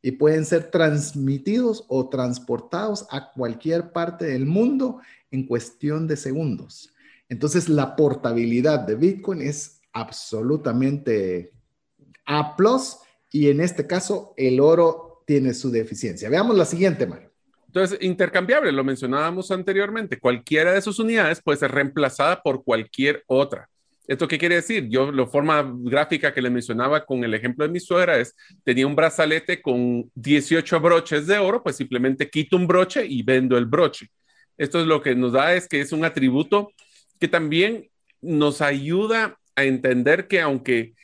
y 0.00 0.12
pueden 0.12 0.44
ser 0.44 0.70
transmitidos 0.70 1.84
o 1.88 2.08
transportados 2.08 3.08
a 3.10 3.32
cualquier 3.32 3.90
parte 3.90 4.26
del 4.26 4.46
mundo 4.46 5.00
en 5.32 5.48
cuestión 5.48 6.06
de 6.06 6.16
segundos. 6.16 6.94
Entonces, 7.28 7.68
la 7.68 7.96
portabilidad 7.96 8.86
de 8.86 8.94
Bitcoin 8.94 9.42
es 9.42 9.80
absolutamente 9.92 11.52
A 12.24 12.56
y 13.32 13.48
en 13.48 13.60
este 13.60 13.88
caso 13.88 14.32
el 14.36 14.60
oro 14.60 15.09
tiene 15.30 15.54
su 15.54 15.70
deficiencia. 15.70 16.28
Veamos 16.28 16.56
la 16.56 16.64
siguiente, 16.64 17.06
Mario. 17.06 17.30
Entonces, 17.68 17.96
intercambiable, 18.00 18.72
lo 18.72 18.82
mencionábamos 18.82 19.52
anteriormente. 19.52 20.18
Cualquiera 20.18 20.72
de 20.72 20.82
sus 20.82 20.98
unidades 20.98 21.40
puede 21.40 21.56
ser 21.56 21.70
reemplazada 21.70 22.42
por 22.42 22.64
cualquier 22.64 23.22
otra. 23.28 23.68
¿Esto 24.08 24.26
qué 24.26 24.38
quiere 24.38 24.56
decir? 24.56 24.88
Yo, 24.88 25.12
la 25.12 25.24
forma 25.28 25.72
gráfica 25.84 26.34
que 26.34 26.42
le 26.42 26.50
mencionaba 26.50 27.06
con 27.06 27.22
el 27.22 27.32
ejemplo 27.32 27.64
de 27.64 27.70
mi 27.70 27.78
suegra 27.78 28.18
es, 28.18 28.34
tenía 28.64 28.88
un 28.88 28.96
brazalete 28.96 29.62
con 29.62 30.10
18 30.16 30.80
broches 30.80 31.28
de 31.28 31.38
oro, 31.38 31.62
pues 31.62 31.76
simplemente 31.76 32.28
quito 32.28 32.56
un 32.56 32.66
broche 32.66 33.06
y 33.06 33.22
vendo 33.22 33.56
el 33.56 33.66
broche. 33.66 34.08
Esto 34.58 34.80
es 34.80 34.86
lo 34.88 35.00
que 35.00 35.14
nos 35.14 35.34
da, 35.34 35.54
es 35.54 35.68
que 35.68 35.80
es 35.80 35.92
un 35.92 36.04
atributo 36.04 36.72
que 37.20 37.28
también 37.28 37.88
nos 38.20 38.62
ayuda 38.62 39.38
a 39.54 39.62
entender 39.62 40.26
que 40.26 40.40
aunque 40.40 40.94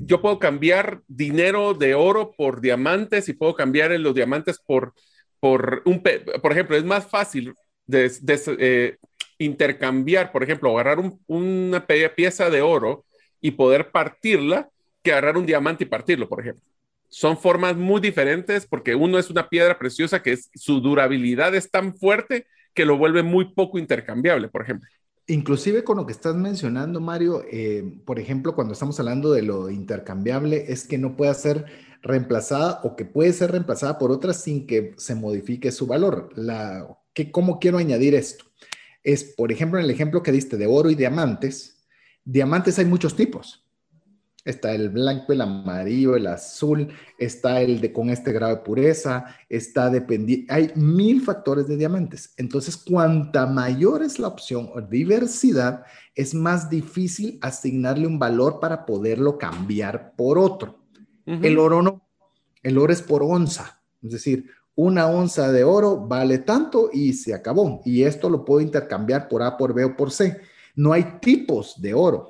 yo 0.00 0.22
puedo 0.22 0.38
cambiar 0.38 1.02
dinero 1.06 1.74
de 1.74 1.94
oro 1.94 2.32
por 2.32 2.60
diamantes 2.60 3.28
y 3.28 3.34
puedo 3.34 3.54
cambiar 3.54 3.90
los 3.92 4.14
diamantes 4.14 4.58
por, 4.58 4.94
por 5.38 5.82
un, 5.84 6.02
por 6.42 6.52
ejemplo, 6.52 6.76
es 6.76 6.84
más 6.84 7.06
fácil 7.06 7.54
eh, 7.92 8.96
intercambiar, 9.38 10.32
por 10.32 10.42
ejemplo, 10.42 10.70
agarrar 10.70 10.98
una 11.26 11.86
pieza 11.86 12.50
de 12.50 12.62
oro 12.62 13.04
y 13.40 13.52
poder 13.52 13.90
partirla 13.90 14.68
que 15.02 15.12
agarrar 15.12 15.36
un 15.36 15.46
diamante 15.46 15.84
y 15.84 15.88
partirlo, 15.88 16.28
por 16.28 16.40
ejemplo. 16.40 16.64
Son 17.08 17.36
formas 17.36 17.76
muy 17.76 18.00
diferentes 18.00 18.66
porque 18.66 18.94
uno 18.94 19.18
es 19.18 19.30
una 19.30 19.48
piedra 19.48 19.78
preciosa 19.78 20.22
que 20.22 20.36
su 20.36 20.80
durabilidad 20.80 21.54
es 21.54 21.70
tan 21.70 21.96
fuerte 21.96 22.46
que 22.74 22.84
lo 22.84 22.96
vuelve 22.96 23.22
muy 23.22 23.52
poco 23.52 23.78
intercambiable, 23.78 24.48
por 24.48 24.62
ejemplo. 24.62 24.88
Inclusive 25.30 25.84
con 25.84 25.96
lo 25.96 26.06
que 26.06 26.12
estás 26.12 26.34
mencionando, 26.34 27.00
Mario, 27.00 27.44
eh, 27.48 27.84
por 28.04 28.18
ejemplo, 28.18 28.56
cuando 28.56 28.72
estamos 28.72 28.98
hablando 28.98 29.30
de 29.30 29.42
lo 29.42 29.70
intercambiable, 29.70 30.64
es 30.72 30.88
que 30.88 30.98
no 30.98 31.16
puede 31.16 31.32
ser 31.34 31.66
reemplazada 32.02 32.80
o 32.82 32.96
que 32.96 33.04
puede 33.04 33.32
ser 33.32 33.52
reemplazada 33.52 33.96
por 33.96 34.10
otra 34.10 34.32
sin 34.32 34.66
que 34.66 34.92
se 34.96 35.14
modifique 35.14 35.70
su 35.70 35.86
valor. 35.86 36.30
La, 36.34 36.84
que, 37.14 37.30
¿Cómo 37.30 37.60
quiero 37.60 37.78
añadir 37.78 38.16
esto? 38.16 38.44
Es, 39.04 39.22
por 39.22 39.52
ejemplo, 39.52 39.78
en 39.78 39.84
el 39.84 39.92
ejemplo 39.92 40.20
que 40.24 40.32
diste 40.32 40.56
de 40.56 40.66
oro 40.66 40.90
y 40.90 40.96
diamantes, 40.96 41.86
diamantes 42.24 42.80
hay 42.80 42.86
muchos 42.86 43.14
tipos. 43.14 43.59
Está 44.42 44.74
el 44.74 44.88
blanco, 44.88 45.34
el 45.34 45.42
amarillo, 45.42 46.16
el 46.16 46.26
azul, 46.26 46.88
está 47.18 47.60
el 47.60 47.78
de 47.80 47.92
con 47.92 48.08
este 48.08 48.32
grado 48.32 48.56
de 48.56 48.62
pureza, 48.62 49.26
está 49.50 49.90
dependiente. 49.90 50.50
Hay 50.50 50.72
mil 50.76 51.20
factores 51.20 51.68
de 51.68 51.76
diamantes. 51.76 52.32
Entonces, 52.38 52.78
cuanta 52.78 53.46
mayor 53.46 54.02
es 54.02 54.18
la 54.18 54.28
opción 54.28 54.70
o 54.74 54.80
diversidad, 54.80 55.84
es 56.14 56.34
más 56.34 56.70
difícil 56.70 57.38
asignarle 57.42 58.06
un 58.06 58.18
valor 58.18 58.60
para 58.60 58.86
poderlo 58.86 59.36
cambiar 59.36 60.14
por 60.16 60.38
otro. 60.38 60.78
El 61.26 61.58
oro 61.58 61.82
no. 61.82 62.02
El 62.62 62.78
oro 62.78 62.92
es 62.92 63.02
por 63.02 63.22
onza. 63.22 63.82
Es 64.02 64.12
decir, 64.12 64.46
una 64.74 65.06
onza 65.06 65.52
de 65.52 65.64
oro 65.64 66.06
vale 66.08 66.38
tanto 66.38 66.88
y 66.90 67.12
se 67.12 67.34
acabó. 67.34 67.82
Y 67.84 68.04
esto 68.04 68.30
lo 68.30 68.44
puedo 68.46 68.62
intercambiar 68.62 69.28
por 69.28 69.42
A, 69.42 69.58
por 69.58 69.74
B 69.74 69.84
o 69.84 69.96
por 69.96 70.10
C. 70.10 70.40
No 70.74 70.92
hay 70.94 71.18
tipos 71.20 71.80
de 71.80 71.92
oro 71.92 72.29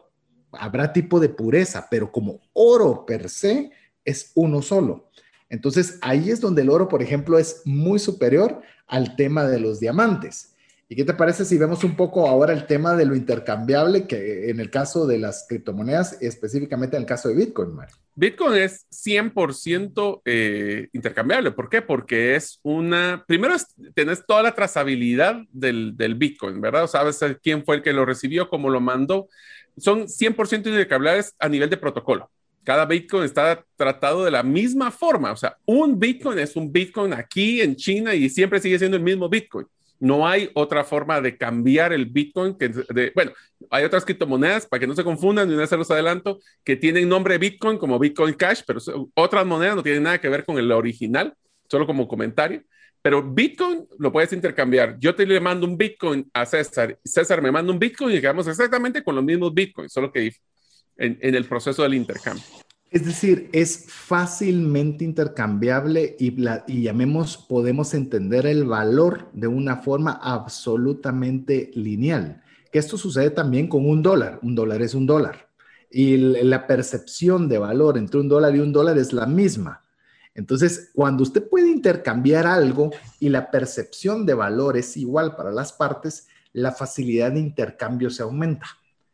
habrá 0.53 0.93
tipo 0.93 1.21
de 1.21 1.29
pureza, 1.29 1.87
pero 1.91 2.11
como 2.11 2.41
oro 2.53 3.05
per 3.07 3.29
se 3.29 3.71
es 4.05 4.33
uno 4.35 4.63
solo. 4.63 5.11
Entonces 5.49 5.99
ahí 6.01 6.31
es 6.31 6.41
donde 6.41 6.63
el 6.63 6.71
oro, 6.71 6.89
por 6.89 7.03
ejemplo, 7.03 7.39
es 7.39 7.63
muy 7.65 7.99
superior 7.99 8.63
al 8.87 9.17
tema 9.17 9.45
de 9.45 9.61
los 9.61 9.81
diamantes. 9.81 10.55
¿Y 10.93 10.97
qué 10.97 11.05
te 11.05 11.15
parece 11.15 11.45
si 11.45 11.57
vemos 11.57 11.85
un 11.85 11.95
poco 11.95 12.27
ahora 12.27 12.53
el 12.53 12.67
tema 12.67 12.97
de 12.97 13.07
lo 13.07 13.15
intercambiable 13.15 14.09
que 14.09 14.51
en 14.51 14.59
el 14.59 14.71
caso 14.71 15.07
de 15.07 15.19
las 15.19 15.47
criptomonedas, 15.49 16.21
específicamente 16.21 16.97
en 16.97 17.03
el 17.03 17.09
caso 17.09 17.29
de 17.29 17.37
Bitcoin, 17.37 17.73
Mario? 17.73 17.95
Bitcoin 18.17 18.55
es 18.61 18.87
100% 18.91 20.23
eh, 20.25 20.89
intercambiable. 20.93 21.53
¿Por 21.53 21.69
qué? 21.69 21.81
Porque 21.81 22.35
es 22.35 22.59
una, 22.65 23.25
primero 23.29 23.55
es, 23.55 23.69
tenés 23.95 24.27
toda 24.27 24.43
la 24.43 24.53
trazabilidad 24.57 25.43
del, 25.53 25.97
del 25.97 26.17
Bitcoin, 26.17 26.61
¿verdad? 26.61 26.83
O 26.85 26.89
sabes 26.89 27.21
quién 27.41 27.65
fue 27.65 27.77
el 27.77 27.83
que 27.83 27.93
lo 27.93 28.05
recibió, 28.05 28.49
cómo 28.49 28.69
lo 28.69 28.81
mandó 28.81 29.29
son 29.77 30.09
100% 30.09 30.67
intercambiables 30.67 31.35
a 31.39 31.49
nivel 31.49 31.71
de 31.71 31.77
protocolo. 31.77 32.31
Cada 32.65 32.85
Bitcoin 32.85 33.25
está 33.25 33.65
tratado 33.77 34.25
de 34.25 34.31
la 34.31 34.43
misma 34.43 34.91
forma. 34.91 35.33
O 35.33 35.37
sea, 35.37 35.57
un 35.65 35.99
Bitcoin 35.99 36.39
es 36.39 36.57
un 36.57 36.71
Bitcoin 36.71 37.13
aquí 37.15 37.61
en 37.61 37.75
China 37.75 38.15
y 38.15 38.29
siempre 38.29 38.61
sigue 38.61 38.79
siendo 38.79 38.97
el 38.97 39.03
mismo 39.03 39.29
Bitcoin. 39.29 39.67
No 39.99 40.27
hay 40.27 40.51
otra 40.55 40.85
forma 40.85 41.21
de 41.21 41.37
cambiar 41.37 41.93
el 41.93 42.07
Bitcoin. 42.07 42.57
Que 42.57 42.69
de, 42.69 43.13
bueno, 43.15 43.33
hay 43.71 43.85
otras 43.85 44.05
criptomonedas, 44.05 44.67
para 44.67 44.81
que 44.81 44.87
no 44.87 44.95
se 44.95 45.05
confundan, 45.05 45.49
ni 45.49 45.55
una 45.55 45.67
se 45.67 45.77
los 45.77 45.91
adelanto, 45.91 46.39
que 46.65 46.77
tienen 46.77 47.09
nombre 47.09 47.39
Bitcoin 47.39 47.79
como 47.79 47.99
Bitcoin 47.99 48.35
Cash, 48.35 48.63
pero 48.67 48.81
otras 49.15 49.47
monedas 49.47 49.77
no 49.77 49.83
tienen 49.83 50.03
nada 50.03 50.21
que 50.21 50.29
ver 50.29 50.45
con 50.45 50.59
el 50.59 50.71
original, 50.73 51.35
solo 51.69 51.87
como 51.87 52.09
comentario. 52.09 52.63
Pero 53.03 53.23
Bitcoin 53.23 53.87
lo 53.99 54.13
puedes 54.13 54.33
intercambiar. 54.33 54.99
Yo 54.99 55.15
te 55.15 55.25
le 55.27 55.41
mando 55.41 55.67
un 55.67 55.77
Bitcoin 55.77 56.29
a 56.35 56.45
César, 56.45 56.99
César 57.03 57.41
me 57.41 57.51
manda 57.51 57.73
un 57.73 57.79
Bitcoin 57.79 58.15
y 58.15 58.21
quedamos 58.21 58.47
exactamente 58.47 59.03
con 59.03 59.15
los 59.15 59.25
mismos 59.25 59.55
Bitcoins, 59.55 59.93
solo 59.93 60.13
que 60.13 60.35
en, 60.97 61.19
el 61.35 61.45
proceso 61.47 61.83
del 61.83 61.95
intercambio. 61.95 62.45
Es 62.91 63.05
decir, 63.05 63.49
es 63.53 63.87
fácilmente 63.89 65.05
intercambiable 65.05 66.17
y, 66.19 66.35
y, 66.67 66.83
llamemos, 66.83 67.39
podemos 67.39 67.95
entender 67.95 68.47
el 68.47 68.65
valor 68.65 69.31
de 69.33 69.47
una 69.47 69.77
forma 69.77 70.19
absolutamente 70.21 71.71
lineal. 71.75 72.43
Que 72.73 72.81
esto 72.81 72.99
sucede 72.99 73.31
también 73.31 73.69
con 73.69 73.89
un 73.89 74.03
dólar. 74.03 74.41
Un 74.43 74.55
dólar 74.55 74.83
es 74.83 74.95
un 74.95 75.07
dólar. 75.07 75.49
Y 75.91 76.17
la 76.17 76.67
percepción 76.67 77.49
de 77.49 77.59
valor 77.59 77.97
entre 77.97 78.21
un 78.21 78.29
dólar 78.29 78.55
y 78.55 78.61
un 78.61 78.73
dólar 78.73 78.99
es 78.99 79.13
la 79.13 79.27
misma. 79.27 79.80
Entonces, 80.35 80.91
cuando 80.95 81.23
usted 81.23 81.49
puede 81.49 81.69
intercambiar 81.69 82.47
algo 82.47 82.91
y 83.19 83.29
la 83.29 83.51
percepción 83.51 84.25
de 84.25 84.35
valor 84.35 84.77
es 84.77 84.97
igual 84.97 85.37
para 85.37 85.51
las 85.51 85.73
partes, 85.73 86.29
la 86.53 86.73
facilidad 86.73 87.33
de 87.33 87.41
intercambio 87.41 88.11
se 88.11 88.23
aumenta. 88.23 88.67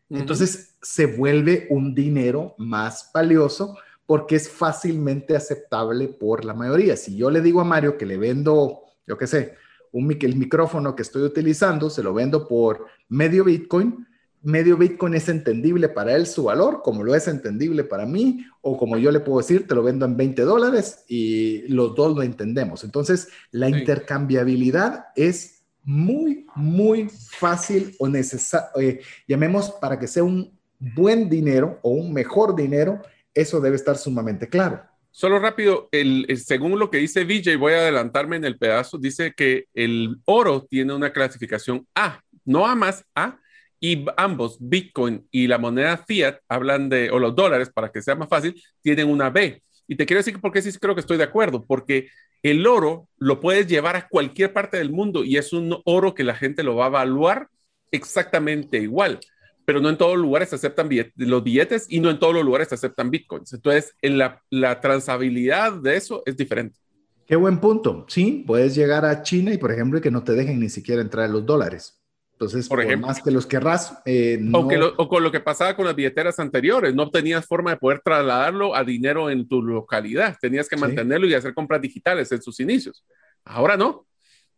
Entonces, 0.09 0.77
se 0.81 1.07
vuelve 1.07 1.67
un 1.71 1.95
dinero 1.95 2.55
más 2.59 3.11
valioso 3.13 3.77
porque 4.07 4.37
es 4.37 4.49
fácilmente 4.49 5.35
aceptable 5.35 6.07
por 6.09 6.45
la 6.45 6.55
mayoría. 6.55 6.97
Si 6.97 7.17
yo 7.17 7.29
le 7.29 7.41
digo 7.41 7.61
a 7.61 7.65
Mario 7.65 7.99
que 7.99 8.07
le 8.07 8.17
vendo, 8.17 8.83
yo 9.07 9.19
qué 9.19 9.27
sé, 9.27 9.57
un, 9.91 10.17
el 10.21 10.37
micrófono 10.37 10.95
que 10.95 11.03
estoy 11.03 11.23
utilizando, 11.23 11.91
se 11.91 12.05
lo 12.05 12.15
vendo 12.15 12.47
por 12.47 12.87
medio 13.09 13.45
Bitcoin, 13.45 14.07
medio 14.47 14.77
Bitcoin 14.77 15.15
es 15.15 15.29
entendible 15.29 15.89
para 15.89 16.15
él 16.15 16.25
su 16.25 16.45
valor, 16.45 16.81
como 16.85 17.03
lo 17.03 17.17
es 17.17 17.27
entendible 17.27 17.83
para 17.83 18.07
mí, 18.07 18.47
o 18.61 18.79
como 18.79 18.97
yo 18.97 19.11
le 19.11 19.19
puedo 19.19 19.39
decir, 19.39 19.67
te 19.67 19.75
lo 19.75 19.83
vendo 19.83 20.07
en 20.07 20.17
20 20.17 20.43
dólares 20.43 21.05
y 21.09 21.67
los 21.67 21.97
dos 21.97 22.15
lo 22.15 22.23
entendemos. 22.23 22.85
Entonces, 22.85 23.29
la 23.51 23.69
intercambiabilidad 23.69 25.07
es 25.17 25.65
muy, 25.83 26.47
muy 26.55 27.09
fácil 27.09 27.97
o 27.99 28.09
necesario, 28.09 28.69
eh, 28.81 29.01
llamemos 29.27 29.73
para 29.73 29.99
que 29.99 30.07
sea 30.07 30.23
un 30.23 30.57
buen 30.79 31.29
dinero 31.29 31.81
o 31.83 31.91
un 31.91 32.13
mejor 32.13 32.55
dinero, 32.55 33.03
eso 33.35 33.61
debe 33.61 33.75
estar 33.75 33.99
sumamente 33.99 34.49
claro. 34.49 34.81
Solo 35.11 35.41
rápido, 35.41 35.89
el, 35.91 36.27
según 36.37 36.79
lo 36.79 36.89
que 36.89 36.99
dice 36.99 37.25
VJ, 37.25 37.57
voy 37.57 37.73
a 37.73 37.79
adelantarme 37.79 38.37
en 38.37 38.45
el 38.45 38.59
pedazo, 38.59 38.97
dice 38.97 39.35
que 39.37 39.65
el 39.75 40.21
oro 40.25 40.67
tiene 40.71 40.95
una 40.95 41.13
clasificación 41.13 41.85
A, 41.97 42.21
no 42.45 42.65
A 42.65 42.77
más, 42.77 43.05
A, 43.15 43.41
y 43.81 44.05
ambos, 44.17 44.57
Bitcoin 44.61 45.27
y 45.31 45.47
la 45.47 45.59
moneda 45.59 45.97
fiat, 45.99 46.39
hablan 46.49 46.89
de, 46.89 47.11
o 47.11 47.19
los 47.19 47.35
dólares, 47.35 47.71
para 47.71 47.91
que 47.91 48.03
sea 48.03 48.15
más 48.15 48.29
fácil, 48.29 48.61
tienen 48.83 49.09
una 49.09 49.31
B. 49.31 49.63
Y 49.89 49.97
te 49.97 50.07
quiero 50.07 50.19
decir 50.19 50.41
por 50.41 50.53
qué 50.53 50.63
sí 50.63 50.73
creo 50.79 50.95
que 50.95 51.01
estoy 51.01 51.17
de 51.19 51.25
acuerdo, 51.25 51.65
porque 51.65 52.09
el 52.43 52.67
oro 52.67 53.09
lo 53.19 53.41
puedes 53.41 53.67
llevar 53.67 53.97
a 53.97 54.09
cualquier 54.09 54.53
parte 54.53 54.77
del 54.77 54.91
mundo 54.91 55.25
y 55.25 55.37
es 55.37 55.53
un 55.53 55.77
oro 55.85 56.15
que 56.15 56.25
la 56.25 56.35
gente 56.35 56.63
lo 56.63 56.77
va 56.77 56.87
a 56.87 56.89
evaluar 56.89 57.49
exactamente 57.91 58.79
igual, 58.79 59.21
pero 59.65 59.81
no 59.81 59.89
en 59.89 59.97
todos 59.97 60.17
los 60.17 60.23
lugares 60.23 60.51
se 60.51 60.57
aceptan 60.57 60.89
los 61.17 61.43
billetes 61.43 61.87
y 61.89 62.01
no 62.01 62.11
en 62.11 62.19
todos 62.19 62.35
los 62.35 62.45
lugares 62.45 62.69
se 62.69 62.77
aceptan 62.77 63.11
bitcoins. 63.11 63.53
Entonces, 63.53 63.95
en 64.03 64.19
la, 64.19 64.43
la 64.51 64.81
transabilidad 64.81 65.73
de 65.73 65.97
eso 65.97 66.23
es 66.27 66.37
diferente. 66.37 66.79
Qué 67.27 67.35
buen 67.35 67.59
punto. 67.59 68.07
Sí, 68.09 68.45
puedes 68.47 68.77
llegar 68.77 69.05
a 69.05 69.23
China 69.23 69.53
y, 69.53 69.59
por 69.59 69.73
ejemplo, 69.73 70.01
que 70.01 70.13
no 70.13 70.23
te 70.23 70.33
dejen 70.33 70.61
ni 70.61 70.69
siquiera 70.69 71.03
entrar 71.03 71.29
los 71.29 71.45
dólares. 71.45 72.01
Entonces, 72.39 72.69
por, 72.69 72.83
ejemplo, 72.83 73.07
más 73.07 73.23
que 73.23 73.31
los 73.31 73.47
querrás. 73.47 73.99
Eh, 74.05 74.39
o, 74.53 75.09
con 75.09 75.23
lo 75.23 75.33
que 75.33 75.41
pasaba 75.41 75.75
con 75.75 75.87
las 75.87 75.97
billeteras 75.97 76.39
anteriores, 76.39 76.95
no 76.95 77.11
tenías 77.11 77.47
forma 77.47 77.71
de 77.71 77.79
poder 77.79 78.01
trasladarlo 78.05 78.77
a 78.77 78.85
dinero 78.85 79.31
en 79.31 79.49
tu 79.49 79.63
localidad, 79.63 80.37
tenías 80.39 80.69
que 80.69 80.77
mantenerlo 80.77 81.27
y 81.27 81.33
hacer 81.33 81.55
compras 81.55 81.81
digitales 81.81 82.31
en 82.33 82.43
sus 82.43 82.61
inicios. 82.61 83.07
Ahora 83.43 83.79
no, 83.79 84.07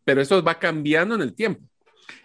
pero 0.03 0.19
eso 0.19 0.43
va 0.43 0.59
cambiando 0.59 1.15
en 1.15 1.21
el 1.21 1.33
tiempo. 1.33 1.61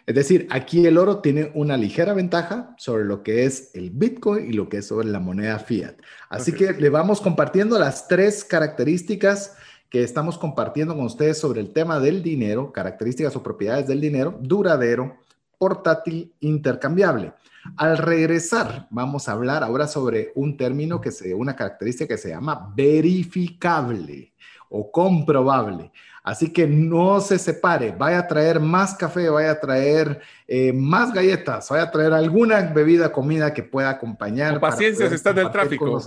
Es 0.06 0.16
decir, 0.16 0.48
aquí 0.50 0.84
el 0.86 0.98
oro 0.98 1.20
tiene 1.20 1.52
una 1.54 1.76
ligera 1.76 2.14
ventaja 2.14 2.74
sobre 2.76 3.04
lo 3.04 3.22
que 3.22 3.44
es 3.44 3.70
el 3.74 3.90
Bitcoin 3.90 4.50
y 4.50 4.54
lo 4.54 4.68
que 4.68 4.78
es 4.78 4.88
sobre 4.88 5.06
la 5.06 5.20
moneda 5.20 5.60
fiat. 5.60 5.94
Así 6.28 6.52
que 6.52 6.72
le 6.72 6.88
vamos 6.88 7.20
compartiendo 7.20 7.78
las 7.78 8.08
tres 8.08 8.44
características 8.44 9.56
que 9.88 10.02
estamos 10.02 10.36
compartiendo 10.36 10.96
con 10.96 11.04
ustedes 11.04 11.38
sobre 11.38 11.60
el 11.60 11.72
tema 11.72 12.00
del 12.00 12.24
dinero, 12.24 12.72
características 12.72 13.36
o 13.36 13.42
propiedades 13.44 13.86
del 13.86 14.00
dinero, 14.00 14.36
duradero, 14.40 15.18
portátil 15.58 16.34
intercambiable. 16.40 17.34
Al 17.76 17.98
regresar, 17.98 18.86
vamos 18.90 19.28
a 19.28 19.32
hablar 19.32 19.64
ahora 19.64 19.86
sobre 19.86 20.32
un 20.34 20.56
término 20.56 21.00
que 21.00 21.10
se, 21.10 21.34
una 21.34 21.56
característica 21.56 22.14
que 22.14 22.20
se 22.20 22.28
llama 22.30 22.72
verificable 22.76 24.34
o 24.68 24.90
comprobable. 24.90 25.90
Así 26.24 26.50
que 26.50 26.66
no 26.66 27.20
se 27.20 27.38
separe, 27.38 27.90
vaya 27.90 28.20
a 28.20 28.26
traer 28.26 28.58
más 28.58 28.94
café, 28.94 29.28
vaya 29.28 29.50
a 29.50 29.60
traer 29.60 30.22
eh, 30.48 30.72
más 30.72 31.12
galletas, 31.12 31.68
vaya 31.68 31.82
a 31.82 31.90
traer 31.90 32.14
alguna 32.14 32.62
bebida, 32.62 33.12
comida 33.12 33.52
que 33.52 33.62
pueda 33.62 33.90
acompañar. 33.90 34.58
paciencia 34.58 35.06
si 35.10 35.16
está 35.16 35.30
en 35.30 35.38
el 35.40 35.50
tráfico. 35.50 36.00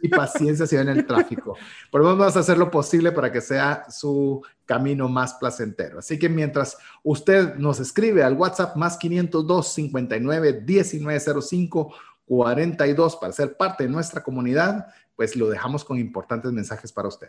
Y 0.00 0.08
paciencia 0.08 0.66
si 0.66 0.76
va 0.76 0.82
en 0.82 0.88
el 0.88 1.06
tráfico. 1.06 1.58
Pero 1.92 2.04
vamos 2.04 2.34
a 2.34 2.40
hacer 2.40 2.56
lo 2.56 2.70
posible 2.70 3.12
para 3.12 3.30
que 3.30 3.42
sea 3.42 3.84
su 3.90 4.42
camino 4.64 5.10
más 5.10 5.34
placentero. 5.34 5.98
Así 5.98 6.18
que 6.18 6.30
mientras 6.30 6.78
usted 7.02 7.56
nos 7.56 7.80
escribe 7.80 8.22
al 8.22 8.32
WhatsApp 8.32 8.76
más 8.76 8.96
502 8.96 9.74
59 9.74 10.64
1905 10.66 11.94
42 12.24 13.16
para 13.16 13.32
ser 13.34 13.58
parte 13.58 13.84
de 13.84 13.90
nuestra 13.90 14.22
comunidad, 14.22 14.86
pues 15.16 15.36
lo 15.36 15.50
dejamos 15.50 15.84
con 15.84 15.98
importantes 15.98 16.50
mensajes 16.50 16.92
para 16.92 17.08
usted. 17.08 17.28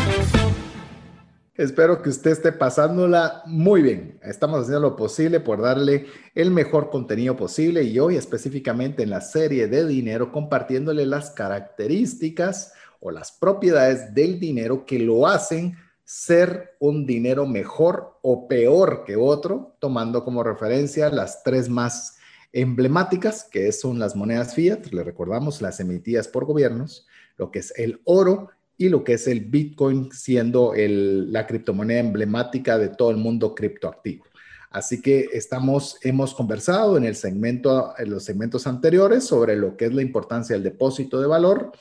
Espero 1.61 2.01
que 2.01 2.09
usted 2.09 2.31
esté 2.31 2.51
pasándola 2.51 3.43
muy 3.45 3.83
bien. 3.83 4.19
Estamos 4.23 4.61
haciendo 4.61 4.79
lo 4.79 4.95
posible 4.95 5.39
por 5.39 5.61
darle 5.61 6.07
el 6.33 6.49
mejor 6.49 6.89
contenido 6.89 7.35
posible 7.37 7.83
y 7.83 7.99
hoy 7.99 8.15
específicamente 8.15 9.03
en 9.03 9.11
la 9.11 9.21
serie 9.21 9.67
de 9.67 9.85
dinero 9.85 10.31
compartiéndole 10.31 11.05
las 11.05 11.29
características 11.29 12.73
o 12.99 13.11
las 13.11 13.31
propiedades 13.31 14.11
del 14.15 14.39
dinero 14.39 14.87
que 14.87 14.97
lo 14.97 15.27
hacen 15.27 15.77
ser 16.03 16.77
un 16.79 17.05
dinero 17.05 17.45
mejor 17.45 18.17
o 18.23 18.47
peor 18.47 19.03
que 19.05 19.15
otro, 19.15 19.75
tomando 19.77 20.25
como 20.25 20.43
referencia 20.43 21.11
las 21.11 21.43
tres 21.43 21.69
más 21.69 22.17
emblemáticas, 22.53 23.43
que 23.43 23.71
son 23.71 23.99
las 23.99 24.15
monedas 24.15 24.55
fiat, 24.55 24.87
le 24.87 25.03
recordamos, 25.03 25.61
las 25.61 25.79
emitidas 25.79 26.27
por 26.27 26.45
gobiernos, 26.45 27.05
lo 27.37 27.51
que 27.51 27.59
es 27.59 27.71
el 27.77 28.01
oro 28.05 28.49
y 28.81 28.89
lo 28.89 29.03
que 29.03 29.13
es 29.13 29.27
el 29.27 29.41
Bitcoin 29.41 30.11
siendo 30.11 30.73
la 30.75 31.45
criptomoneda 31.45 31.99
emblemática 31.99 32.79
de 32.79 32.89
todo 32.89 33.11
el 33.11 33.17
mundo 33.17 33.53
criptoactivo. 33.53 34.25
Así 34.71 35.03
que 35.03 35.27
estamos, 35.33 35.99
hemos 36.01 36.33
conversado 36.33 36.97
en 36.97 37.03
el 37.03 37.15
segmento, 37.15 37.93
en 37.99 38.09
los 38.09 38.23
segmentos 38.23 38.65
anteriores 38.65 39.23
sobre 39.23 39.55
lo 39.55 39.77
que 39.77 39.85
es 39.85 39.93
la 39.93 40.01
importancia 40.01 40.55
del 40.55 40.63
depósito 40.63 41.21
de 41.21 41.27
valor, 41.27 41.71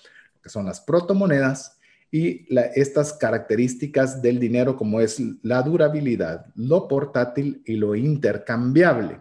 que 0.43 0.51
son 0.51 0.67
las 0.67 0.83
protomonedas 0.83 1.79
y 2.11 2.47
estas 2.75 3.15
características 3.15 4.21
del 4.21 4.39
dinero 4.39 4.77
como 4.77 5.01
es 5.01 5.23
la 5.43 5.63
durabilidad, 5.63 6.47
lo 6.55 6.87
portátil 6.87 7.63
y 7.65 7.77
lo 7.77 7.95
intercambiable. 7.95 9.21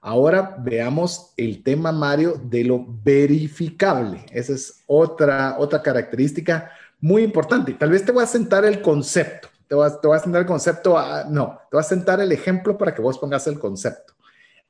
Ahora 0.00 0.54
veamos 0.60 1.32
el 1.36 1.64
tema, 1.64 1.90
Mario, 1.90 2.40
de 2.44 2.62
lo 2.62 2.86
verificable. 3.02 4.24
Esa 4.30 4.52
es 4.52 4.84
otra, 4.86 5.56
otra 5.58 5.82
característica 5.82 6.70
muy 7.06 7.22
importante. 7.22 7.72
Tal 7.74 7.90
vez 7.90 8.04
te 8.04 8.10
voy 8.10 8.24
a 8.24 8.26
sentar 8.26 8.64
el 8.64 8.82
concepto. 8.82 9.48
Te 9.68 9.76
voy 9.76 9.86
a, 9.86 10.00
te 10.00 10.12
a 10.12 10.18
sentar 10.18 10.40
el 10.40 10.46
concepto, 10.46 10.96
no, 11.28 11.58
te 11.70 11.76
voy 11.76 11.80
a 11.80 11.84
sentar 11.84 12.20
el 12.20 12.30
ejemplo 12.32 12.76
para 12.76 12.94
que 12.94 13.02
vos 13.02 13.18
pongas 13.18 13.46
el 13.46 13.58
concepto. 13.58 14.14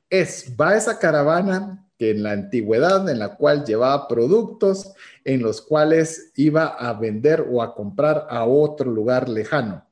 Es, 0.08 0.54
va 0.58 0.76
esa 0.76 0.98
caravana 0.98 1.86
que 1.98 2.10
en 2.10 2.22
la 2.22 2.32
antigüedad, 2.32 3.08
en 3.08 3.18
la 3.18 3.36
cual 3.36 3.64
llevaba 3.64 4.06
productos 4.06 4.92
en 5.24 5.42
los 5.42 5.60
cuales 5.62 6.32
iba 6.36 6.66
a 6.66 6.92
vender 6.92 7.46
o 7.50 7.62
a 7.62 7.74
comprar 7.74 8.26
a 8.28 8.44
otro 8.44 8.90
lugar 8.90 9.28
lejano. 9.28 9.86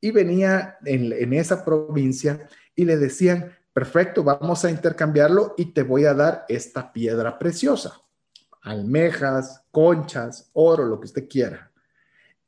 Y 0.00 0.10
venía 0.10 0.78
en, 0.84 1.12
en 1.12 1.32
esa 1.34 1.64
provincia 1.64 2.48
y 2.74 2.86
le 2.86 2.96
decían, 2.96 3.52
perfecto, 3.74 4.24
vamos 4.24 4.64
a 4.64 4.70
intercambiarlo 4.70 5.54
y 5.56 5.66
te 5.66 5.82
voy 5.82 6.06
a 6.06 6.14
dar 6.14 6.44
esta 6.48 6.92
piedra 6.92 7.38
preciosa. 7.38 8.00
Almejas, 8.62 9.64
conchas, 9.70 10.50
oro, 10.52 10.84
lo 10.84 10.98
que 10.98 11.06
usted 11.06 11.28
quiera. 11.28 11.69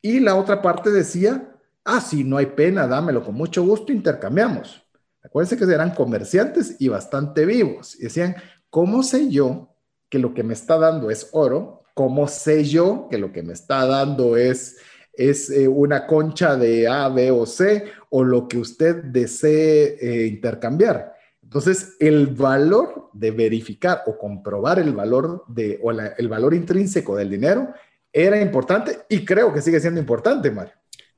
Y 0.03 0.19
la 0.19 0.35
otra 0.35 0.61
parte 0.61 0.91
decía, 0.91 1.49
ah, 1.85 2.01
sí, 2.01 2.25
no 2.25 2.37
hay 2.37 2.47
pena, 2.47 2.89
dámelo, 2.89 3.25
con 3.25 3.37
mucho 3.37 3.65
gusto 3.65 3.93
intercambiamos. 3.93 4.85
Acuérdense 5.23 5.57
que 5.57 5.73
eran 5.73 5.95
comerciantes 5.95 6.77
y 6.81 6.89
bastante 6.89 7.47
vivos. 7.47 7.95
Y 7.99 8.05
decían, 8.05 8.35
¿cómo 8.69 9.05
sé 9.05 9.31
yo 9.31 9.77
que 10.09 10.19
lo 10.19 10.35
que 10.35 10.43
me 10.43 10.55
está 10.55 10.77
dando 10.77 11.11
es 11.11 11.29
oro? 11.33 11.85
¿Cómo 11.95 12.27
sé 12.27 12.65
yo 12.65 13.07
que 13.09 13.19
lo 13.19 13.33
que 13.33 13.45
me 13.45 13.53
está 13.53 13.87
dando 13.87 14.37
es, 14.37 14.79
es 15.13 15.49
eh, 15.51 15.69
una 15.69 16.09
concha 16.09 16.57
de 16.57 16.89
A, 16.89 17.09
B 17.09 17.31
o 17.31 17.47
C 17.47 17.85
o 18.11 18.25
lo 18.25 18.49
que 18.49 18.59
usted 18.59 19.05
desee 19.05 19.99
eh, 20.01 20.27
intercambiar? 20.27 21.15
Entonces, 21.45 21.97
el 22.01 22.29
valor 22.29 23.11
de 23.13 23.31
verificar 23.31 24.03
o 24.07 24.19
comprobar 24.19 24.79
el 24.81 24.93
valor 24.95 25.45
de, 25.47 25.79
o 25.83 25.93
el 25.93 26.29
valor 26.29 26.55
intrínseco 26.55 27.15
del 27.15 27.31
dinero 27.31 27.69
era 28.13 28.41
importante 28.41 28.99
y 29.09 29.25
creo 29.25 29.53
que 29.53 29.63
sigue 29.63 29.81
siendo 29.81 30.01
importante, 30.01 30.51
Mario. 30.51 30.75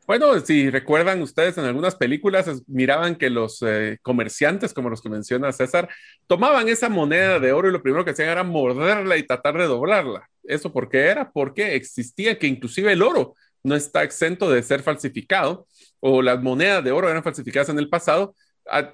Bueno, 0.06 0.38
si 0.40 0.68
recuerdan 0.68 1.22
ustedes 1.22 1.56
en 1.56 1.64
algunas 1.64 1.96
películas, 1.96 2.62
miraban 2.66 3.16
que 3.16 3.30
los 3.30 3.62
eh, 3.62 3.98
comerciantes, 4.02 4.74
como 4.74 4.90
los 4.90 5.00
que 5.00 5.08
menciona 5.08 5.50
César, 5.50 5.88
tomaban 6.26 6.68
esa 6.68 6.90
moneda 6.90 7.40
de 7.40 7.52
oro 7.52 7.68
y 7.68 7.72
lo 7.72 7.82
primero 7.82 8.04
que 8.04 8.10
hacían 8.10 8.28
era 8.28 8.44
morderla 8.44 9.16
y 9.16 9.26
tratar 9.26 9.56
de 9.56 9.64
doblarla. 9.64 10.28
¿Eso 10.42 10.72
por 10.72 10.90
qué 10.90 11.06
era? 11.06 11.30
Porque 11.32 11.74
existía 11.74 12.38
que 12.38 12.46
inclusive 12.46 12.92
el 12.92 13.02
oro 13.02 13.34
no 13.62 13.74
está 13.74 14.02
exento 14.02 14.50
de 14.50 14.62
ser 14.62 14.82
falsificado 14.82 15.66
o 16.00 16.20
las 16.20 16.42
monedas 16.42 16.84
de 16.84 16.92
oro 16.92 17.08
eran 17.08 17.22
falsificadas 17.22 17.70
en 17.70 17.78
el 17.78 17.88
pasado. 17.88 18.34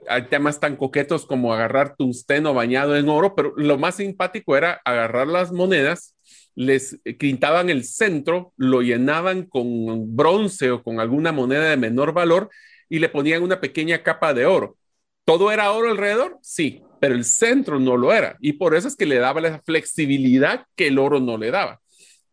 Hay 0.09 0.27
temas 0.29 0.61
tan 0.61 0.77
coquetos 0.77 1.27
como 1.27 1.53
agarrar 1.53 1.97
tungsteno 1.97 2.55
bañado 2.55 2.97
en 2.97 3.09
oro, 3.09 3.35
pero 3.35 3.53
lo 3.57 3.79
más 3.79 3.97
simpático 3.97 4.57
era 4.57 4.81
agarrar 4.85 5.27
las 5.27 5.51
monedas 5.51 6.15
les 6.61 7.01
quintaban 7.19 7.71
el 7.71 7.85
centro, 7.85 8.53
lo 8.59 8.83
llenaban 8.83 9.45
con 9.45 10.15
bronce 10.15 10.71
o 10.71 10.83
con 10.83 11.01
alguna 11.01 11.33
moneda 11.33 11.71
de 11.71 11.79
menor 11.79 12.13
valor 12.13 12.51
y 12.91 12.99
le 12.99 13.09
ponían 13.09 13.43
una 13.43 13.63
pequeña 13.63 14.03
capa 14.03 14.35
de 14.35 14.45
oro. 14.45 14.77
¿Todo 15.25 15.51
era 15.53 15.73
oro 15.73 15.91
alrededor? 15.91 16.39
Sí, 16.43 16.83
pero 17.01 17.15
el 17.15 17.25
centro 17.25 17.81
no 17.81 17.97
lo 17.97 18.13
era 18.13 18.37
y 18.41 18.53
por 18.53 18.75
eso 18.75 18.89
es 18.89 18.97
que 18.97 19.07
le 19.07 19.17
daba 19.17 19.41
la 19.41 19.63
flexibilidad 19.63 20.67
que 20.77 20.89
el 20.89 20.99
oro 20.99 21.19
no 21.19 21.39
le 21.39 21.51
daba. 21.51 21.81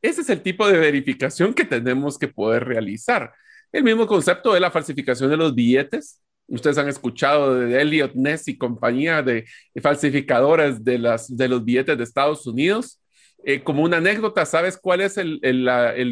Ese 0.01 0.21
es 0.21 0.30
el 0.30 0.41
tipo 0.41 0.67
de 0.67 0.78
verificación 0.78 1.53
que 1.53 1.63
tenemos 1.63 2.17
que 2.19 2.28
poder 2.28 2.65
realizar. 2.65 3.32
El 3.71 3.86
mismo 3.86 4.07
concepto 4.07 4.53
de 4.53 4.59
la 4.59 4.71
falsificación 4.71 5.30
de 5.30 5.38
los 5.38 5.55
billetes. 5.55 6.21
Ustedes 6.47 6.78
han 6.78 6.89
escuchado 6.89 7.55
de 7.55 7.82
Elliot 7.82 8.13
Ness 8.13 8.49
y 8.49 8.57
compañía 8.57 9.21
de 9.21 9.45
falsificadores 9.82 10.84
de, 10.84 11.17
de 11.30 11.47
los 11.47 11.63
billetes 11.63 11.97
de 11.97 12.03
Estados 12.03 12.45
Unidos 12.45 12.97
eh, 13.43 13.63
como 13.63 13.83
una 13.83 13.97
anécdota, 13.97 14.45
¿sabes 14.45 14.77
cuál 14.77 15.01
es 15.01 15.17
el, 15.17 15.39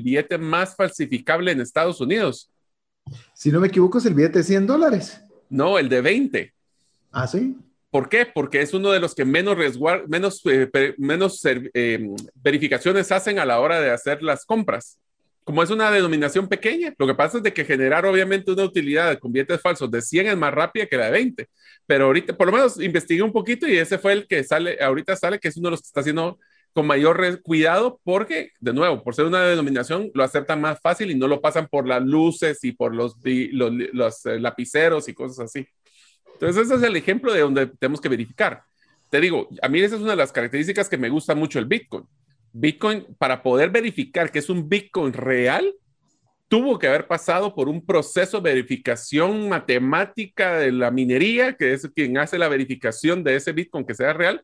billete 0.03 0.37
más 0.37 0.75
falsificable 0.75 1.51
en 1.51 1.61
Estados 1.61 1.99
Unidos? 1.99 2.51
Si 3.33 3.51
no 3.51 3.59
me 3.59 3.67
equivoco, 3.67 3.97
es 3.97 4.05
el 4.05 4.13
billete 4.13 4.39
de 4.39 4.43
100 4.43 4.67
dólares. 4.67 5.21
No, 5.49 5.77
el 5.77 5.89
de 5.89 6.01
20. 6.01 6.53
Ah, 7.11 7.27
sí. 7.27 7.57
¿Por 7.89 8.09
qué? 8.09 8.25
Porque 8.25 8.61
es 8.61 8.73
uno 8.73 8.91
de 8.91 8.99
los 8.99 9.15
que 9.15 9.23
menos, 9.23 9.57
menos, 10.07 10.41
eh, 10.45 10.95
menos 10.97 11.41
eh, 11.45 12.09
verificaciones 12.35 13.11
hacen 13.11 13.39
a 13.39 13.45
la 13.45 13.59
hora 13.59 13.79
de 13.79 13.91
hacer 13.91 14.21
las 14.21 14.45
compras. 14.45 14.99
Como 15.45 15.61
es 15.61 15.69
una 15.69 15.91
denominación 15.91 16.47
pequeña, 16.47 16.93
lo 16.97 17.05
que 17.05 17.13
pasa 17.13 17.37
es 17.37 17.43
de 17.43 17.53
que 17.53 17.63
generar 17.63 18.05
obviamente 18.05 18.51
una 18.51 18.63
utilidad 18.63 19.17
con 19.19 19.31
billetes 19.31 19.61
falsos 19.61 19.89
de 19.91 20.01
100 20.01 20.27
es 20.27 20.37
más 20.37 20.53
rápida 20.53 20.87
que 20.87 20.97
la 20.97 21.05
de 21.05 21.11
20. 21.11 21.47
Pero 21.85 22.05
ahorita, 22.05 22.35
por 22.35 22.47
lo 22.47 22.53
menos 22.53 22.81
investigué 22.81 23.21
un 23.21 23.31
poquito 23.31 23.67
y 23.67 23.77
ese 23.77 23.97
fue 23.97 24.13
el 24.13 24.27
que 24.27 24.43
sale, 24.43 24.77
ahorita 24.81 25.15
sale, 25.15 25.39
que 25.39 25.49
es 25.49 25.57
uno 25.57 25.67
de 25.67 25.71
los 25.71 25.81
que 25.81 25.87
está 25.87 25.99
haciendo 25.99 26.39
con 26.75 26.87
mayor 26.87 27.41
cuidado 27.41 28.01
porque, 28.03 28.51
de 28.59 28.73
nuevo, 28.73 29.01
por 29.01 29.15
ser 29.15 29.23
una 29.23 29.41
denominación, 29.45 30.11
lo 30.13 30.25
aceptan 30.25 30.59
más 30.59 30.77
fácil 30.81 31.09
y 31.09 31.15
no 31.15 31.25
lo 31.25 31.39
pasan 31.39 31.69
por 31.69 31.87
las 31.87 32.03
luces 32.03 32.61
y 32.65 32.73
por 32.73 32.93
los, 32.93 33.15
los, 33.23 34.25
eh, 34.25 34.39
lapiceros 34.41 35.07
y 35.07 35.13
cosas 35.13 35.45
así. 35.45 35.65
Entonces, 36.33 36.65
ese 36.65 36.75
es 36.75 36.83
el 36.83 36.97
ejemplo 36.97 37.31
de 37.31 37.39
donde 37.39 37.67
tenemos 37.67 38.01
que 38.01 38.09
verificar. 38.09 38.63
Te 39.09 39.21
digo, 39.21 39.47
a 39.61 39.69
mí 39.69 39.79
esa 39.79 39.95
es 39.95 40.01
una 40.01 40.11
de 40.11 40.17
las 40.17 40.33
características 40.33 40.89
que 40.89 40.97
me 40.97 41.07
gusta 41.07 41.33
mucho 41.33 41.59
el 41.59 41.65
Bitcoin. 41.65 42.03
Bitcoin, 42.51 43.05
para 43.17 43.41
poder 43.41 43.69
verificar 43.69 44.29
que 44.29 44.39
es 44.39 44.49
un 44.49 44.67
Bitcoin 44.67 45.13
real, 45.13 45.73
tuvo 46.49 46.77
que 46.77 46.87
haber 46.87 47.07
pasado 47.07 47.55
por 47.55 47.69
un 47.69 47.85
proceso 47.85 48.41
de 48.41 48.49
verificación 48.49 49.47
matemática 49.47 50.57
de 50.57 50.73
la 50.73 50.91
minería, 50.91 51.53
que 51.53 51.71
es 51.71 51.89
quien 51.95 52.17
hace 52.17 52.37
la 52.37 52.49
verificación 52.49 53.23
de 53.23 53.37
ese 53.37 53.53
Bitcoin 53.53 53.85
que 53.85 53.95
sea 53.95 54.11
real. 54.11 54.43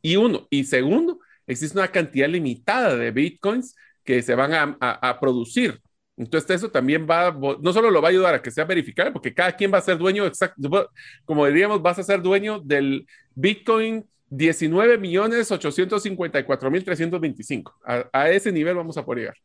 Y 0.00 0.16
uno. 0.16 0.46
Y 0.48 0.64
segundo, 0.64 1.18
existe 1.46 1.78
una 1.78 1.88
cantidad 1.88 2.28
limitada 2.28 2.96
de 2.96 3.10
bitcoins 3.10 3.74
que 4.04 4.22
se 4.22 4.34
van 4.34 4.76
a, 4.80 5.20
producir. 5.20 5.80
Entonces 6.16 6.50
eso 6.56 6.70
también 6.70 7.06
va, 7.08 7.36
no 7.60 7.72
solo 7.72 7.90
lo 7.90 8.00
va 8.00 8.08
a 8.08 8.10
ayudar 8.10 8.34
a 8.34 8.42
que 8.42 8.50
sea 8.50 8.64
verificable, 8.64 9.12
porque 9.12 9.34
cada 9.34 9.52
quien 9.52 9.72
va 9.72 9.78
a 9.78 9.82
ser 9.82 9.98
dueño, 9.98 10.24
exacto, 10.24 10.90
como 11.24 11.46
diríamos, 11.46 11.82
vas 11.82 11.98
a 11.98 12.02
ser 12.02 12.22
dueño 12.22 12.60
del 12.60 13.06
Bitcoin 13.34 14.06
19 14.30 14.98
millones 14.98 15.50
854 15.50 16.70
mil 16.70 16.84
325. 16.84 17.74
A, 18.12 18.30
ese 18.30 18.50
nivel 18.50 18.76
vamos 18.76 18.96
a 18.96 19.04
poder 19.04 19.20
llegar. 19.20 19.36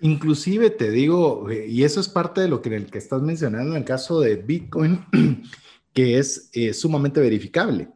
Inclusive 0.00 0.70
te 0.70 0.90
digo, 0.90 1.48
eh, 1.50 1.66
y 1.68 1.84
eso 1.84 2.00
es 2.00 2.08
parte 2.08 2.40
de 2.40 2.48
lo 2.48 2.60
que, 2.60 2.74
el 2.74 2.86
que 2.86 2.98
estás 2.98 3.22
mencionando 3.22 3.72
en 3.72 3.78
el 3.78 3.84
caso 3.84 4.20
de 4.20 4.36
Bitcoin, 4.36 5.04
que 5.94 6.18
es 6.18 6.50
eh, 6.52 6.72
sumamente 6.74 7.20
verificable. 7.20 7.88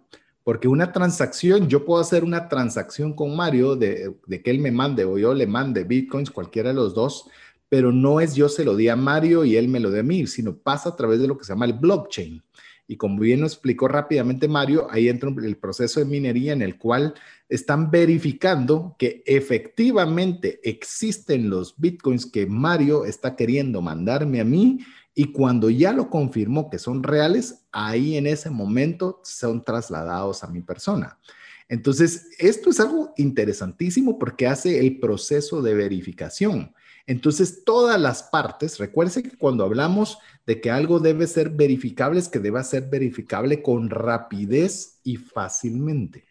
Porque 0.45 0.69
una 0.69 0.93
transacción, 0.93 1.69
yo 1.69 1.85
puedo 1.85 2.01
hacer 2.01 2.25
una 2.25 2.49
transacción 2.49 3.15
con 3.15 3.37
Mario 3.37 3.77
de, 3.77 4.15
de, 4.27 4.43
que 4.43 4.51
él 4.51 4.59
me 4.59 4.73
mande 4.73 5.05
o 5.05 5.19
yo 5.19 5.35
le 5.35 5.47
mande 5.47 5.85
bitcoins, 5.85 6.31
cualquiera 6.31 6.71
de 6.71 6.75
los 6.75 6.95
dos, 6.95 7.27
pero 7.69 7.93
no 7.93 8.21
es 8.21 8.35
yo 8.35 8.49
se 8.49 8.65
lo 8.65 8.75
di 8.75 8.89
a 8.89 8.97
Mario 8.97 9.45
y 9.45 9.57
él 9.57 9.69
me 9.69 9.81
lo 9.81 9.91
dé 9.91 10.01
a 10.01 10.03
mí, 10.03 10.27
sino 10.27 10.57
pasa 10.57 10.91
a 10.91 10.97
través 10.97 11.21
de 11.21 11.29
lo 11.29 11.39
que 11.39 11.45
se 11.45 11.53
llama 11.53 11.67
el 11.67 11.75
blockchain. 11.75 12.43
Y 12.89 12.97
como 12.97 13.21
bien 13.21 13.41
lo 13.41 13.47
explicó 13.47 13.87
rápidamente 13.87 14.49
Mario, 14.49 14.89
ahí 14.91 15.09
entra 15.09 15.31
el 15.31 15.57
proceso 15.57 16.01
de 16.01 16.07
minería 16.07 16.53
en 16.53 16.61
el 16.61 16.77
cual 16.77 17.15
están 17.49 17.89
verificando 17.89 18.97
que 18.99 19.23
efectivamente 19.25 20.59
existen 20.65 21.49
los 21.49 21.77
bitcoins 21.79 22.27
que 22.27 22.47
Mario 22.47 23.05
está 23.05 23.37
queriendo 23.37 23.81
mandarme 23.81 24.41
a 24.41 24.45
mí 24.45 24.81
y 25.21 25.33
cuando 25.33 25.69
ya 25.69 25.93
lo 25.93 26.09
confirmó 26.09 26.71
que 26.71 26.79
son 26.79 27.03
reales, 27.03 27.67
ahí 27.73 28.17
en 28.17 28.27
ese 28.27 28.49
momento 28.49 29.21
son 29.23 29.63
trasladados 29.63 30.43
a 30.43 30.47
mi 30.47 30.63
persona. 30.63 31.19
Entonces, 31.69 32.29
esto 32.39 32.71
es 32.71 32.81
algo 32.81 33.13
interesantísimo 33.19 34.19
porque 34.19 34.47
hace 34.47 34.81
el 34.81 34.99
proceso 34.99 35.61
de 35.61 35.75
verificación. 35.75 36.75
Entonces, 37.07 37.65
todas 37.67 38.01
las 38.01 38.23
partes, 38.23 38.79
recuerde 38.79 39.23
que 39.23 39.37
cuando 39.37 39.63
hablamos 39.63 40.17
de 40.47 40.59
que 40.63 40.71
algo 40.71 41.01
debe 41.01 41.27
ser 41.27 41.51
verificable, 41.51 42.19
es 42.19 42.31
que 42.31 42.39
deba 42.39 42.65
ser 42.65 42.89
verificable 42.89 43.61
con 43.61 43.91
rapidez 43.91 45.01
y 45.05 45.17
fácilmente. 45.17 46.30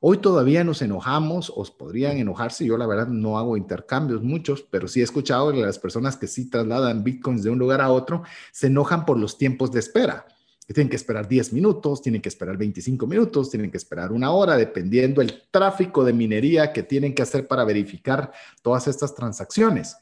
Hoy 0.00 0.18
todavía 0.18 0.64
nos 0.64 0.82
enojamos, 0.82 1.52
os 1.54 1.70
podrían 1.70 2.18
enojarse. 2.18 2.64
Yo 2.64 2.76
la 2.76 2.86
verdad 2.86 3.08
no 3.08 3.38
hago 3.38 3.56
intercambios 3.56 4.22
muchos, 4.22 4.62
pero 4.62 4.88
sí 4.88 5.00
he 5.00 5.04
escuchado 5.04 5.52
que 5.52 5.62
las 5.62 5.78
personas 5.78 6.16
que 6.16 6.26
sí 6.26 6.50
trasladan 6.50 7.04
bitcoins 7.04 7.42
de 7.42 7.50
un 7.50 7.58
lugar 7.58 7.80
a 7.80 7.90
otro 7.90 8.22
se 8.52 8.66
enojan 8.66 9.04
por 9.06 9.18
los 9.18 9.38
tiempos 9.38 9.72
de 9.72 9.80
espera. 9.80 10.26
tienen 10.66 10.88
que 10.88 10.96
esperar 10.96 11.28
10 11.28 11.52
minutos, 11.52 12.02
tienen 12.02 12.22
que 12.22 12.28
esperar 12.28 12.56
25 12.56 13.06
minutos, 13.06 13.50
tienen 13.50 13.70
que 13.70 13.76
esperar 13.76 14.12
una 14.12 14.30
hora, 14.30 14.56
dependiendo 14.56 15.20
el 15.20 15.42
tráfico 15.50 16.04
de 16.04 16.12
minería 16.12 16.72
que 16.72 16.82
tienen 16.82 17.14
que 17.14 17.22
hacer 17.22 17.46
para 17.46 17.64
verificar 17.64 18.32
todas 18.62 18.88
estas 18.88 19.14
transacciones. 19.14 19.96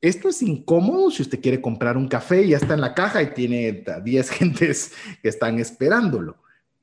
Esto 0.00 0.28
es 0.28 0.42
incómodo 0.42 1.10
si 1.10 1.22
usted 1.22 1.40
quiere 1.40 1.60
comprar 1.60 1.96
un 1.96 2.06
café 2.06 2.42
y 2.42 2.50
ya 2.50 2.58
está 2.58 2.74
en 2.74 2.80
la 2.80 2.94
caja 2.94 3.22
y 3.22 3.34
tiene 3.34 3.84
10 4.04 4.30
gentes 4.30 4.92
que 5.22 5.28
están 5.28 5.58
esperándolo, 5.58 6.36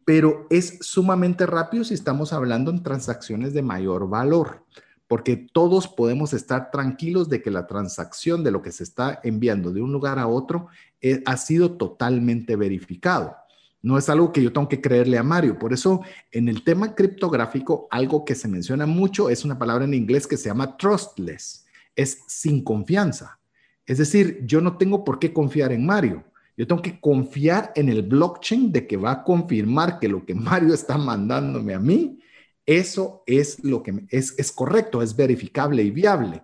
pero 0.06 0.47
es 0.49 0.78
sumamente 0.82 1.45
rápido 1.45 1.84
si 1.84 1.93
estamos 1.93 2.32
hablando 2.32 2.72
en 2.72 2.84
transacciones 2.84 3.53
de 3.53 3.64
mayor 3.64 4.08
valor, 4.08 4.64
porque 5.08 5.36
todos 5.36 5.88
podemos 5.88 6.34
estar 6.34 6.72
tranquilos 6.72 7.28
de 7.28 7.41
que 7.41 7.51
la 7.51 7.68
transacción 7.68 8.43
de 8.43 8.51
lo 8.51 8.62
que 8.62 8.72
se 8.72 8.84
está 8.84 9.20
enviando 9.24 9.72
de 9.72 9.82
un 9.82 9.91
lugar 9.91 10.20
a 10.20 10.28
otro 10.28 10.68
eh, 11.01 11.22
ha 11.26 11.38
sido 11.38 11.74
totalmente 11.74 12.56
verificado. 12.56 13.36
No 13.82 13.97
es 13.97 14.10
algo 14.10 14.32
que 14.32 14.41
yo 14.41 14.51
tengo 14.51 14.70
que 14.70 14.82
creerle 14.82 15.18
a 15.18 15.24
Mario. 15.24 15.60
Por 15.60 15.74
eso, 15.74 16.01
en 16.32 16.47
el 16.47 16.64
tema 16.64 16.95
criptográfico, 16.95 17.88
algo 17.91 18.26
que 18.26 18.34
se 18.34 18.47
menciona 18.47 18.88
mucho 18.88 19.30
es 19.30 19.45
una 19.45 19.60
palabra 19.60 19.86
en 19.86 19.93
inglés 19.93 20.26
que 20.26 20.38
se 20.38 20.49
llama 20.49 20.78
trustless 20.78 21.66
es 21.95 22.24
sin 22.28 22.64
confianza. 22.64 23.39
Es 23.86 23.97
decir, 23.97 24.41
yo 24.45 24.62
no 24.62 24.78
tengo 24.78 25.03
por 25.03 25.20
qué 25.20 25.34
confiar 25.34 25.72
en 25.72 25.86
Mario. 25.86 26.24
Yo 26.58 26.66
tengo 26.66 26.82
que 26.82 26.99
confiar 26.99 27.72
en 27.76 27.89
el 27.89 28.01
blockchain 28.01 28.72
de 28.72 28.88
que 28.88 28.97
va 28.97 29.12
a 29.12 29.24
confirmar 29.24 29.99
que 29.99 30.08
lo 30.08 30.26
que 30.26 30.34
Mario 30.36 30.74
está 30.74 30.97
mandándome 30.97 31.74
a 31.74 31.80
mí, 31.80 32.20
eso 32.66 33.24
es 33.28 33.64
lo 33.64 33.84
que 33.84 34.06
es, 34.10 34.34
es 34.38 34.51
correcto, 34.51 35.01
es 35.01 35.16
verificable 35.16 35.84
y 35.84 35.91
viable. 35.91 36.41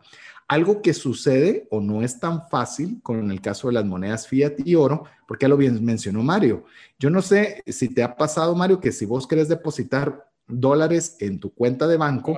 Algo 0.48 0.82
que 0.82 0.94
sucede 0.94 1.66
o 1.72 1.80
no 1.80 2.02
es 2.02 2.20
tan 2.20 2.48
fácil 2.50 3.00
con 3.02 3.32
el 3.32 3.40
caso 3.40 3.68
de 3.68 3.74
las 3.74 3.86
monedas 3.86 4.28
fiat 4.28 4.60
y 4.66 4.76
oro, 4.76 5.06
porque 5.26 5.46
ya 5.46 5.50
lo 5.50 5.58
bien 5.58 5.84
mencionó 5.84 6.22
Mario. 6.22 6.66
Yo 7.00 7.10
no 7.10 7.22
sé 7.22 7.64
si 7.68 7.88
te 7.88 8.04
ha 8.04 8.18
pasado, 8.18 8.54
Mario, 8.54 8.82
que 8.82 8.92
si 8.92 9.06
vos 9.06 9.26
querés 9.26 9.48
depositar 9.48 10.30
dólares 10.48 11.16
en 11.20 11.40
tu 11.40 11.54
cuenta 11.54 11.88
de 11.88 11.98
banco, 11.98 12.38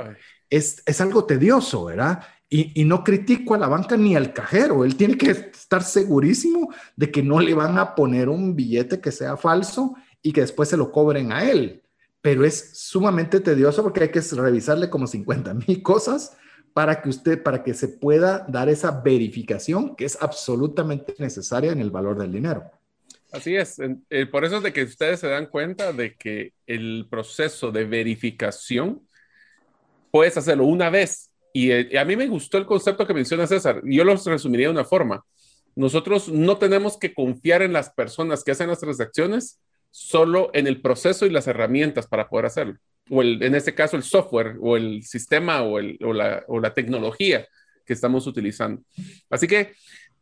es, 0.57 0.83
es, 0.85 1.01
algo 1.01 1.25
tedioso, 1.25 1.85
¿verdad? 1.85 2.23
Y, 2.49 2.83
no 2.85 3.03
critico 3.03 3.55
a 3.55 3.57
la 3.57 3.67
banca 3.67 3.97
ni 3.97 4.15
al 4.15 4.31
cajero. 4.31 4.85
Él 4.85 4.95
tiene 4.95 5.17
que 5.17 5.31
estar 5.31 5.81
segurísimo 5.81 6.71
de 6.95 7.09
que 7.09 7.23
no 7.23 7.39
le 7.39 7.55
van 7.55 7.79
a 7.79 7.95
poner 7.95 8.29
un 8.29 8.55
billete 8.55 9.01
que 9.01 9.11
sea 9.11 9.37
falso 9.37 9.95
y 10.21 10.31
que 10.31 10.41
después 10.41 10.69
se 10.69 10.77
lo 10.77 10.91
cobren 10.91 11.31
a 11.31 11.49
él. 11.49 11.81
Pero 12.21 12.45
es 12.45 12.77
sumamente 12.77 13.39
tedioso 13.39 13.81
porque 13.81 14.03
hay 14.03 14.09
que 14.09 14.21
revisarle 14.21 14.91
como 14.91 15.07
50 15.07 15.55
mil 15.55 15.81
cosas 15.81 16.37
para 16.73 17.01
que 17.01 17.09
usted, 17.09 17.41
para 17.41 17.63
que 17.63 17.73
se 17.73 17.87
pueda 17.87 18.45
dar 18.47 18.69
esa 18.69 19.01
verificación 19.01 19.95
que 19.95 20.05
es 20.05 20.19
absolutamente 20.21 21.15
necesaria 21.17 21.71
en 21.71 21.79
el 21.79 21.89
valor 21.89 22.19
del 22.19 22.31
dinero. 22.31 22.69
Así 23.31 23.55
es. 23.55 23.79
Eh, 24.11 24.27
por 24.27 24.45
eso 24.45 24.57
es 24.57 24.63
de 24.63 24.73
que 24.73 24.83
ustedes 24.83 25.19
se 25.19 25.27
dan 25.27 25.47
cuenta 25.47 25.91
de 25.91 26.13
que 26.13 26.53
el 26.67 27.07
proceso 27.09 27.71
de 27.71 27.85
verificación 27.85 29.01
puedes 30.13 30.37
hacerlo 30.37 30.65
una 30.65 30.91
vez 30.91 31.31
eh, 31.55 31.89
y 31.91 31.97
a 31.97 32.05
mí 32.05 32.15
me 32.15 32.27
gustó 32.27 32.59
el 32.59 32.67
concepto 32.67 33.07
que 33.07 33.15
menciona 33.15 33.47
César. 33.47 33.81
Yo 33.83 34.03
lo 34.03 34.15
resumiría 34.15 34.67
de 34.67 34.73
una 34.73 34.85
forma. 34.85 35.25
Nosotros 35.75 36.29
no 36.29 36.57
tenemos 36.57 36.97
que 36.97 37.15
confiar 37.15 37.63
en 37.63 37.73
las 37.73 37.89
personas 37.89 38.43
que 38.43 38.51
hacen 38.51 38.69
las 38.69 38.79
transacciones, 38.79 39.59
solo 39.89 40.51
en 40.53 40.67
el 40.67 40.81
proceso 40.81 41.25
y 41.25 41.31
las 41.31 41.47
herramientas 41.47 42.05
para 42.05 42.29
poder 42.29 42.45
hacerlo. 42.45 42.77
O 43.09 43.23
en 43.23 43.55
este 43.55 43.73
caso 43.73 43.97
el 43.97 44.03
software 44.03 44.55
o 44.61 44.77
el 44.77 45.03
sistema 45.03 45.63
o, 45.63 45.79
la, 45.81 46.73
tecnología 46.75 47.47
que 47.83 47.93
estamos 47.93 48.27
utilizando. 48.27 48.83
Así 49.31 49.47
que 49.47 49.73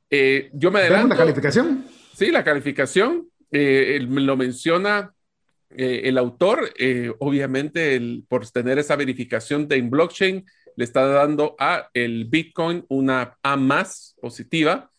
eh, 0.10 0.50
yo 0.54 0.72
me 0.72 0.80
adelanto. 0.80 1.10
¿La 1.10 1.18
calificación? 1.18 1.86
Sí, 2.16 2.32
la 2.32 2.46
calificación. 2.46 3.28
Eh, 3.52 4.00
lo 4.10 4.38
menciona 4.38 5.14
el 5.78 6.18
autor. 6.18 6.74
obviamente, 7.20 8.00
por 8.28 8.50
tener 8.50 8.80
esa 8.80 8.96
verificación 8.96 9.68
de 9.68 9.78
en 9.78 9.90
blockchain, 9.90 10.46
le 10.76 10.84
está 10.84 11.06
dando 11.06 11.56
a 11.60 11.90
el 11.94 12.26
Bitcoin 12.26 12.86
una 12.90 13.38
A 13.44 13.58
más 13.58 14.16
positiva 14.22 14.91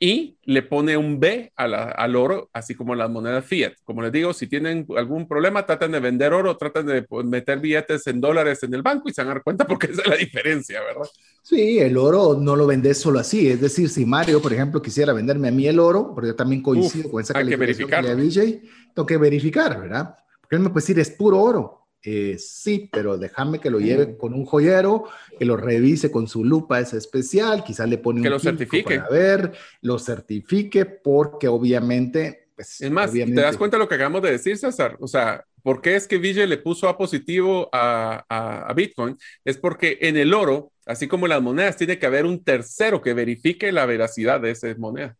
y 0.00 0.36
le 0.44 0.62
pone 0.62 0.96
un 0.96 1.20
B 1.20 1.52
al 1.56 2.16
oro, 2.16 2.50
así 2.52 2.74
como 2.74 2.94
las 2.94 3.10
monedas 3.10 3.44
fiat. 3.44 3.74
Como 3.84 4.02
les 4.02 4.12
digo, 4.12 4.32
si 4.32 4.46
tienen 4.46 4.86
algún 4.96 5.26
problema, 5.28 5.64
traten 5.64 5.92
de 5.92 6.00
vender 6.00 6.32
oro, 6.32 6.56
traten 6.56 6.86
de 6.86 7.06
meter 7.24 7.60
billetes 7.60 8.06
en 8.06 8.20
dólares 8.20 8.62
en 8.62 8.74
el 8.74 8.82
banco 8.82 9.08
y 9.08 9.12
se 9.12 9.22
van 9.22 9.30
a 9.30 9.34
dar 9.34 9.42
cuenta 9.42 9.66
porque 9.66 9.86
esa 9.92 10.02
es 10.02 10.08
la 10.08 10.16
diferencia, 10.16 10.80
¿verdad? 10.82 11.08
Sí, 11.42 11.78
el 11.78 11.96
oro 11.96 12.36
no 12.40 12.56
lo 12.56 12.66
vendes 12.66 12.98
solo 12.98 13.18
así. 13.18 13.48
Es 13.48 13.60
decir, 13.60 13.88
si 13.88 14.04
Mario, 14.04 14.40
por 14.42 14.52
ejemplo, 14.52 14.82
quisiera 14.82 15.12
venderme 15.12 15.48
a 15.48 15.52
mí 15.52 15.66
el 15.66 15.78
oro, 15.78 16.12
porque 16.14 16.28
yo 16.28 16.36
también 16.36 16.62
coincido 16.62 17.10
con 17.10 17.22
esa 17.22 17.34
calificación 17.34 17.88
que, 17.88 17.96
que 17.96 18.14
le 18.14 18.62
tengo 18.94 19.06
que 19.06 19.16
verificar, 19.16 19.80
¿verdad? 19.80 20.16
Porque 20.40 20.56
él 20.56 20.62
me 20.62 20.70
puede 20.70 20.82
decir, 20.82 20.98
es 20.98 21.10
puro 21.10 21.40
oro 21.40 21.83
eh, 22.06 22.36
sí, 22.38 22.90
pero 22.92 23.16
déjame 23.16 23.60
que 23.60 23.70
lo 23.70 23.80
lleve 23.80 24.18
con 24.18 24.34
un 24.34 24.44
joyero, 24.44 25.04
que 25.38 25.46
lo 25.46 25.56
revise 25.56 26.10
con 26.10 26.28
su 26.28 26.44
lupa 26.44 26.78
es 26.78 26.92
especial, 26.92 27.64
quizás 27.64 27.88
le 27.88 27.96
pone 27.96 28.20
que 28.20 28.28
un 28.28 28.34
lo 28.34 28.38
certifique. 28.38 28.98
para 28.98 29.08
ver, 29.08 29.52
lo 29.80 29.98
certifique, 29.98 30.84
porque 30.84 31.48
obviamente... 31.48 32.48
Pues, 32.54 32.82
es 32.82 32.90
más, 32.90 33.10
¿te 33.10 33.32
das 33.32 33.56
cuenta 33.56 33.78
de 33.78 33.82
lo 33.82 33.88
que 33.88 33.94
acabamos 33.94 34.22
de 34.22 34.32
decir, 34.32 34.58
César? 34.58 34.98
O 35.00 35.08
sea, 35.08 35.44
¿por 35.62 35.80
qué 35.80 35.96
es 35.96 36.06
que 36.06 36.18
Ville 36.18 36.46
le 36.46 36.58
puso 36.58 36.88
a 36.88 36.98
positivo 36.98 37.70
a, 37.72 38.24
a, 38.68 38.72
Bitcoin? 38.74 39.16
Es 39.44 39.56
porque 39.56 39.98
en 40.02 40.16
el 40.18 40.34
oro, 40.34 40.70
así 40.84 41.08
como 41.08 41.24
en 41.24 41.30
las 41.30 41.42
monedas, 41.42 41.76
tiene 41.76 41.98
que 41.98 42.06
haber 42.06 42.26
un 42.26 42.44
tercero 42.44 43.00
que 43.00 43.14
verifique 43.14 43.72
la 43.72 43.86
veracidad 43.86 44.40
de 44.40 44.50
esa 44.50 44.72
moneda. 44.76 45.16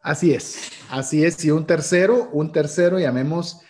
Así 0.00 0.32
es, 0.32 0.70
así 0.90 1.24
es. 1.24 1.42
Y 1.44 1.50
un 1.50 1.66
tercero, 1.66 2.28
un 2.30 2.52
tercero, 2.52 3.00
llamemos 3.00 3.62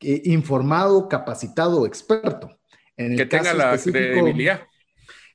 informado, 0.00 1.08
capacitado, 1.08 1.86
experto. 1.86 2.50
En 2.96 3.12
el 3.12 3.18
que 3.18 3.26
tenga 3.26 3.54
la 3.54 3.76
credibilidad. 3.78 4.62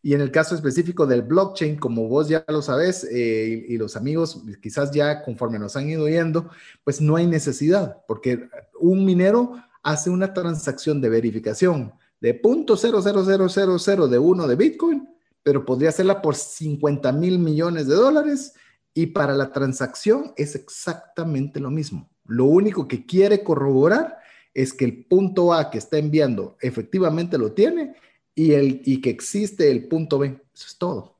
Y 0.03 0.15
en 0.15 0.21
el 0.21 0.31
caso 0.31 0.55
específico 0.55 1.05
del 1.05 1.21
blockchain, 1.21 1.77
como 1.77 2.07
vos 2.07 2.27
ya 2.27 2.43
lo 2.47 2.63
sabes, 2.63 3.03
eh, 3.03 3.65
y, 3.67 3.77
los 3.77 3.95
amigos 3.95 4.41
quizás 4.61 4.91
ya 4.91 5.21
conforme 5.23 5.59
nos 5.59 5.75
han 5.75 5.89
ido 5.89 6.09
yendo, 6.09 6.49
pues 6.83 7.01
no 7.01 7.17
hay 7.17 7.27
necesidad, 7.27 7.97
porque 8.07 8.49
un 8.79 9.05
minero 9.05 9.63
hace 9.83 10.09
una 10.09 10.33
transacción 10.33 11.01
de 11.01 11.09
verificación 11.09 11.93
de 12.19 12.41
.00000 12.41 14.07
de 14.07 14.19
uno 14.19 14.47
de 14.47 14.55
Bitcoin, 14.55 15.07
pero 15.43 15.65
podría 15.65 15.89
hacerla 15.89 16.21
por 16.21 16.35
50 16.35 17.11
mil 17.11 17.37
millones 17.39 17.87
de 17.87 17.95
dólares 17.95 18.53
y 18.93 19.07
para 19.07 19.33
la 19.33 19.51
transacción 19.51 20.33
es 20.35 20.55
exactamente 20.55 21.59
lo 21.59 21.71
mismo. 21.71 22.09
Lo 22.25 22.45
único 22.45 22.87
que 22.87 23.05
quiere 23.05 23.43
corroborar 23.43 24.20
es 24.53 24.73
que 24.73 24.85
el 24.85 25.05
punto 25.05 25.53
A 25.53 25.69
que 25.69 25.77
está 25.77 25.97
enviando 25.97 26.57
efectivamente 26.61 27.37
lo 27.37 27.53
tiene 27.53 27.95
y, 28.35 28.53
el, 28.53 28.81
y 28.85 29.01
que 29.01 29.09
existe 29.09 29.69
el 29.69 29.87
punto 29.87 30.19
B. 30.19 30.27
Eso 30.53 30.67
es 30.67 30.77
todo. 30.77 31.17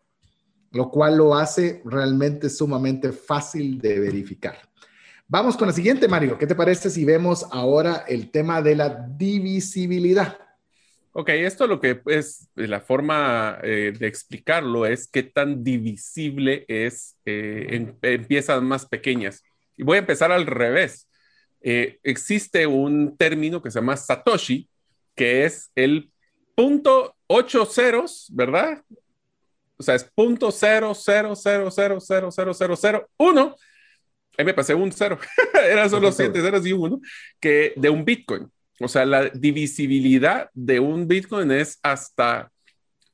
Lo 0.71 0.89
cual 0.89 1.17
lo 1.17 1.35
hace 1.35 1.81
realmente 1.85 2.49
sumamente 2.49 3.11
fácil 3.11 3.79
de 3.79 3.99
verificar. 3.99 4.57
Vamos 5.27 5.55
con 5.55 5.67
la 5.67 5.73
siguiente, 5.73 6.07
Mario. 6.07 6.37
¿Qué 6.37 6.45
te 6.45 6.55
parece 6.55 6.89
si 6.89 7.05
vemos 7.05 7.45
ahora 7.51 8.03
el 8.07 8.31
tema 8.31 8.61
de 8.61 8.75
la 8.75 8.89
divisibilidad? 8.89 10.37
Ok, 11.13 11.29
esto 11.29 11.67
lo 11.67 11.81
que 11.81 12.01
es 12.05 12.49
la 12.55 12.79
forma 12.79 13.59
eh, 13.63 13.93
de 13.97 14.07
explicarlo 14.07 14.85
es 14.85 15.09
qué 15.09 15.23
tan 15.23 15.61
divisible 15.61 16.63
es 16.69 17.17
eh, 17.25 17.95
en, 18.01 18.27
piezas 18.27 18.61
más 18.61 18.85
pequeñas. 18.85 19.43
Y 19.75 19.83
voy 19.83 19.97
a 19.97 19.99
empezar 19.99 20.31
al 20.31 20.45
revés. 20.45 21.09
Eh, 21.61 21.99
existe 22.03 22.65
un 22.65 23.15
término 23.15 23.61
que 23.61 23.69
se 23.69 23.79
llama 23.79 23.97
Satoshi, 23.97 24.67
que 25.15 25.45
es 25.45 25.71
el 25.75 26.11
punto 26.55 27.15
ocho 27.27 27.65
ceros, 27.65 28.27
¿verdad? 28.33 28.83
O 29.77 29.83
sea, 29.83 29.95
es 29.95 30.03
punto 30.03 30.51
cero, 30.51 30.93
cero, 30.95 31.35
cero, 31.35 31.69
cero, 31.71 31.99
cero, 31.99 32.29
cero, 32.31 32.53
cero, 32.53 32.75
cero, 32.75 33.09
uno. 33.17 33.55
Ahí 34.37 34.45
me 34.45 34.53
pasé 34.53 34.73
un 34.73 34.91
cero. 34.91 35.19
Eran 35.69 35.89
solo 35.89 36.11
siete 36.11 36.41
ceros 36.41 36.65
y 36.65 36.73
uno, 36.73 36.99
que 37.39 37.73
de 37.75 37.89
un 37.89 38.05
Bitcoin. 38.05 38.51
O 38.79 38.87
sea, 38.87 39.05
la 39.05 39.29
divisibilidad 39.29 40.49
de 40.53 40.79
un 40.79 41.07
Bitcoin 41.07 41.51
es 41.51 41.79
hasta 41.83 42.51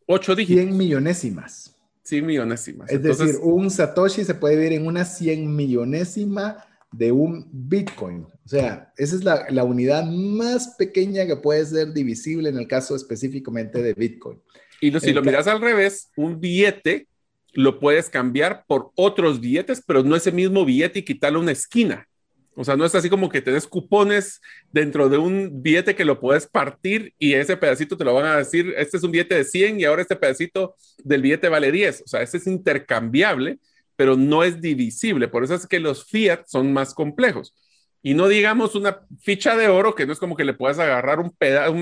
8 0.05 0.35
dígitos. 0.35 0.63
100 0.63 0.77
millonésimas. 0.77 1.75
100 2.03 2.25
millonésimas. 2.25 2.89
Es 2.89 3.03
decir, 3.03 3.35
un 3.41 3.69
Satoshi 3.69 4.23
se 4.23 4.33
puede 4.33 4.55
ver 4.55 4.71
en 4.71 4.87
una 4.87 5.03
100 5.03 5.53
millonésima 5.53 6.66
de 6.91 7.11
un 7.11 7.47
Bitcoin. 7.51 8.21
O 8.23 8.47
sea, 8.47 8.93
esa 8.97 9.15
es 9.15 9.23
la, 9.23 9.45
la, 9.49 9.63
unidad 9.63 10.05
más 10.05 10.75
pequeña 10.77 11.25
que 11.25 11.35
puede 11.35 11.65
ser 11.65 11.93
divisible 11.93 12.49
en 12.49 12.57
el 12.57 12.67
caso 12.67 12.95
específicamente 12.95 13.81
de 13.81 13.93
Bitcoin. 13.93 14.41
Y 14.79 14.91
lo, 14.91 14.99
si 14.99 15.11
lo 15.13 15.21
miras 15.21 15.47
al 15.47 15.61
revés, 15.61 16.11
un 16.15 16.39
billete 16.39 17.07
lo 17.53 17.79
puedes 17.79 18.09
cambiar 18.09 18.65
por 18.67 18.91
otros 18.95 19.41
billetes, 19.41 19.83
pero 19.85 20.03
no 20.03 20.15
ese 20.15 20.31
mismo 20.31 20.63
billete 20.63 20.99
y 20.99 21.03
quitarle 21.03 21.39
una 21.39 21.51
esquina. 21.51 22.07
O 22.55 22.63
sea, 22.63 22.75
no 22.75 22.85
es 22.85 22.95
así 22.95 23.09
como 23.09 23.29
que 23.29 23.41
tenés 23.41 23.67
cupones 23.67 24.41
dentro 24.71 25.09
de 25.09 25.17
un 25.17 25.61
billete 25.61 25.95
que 25.95 26.05
lo 26.05 26.19
puedes 26.19 26.47
partir 26.47 27.13
y 27.19 27.33
ese 27.33 27.55
pedacito 27.55 27.95
te 27.95 28.03
lo 28.03 28.15
van 28.15 28.25
a 28.25 28.37
decir, 28.37 28.73
este 28.77 28.97
es 28.97 29.03
un 29.03 29.11
billete 29.11 29.35
de 29.35 29.43
100 29.43 29.79
y 29.79 29.85
ahora 29.85 30.01
este 30.01 30.15
pedacito 30.15 30.75
del 31.03 31.21
billete 31.21 31.49
vale 31.49 31.71
10. 31.71 32.01
O 32.01 32.07
sea, 32.07 32.23
ese 32.23 32.37
es 32.37 32.47
intercambiable, 32.47 33.59
pero 33.97 34.15
no 34.15 34.43
es 34.43 34.61
divisible. 34.61 35.27
Por 35.27 35.43
eso 35.43 35.55
es 35.55 35.67
que 35.67 35.81
los 35.81 36.05
fiat 36.05 36.45
son 36.47 36.71
más 36.71 36.93
complejos. 36.93 37.53
Y 38.01 38.13
no 38.13 38.29
digamos 38.29 38.75
una 38.75 39.01
ficha 39.19 39.57
de 39.57 39.67
oro 39.67 39.95
que 39.95 40.05
no 40.05 40.13
es 40.13 40.19
como 40.19 40.37
que 40.37 40.45
le 40.45 40.53
puedas 40.53 40.79
agarrar 40.79 41.19
un, 41.19 41.31
pedazo, 41.31 41.73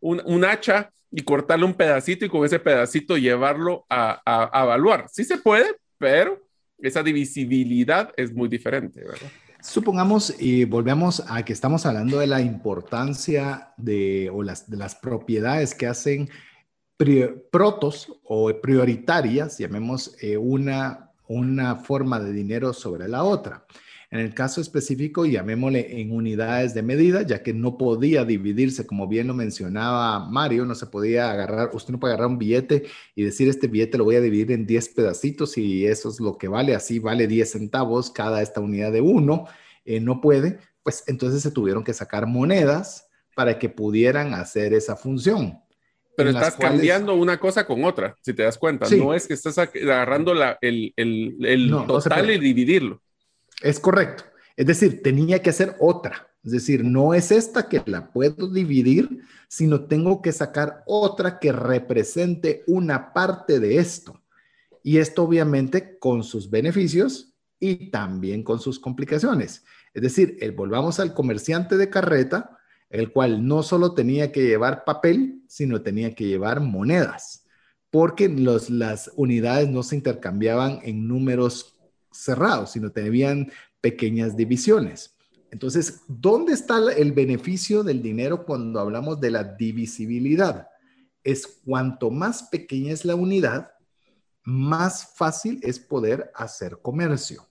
un, 0.00 0.22
un, 0.24 0.44
hacha 0.44 0.90
y 1.10 1.22
cortarle 1.22 1.64
un 1.64 1.74
pedacito 1.74 2.26
y 2.26 2.28
con 2.28 2.44
ese 2.44 2.58
pedacito 2.58 3.16
llevarlo 3.16 3.86
a, 3.88 4.20
a, 4.26 4.60
a 4.60 4.64
evaluar. 4.64 5.06
Sí 5.10 5.24
se 5.24 5.38
puede, 5.38 5.76
pero 5.96 6.42
esa 6.78 7.02
divisibilidad 7.02 8.12
es 8.16 8.34
muy 8.34 8.48
diferente, 8.48 9.00
¿verdad? 9.00 9.30
Supongamos 9.62 10.34
y 10.40 10.64
volvemos 10.64 11.22
a 11.28 11.44
que 11.44 11.52
estamos 11.52 11.86
hablando 11.86 12.18
de 12.18 12.26
la 12.26 12.40
importancia 12.40 13.72
de, 13.76 14.30
o 14.32 14.42
las, 14.42 14.68
de 14.68 14.76
las 14.76 14.94
propiedades 14.94 15.74
que 15.74 15.86
hacen 15.86 16.28
protos 17.50 18.12
o 18.24 18.52
prioritarias, 18.60 19.58
llamemos 19.58 20.16
eh, 20.20 20.36
una, 20.36 21.09
una 21.30 21.76
forma 21.76 22.18
de 22.18 22.32
dinero 22.32 22.72
sobre 22.72 23.06
la 23.08 23.22
otra. 23.22 23.64
En 24.10 24.18
el 24.18 24.34
caso 24.34 24.60
específico, 24.60 25.24
llamémosle 25.24 26.00
en 26.00 26.10
unidades 26.10 26.74
de 26.74 26.82
medida, 26.82 27.22
ya 27.22 27.44
que 27.44 27.54
no 27.54 27.78
podía 27.78 28.24
dividirse, 28.24 28.84
como 28.84 29.06
bien 29.06 29.28
lo 29.28 29.34
mencionaba 29.34 30.28
Mario, 30.28 30.66
no 30.66 30.74
se 30.74 30.86
podía 30.86 31.30
agarrar, 31.30 31.70
usted 31.72 31.92
no 31.92 32.00
puede 32.00 32.14
agarrar 32.14 32.32
un 32.32 32.38
billete 32.38 32.86
y 33.14 33.22
decir, 33.22 33.48
este 33.48 33.68
billete 33.68 33.98
lo 33.98 34.04
voy 34.04 34.16
a 34.16 34.20
dividir 34.20 34.50
en 34.50 34.66
10 34.66 34.88
pedacitos 34.88 35.56
y 35.56 35.86
eso 35.86 36.08
es 36.08 36.18
lo 36.18 36.36
que 36.36 36.48
vale, 36.48 36.74
así 36.74 36.98
vale 36.98 37.28
10 37.28 37.48
centavos 37.48 38.10
cada 38.10 38.42
esta 38.42 38.60
unidad 38.60 38.90
de 38.90 39.00
uno, 39.00 39.46
eh, 39.84 40.00
no 40.00 40.20
puede, 40.20 40.58
pues 40.82 41.04
entonces 41.06 41.42
se 41.42 41.52
tuvieron 41.52 41.84
que 41.84 41.94
sacar 41.94 42.26
monedas 42.26 43.08
para 43.36 43.60
que 43.60 43.68
pudieran 43.68 44.34
hacer 44.34 44.74
esa 44.74 44.96
función. 44.96 45.60
Pero 46.16 46.30
estás 46.30 46.56
cambiando 46.56 47.14
una 47.14 47.38
cosa 47.38 47.66
con 47.66 47.84
otra, 47.84 48.16
si 48.20 48.34
te 48.34 48.42
das 48.42 48.58
cuenta. 48.58 48.86
Sí. 48.86 48.98
No 48.98 49.14
es 49.14 49.26
que 49.26 49.34
estás 49.34 49.56
agarrando 49.58 50.34
la, 50.34 50.58
el, 50.60 50.92
el, 50.96 51.36
el 51.40 51.70
no, 51.70 51.86
total 51.86 52.26
no 52.26 52.32
y 52.32 52.38
dividirlo. 52.38 53.00
Es 53.62 53.80
correcto. 53.80 54.24
Es 54.56 54.66
decir, 54.66 55.02
tenía 55.02 55.40
que 55.40 55.50
hacer 55.50 55.76
otra. 55.78 56.28
Es 56.42 56.52
decir, 56.52 56.84
no 56.84 57.14
es 57.14 57.30
esta 57.30 57.68
que 57.68 57.82
la 57.86 58.12
puedo 58.12 58.50
dividir, 58.50 59.22
sino 59.48 59.86
tengo 59.86 60.22
que 60.22 60.32
sacar 60.32 60.82
otra 60.86 61.38
que 61.38 61.52
represente 61.52 62.64
una 62.66 63.12
parte 63.12 63.60
de 63.60 63.78
esto. 63.78 64.22
Y 64.82 64.98
esto 64.98 65.24
obviamente 65.24 65.98
con 65.98 66.24
sus 66.24 66.50
beneficios 66.50 67.34
y 67.58 67.90
también 67.90 68.42
con 68.42 68.58
sus 68.58 68.78
complicaciones. 68.78 69.64
Es 69.92 70.02
decir, 70.02 70.38
el, 70.40 70.52
volvamos 70.52 70.98
al 71.00 71.12
comerciante 71.12 71.76
de 71.76 71.90
carreta, 71.90 72.58
el 72.90 73.12
cual 73.12 73.46
no 73.46 73.62
solo 73.62 73.94
tenía 73.94 74.32
que 74.32 74.42
llevar 74.42 74.84
papel, 74.84 75.42
sino 75.48 75.80
tenía 75.80 76.14
que 76.14 76.26
llevar 76.26 76.60
monedas, 76.60 77.46
porque 77.88 78.28
las 78.28 79.10
unidades 79.16 79.68
no 79.68 79.82
se 79.82 79.96
intercambiaban 79.96 80.80
en 80.82 81.06
números 81.08 81.78
cerrados, 82.12 82.72
sino 82.72 82.90
tenían 82.90 83.50
pequeñas 83.80 84.36
divisiones. 84.36 85.16
Entonces, 85.52 86.02
¿dónde 86.06 86.52
está 86.52 86.78
el 86.96 87.12
beneficio 87.12 87.82
del 87.82 88.02
dinero 88.02 88.44
cuando 88.44 88.80
hablamos 88.80 89.20
de 89.20 89.30
la 89.30 89.44
divisibilidad? 89.44 90.68
Es 91.24 91.46
cuanto 91.64 92.10
más 92.10 92.44
pequeña 92.44 92.92
es 92.92 93.04
la 93.04 93.14
unidad, 93.14 93.70
más 94.42 95.12
fácil 95.14 95.60
es 95.62 95.78
poder 95.78 96.30
hacer 96.34 96.78
comercio, 96.82 97.46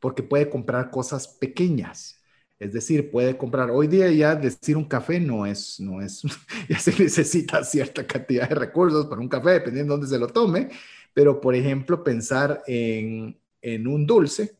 porque 0.00 0.22
puede 0.22 0.48
comprar 0.48 0.90
cosas 0.90 1.28
pequeñas. 1.28 2.15
Es 2.58 2.72
decir, 2.72 3.10
puede 3.10 3.36
comprar, 3.36 3.70
hoy 3.70 3.86
día 3.86 4.10
ya 4.10 4.34
decir 4.34 4.76
un 4.76 4.86
café 4.86 5.20
no 5.20 5.44
es, 5.44 5.78
no 5.78 6.00
es, 6.00 6.22
ya 6.68 6.78
se 6.78 7.02
necesita 7.02 7.62
cierta 7.62 8.06
cantidad 8.06 8.48
de 8.48 8.54
recursos 8.54 9.06
para 9.06 9.20
un 9.20 9.28
café, 9.28 9.50
dependiendo 9.50 9.94
de 9.94 10.00
dónde 10.00 10.14
se 10.14 10.18
lo 10.18 10.28
tome, 10.28 10.70
pero 11.12 11.40
por 11.40 11.54
ejemplo, 11.54 12.02
pensar 12.02 12.62
en, 12.66 13.36
en 13.60 13.86
un 13.86 14.06
dulce, 14.06 14.56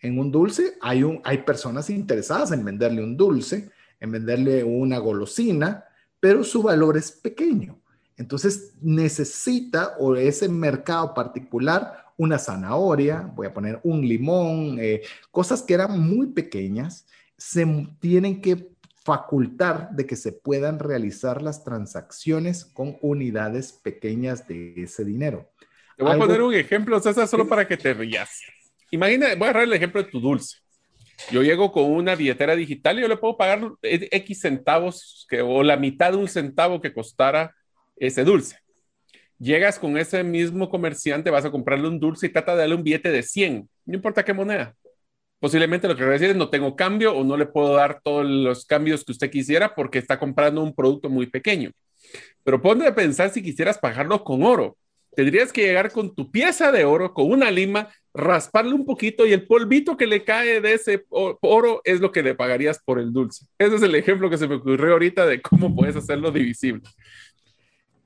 en 0.00 0.18
un 0.18 0.30
dulce 0.30 0.74
hay, 0.80 1.02
un, 1.02 1.20
hay 1.24 1.38
personas 1.38 1.90
interesadas 1.90 2.52
en 2.52 2.64
venderle 2.64 3.02
un 3.02 3.16
dulce, 3.16 3.70
en 4.00 4.12
venderle 4.12 4.64
una 4.64 4.98
golosina, 4.98 5.84
pero 6.20 6.44
su 6.44 6.62
valor 6.62 6.96
es 6.96 7.10
pequeño. 7.10 7.78
Entonces 8.16 8.74
necesita 8.80 9.96
o 9.98 10.16
ese 10.16 10.48
mercado 10.48 11.12
particular 11.12 12.06
una 12.16 12.38
zanahoria, 12.38 13.30
voy 13.34 13.46
a 13.46 13.52
poner 13.52 13.78
un 13.82 14.00
limón, 14.00 14.78
eh, 14.80 15.02
cosas 15.30 15.62
que 15.62 15.74
eran 15.74 16.00
muy 16.00 16.28
pequeñas, 16.28 17.06
se 17.38 17.66
tienen 18.00 18.40
que 18.40 18.68
facultar 19.04 19.90
de 19.92 20.04
que 20.06 20.16
se 20.16 20.32
puedan 20.32 20.78
realizar 20.78 21.40
las 21.40 21.62
transacciones 21.62 22.64
con 22.64 22.98
unidades 23.00 23.72
pequeñas 23.72 24.48
de 24.48 24.74
ese 24.76 25.04
dinero. 25.04 25.48
Te 25.96 26.02
voy 26.02 26.14
a 26.14 26.18
poner 26.18 26.42
un 26.42 26.54
ejemplo, 26.54 26.98
César, 27.00 27.28
solo 27.28 27.48
para 27.48 27.66
que 27.66 27.76
te 27.76 27.94
rías. 27.94 28.42
Imagina, 28.90 29.28
voy 29.36 29.46
a 29.46 29.50
agarrar 29.50 29.64
el 29.64 29.72
ejemplo 29.72 30.02
de 30.02 30.10
tu 30.10 30.20
dulce. 30.20 30.58
Yo 31.30 31.42
llego 31.42 31.72
con 31.72 31.84
una 31.84 32.14
billetera 32.14 32.54
digital 32.54 32.98
y 32.98 33.02
yo 33.02 33.08
le 33.08 33.16
puedo 33.16 33.36
pagar 33.36 33.72
X 33.82 34.40
centavos 34.40 35.26
que, 35.30 35.40
o 35.40 35.62
la 35.62 35.76
mitad 35.76 36.12
de 36.12 36.18
un 36.18 36.28
centavo 36.28 36.80
que 36.80 36.92
costara 36.92 37.54
ese 37.96 38.24
dulce. 38.24 38.58
Llegas 39.38 39.78
con 39.78 39.96
ese 39.98 40.22
mismo 40.24 40.68
comerciante, 40.68 41.30
vas 41.30 41.44
a 41.44 41.50
comprarle 41.50 41.88
un 41.88 42.00
dulce 42.00 42.26
y 42.26 42.30
trata 42.30 42.52
de 42.52 42.58
darle 42.58 42.74
un 42.74 42.82
billete 42.82 43.10
de 43.10 43.22
100, 43.22 43.68
no 43.86 43.94
importa 43.94 44.24
qué 44.24 44.32
moneda. 44.32 44.74
Posiblemente 45.46 45.86
lo 45.86 45.94
que 45.94 46.04
va 46.04 46.16
es 46.16 46.34
no 46.34 46.50
tengo 46.50 46.74
cambio 46.74 47.14
o 47.14 47.22
no 47.22 47.36
le 47.36 47.46
puedo 47.46 47.74
dar 47.74 48.00
todos 48.02 48.26
los 48.26 48.66
cambios 48.66 49.04
que 49.04 49.12
usted 49.12 49.30
quisiera 49.30 49.76
porque 49.76 49.98
está 49.98 50.18
comprando 50.18 50.60
un 50.60 50.74
producto 50.74 51.08
muy 51.08 51.26
pequeño. 51.26 51.70
Pero 52.42 52.60
ponte 52.60 52.84
a 52.84 52.94
pensar 52.94 53.30
si 53.30 53.42
quisieras 53.42 53.78
pagarlo 53.78 54.24
con 54.24 54.42
oro 54.42 54.76
tendrías 55.16 55.52
que 55.52 55.62
llegar 55.62 55.90
con 55.90 56.14
tu 56.14 56.30
pieza 56.30 56.70
de 56.70 56.84
oro, 56.84 57.14
con 57.14 57.30
una 57.30 57.50
lima, 57.50 57.88
rasparle 58.12 58.74
un 58.74 58.84
poquito 58.84 59.26
y 59.26 59.32
el 59.32 59.46
polvito 59.46 59.96
que 59.96 60.06
le 60.06 60.24
cae 60.24 60.60
de 60.60 60.74
ese 60.74 61.06
oro 61.08 61.80
es 61.84 62.00
lo 62.00 62.12
que 62.12 62.22
le 62.22 62.34
pagarías 62.34 62.80
por 62.84 62.98
el 62.98 63.12
dulce. 63.12 63.46
Ese 63.58 63.76
es 63.76 63.82
el 63.82 63.94
ejemplo 63.94 64.28
que 64.28 64.36
se 64.36 64.46
me 64.46 64.56
ocurrió 64.56 64.92
ahorita 64.92 65.24
de 65.26 65.40
cómo 65.40 65.74
puedes 65.74 65.96
hacerlo 65.96 66.30
divisible. 66.30 66.82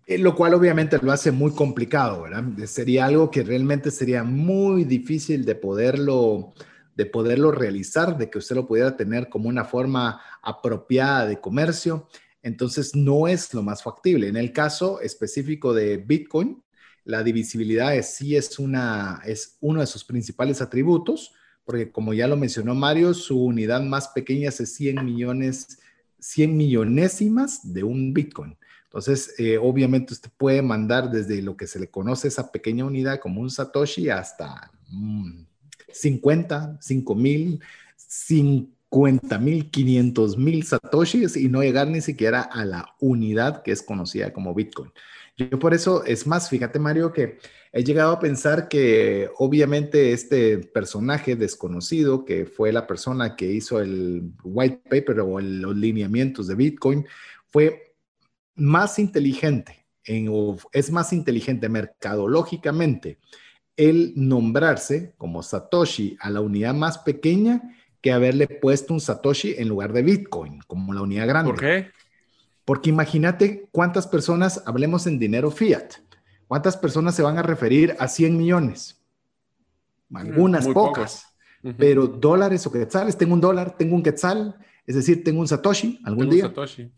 Eh, 0.06 0.18
lo 0.18 0.36
cual 0.36 0.54
obviamente 0.54 0.98
lo 1.02 1.10
hace 1.10 1.32
muy 1.32 1.52
complicado, 1.52 2.22
¿verdad? 2.22 2.44
Sería 2.66 3.06
algo 3.06 3.30
que 3.30 3.42
realmente 3.42 3.90
sería 3.90 4.22
muy 4.22 4.84
difícil 4.84 5.44
de 5.44 5.56
poderlo, 5.56 6.52
de 6.96 7.06
poderlo 7.06 7.52
realizar, 7.52 8.18
de 8.18 8.30
que 8.30 8.38
usted 8.38 8.56
lo 8.56 8.66
pudiera 8.66 8.96
tener 8.96 9.28
como 9.28 9.48
una 9.48 9.64
forma 9.64 10.20
apropiada 10.42 11.26
de 11.26 11.40
comercio. 11.40 12.08
Entonces 12.42 12.94
no 12.94 13.28
es 13.28 13.52
lo 13.54 13.62
más 13.62 13.82
factible. 13.82 14.28
En 14.28 14.36
el 14.36 14.52
caso 14.52 15.00
específico 15.00 15.72
de 15.72 15.98
Bitcoin, 15.98 16.62
la 17.04 17.22
divisibilidad 17.22 17.94
es, 17.94 18.14
sí 18.14 18.36
es, 18.36 18.58
una, 18.58 19.22
es 19.24 19.56
uno 19.60 19.80
de 19.80 19.86
sus 19.86 20.04
principales 20.04 20.60
atributos, 20.60 21.34
porque 21.64 21.90
como 21.90 22.14
ya 22.14 22.26
lo 22.26 22.36
mencionó 22.36 22.74
Mario, 22.74 23.14
su 23.14 23.42
unidad 23.42 23.82
más 23.82 24.08
pequeña 24.08 24.48
es 24.48 24.56
100 24.56 25.04
millones, 25.04 25.78
100 26.18 26.56
millonésimas 26.56 27.72
de 27.72 27.84
un 27.84 28.12
Bitcoin. 28.12 28.56
Entonces, 28.84 29.34
eh, 29.38 29.56
obviamente 29.56 30.14
usted 30.14 30.30
puede 30.36 30.62
mandar 30.62 31.10
desde 31.10 31.40
lo 31.42 31.56
que 31.56 31.68
se 31.68 31.78
le 31.78 31.88
conoce 31.88 32.28
esa 32.28 32.50
pequeña 32.50 32.84
unidad 32.84 33.20
como 33.20 33.40
un 33.40 33.50
Satoshi 33.50 34.10
hasta 34.10 34.72
50, 35.92 36.78
5 36.80 37.14
mil, 37.14 37.60
sin 37.96 38.74
50 38.90 39.38
mil, 39.38 39.70
500 39.70 40.36
mil 40.36 40.64
satoshis 40.64 41.36
y 41.36 41.48
no 41.48 41.62
llegar 41.62 41.86
ni 41.88 42.00
siquiera 42.00 42.42
a 42.42 42.64
la 42.64 42.96
unidad 42.98 43.62
que 43.62 43.70
es 43.70 43.82
conocida 43.82 44.32
como 44.32 44.54
Bitcoin. 44.54 44.90
Yo 45.36 45.58
por 45.58 45.74
eso, 45.74 46.04
es 46.04 46.26
más, 46.26 46.50
fíjate 46.50 46.78
Mario, 46.78 47.12
que 47.12 47.38
he 47.72 47.84
llegado 47.84 48.12
a 48.12 48.18
pensar 48.18 48.68
que 48.68 49.30
obviamente 49.38 50.12
este 50.12 50.58
personaje 50.58 51.36
desconocido, 51.36 52.24
que 52.24 52.46
fue 52.46 52.72
la 52.72 52.86
persona 52.86 53.36
que 53.36 53.46
hizo 53.46 53.80
el 53.80 54.32
white 54.42 54.82
paper 54.90 55.20
o 55.20 55.40
los 55.40 55.76
lineamientos 55.76 56.48
de 56.48 56.56
Bitcoin, 56.56 57.06
fue 57.46 57.94
más 58.56 58.98
inteligente, 58.98 59.86
es 60.04 60.90
más 60.90 61.12
inteligente 61.12 61.68
mercadológicamente 61.68 63.18
el 63.76 64.12
nombrarse 64.16 65.14
como 65.16 65.42
Satoshi 65.42 66.16
a 66.20 66.30
la 66.30 66.40
unidad 66.40 66.74
más 66.74 66.98
pequeña 66.98 67.62
que 68.00 68.12
haberle 68.12 68.46
puesto 68.46 68.94
un 68.94 69.00
Satoshi 69.00 69.54
en 69.58 69.68
lugar 69.68 69.92
de 69.92 70.02
Bitcoin, 70.02 70.60
como 70.66 70.92
la 70.92 71.02
unidad 71.02 71.28
grande. 71.28 71.52
¿Por 71.52 71.60
qué? 71.60 71.90
Porque 72.64 72.90
imagínate 72.90 73.68
cuántas 73.72 74.06
personas, 74.06 74.62
hablemos 74.66 75.06
en 75.06 75.18
dinero 75.18 75.50
fiat, 75.50 75.94
cuántas 76.46 76.76
personas 76.76 77.14
se 77.14 77.22
van 77.22 77.38
a 77.38 77.42
referir 77.42 77.96
a 77.98 78.08
100 78.08 78.36
millones. 78.36 79.00
Algunas 80.12 80.66
pocas, 80.68 81.26
pero 81.76 82.06
dólares 82.06 82.66
o 82.66 82.72
quetzales, 82.72 83.16
tengo 83.16 83.34
un 83.34 83.40
dólar, 83.40 83.76
tengo 83.76 83.94
un 83.94 84.02
quetzal, 84.02 84.56
es 84.86 84.96
decir, 84.96 85.22
tengo 85.22 85.40
un 85.40 85.48
Satoshi 85.48 86.00
algún 86.04 86.30
día. 86.30 86.44
Satoshi, 86.44 86.90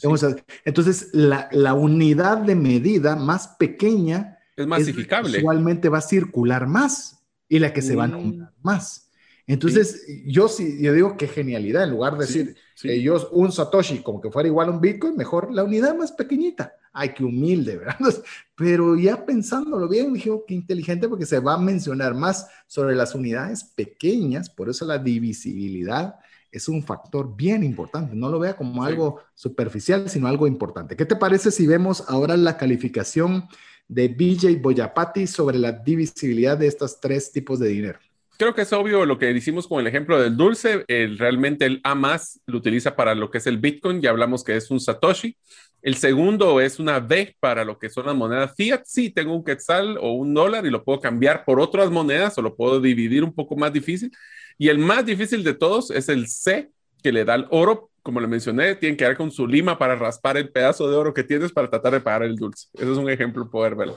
Entonces, 0.65 1.11
la, 1.13 1.75
unidad 1.75 2.39
de 2.39 2.55
medida 2.55 3.17
más 3.17 3.49
pequeña 3.59 4.39
es 4.57 4.67
masificable. 4.67 5.39
Usualmente 5.39 5.89
va 5.89 5.99
a 5.99 6.03
circular 6.03 6.67
más 6.67 7.23
y 7.49 7.59
la 7.59 7.73
que 7.73 7.83
se 7.83 7.97
va 7.97 8.05
a 8.05 8.09
nombrar 8.09 8.53
más. 8.63 9.11
Entonces, 9.47 10.07
yo 10.25 10.49
sí, 10.49 10.79
yo 10.81 10.93
digo 10.93 11.17
que 11.17 11.27
genialidad, 11.27 11.85
en 11.85 11.91
lugar 11.91 12.17
de 12.17 12.27
decir 12.27 12.57
ellos 12.85 13.29
un 13.33 13.51
Satoshi 13.51 13.99
como 13.99 14.21
que 14.21 14.31
fuera 14.31 14.49
igual 14.49 14.69
a 14.69 14.73
un 14.73 14.81
Bitcoin, 14.81 15.17
mejor 15.17 15.53
la 15.53 15.65
unidad 15.65 15.97
más 15.97 16.13
pequeñita. 16.13 16.75
Ay, 16.93 17.13
qué 17.15 17.25
humilde, 17.25 17.77
¿verdad? 17.79 17.97
Pero 18.57 18.97
ya 18.97 19.25
pensándolo 19.25 19.89
bien, 19.89 20.13
dije, 20.13 20.31
oh, 20.31 20.45
qué 20.47 20.55
inteligente 20.55 21.09
porque 21.09 21.27
se 21.27 21.41
va 21.41 21.55
a 21.55 21.59
mencionar 21.59 22.15
más 22.15 22.49
sobre 22.67 22.95
las 22.95 23.15
unidades 23.15 23.65
pequeñas, 23.65 24.49
por 24.49 24.69
eso 24.69 24.85
la 24.85 24.99
divisibilidad 24.99 26.17
es 26.51 26.69
un 26.69 26.83
factor 26.83 27.35
bien 27.35 27.65
importante. 27.65 28.15
No 28.15 28.29
lo 28.29 28.39
vea 28.39 28.57
como 28.57 28.85
algo 28.85 29.21
superficial, 29.35 30.09
sino 30.09 30.29
algo 30.29 30.47
importante. 30.47 30.97
¿Qué 30.97 31.07
te 31.07 31.17
parece 31.17 31.51
si 31.51 31.67
vemos 31.67 32.05
ahora 32.09 32.37
la 32.37 32.59
calificación 32.59 33.49
de 33.89 34.09
BJ 34.09 34.61
Boyapati 34.61 35.27
sobre 35.27 35.59
la 35.59 35.73
divisibilidad 35.73 36.57
de 36.57 36.67
estos 36.67 37.01
tres 37.01 37.31
tipos 37.33 37.59
de 37.59 37.69
dinero? 37.69 37.99
creo 38.43 38.55
que 38.57 38.63
es 38.63 38.73
obvio 38.73 39.07
lo 39.07 39.19
que 39.19 39.31
hicimos 39.31 39.69
con 39.69 39.79
el 39.79 39.87
ejemplo 39.87 40.21
del 40.21 40.37
dulce. 40.37 40.85
El, 40.89 41.17
realmente 41.17 41.65
el 41.65 41.81
A 41.85 41.95
más 41.95 42.41
lo 42.47 42.59
utiliza 42.59 42.97
para 42.97 43.15
lo 43.15 43.31
que 43.31 43.39
es 43.39 43.47
el 43.47 43.59
Bitcoin. 43.59 44.01
Ya 44.01 44.11
hablamos 44.11 44.43
que 44.43 44.57
es 44.57 44.69
un 44.73 44.81
Satoshi. 44.81 45.37
El 45.81 45.95
segundo 45.95 46.61
es 46.61 46.81
una 46.81 46.99
B 46.99 47.37
para 47.39 47.65
lo 47.65 47.79
que 47.79 47.89
son 47.89 48.07
las 48.07 48.17
monedas 48.17 48.53
fiat. 48.57 48.83
Sí, 48.85 49.11
tengo 49.11 49.37
un 49.37 49.45
quetzal 49.45 49.97
o 50.01 50.15
un 50.15 50.35
dólar 50.35 50.67
y 50.67 50.71
lo 50.71 50.83
puedo 50.83 51.01
cambiar 51.01 51.45
por 51.45 51.61
otras 51.61 51.89
monedas 51.93 52.37
o 52.37 52.43
lo 52.43 52.57
puedo 52.57 52.81
dividir 52.81 53.23
un 53.23 53.33
poco 53.33 53.55
más 53.57 53.73
difícil. 53.73 54.11
Y 54.59 54.71
el 54.71 54.79
más 54.79 55.07
difícil 55.07 55.45
de 55.45 55.55
todos 55.55 55.93
es 55.93 56.09
el 56.09 56.27
C, 56.27 56.69
que 57.03 57.13
le 57.13 57.25
da 57.25 57.35
el 57.35 57.47
oro. 57.51 57.91
Como 58.03 58.21
le 58.21 58.27
mencioné, 58.27 58.75
tiene 58.75 58.97
que 58.97 59.05
dar 59.05 59.17
con 59.17 59.31
su 59.31 59.47
lima 59.47 59.79
para 59.79 59.95
raspar 59.95 60.37
el 60.37 60.51
pedazo 60.51 60.91
de 60.91 60.97
oro 60.97 61.15
que 61.15 61.23
tienes 61.23 61.53
para 61.53 61.71
tratar 61.71 61.93
de 61.93 62.01
pagar 62.01 62.25
el 62.25 62.37
dulce. 62.37 62.69
Ese 62.75 62.91
es 62.91 62.99
un 62.99 63.09
ejemplo, 63.09 63.49
poder 63.49 63.77
verlo. 63.77 63.97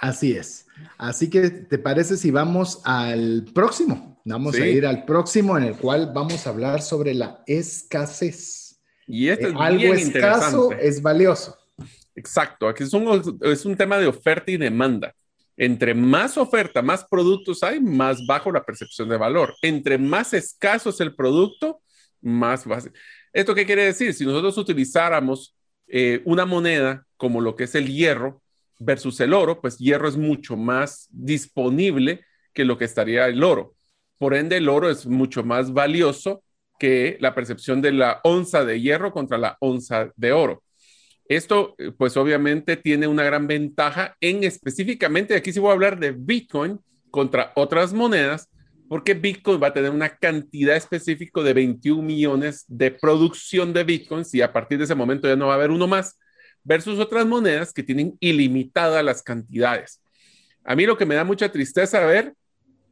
Así 0.00 0.32
es. 0.32 0.66
Así 0.98 1.30
que, 1.30 1.50
¿te 1.50 1.78
parece 1.78 2.16
si 2.16 2.30
vamos 2.30 2.80
al 2.84 3.46
próximo? 3.54 4.20
Vamos 4.24 4.54
a 4.56 4.66
ir 4.66 4.86
al 4.86 5.04
próximo 5.04 5.56
en 5.56 5.64
el 5.64 5.76
cual 5.76 6.10
vamos 6.14 6.46
a 6.46 6.50
hablar 6.50 6.82
sobre 6.82 7.14
la 7.14 7.42
escasez. 7.46 8.80
Y 9.06 9.28
este 9.28 9.48
es 9.48 9.52
eh, 9.52 9.56
algo 9.58 9.94
escaso 9.94 10.72
es 10.72 11.02
valioso. 11.02 11.56
Exacto. 12.14 12.68
Aquí 12.68 12.84
es 12.84 12.92
un, 12.92 13.38
es 13.42 13.64
un 13.64 13.76
tema 13.76 13.98
de 13.98 14.06
oferta 14.06 14.50
y 14.50 14.56
demanda. 14.56 15.14
Entre 15.56 15.94
más 15.94 16.36
oferta, 16.36 16.82
más 16.82 17.04
productos 17.04 17.62
hay, 17.62 17.80
más 17.80 18.26
bajo 18.26 18.50
la 18.50 18.64
percepción 18.64 19.08
de 19.08 19.16
valor. 19.16 19.54
Entre 19.62 19.98
más 19.98 20.32
escaso 20.32 20.90
es 20.90 21.00
el 21.00 21.14
producto, 21.14 21.80
más 22.24 22.64
fácil. 22.64 22.92
¿Esto 23.32 23.54
qué 23.54 23.66
quiere 23.66 23.84
decir? 23.84 24.14
Si 24.14 24.24
nosotros 24.24 24.56
utilizáramos 24.58 25.56
eh, 25.86 26.22
una 26.24 26.46
moneda 26.46 27.06
como 27.16 27.40
lo 27.40 27.54
que 27.56 27.64
es 27.64 27.74
el 27.74 27.86
hierro, 27.86 28.42
versus 28.78 29.20
el 29.20 29.32
oro, 29.32 29.60
pues 29.60 29.78
hierro 29.78 30.08
es 30.08 30.16
mucho 30.16 30.56
más 30.56 31.08
disponible 31.10 32.24
que 32.52 32.64
lo 32.64 32.78
que 32.78 32.84
estaría 32.84 33.26
el 33.26 33.42
oro. 33.42 33.74
Por 34.18 34.34
ende, 34.34 34.56
el 34.56 34.68
oro 34.68 34.90
es 34.90 35.06
mucho 35.06 35.42
más 35.42 35.72
valioso 35.72 36.42
que 36.78 37.16
la 37.20 37.34
percepción 37.34 37.82
de 37.82 37.92
la 37.92 38.20
onza 38.24 38.64
de 38.64 38.80
hierro 38.80 39.12
contra 39.12 39.38
la 39.38 39.56
onza 39.60 40.10
de 40.16 40.32
oro. 40.32 40.62
Esto, 41.26 41.74
eh, 41.78 41.92
pues 41.96 42.16
obviamente 42.16 42.76
tiene 42.76 43.06
una 43.06 43.24
gran 43.24 43.46
ventaja 43.46 44.16
en 44.20 44.44
específicamente, 44.44 45.34
aquí 45.34 45.52
sí 45.52 45.60
voy 45.60 45.70
a 45.70 45.74
hablar 45.74 45.98
de 45.98 46.12
Bitcoin 46.12 46.78
contra 47.10 47.52
otras 47.54 47.92
monedas, 47.92 48.48
porque 48.88 49.14
Bitcoin 49.14 49.62
va 49.62 49.68
a 49.68 49.72
tener 49.72 49.90
una 49.90 50.16
cantidad 50.16 50.76
específica 50.76 51.40
de 51.42 51.52
21 51.52 52.02
millones 52.02 52.64
de 52.68 52.90
producción 52.90 53.72
de 53.72 53.84
Bitcoins 53.84 54.34
y 54.34 54.42
a 54.42 54.52
partir 54.52 54.78
de 54.78 54.84
ese 54.84 54.94
momento 54.94 55.28
ya 55.28 55.36
no 55.36 55.46
va 55.46 55.54
a 55.54 55.56
haber 55.56 55.70
uno 55.70 55.86
más 55.86 56.18
versus 56.62 56.98
otras 56.98 57.26
monedas 57.26 57.72
que 57.72 57.82
tienen 57.82 58.16
ilimitadas 58.20 59.04
las 59.04 59.22
cantidades. 59.22 60.00
A 60.64 60.74
mí 60.74 60.86
lo 60.86 60.96
que 60.96 61.06
me 61.06 61.14
da 61.14 61.24
mucha 61.24 61.50
tristeza 61.52 62.04
ver 62.06 62.34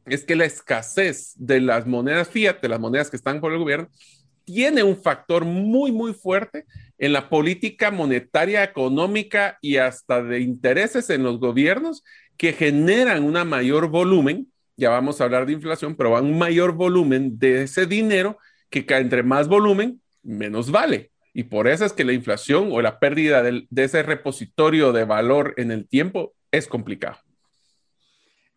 es 0.05 0.23
que 0.23 0.35
la 0.35 0.45
escasez 0.45 1.33
de 1.35 1.61
las 1.61 1.87
monedas 1.87 2.29
fiat, 2.29 2.61
de 2.61 2.69
las 2.69 2.79
monedas 2.79 3.09
que 3.09 3.17
están 3.17 3.39
por 3.39 3.51
el 3.51 3.59
gobierno, 3.59 3.89
tiene 4.45 4.83
un 4.83 5.01
factor 5.01 5.45
muy, 5.45 5.91
muy 5.91 6.13
fuerte 6.13 6.65
en 6.97 7.13
la 7.13 7.29
política 7.29 7.91
monetaria, 7.91 8.63
económica 8.63 9.57
y 9.61 9.77
hasta 9.77 10.21
de 10.21 10.41
intereses 10.41 11.09
en 11.09 11.23
los 11.23 11.39
gobiernos 11.39 12.03
que 12.37 12.53
generan 12.53 13.23
una 13.23 13.45
mayor 13.45 13.89
volumen, 13.89 14.51
ya 14.75 14.89
vamos 14.89 15.19
a 15.19 15.25
hablar 15.25 15.45
de 15.45 15.53
inflación, 15.53 15.95
pero 15.95 16.19
un 16.19 16.37
mayor 16.37 16.73
volumen 16.73 17.37
de 17.37 17.63
ese 17.63 17.85
dinero 17.85 18.37
que 18.69 18.85
entre 18.89 19.23
más 19.23 19.47
volumen, 19.47 20.01
menos 20.23 20.71
vale. 20.71 21.11
Y 21.33 21.43
por 21.43 21.67
eso 21.67 21.85
es 21.85 21.93
que 21.93 22.05
la 22.05 22.13
inflación 22.13 22.69
o 22.71 22.81
la 22.81 22.99
pérdida 22.99 23.43
de 23.43 23.83
ese 23.83 24.03
repositorio 24.03 24.91
de 24.91 25.05
valor 25.05 25.53
en 25.57 25.71
el 25.71 25.87
tiempo 25.87 26.33
es 26.51 26.67
complicado. 26.67 27.17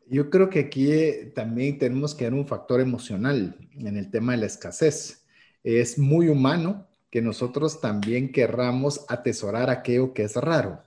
Yo 0.08 0.30
creo 0.30 0.48
que 0.50 0.60
aquí 0.60 0.92
eh, 0.92 1.32
también 1.34 1.78
tenemos 1.78 2.14
que 2.14 2.24
ver 2.24 2.34
un 2.34 2.46
factor 2.46 2.80
emocional 2.80 3.56
en 3.74 3.96
el 3.96 4.10
tema 4.10 4.32
de 4.32 4.38
la 4.38 4.46
escasez. 4.46 5.26
Es 5.64 5.98
muy 5.98 6.28
humano 6.28 6.86
que 7.10 7.22
nosotros 7.22 7.80
también 7.80 8.30
querramos 8.30 9.04
atesorar 9.08 9.68
aquello 9.68 10.12
que 10.12 10.22
es 10.22 10.36
raro, 10.36 10.82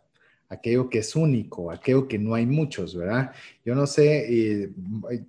aquello 0.49 0.89
que 0.89 0.99
es 0.99 1.15
único, 1.15 1.71
aquello 1.71 2.07
que 2.07 2.17
no 2.17 2.33
hay 2.33 2.45
muchos, 2.45 2.95
¿verdad? 2.95 3.31
Yo 3.63 3.75
no 3.75 3.85
sé, 3.85 4.25
eh, 4.29 4.71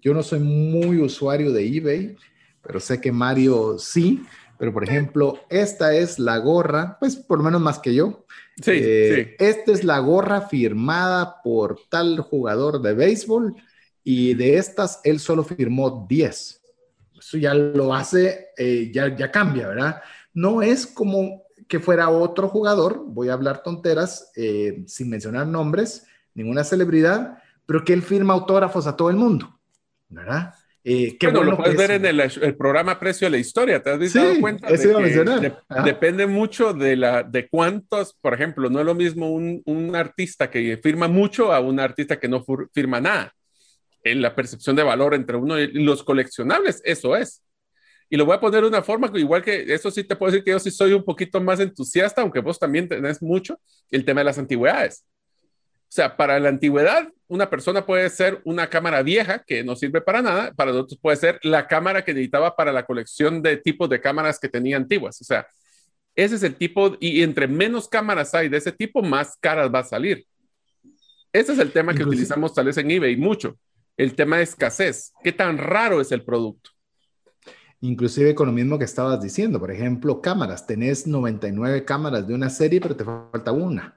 yo 0.00 0.14
no 0.14 0.22
soy 0.22 0.40
muy 0.40 0.98
usuario 0.98 1.52
de 1.52 1.66
eBay, 1.66 2.16
pero 2.62 2.80
sé 2.80 3.00
que 3.00 3.12
Mario 3.12 3.78
sí, 3.78 4.24
pero 4.58 4.72
por 4.72 4.84
ejemplo, 4.84 5.40
esta 5.48 5.94
es 5.94 6.18
la 6.18 6.38
gorra, 6.38 6.96
pues 6.98 7.16
por 7.16 7.38
lo 7.38 7.44
menos 7.44 7.60
más 7.60 7.78
que 7.78 7.94
yo. 7.94 8.26
Sí, 8.62 8.72
eh, 8.74 9.34
sí. 9.38 9.44
Esta 9.44 9.72
es 9.72 9.84
la 9.84 9.98
gorra 10.00 10.42
firmada 10.42 11.42
por 11.42 11.78
tal 11.88 12.20
jugador 12.20 12.82
de 12.82 12.94
béisbol 12.94 13.54
y 14.02 14.34
de 14.34 14.56
estas 14.56 15.00
él 15.04 15.20
solo 15.20 15.44
firmó 15.44 16.06
10. 16.08 16.62
Eso 17.18 17.36
ya 17.36 17.54
lo 17.54 17.94
hace, 17.94 18.48
eh, 18.56 18.90
ya, 18.92 19.14
ya 19.14 19.30
cambia, 19.30 19.68
¿verdad? 19.68 20.02
No 20.32 20.62
es 20.62 20.86
como 20.86 21.44
que 21.70 21.78
fuera 21.78 22.10
otro 22.10 22.48
jugador, 22.48 23.04
voy 23.06 23.28
a 23.28 23.32
hablar 23.32 23.62
tonteras 23.62 24.32
eh, 24.34 24.82
sin 24.88 25.08
mencionar 25.08 25.46
nombres, 25.46 26.04
ninguna 26.34 26.64
celebridad, 26.64 27.38
pero 27.64 27.84
que 27.84 27.92
él 27.92 28.02
firma 28.02 28.34
autógrafos 28.34 28.88
a 28.88 28.96
todo 28.96 29.08
el 29.08 29.14
mundo, 29.14 29.56
¿verdad? 30.08 30.52
Eh, 30.82 31.16
bueno, 31.22 31.44
lo 31.44 31.56
puedes 31.56 31.76
ver 31.76 31.92
en 31.92 32.06
el, 32.06 32.56
programa 32.56 32.98
Precio 32.98 33.26
de 33.26 33.30
la 33.30 33.38
Historia, 33.38 33.80
¿te 33.80 33.90
has 33.90 34.12
dado 34.12 34.40
cuenta? 34.40 34.66
de 34.66 35.52
depende 35.84 36.26
mucho 36.26 36.72
de, 36.72 36.96
la, 36.96 37.22
de 37.22 37.48
cuántos, 37.48 38.14
por 38.14 38.34
ejemplo, 38.34 38.68
no 38.68 38.80
es 38.80 38.86
lo 38.86 38.96
mismo 38.96 39.30
un, 39.30 39.62
un, 39.64 39.94
artista 39.94 40.50
que 40.50 40.76
firma 40.82 41.06
mucho 41.06 41.52
a 41.52 41.60
un 41.60 41.78
artista 41.78 42.18
que 42.18 42.28
no 42.28 42.44
firma 42.74 43.00
nada. 43.00 43.32
En 44.02 44.22
la 44.22 44.34
percepción 44.34 44.74
de 44.74 44.82
valor 44.82 45.14
entre 45.14 45.36
uno 45.36 45.56
y 45.56 45.68
los 45.84 46.02
coleccionables, 46.02 46.82
eso 46.84 47.14
es. 47.14 47.44
Y 48.12 48.16
lo 48.16 48.26
voy 48.26 48.34
a 48.34 48.40
poner 48.40 48.62
de 48.62 48.68
una 48.68 48.82
forma, 48.82 49.10
igual 49.14 49.40
que 49.42 49.72
eso 49.72 49.88
sí 49.88 50.02
te 50.02 50.16
puedo 50.16 50.32
decir 50.32 50.44
que 50.44 50.50
yo 50.50 50.58
sí 50.58 50.72
soy 50.72 50.92
un 50.92 51.04
poquito 51.04 51.40
más 51.40 51.60
entusiasta, 51.60 52.20
aunque 52.20 52.40
vos 52.40 52.58
también 52.58 52.88
tenés 52.88 53.22
mucho, 53.22 53.60
el 53.88 54.04
tema 54.04 54.20
de 54.20 54.24
las 54.24 54.38
antigüedades. 54.38 55.06
O 55.90 55.92
sea, 55.92 56.16
para 56.16 56.38
la 56.40 56.48
antigüedad, 56.48 57.08
una 57.28 57.48
persona 57.48 57.86
puede 57.86 58.10
ser 58.10 58.40
una 58.44 58.68
cámara 58.68 59.02
vieja 59.02 59.44
que 59.46 59.62
no 59.62 59.76
sirve 59.76 60.00
para 60.00 60.22
nada, 60.22 60.52
para 60.54 60.72
nosotros 60.72 60.98
puede 61.00 61.16
ser 61.16 61.38
la 61.44 61.68
cámara 61.68 62.04
que 62.04 62.12
necesitaba 62.12 62.56
para 62.56 62.72
la 62.72 62.84
colección 62.84 63.42
de 63.42 63.56
tipos 63.56 63.88
de 63.88 64.00
cámaras 64.00 64.40
que 64.40 64.48
tenía 64.48 64.76
antiguas. 64.76 65.20
O 65.20 65.24
sea, 65.24 65.46
ese 66.16 66.34
es 66.34 66.42
el 66.42 66.56
tipo, 66.56 66.96
y 66.98 67.22
entre 67.22 67.46
menos 67.46 67.88
cámaras 67.88 68.34
hay 68.34 68.48
de 68.48 68.56
ese 68.56 68.72
tipo, 68.72 69.02
más 69.02 69.36
caras 69.40 69.70
va 69.72 69.80
a 69.80 69.84
salir. 69.84 70.26
Ese 71.32 71.52
es 71.52 71.58
el 71.60 71.70
tema 71.70 71.94
que 71.94 72.02
utilizamos 72.02 72.52
tal 72.52 72.66
vez 72.66 72.76
en 72.76 72.90
eBay 72.90 73.16
mucho, 73.16 73.56
el 73.96 74.16
tema 74.16 74.38
de 74.38 74.42
escasez. 74.42 75.12
¿Qué 75.22 75.30
tan 75.30 75.58
raro 75.58 76.00
es 76.00 76.10
el 76.10 76.24
producto? 76.24 76.70
Inclusive 77.82 78.34
con 78.34 78.46
lo 78.46 78.52
mismo 78.52 78.78
que 78.78 78.84
estabas 78.84 79.22
diciendo, 79.22 79.58
por 79.58 79.70
ejemplo, 79.70 80.20
cámaras, 80.20 80.66
tenés 80.66 81.06
99 81.06 81.84
cámaras 81.84 82.26
de 82.26 82.34
una 82.34 82.50
serie, 82.50 82.80
pero 82.80 82.94
te 82.94 83.04
falta 83.04 83.52
una. 83.52 83.96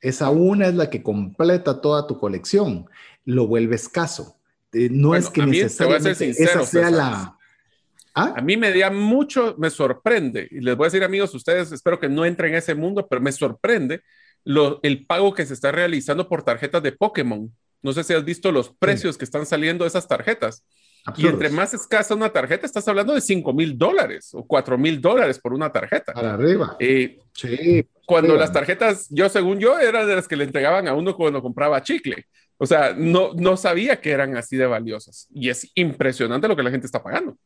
Esa 0.00 0.30
una 0.30 0.68
es 0.68 0.74
la 0.74 0.88
que 0.88 1.02
completa 1.02 1.80
toda 1.80 2.06
tu 2.06 2.18
colección, 2.18 2.86
lo 3.24 3.46
vuelve 3.46 3.74
escaso. 3.74 4.36
Eh, 4.72 4.88
no 4.90 5.14
es 5.16 5.28
que 5.28 5.44
necesariamente 5.44 6.30
esa 6.30 6.64
sea 6.64 6.90
la... 6.90 7.36
¿Ah? 8.14 8.34
A 8.36 8.40
mí 8.40 8.56
me 8.56 8.76
da 8.76 8.90
mucho, 8.90 9.54
me 9.58 9.70
sorprende, 9.70 10.48
y 10.50 10.60
les 10.60 10.76
voy 10.76 10.84
a 10.84 10.88
decir 10.88 11.04
amigos, 11.04 11.34
ustedes 11.34 11.70
espero 11.70 11.98
que 11.98 12.08
no 12.08 12.24
entren 12.24 12.52
en 12.52 12.58
ese 12.58 12.74
mundo, 12.74 13.06
pero 13.08 13.20
me 13.20 13.30
sorprende 13.30 14.02
lo, 14.44 14.80
el 14.82 15.06
pago 15.06 15.34
que 15.34 15.46
se 15.46 15.54
está 15.54 15.70
realizando 15.70 16.28
por 16.28 16.42
tarjetas 16.42 16.82
de 16.82 16.92
Pokémon. 16.92 17.52
No 17.82 17.92
sé 17.92 18.04
si 18.04 18.12
has 18.12 18.24
visto 18.24 18.52
los 18.52 18.70
precios 18.70 19.16
que 19.16 19.24
están 19.24 19.46
saliendo 19.46 19.84
de 19.84 19.88
esas 19.88 20.08
tarjetas. 20.08 20.64
Y 21.16 21.26
entre 21.26 21.48
más 21.48 21.74
escasa 21.74 22.14
una 22.14 22.30
tarjeta, 22.30 22.66
estás 22.66 22.86
hablando 22.88 23.14
de 23.14 23.20
5 23.20 23.52
mil 23.52 23.76
dólares 23.76 24.30
o 24.32 24.44
4 24.46 24.78
mil 24.78 25.00
dólares 25.00 25.38
por 25.38 25.52
una 25.52 25.72
tarjeta. 25.72 26.12
Para 26.12 26.34
arriba. 26.34 26.76
Eh, 26.78 27.18
sí. 27.32 27.86
Cuando 28.06 28.36
las 28.36 28.52
tarjetas, 28.52 29.06
yo 29.10 29.28
según 29.28 29.58
yo, 29.58 29.78
eran 29.78 30.06
de 30.06 30.16
las 30.16 30.28
que 30.28 30.36
le 30.36 30.44
entregaban 30.44 30.88
a 30.88 30.94
uno 30.94 31.16
cuando 31.16 31.40
compraba 31.40 31.82
chicle. 31.82 32.26
O 32.58 32.66
sea, 32.66 32.94
no, 32.96 33.32
no 33.34 33.56
sabía 33.56 34.00
que 34.00 34.10
eran 34.10 34.36
así 34.36 34.56
de 34.56 34.66
valiosas. 34.66 35.28
Y 35.32 35.48
es 35.48 35.70
impresionante 35.74 36.48
lo 36.48 36.56
que 36.56 36.62
la 36.62 36.70
gente 36.70 36.86
está 36.86 37.02
pagando. 37.02 37.36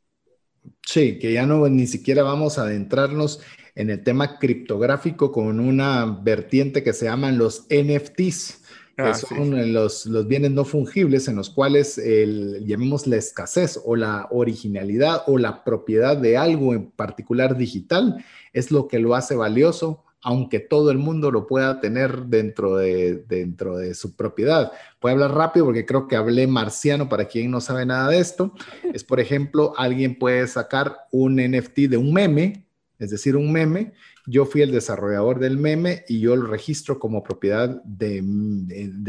Sí, 0.82 1.18
que 1.18 1.32
ya 1.32 1.47
no 1.47 1.68
ni 1.68 1.86
siquiera 1.86 2.22
vamos 2.22 2.59
a 2.59 2.62
adentrarnos 2.62 3.40
en 3.74 3.90
el 3.90 4.02
tema 4.02 4.39
criptográfico 4.39 5.32
con 5.32 5.60
una 5.60 6.05
vertiente 6.22 6.82
que 6.82 6.93
se 6.93 7.06
llaman 7.06 7.39
los 7.39 7.66
NFTs 7.70 8.62
que 8.97 9.03
ah, 9.03 9.15
son 9.15 9.73
los, 9.73 10.07
los, 10.07 10.27
bienes 10.27 10.53
no 10.53 10.65
fungibles 10.65 11.29
en 11.29 11.37
los 11.37 11.51
cuales, 11.51 11.99
el, 11.99 12.65
llamemos 12.66 13.07
la 13.07 13.16
escasez 13.16 13.81
o 13.85 13.97
la 13.97 14.29
originalidad 14.31 15.23
o 15.27 15.39
la 15.39 15.65
propiedad 15.65 16.16
de 16.16 16.37
algo 16.37 16.75
en 16.75 16.91
particular 16.91 17.57
digital, 17.57 18.25
es 18.53 18.71
lo 18.71 18.89
que 18.89 18.99
lo 18.99 19.15
hace 19.15 19.35
valioso, 19.35 20.05
aunque 20.25 20.59
todo 20.59 20.91
el 20.91 20.97
mundo 20.97 21.31
lo 21.31 21.47
pueda 21.47 21.81
tener 21.81 22.25
dentro 22.27 22.77
de, 22.77 23.25
dentro 23.29 23.77
de 23.77 23.95
su 23.95 24.16
propiedad. 24.16 24.73
Voy 25.01 25.11
a 25.11 25.12
hablar 25.12 25.35
rápido 25.35 25.66
porque 25.66 25.85
creo 25.85 26.09
que 26.09 26.16
hablé 26.16 26.47
marciano 26.47 27.11
para 27.11 27.27
quien 27.27 27.51
no 27.51 27.61
sabe 27.61 27.85
nada 27.85 28.09
de 28.09 28.19
esto. 28.19 28.55
Es, 28.95 29.05
por 29.05 29.21
ejemplo, 29.21 29.75
alguien 29.77 30.19
puede 30.19 30.47
sacar 30.47 30.97
un 31.11 31.37
NFT 31.37 31.91
de 31.91 31.99
un 31.99 32.15
meme, 32.15 32.65
es 32.99 33.11
decir, 33.11 33.37
un 33.37 33.53
meme, 33.53 33.93
yo 34.27 34.47
fui 34.47 34.63
el 34.63 34.73
desarrollador 34.73 35.39
del 35.39 35.59
meme 35.59 36.05
y 36.09 36.21
yo 36.21 36.35
lo 36.37 36.47
registro 36.47 36.99
como 36.99 37.23
propiedad 37.23 37.83
de, 37.85 38.23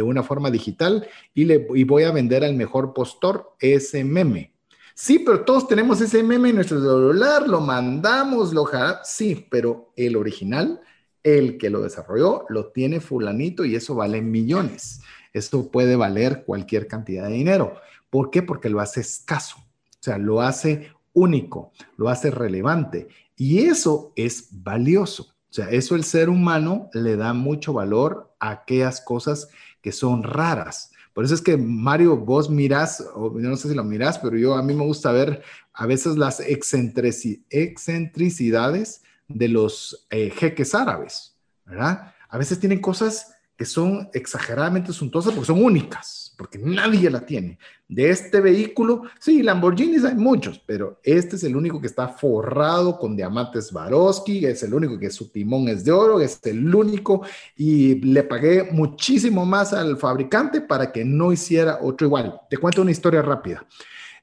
una 0.03 0.23
forma 0.23 0.51
digital 0.51 1.07
y, 1.33 1.45
le, 1.45 1.67
voy 1.85 2.03
a 2.03 2.11
vender 2.11 2.43
al 2.43 2.55
mejor 2.55 2.93
postor 2.93 3.55
ese 3.59 4.03
meme. 4.03 4.53
Sí, 4.93 5.19
pero 5.19 5.43
todos 5.43 5.67
tenemos 5.67 5.99
ese 5.99 6.23
meme 6.23 6.49
en 6.49 6.55
nuestro 6.55 6.79
celular, 6.79 7.47
lo 7.47 7.59
mandamos, 7.59 8.53
lo 8.53 8.65
sí, 9.03 9.45
pero 9.49 9.91
el 9.95 10.15
original, 10.15 10.79
el 11.21 11.57
que 11.57 11.69
lo 11.69 11.81
desarrolló, 11.81 12.45
lo 12.49 12.67
tiene 12.67 13.01
fulanito 13.01 13.65
y 13.65 13.75
eso 13.75 13.95
vale 13.95 14.21
millones. 14.21 15.01
Esto 15.33 15.69
puede 15.69 15.97
valer 15.97 16.45
cualquier 16.45 16.87
cantidad 16.87 17.27
de 17.27 17.33
dinero. 17.33 17.75
¿Por 18.09 18.31
qué? 18.31 18.41
Porque 18.41 18.69
lo 18.69 18.79
hace 18.79 19.01
escaso, 19.01 19.57
o 19.57 19.97
sea, 19.99 20.17
lo 20.17 20.41
hace 20.41 20.91
único, 21.15 21.71
lo 21.97 22.09
hace 22.09 22.29
relevante 22.29 23.07
y 23.35 23.65
eso 23.65 24.13
es 24.15 24.49
valioso. 24.51 25.33
O 25.49 25.53
sea, 25.55 25.69
eso 25.69 25.95
el 25.95 26.03
ser 26.03 26.29
humano 26.29 26.91
le 26.93 27.15
da 27.15 27.33
mucho 27.33 27.73
valor 27.73 28.35
a 28.39 28.51
aquellas 28.51 29.01
cosas 29.01 29.49
que 29.81 29.91
son 29.91 30.21
raras. 30.21 30.91
Por 31.13 31.23
eso 31.23 31.33
es 31.33 31.41
que 31.41 31.55
Mario, 31.55 32.17
vos 32.17 32.49
mirás, 32.49 33.07
o 33.15 33.29
no 33.29 33.55
sé 33.55 33.69
si 33.69 33.75
lo 33.75 33.85
mirás, 33.85 34.19
pero 34.19 34.37
yo 34.37 34.55
a 34.55 34.61
mí 34.61 34.73
me 34.73 34.83
gusta 34.83 35.13
ver 35.13 35.41
a 35.73 35.85
veces 35.85 36.17
las 36.17 36.41
excentricidades 36.41 39.01
de 39.27 39.47
los 39.47 40.05
eh, 40.09 40.29
jeques 40.29 40.75
árabes, 40.75 41.37
¿verdad? 41.65 42.13
A 42.27 42.37
veces 42.37 42.59
tienen 42.59 42.81
cosas 42.81 43.33
que 43.55 43.63
son 43.63 44.09
exageradamente 44.13 44.91
suntuosas 44.91 45.33
porque 45.33 45.47
son 45.47 45.63
únicas, 45.63 46.24
porque 46.35 46.57
nadie 46.57 47.09
la 47.09 47.25
tiene. 47.25 47.57
De 47.87 48.09
este 48.09 48.41
vehículo, 48.41 49.03
sí, 49.19 49.43
Lamborghinis 49.43 50.03
hay 50.03 50.15
muchos, 50.15 50.59
pero 50.59 50.99
este 51.03 51.35
es 51.35 51.43
el 51.43 51.55
único 51.55 51.79
que 51.79 51.87
está 51.87 52.07
forrado 52.07 52.97
con 52.97 53.15
diamantes 53.15 53.67
Swarovski, 53.67 54.45
es 54.45 54.63
el 54.63 54.73
único 54.73 54.97
que 54.97 55.09
su 55.09 55.29
timón 55.29 55.67
es 55.67 55.85
de 55.85 55.91
oro, 55.91 56.19
es 56.19 56.39
el 56.45 56.73
único, 56.73 57.21
y 57.55 57.95
le 58.01 58.23
pagué 58.23 58.69
muchísimo 58.71 59.45
más 59.45 59.73
al 59.73 59.97
fabricante 59.97 60.61
para 60.61 60.91
que 60.91 61.05
no 61.05 61.31
hiciera 61.31 61.79
otro 61.81 62.07
igual. 62.07 62.41
Te 62.49 62.57
cuento 62.57 62.81
una 62.81 62.91
historia 62.91 63.21
rápida. 63.21 63.65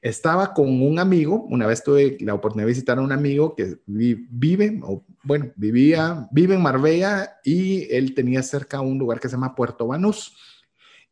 Estaba 0.01 0.53
con 0.53 0.81
un 0.81 0.99
amigo, 0.99 1.45
una 1.49 1.65
vez 1.65 1.81
tuve 1.81 2.17
la 2.19 2.33
oportunidad 2.33 2.65
de 2.65 2.73
visitar 2.73 2.97
a 2.97 3.01
un 3.01 3.13
amigo 3.13 3.55
que 3.55 3.77
vive, 3.85 4.81
o 4.83 5.05
bueno, 5.23 5.53
vivía, 5.55 6.27
vive 6.29 6.55
en 6.55 6.61
Marbella 6.61 7.37
y 7.45 7.87
él 7.89 8.13
tenía 8.13 8.43
cerca 8.43 8.81
un 8.81 8.97
lugar 8.97 9.21
que 9.21 9.29
se 9.29 9.35
llama 9.35 9.55
Puerto 9.55 9.87
Banús. 9.87 10.35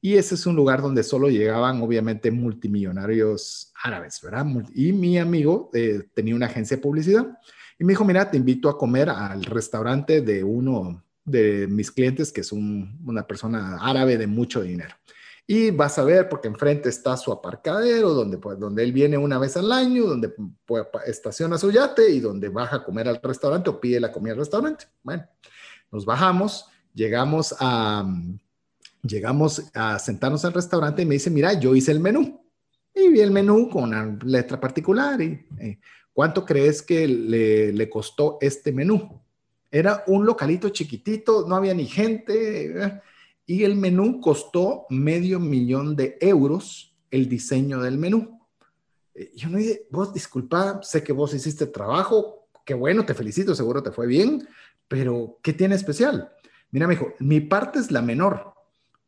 Y 0.01 0.15
ese 0.15 0.33
es 0.33 0.47
un 0.47 0.55
lugar 0.55 0.81
donde 0.81 1.03
solo 1.03 1.29
llegaban, 1.29 1.79
obviamente, 1.81 2.31
multimillonarios 2.31 3.71
árabes, 3.83 4.19
¿verdad? 4.23 4.47
Y 4.73 4.91
mi 4.93 5.19
amigo 5.19 5.69
eh, 5.73 6.01
tenía 6.15 6.35
una 6.35 6.47
agencia 6.47 6.77
de 6.77 6.81
publicidad 6.81 7.37
y 7.77 7.83
me 7.83 7.93
dijo, 7.93 8.03
mira, 8.03 8.29
te 8.29 8.37
invito 8.37 8.67
a 8.67 8.77
comer 8.77 9.09
al 9.09 9.43
restaurante 9.43 10.21
de 10.21 10.43
uno 10.43 11.03
de 11.23 11.67
mis 11.67 11.91
clientes, 11.91 12.31
que 12.31 12.41
es 12.41 12.51
una 12.51 13.27
persona 13.27 13.77
árabe 13.79 14.17
de 14.17 14.25
mucho 14.25 14.63
dinero. 14.63 14.95
Y 15.45 15.69
vas 15.69 15.99
a 15.99 16.03
ver, 16.03 16.29
porque 16.29 16.47
enfrente 16.47 16.89
está 16.89 17.15
su 17.17 17.31
aparcadero, 17.31 18.13
donde, 18.13 18.37
pues, 18.37 18.59
donde 18.59 18.83
él 18.83 18.93
viene 18.93 19.17
una 19.17 19.37
vez 19.37 19.57
al 19.57 19.71
año, 19.71 20.05
donde 20.05 20.33
pues, 20.65 20.85
estaciona 21.05 21.57
su 21.57 21.71
yate 21.71 22.09
y 22.09 22.19
donde 22.19 22.49
baja 22.49 22.77
a 22.77 22.83
comer 22.83 23.07
al 23.07 23.19
restaurante 23.21 23.69
o 23.69 23.79
pide 23.79 23.99
la 23.99 24.11
comida 24.11 24.33
al 24.33 24.39
restaurante. 24.39 24.85
Bueno, 25.03 25.27
nos 25.91 26.05
bajamos, 26.05 26.67
llegamos 26.93 27.55
a, 27.59 28.05
llegamos 29.03 29.63
a 29.73 29.99
sentarnos 29.99 30.45
al 30.45 30.53
restaurante 30.53 31.01
y 31.01 31.05
me 31.05 31.15
dice, 31.15 31.29
mira, 31.29 31.53
yo 31.53 31.75
hice 31.75 31.91
el 31.91 31.99
menú. 31.99 32.41
Y 32.93 33.09
vi 33.09 33.21
el 33.21 33.31
menú 33.31 33.69
con 33.69 33.83
una 33.83 34.17
letra 34.25 34.59
particular. 34.59 35.21
Y, 35.21 35.45
eh, 35.59 35.79
¿Cuánto 36.13 36.45
crees 36.45 36.81
que 36.81 37.07
le, 37.07 37.71
le, 37.71 37.89
costó 37.89 38.37
este 38.41 38.71
menú? 38.71 39.21
Era 39.69 40.03
un 40.07 40.25
localito 40.25 40.69
chiquitito, 40.69 41.47
no 41.47 41.55
había 41.55 41.73
ni 41.73 41.85
gente. 41.85 42.83
Eh, 42.83 43.01
y 43.45 43.63
el 43.63 43.75
menú 43.75 44.19
costó 44.19 44.85
medio 44.89 45.39
millón 45.39 45.95
de 45.95 46.17
euros 46.19 46.95
el 47.09 47.27
diseño 47.27 47.81
del 47.81 47.97
menú. 47.97 48.39
Eh, 49.13 49.31
yo 49.35 49.49
no 49.49 49.57
dije, 49.57 49.87
vos 49.89 50.13
disculpa, 50.13 50.81
sé 50.83 51.03
que 51.03 51.13
vos 51.13 51.33
hiciste 51.33 51.67
trabajo, 51.67 52.47
qué 52.65 52.73
bueno, 52.73 53.05
te 53.05 53.13
felicito, 53.13 53.55
seguro 53.55 53.83
te 53.83 53.91
fue 53.91 54.07
bien, 54.07 54.47
pero 54.87 55.39
¿qué 55.41 55.53
tiene 55.53 55.75
especial? 55.75 56.31
Mira, 56.71 56.87
me 56.87 56.95
dijo, 56.95 57.13
mi 57.19 57.41
parte 57.41 57.79
es 57.79 57.91
la 57.91 58.01
menor, 58.01 58.53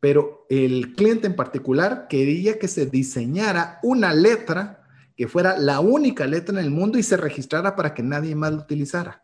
pero 0.04 0.46
el 0.50 0.96
cliente 0.96 1.28
en 1.28 1.36
particular 1.38 2.08
quería 2.10 2.60
que 2.60 2.68
se 2.68 2.88
diseñara 2.88 3.80
una 3.84 4.14
letra 4.14 4.86
que 5.16 5.30
fuera 5.30 5.58
la 5.58 5.80
única 5.80 6.28
letra 6.28 6.60
en 6.60 6.66
el 6.66 6.72
mundo 6.72 6.98
y 6.98 7.04
se 7.04 7.16
registrara 7.16 7.78
para 7.78 7.94
que 7.94 8.04
nadie 8.04 8.36
más 8.36 8.52
lo 8.52 8.58
utilizara. 8.58 9.24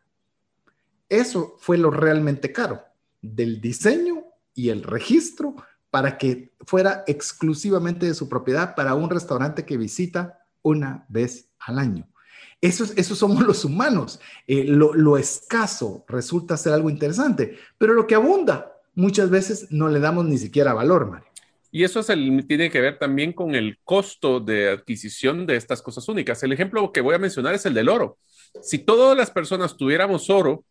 Eso 1.10 1.57
fue 1.60 1.77
lo 1.77 1.91
realmente 1.91 2.53
caro, 2.53 2.81
del 3.22 3.60
diseño 3.60 4.23
y 4.53 4.69
el 4.69 4.84
registro 4.84 5.57
para 5.89 6.18
que 6.18 6.53
fuera 6.61 7.03
exclusivamente 7.07 8.06
de 8.06 8.14
su 8.14 8.30
propiedad 8.30 8.73
para 8.73 8.95
un 8.95 9.10
restaurante 9.10 9.65
que 9.65 9.76
visita 9.76 10.45
una 10.61 11.06
vez 11.10 11.49
al 11.60 11.77
año. 11.77 12.07
Eso, 12.61 12.85
eso 12.95 13.15
somos 13.15 13.43
los 13.43 13.65
humanos. 13.65 14.22
Eh, 14.47 14.64
lo, 14.64 15.18
escaso 15.18 16.06
resulta 16.07 16.56
ser 16.56 16.72
algo 16.72 16.89
interesante, 16.89 17.57
pero 17.77 17.93
lo 17.93 18.07
que 18.07 18.15
abunda 18.15 18.78
muchas 19.00 19.30
veces 19.30 19.68
no 19.72 19.88
le 19.88 20.00
damos 20.00 20.26
ni 20.26 20.38
siquiera 20.38 20.74
valor, 20.74 21.10
Mario. 21.10 21.28
Y 21.72 21.84
eso 21.84 22.00
es 22.00 22.10
el, 22.10 22.46
tiene 22.48 22.70
que 22.70 22.82
ver 22.82 22.98
también 22.98 23.32
con 23.32 23.56
el 23.56 23.78
costo 23.84 24.40
de 24.40 24.70
adquisición 24.70 25.46
de 25.46 25.56
estas 25.56 25.82
cosas 25.82 26.08
únicas. 26.10 26.42
El 26.44 26.52
ejemplo 26.52 26.92
que 26.92 27.02
voy 27.02 27.16
a 27.16 27.20
mencionar 27.20 27.54
es 27.54 27.66
el 27.66 27.76
del 27.76 27.90
oro. 27.90 28.18
Si 28.62 28.80
todas 28.80 29.16
las 29.16 29.30
personas 29.30 29.78
tuviéramos 29.78 30.30
oro, 30.30 30.66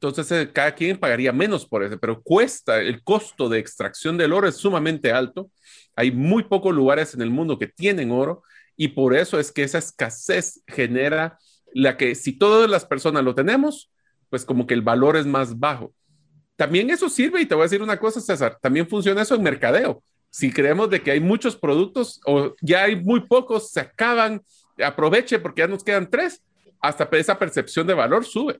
entonces 0.00 0.30
eh, 0.32 0.50
cada 0.52 0.74
quien 0.74 0.98
pagaría 0.98 1.32
menos 1.32 1.66
por 1.66 1.82
eso, 1.82 1.98
pero 1.98 2.22
cuesta, 2.22 2.80
el 2.80 3.02
costo 3.02 3.48
de 3.48 3.58
extracción 3.58 4.16
del 4.16 4.32
oro 4.32 4.48
es 4.48 4.56
sumamente 4.56 5.12
alto. 5.12 5.50
Hay 5.94 6.10
muy 6.10 6.44
pocos 6.44 6.74
lugares 6.74 7.14
en 7.14 7.22
el 7.22 7.30
mundo 7.30 7.58
que 7.58 7.66
tienen 7.66 8.10
oro 8.10 8.42
y 8.76 8.88
por 8.88 9.14
eso 9.14 9.38
es 9.38 9.52
que 9.52 9.62
esa 9.62 9.78
escasez 9.78 10.62
genera 10.66 11.38
la 11.74 11.96
que 11.96 12.14
si 12.14 12.32
todas 12.32 12.70
las 12.70 12.84
personas 12.86 13.22
lo 13.22 13.34
tenemos, 13.34 13.90
pues 14.30 14.44
como 14.44 14.66
que 14.66 14.74
el 14.74 14.82
valor 14.82 15.16
es 15.16 15.26
más 15.26 15.58
bajo. 15.58 15.94
También 16.56 16.88
eso 16.90 17.08
sirve 17.08 17.42
y 17.42 17.46
te 17.46 17.54
voy 17.54 17.62
a 17.62 17.66
decir 17.66 17.82
una 17.82 17.98
cosa, 17.98 18.20
César, 18.20 18.58
también 18.60 18.88
funciona 18.88 19.22
eso 19.22 19.34
en 19.34 19.42
mercadeo. 19.42 20.02
Si 20.30 20.50
creemos 20.50 20.90
de 20.90 21.02
que 21.02 21.10
hay 21.10 21.20
muchos 21.20 21.54
productos 21.56 22.20
o 22.24 22.54
ya 22.60 22.84
hay 22.84 22.96
muy 22.96 23.26
pocos, 23.26 23.70
se 23.70 23.80
acaban, 23.80 24.42
aproveche 24.82 25.38
porque 25.38 25.60
ya 25.60 25.68
nos 25.68 25.84
quedan 25.84 26.10
tres, 26.10 26.42
hasta 26.80 27.08
esa 27.12 27.38
percepción 27.38 27.86
de 27.86 27.94
valor 27.94 28.24
sube. 28.24 28.58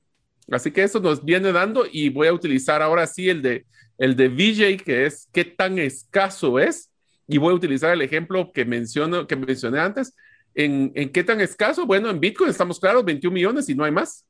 Así 0.51 0.71
que 0.71 0.83
eso 0.83 1.01
nos 1.01 1.25
viene 1.25 1.53
dando 1.53 1.87
y 1.91 2.09
voy 2.09 2.29
a 2.29 2.33
utilizar 2.33 2.83
ahora 2.83 3.07
sí 3.07 3.29
el 3.29 3.43
de, 3.43 3.67
el 3.99 4.15
de 4.15 4.29
VJ, 4.29 4.85
que 4.85 5.07
es 5.07 5.29
qué 5.33 5.45
tan 5.45 5.79
escaso 5.79 6.59
es. 6.59 6.91
Y 7.27 7.39
voy 7.39 7.53
a 7.53 7.57
utilizar 7.57 7.93
el 7.93 8.03
ejemplo 8.03 8.53
que, 8.53 8.65
menciono, 8.65 9.27
que 9.27 9.35
mencioné 9.35 9.81
antes. 9.81 10.15
¿En, 10.55 10.93
¿En 10.95 11.11
qué 11.11 11.25
tan 11.25 11.41
escaso? 11.41 11.85
Bueno, 11.87 12.09
en 12.09 12.21
Bitcoin 12.21 12.51
estamos 12.51 12.79
claros, 12.79 13.05
21 13.05 13.35
millones 13.35 13.69
y 13.69 13.75
no 13.75 13.85
hay 13.85 13.91
más. 13.91 14.25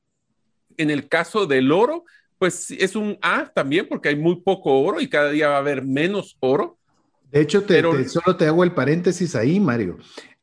En 0.79 0.91
el 0.91 1.09
caso 1.09 1.47
del 1.47 1.71
oro, 1.71 2.05
pues 2.39 2.71
es 2.71 2.97
un 2.97 3.19
A 3.23 3.47
también 3.47 3.87
porque 3.89 4.11
hay 4.11 4.17
muy 4.17 4.41
poco 4.41 4.81
oro 4.81 5.01
y 5.01 5.09
cada 5.09 5.31
día 5.31 5.49
va 5.49 5.57
a 5.57 5.59
haber 5.59 5.85
menos 5.85 6.37
oro. 6.41 6.79
De 7.31 7.41
hecho, 7.41 7.65
solo 8.09 8.37
te 8.37 8.47
hago 8.47 8.65
el 8.65 8.73
paréntesis 8.73 9.35
ahí, 9.35 9.61
Mario. 9.61 9.99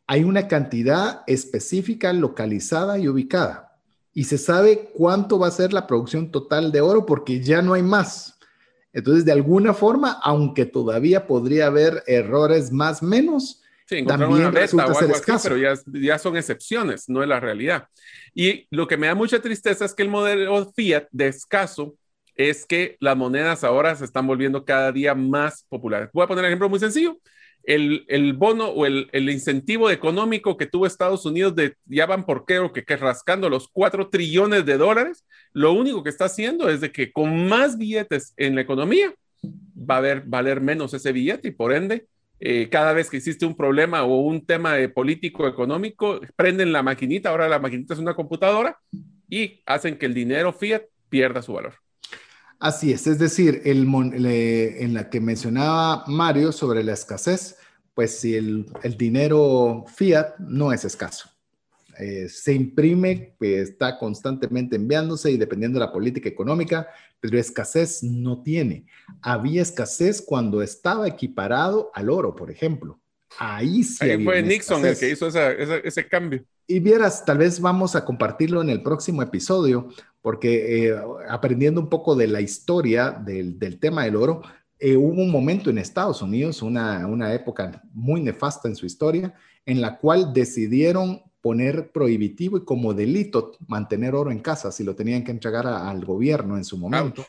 Hay 0.05 0.23
una 0.23 0.47
cantidad 0.47 1.23
específica, 1.27 2.11
localizada 2.13 2.99
y 2.99 3.07
ubicada. 3.07 3.79
Y 4.13 4.25
se 4.25 4.37
sabe 4.37 4.91
cuánto 4.93 5.39
va 5.39 5.47
a 5.47 5.51
ser 5.51 5.73
la 5.73 5.87
producción 5.87 6.29
total 6.29 6.71
de 6.71 6.81
oro 6.81 7.05
porque 7.05 7.41
ya 7.41 7.61
no 7.61 7.73
hay 7.73 7.81
más. 7.81 8.37
Entonces, 8.91 9.25
de 9.25 9.31
alguna 9.31 9.73
forma, 9.73 10.19
aunque 10.21 10.65
todavía 10.65 11.25
podría 11.25 11.67
haber 11.67 12.03
errores 12.05 12.71
más 12.71 13.01
menos, 13.01 13.62
Sí, 13.85 14.03
también 14.05 14.51
resulta 14.53 14.93
ser 14.93 15.11
escaso. 15.11 15.49
pero 15.49 15.57
ya, 15.57 15.73
ya 15.85 16.17
son 16.17 16.37
excepciones, 16.37 17.09
no 17.09 17.21
es 17.21 17.27
la 17.27 17.39
realidad. 17.39 17.87
Y 18.33 18.67
lo 18.71 18.87
que 18.87 18.97
me 18.97 19.07
da 19.07 19.15
mucha 19.15 19.41
tristeza 19.41 19.85
es 19.85 19.93
que 19.93 20.03
el 20.03 20.09
modelo 20.09 20.71
fiat 20.73 21.07
de 21.11 21.27
escaso 21.27 21.95
es 22.35 22.65
que 22.65 22.97
las 22.99 23.15
monedas 23.15 23.63
ahora 23.63 23.95
se 23.95 24.05
están 24.05 24.25
volviendo 24.25 24.65
cada 24.65 24.91
día 24.91 25.13
más 25.13 25.65
populares. 25.69 26.09
Voy 26.13 26.23
a 26.23 26.27
poner 26.27 26.43
un 26.43 26.47
ejemplo 26.47 26.69
muy 26.69 26.79
sencillo. 26.79 27.19
El, 27.63 28.05
el 28.09 28.33
bono 28.33 28.67
o 28.67 28.85
el, 28.85 29.09
el, 29.13 29.29
incentivo 29.29 29.89
económico 29.89 30.57
que 30.57 30.65
tuvo 30.65 30.85
Estados 30.85 31.25
Unidos 31.25 31.55
de 31.55 31.75
ya 31.85 32.05
van 32.05 32.25
por 32.25 32.45
qué 32.45 32.59
o 32.59 32.73
que, 32.73 32.83
que 32.83 32.97
rascando 32.97 33.49
los 33.49 33.69
4 33.69 34.09
trillones 34.09 34.65
de 34.65 34.77
dólares, 34.77 35.23
lo 35.53 35.71
único 35.71 36.03
que 36.03 36.09
está 36.09 36.25
haciendo 36.25 36.69
es 36.69 36.81
de 36.81 36.91
que 36.91 37.13
con 37.13 37.47
más 37.47 37.77
billetes 37.77 38.33
en 38.35 38.55
la 38.55 38.61
economía 38.61 39.13
va 39.45 39.95
a 39.95 39.97
haber, 39.99 40.23
valer 40.25 40.59
menos 40.59 40.93
ese 40.93 41.13
billete 41.13 41.49
y 41.49 41.51
por 41.51 41.71
ende 41.71 42.07
eh, 42.45 42.67
cada 42.69 42.91
vez 42.91 43.09
que 43.09 43.15
existe 43.15 43.45
un 43.45 43.55
problema 43.55 44.03
o 44.03 44.19
un 44.19 44.45
tema 44.45 44.73
de 44.73 44.89
político 44.89 45.47
económico, 45.47 46.19
prenden 46.35 46.73
la 46.73 46.83
maquinita, 46.83 47.29
ahora 47.29 47.47
la 47.47 47.57
maquinita 47.57 47.93
es 47.93 48.01
una 48.01 48.15
computadora 48.15 48.77
y 49.29 49.61
hacen 49.65 49.97
que 49.97 50.07
el 50.07 50.13
dinero 50.13 50.51
fiat 50.51 50.83
pierda 51.07 51.41
su 51.41 51.53
valor. 51.53 51.75
Así 52.59 52.91
es, 52.91 53.07
es 53.07 53.17
decir, 53.17 53.61
en 53.63 54.93
la 54.93 55.09
que 55.09 55.21
mencionaba 55.21 56.03
Mario 56.07 56.51
sobre 56.51 56.83
la 56.83 56.91
escasez, 56.91 57.55
pues 57.93 58.19
si 58.19 58.35
el 58.35 58.65
dinero 58.97 59.85
fiat 59.87 60.37
no 60.39 60.73
es 60.73 60.83
escaso. 60.83 61.32
Eh, 61.99 62.27
se 62.29 62.53
imprime, 62.53 63.35
pues, 63.37 63.69
está 63.69 63.97
constantemente 63.97 64.75
enviándose 64.75 65.31
y 65.31 65.37
dependiendo 65.37 65.79
de 65.79 65.85
la 65.85 65.91
política 65.91 66.29
económica, 66.29 66.87
pero 67.19 67.37
escasez 67.37 68.03
no 68.03 68.41
tiene. 68.41 68.85
Había 69.21 69.61
escasez 69.61 70.21
cuando 70.21 70.61
estaba 70.61 71.07
equiparado 71.07 71.91
al 71.93 72.09
oro, 72.09 72.35
por 72.35 72.51
ejemplo. 72.51 72.99
Ahí 73.37 73.83
sí. 73.83 74.09
Ahí 74.09 74.23
fue 74.23 74.41
Nixon 74.43 74.85
el 74.85 74.97
que 74.97 75.09
hizo 75.09 75.27
ese 75.27 76.07
cambio. 76.07 76.43
Y 76.67 76.79
vieras, 76.79 77.25
tal 77.25 77.39
vez 77.39 77.59
vamos 77.59 77.95
a 77.95 78.05
compartirlo 78.05 78.61
en 78.61 78.69
el 78.69 78.81
próximo 78.83 79.21
episodio, 79.21 79.89
porque 80.21 80.87
eh, 80.87 80.95
aprendiendo 81.27 81.81
un 81.81 81.89
poco 81.89 82.15
de 82.15 82.27
la 82.27 82.41
historia 82.41 83.11
del, 83.11 83.59
del 83.59 83.79
tema 83.79 84.05
del 84.05 84.15
oro, 84.15 84.41
eh, 84.79 84.97
hubo 84.97 85.21
un 85.21 85.31
momento 85.31 85.69
en 85.69 85.77
Estados 85.77 86.21
Unidos, 86.21 86.61
una, 86.61 87.07
una 87.07 87.33
época 87.33 87.81
muy 87.93 88.21
nefasta 88.21 88.67
en 88.67 88.75
su 88.75 88.85
historia, 88.85 89.33
en 89.65 89.79
la 89.79 89.97
cual 89.97 90.33
decidieron 90.33 91.21
poner 91.43 91.91
prohibitivo 91.91 92.55
y 92.55 92.63
como 92.63 92.93
delito 92.93 93.51
mantener 93.67 94.15
oro 94.15 94.31
en 94.31 94.39
casa 94.39 94.71
si 94.71 94.81
lo 94.81 94.95
tenían 94.95 95.25
que 95.25 95.31
entregar 95.31 95.67
al 95.67 96.05
gobierno 96.05 96.55
en 96.55 96.63
su 96.63 96.77
momento. 96.77 97.25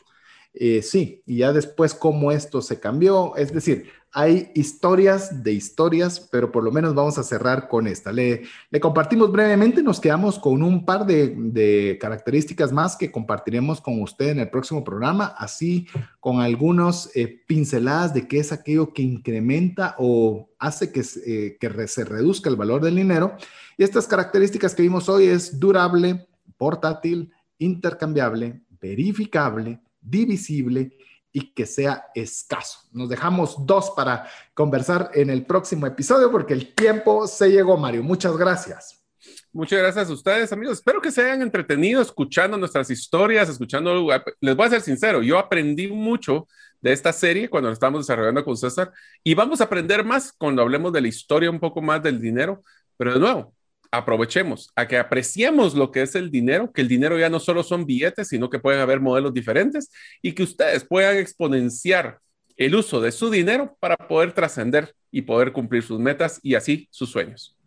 Eh, 0.57 0.81
sí, 0.81 1.21
y 1.25 1.39
ya 1.39 1.51
después 1.51 1.93
cómo 1.93 2.31
esto 2.31 2.61
se 2.61 2.79
cambió, 2.79 3.35
es 3.35 3.53
decir, 3.53 3.87
hay 4.13 4.49
historias 4.55 5.43
de 5.43 5.51
historias, 5.51 6.21
pero 6.31 6.49
por 6.49 6.63
lo 6.63 6.71
menos 6.71 6.95
vamos 6.95 7.17
a 7.17 7.23
cerrar 7.23 7.67
con 7.67 7.85
esta. 7.85 8.13
Le, 8.13 8.43
le 8.69 8.79
compartimos 8.79 9.29
brevemente, 9.29 9.83
nos 9.83 9.99
quedamos 9.99 10.39
con 10.39 10.63
un 10.63 10.85
par 10.85 11.05
de, 11.05 11.97
características 11.99 12.71
más 12.71 12.95
que 12.95 13.11
compartiremos 13.11 13.81
con 13.81 14.01
usted 14.01 14.29
en 14.29 14.39
el 14.39 14.49
próximo 14.49 14.85
programa, 14.85 15.35
así 15.37 15.87
con 16.21 16.39
algunos 16.39 17.13
eh, 17.13 17.43
pinceladas 17.45 18.13
de 18.13 18.25
qué 18.25 18.39
es 18.39 18.53
aquello 18.53 18.93
que 18.93 19.01
incrementa 19.01 19.95
o 19.99 20.49
hace 20.59 20.93
que, 20.93 21.03
eh, 21.25 21.57
que 21.59 21.87
se 21.89 22.05
reduzca 22.05 22.49
el 22.49 22.55
valor 22.55 22.81
del 22.81 22.95
dinero. 22.95 23.35
Y 23.77 23.83
estas 23.83 24.07
características 24.07 24.73
que 24.73 24.83
vimos 24.83 25.09
hoy 25.09 25.25
es 25.25 25.59
durable, 25.59 26.25
portátil, 26.57 27.33
intercambiable, 27.57 28.61
verificable, 28.79 29.81
divisible 30.05 30.97
y 31.31 31.53
que 31.53 31.65
sea 31.65 32.05
escaso. 32.15 32.79
Nos 32.93 33.09
dejamos 33.09 33.65
dos 33.65 33.91
para 33.91 34.25
conversar 34.53 35.11
en 35.13 35.29
el 35.29 35.45
próximo 35.45 35.85
episodio 35.85 36.31
porque 36.31 36.53
el 36.53 36.73
tiempo 36.73 37.27
se 37.27 37.51
llegó, 37.51 37.75
Mario. 37.77 38.03
Muchas 38.03 38.37
gracias. 38.37 39.05
Muchas 39.51 39.79
gracias 39.79 40.09
a 40.09 40.13
ustedes, 40.13 40.51
amigos. 40.53 40.77
Espero 40.77 41.01
que 41.01 41.11
se 41.11 41.23
hayan 41.23 41.41
entretenido 41.41 42.01
escuchando 42.01 42.57
nuestras 42.57 42.89
historias, 42.89 43.49
escuchando. 43.49 44.07
Les 44.39 44.55
voy 44.55 44.65
a 44.65 44.69
ser 44.69 44.81
sincero, 44.81 45.23
yo 45.23 45.39
aprendí 45.39 45.87
mucho 45.87 46.47
de 46.81 46.93
esta 46.93 47.11
serie 47.11 47.49
cuando 47.49 47.69
la 47.69 47.73
estamos 47.73 48.05
desarrollando 48.05 48.45
con 48.45 48.55
César 48.55 48.91
y 49.23 49.33
vamos 49.33 49.59
a 49.59 49.63
aprender 49.63 50.03
más 50.03 50.31
cuando 50.31 50.61
hablemos 50.61 50.93
de 50.93 51.01
la 51.01 51.07
historia, 51.07 51.49
un 51.49 51.59
poco 51.59 51.81
más 51.81 52.03
del 52.03 52.21
dinero. 52.21 52.63
Pero 52.97 53.13
de 53.13 53.19
nuevo, 53.19 53.54
aprovechemos 53.97 54.71
a 54.75 54.87
que 54.87 54.97
apreciemos 54.97 55.75
lo 55.75 55.91
que 55.91 56.01
es 56.01 56.15
el 56.15 56.31
dinero, 56.31 56.71
que 56.71 56.81
el 56.81 56.87
dinero 56.87 57.17
ya 57.17 57.29
no 57.29 57.39
solo 57.39 57.63
son 57.63 57.85
billetes, 57.85 58.27
sino 58.27 58.49
que 58.49 58.59
pueden 58.59 58.81
haber 58.81 58.99
modelos 58.99 59.33
diferentes 59.33 59.91
y 60.21 60.33
que 60.33 60.43
ustedes 60.43 60.83
puedan 60.83 61.17
exponenciar 61.17 62.19
el 62.57 62.75
uso 62.75 63.01
de 63.01 63.11
su 63.11 63.29
dinero 63.29 63.75
para 63.79 63.97
poder 63.97 64.33
trascender 64.33 64.95
y 65.11 65.21
poder 65.21 65.51
cumplir 65.51 65.83
sus 65.83 65.99
metas 65.99 66.39
y 66.41 66.55
así 66.55 66.87
sus 66.91 67.09
sueños. 67.09 67.57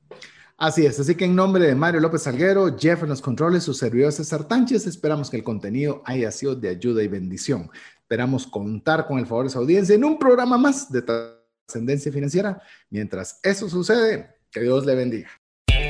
Así 0.57 0.85
es, 0.85 0.99
así 0.99 1.15
que 1.15 1.25
en 1.25 1.37
nombre 1.37 1.65
de 1.65 1.75
Mario 1.75 2.01
López 2.01 2.23
Salguero, 2.23 2.77
Jeff 2.77 3.05
en 3.05 3.11
los 3.11 3.23
controles, 3.23 3.63
su 3.63 3.75
servidor 3.75 4.13
César 4.13 4.49
Tánchez, 4.49 4.89
esperamos 4.89 5.31
que 5.31 5.37
el 5.37 5.45
contenido 5.45 6.03
haya 6.05 6.33
sido 6.33 6.57
de 6.57 6.69
ayuda 6.69 7.03
y 7.03 7.09
bendición. 7.09 7.71
Esperamos 8.01 8.47
contar 8.47 9.07
con 9.07 9.19
el 9.21 9.27
favor 9.27 9.45
de 9.45 9.51
su 9.51 9.59
audiencia 9.59 9.95
en 9.95 10.05
un 10.05 10.19
programa 10.19 10.59
más 10.59 10.91
de 10.91 11.03
trascendencia 11.03 12.11
financiera. 12.11 12.61
Mientras 12.91 13.39
eso 13.45 13.69
sucede, 13.69 14.35
que 14.51 14.61
Dios 14.61 14.85
le 14.85 14.95
bendiga. 14.95 15.29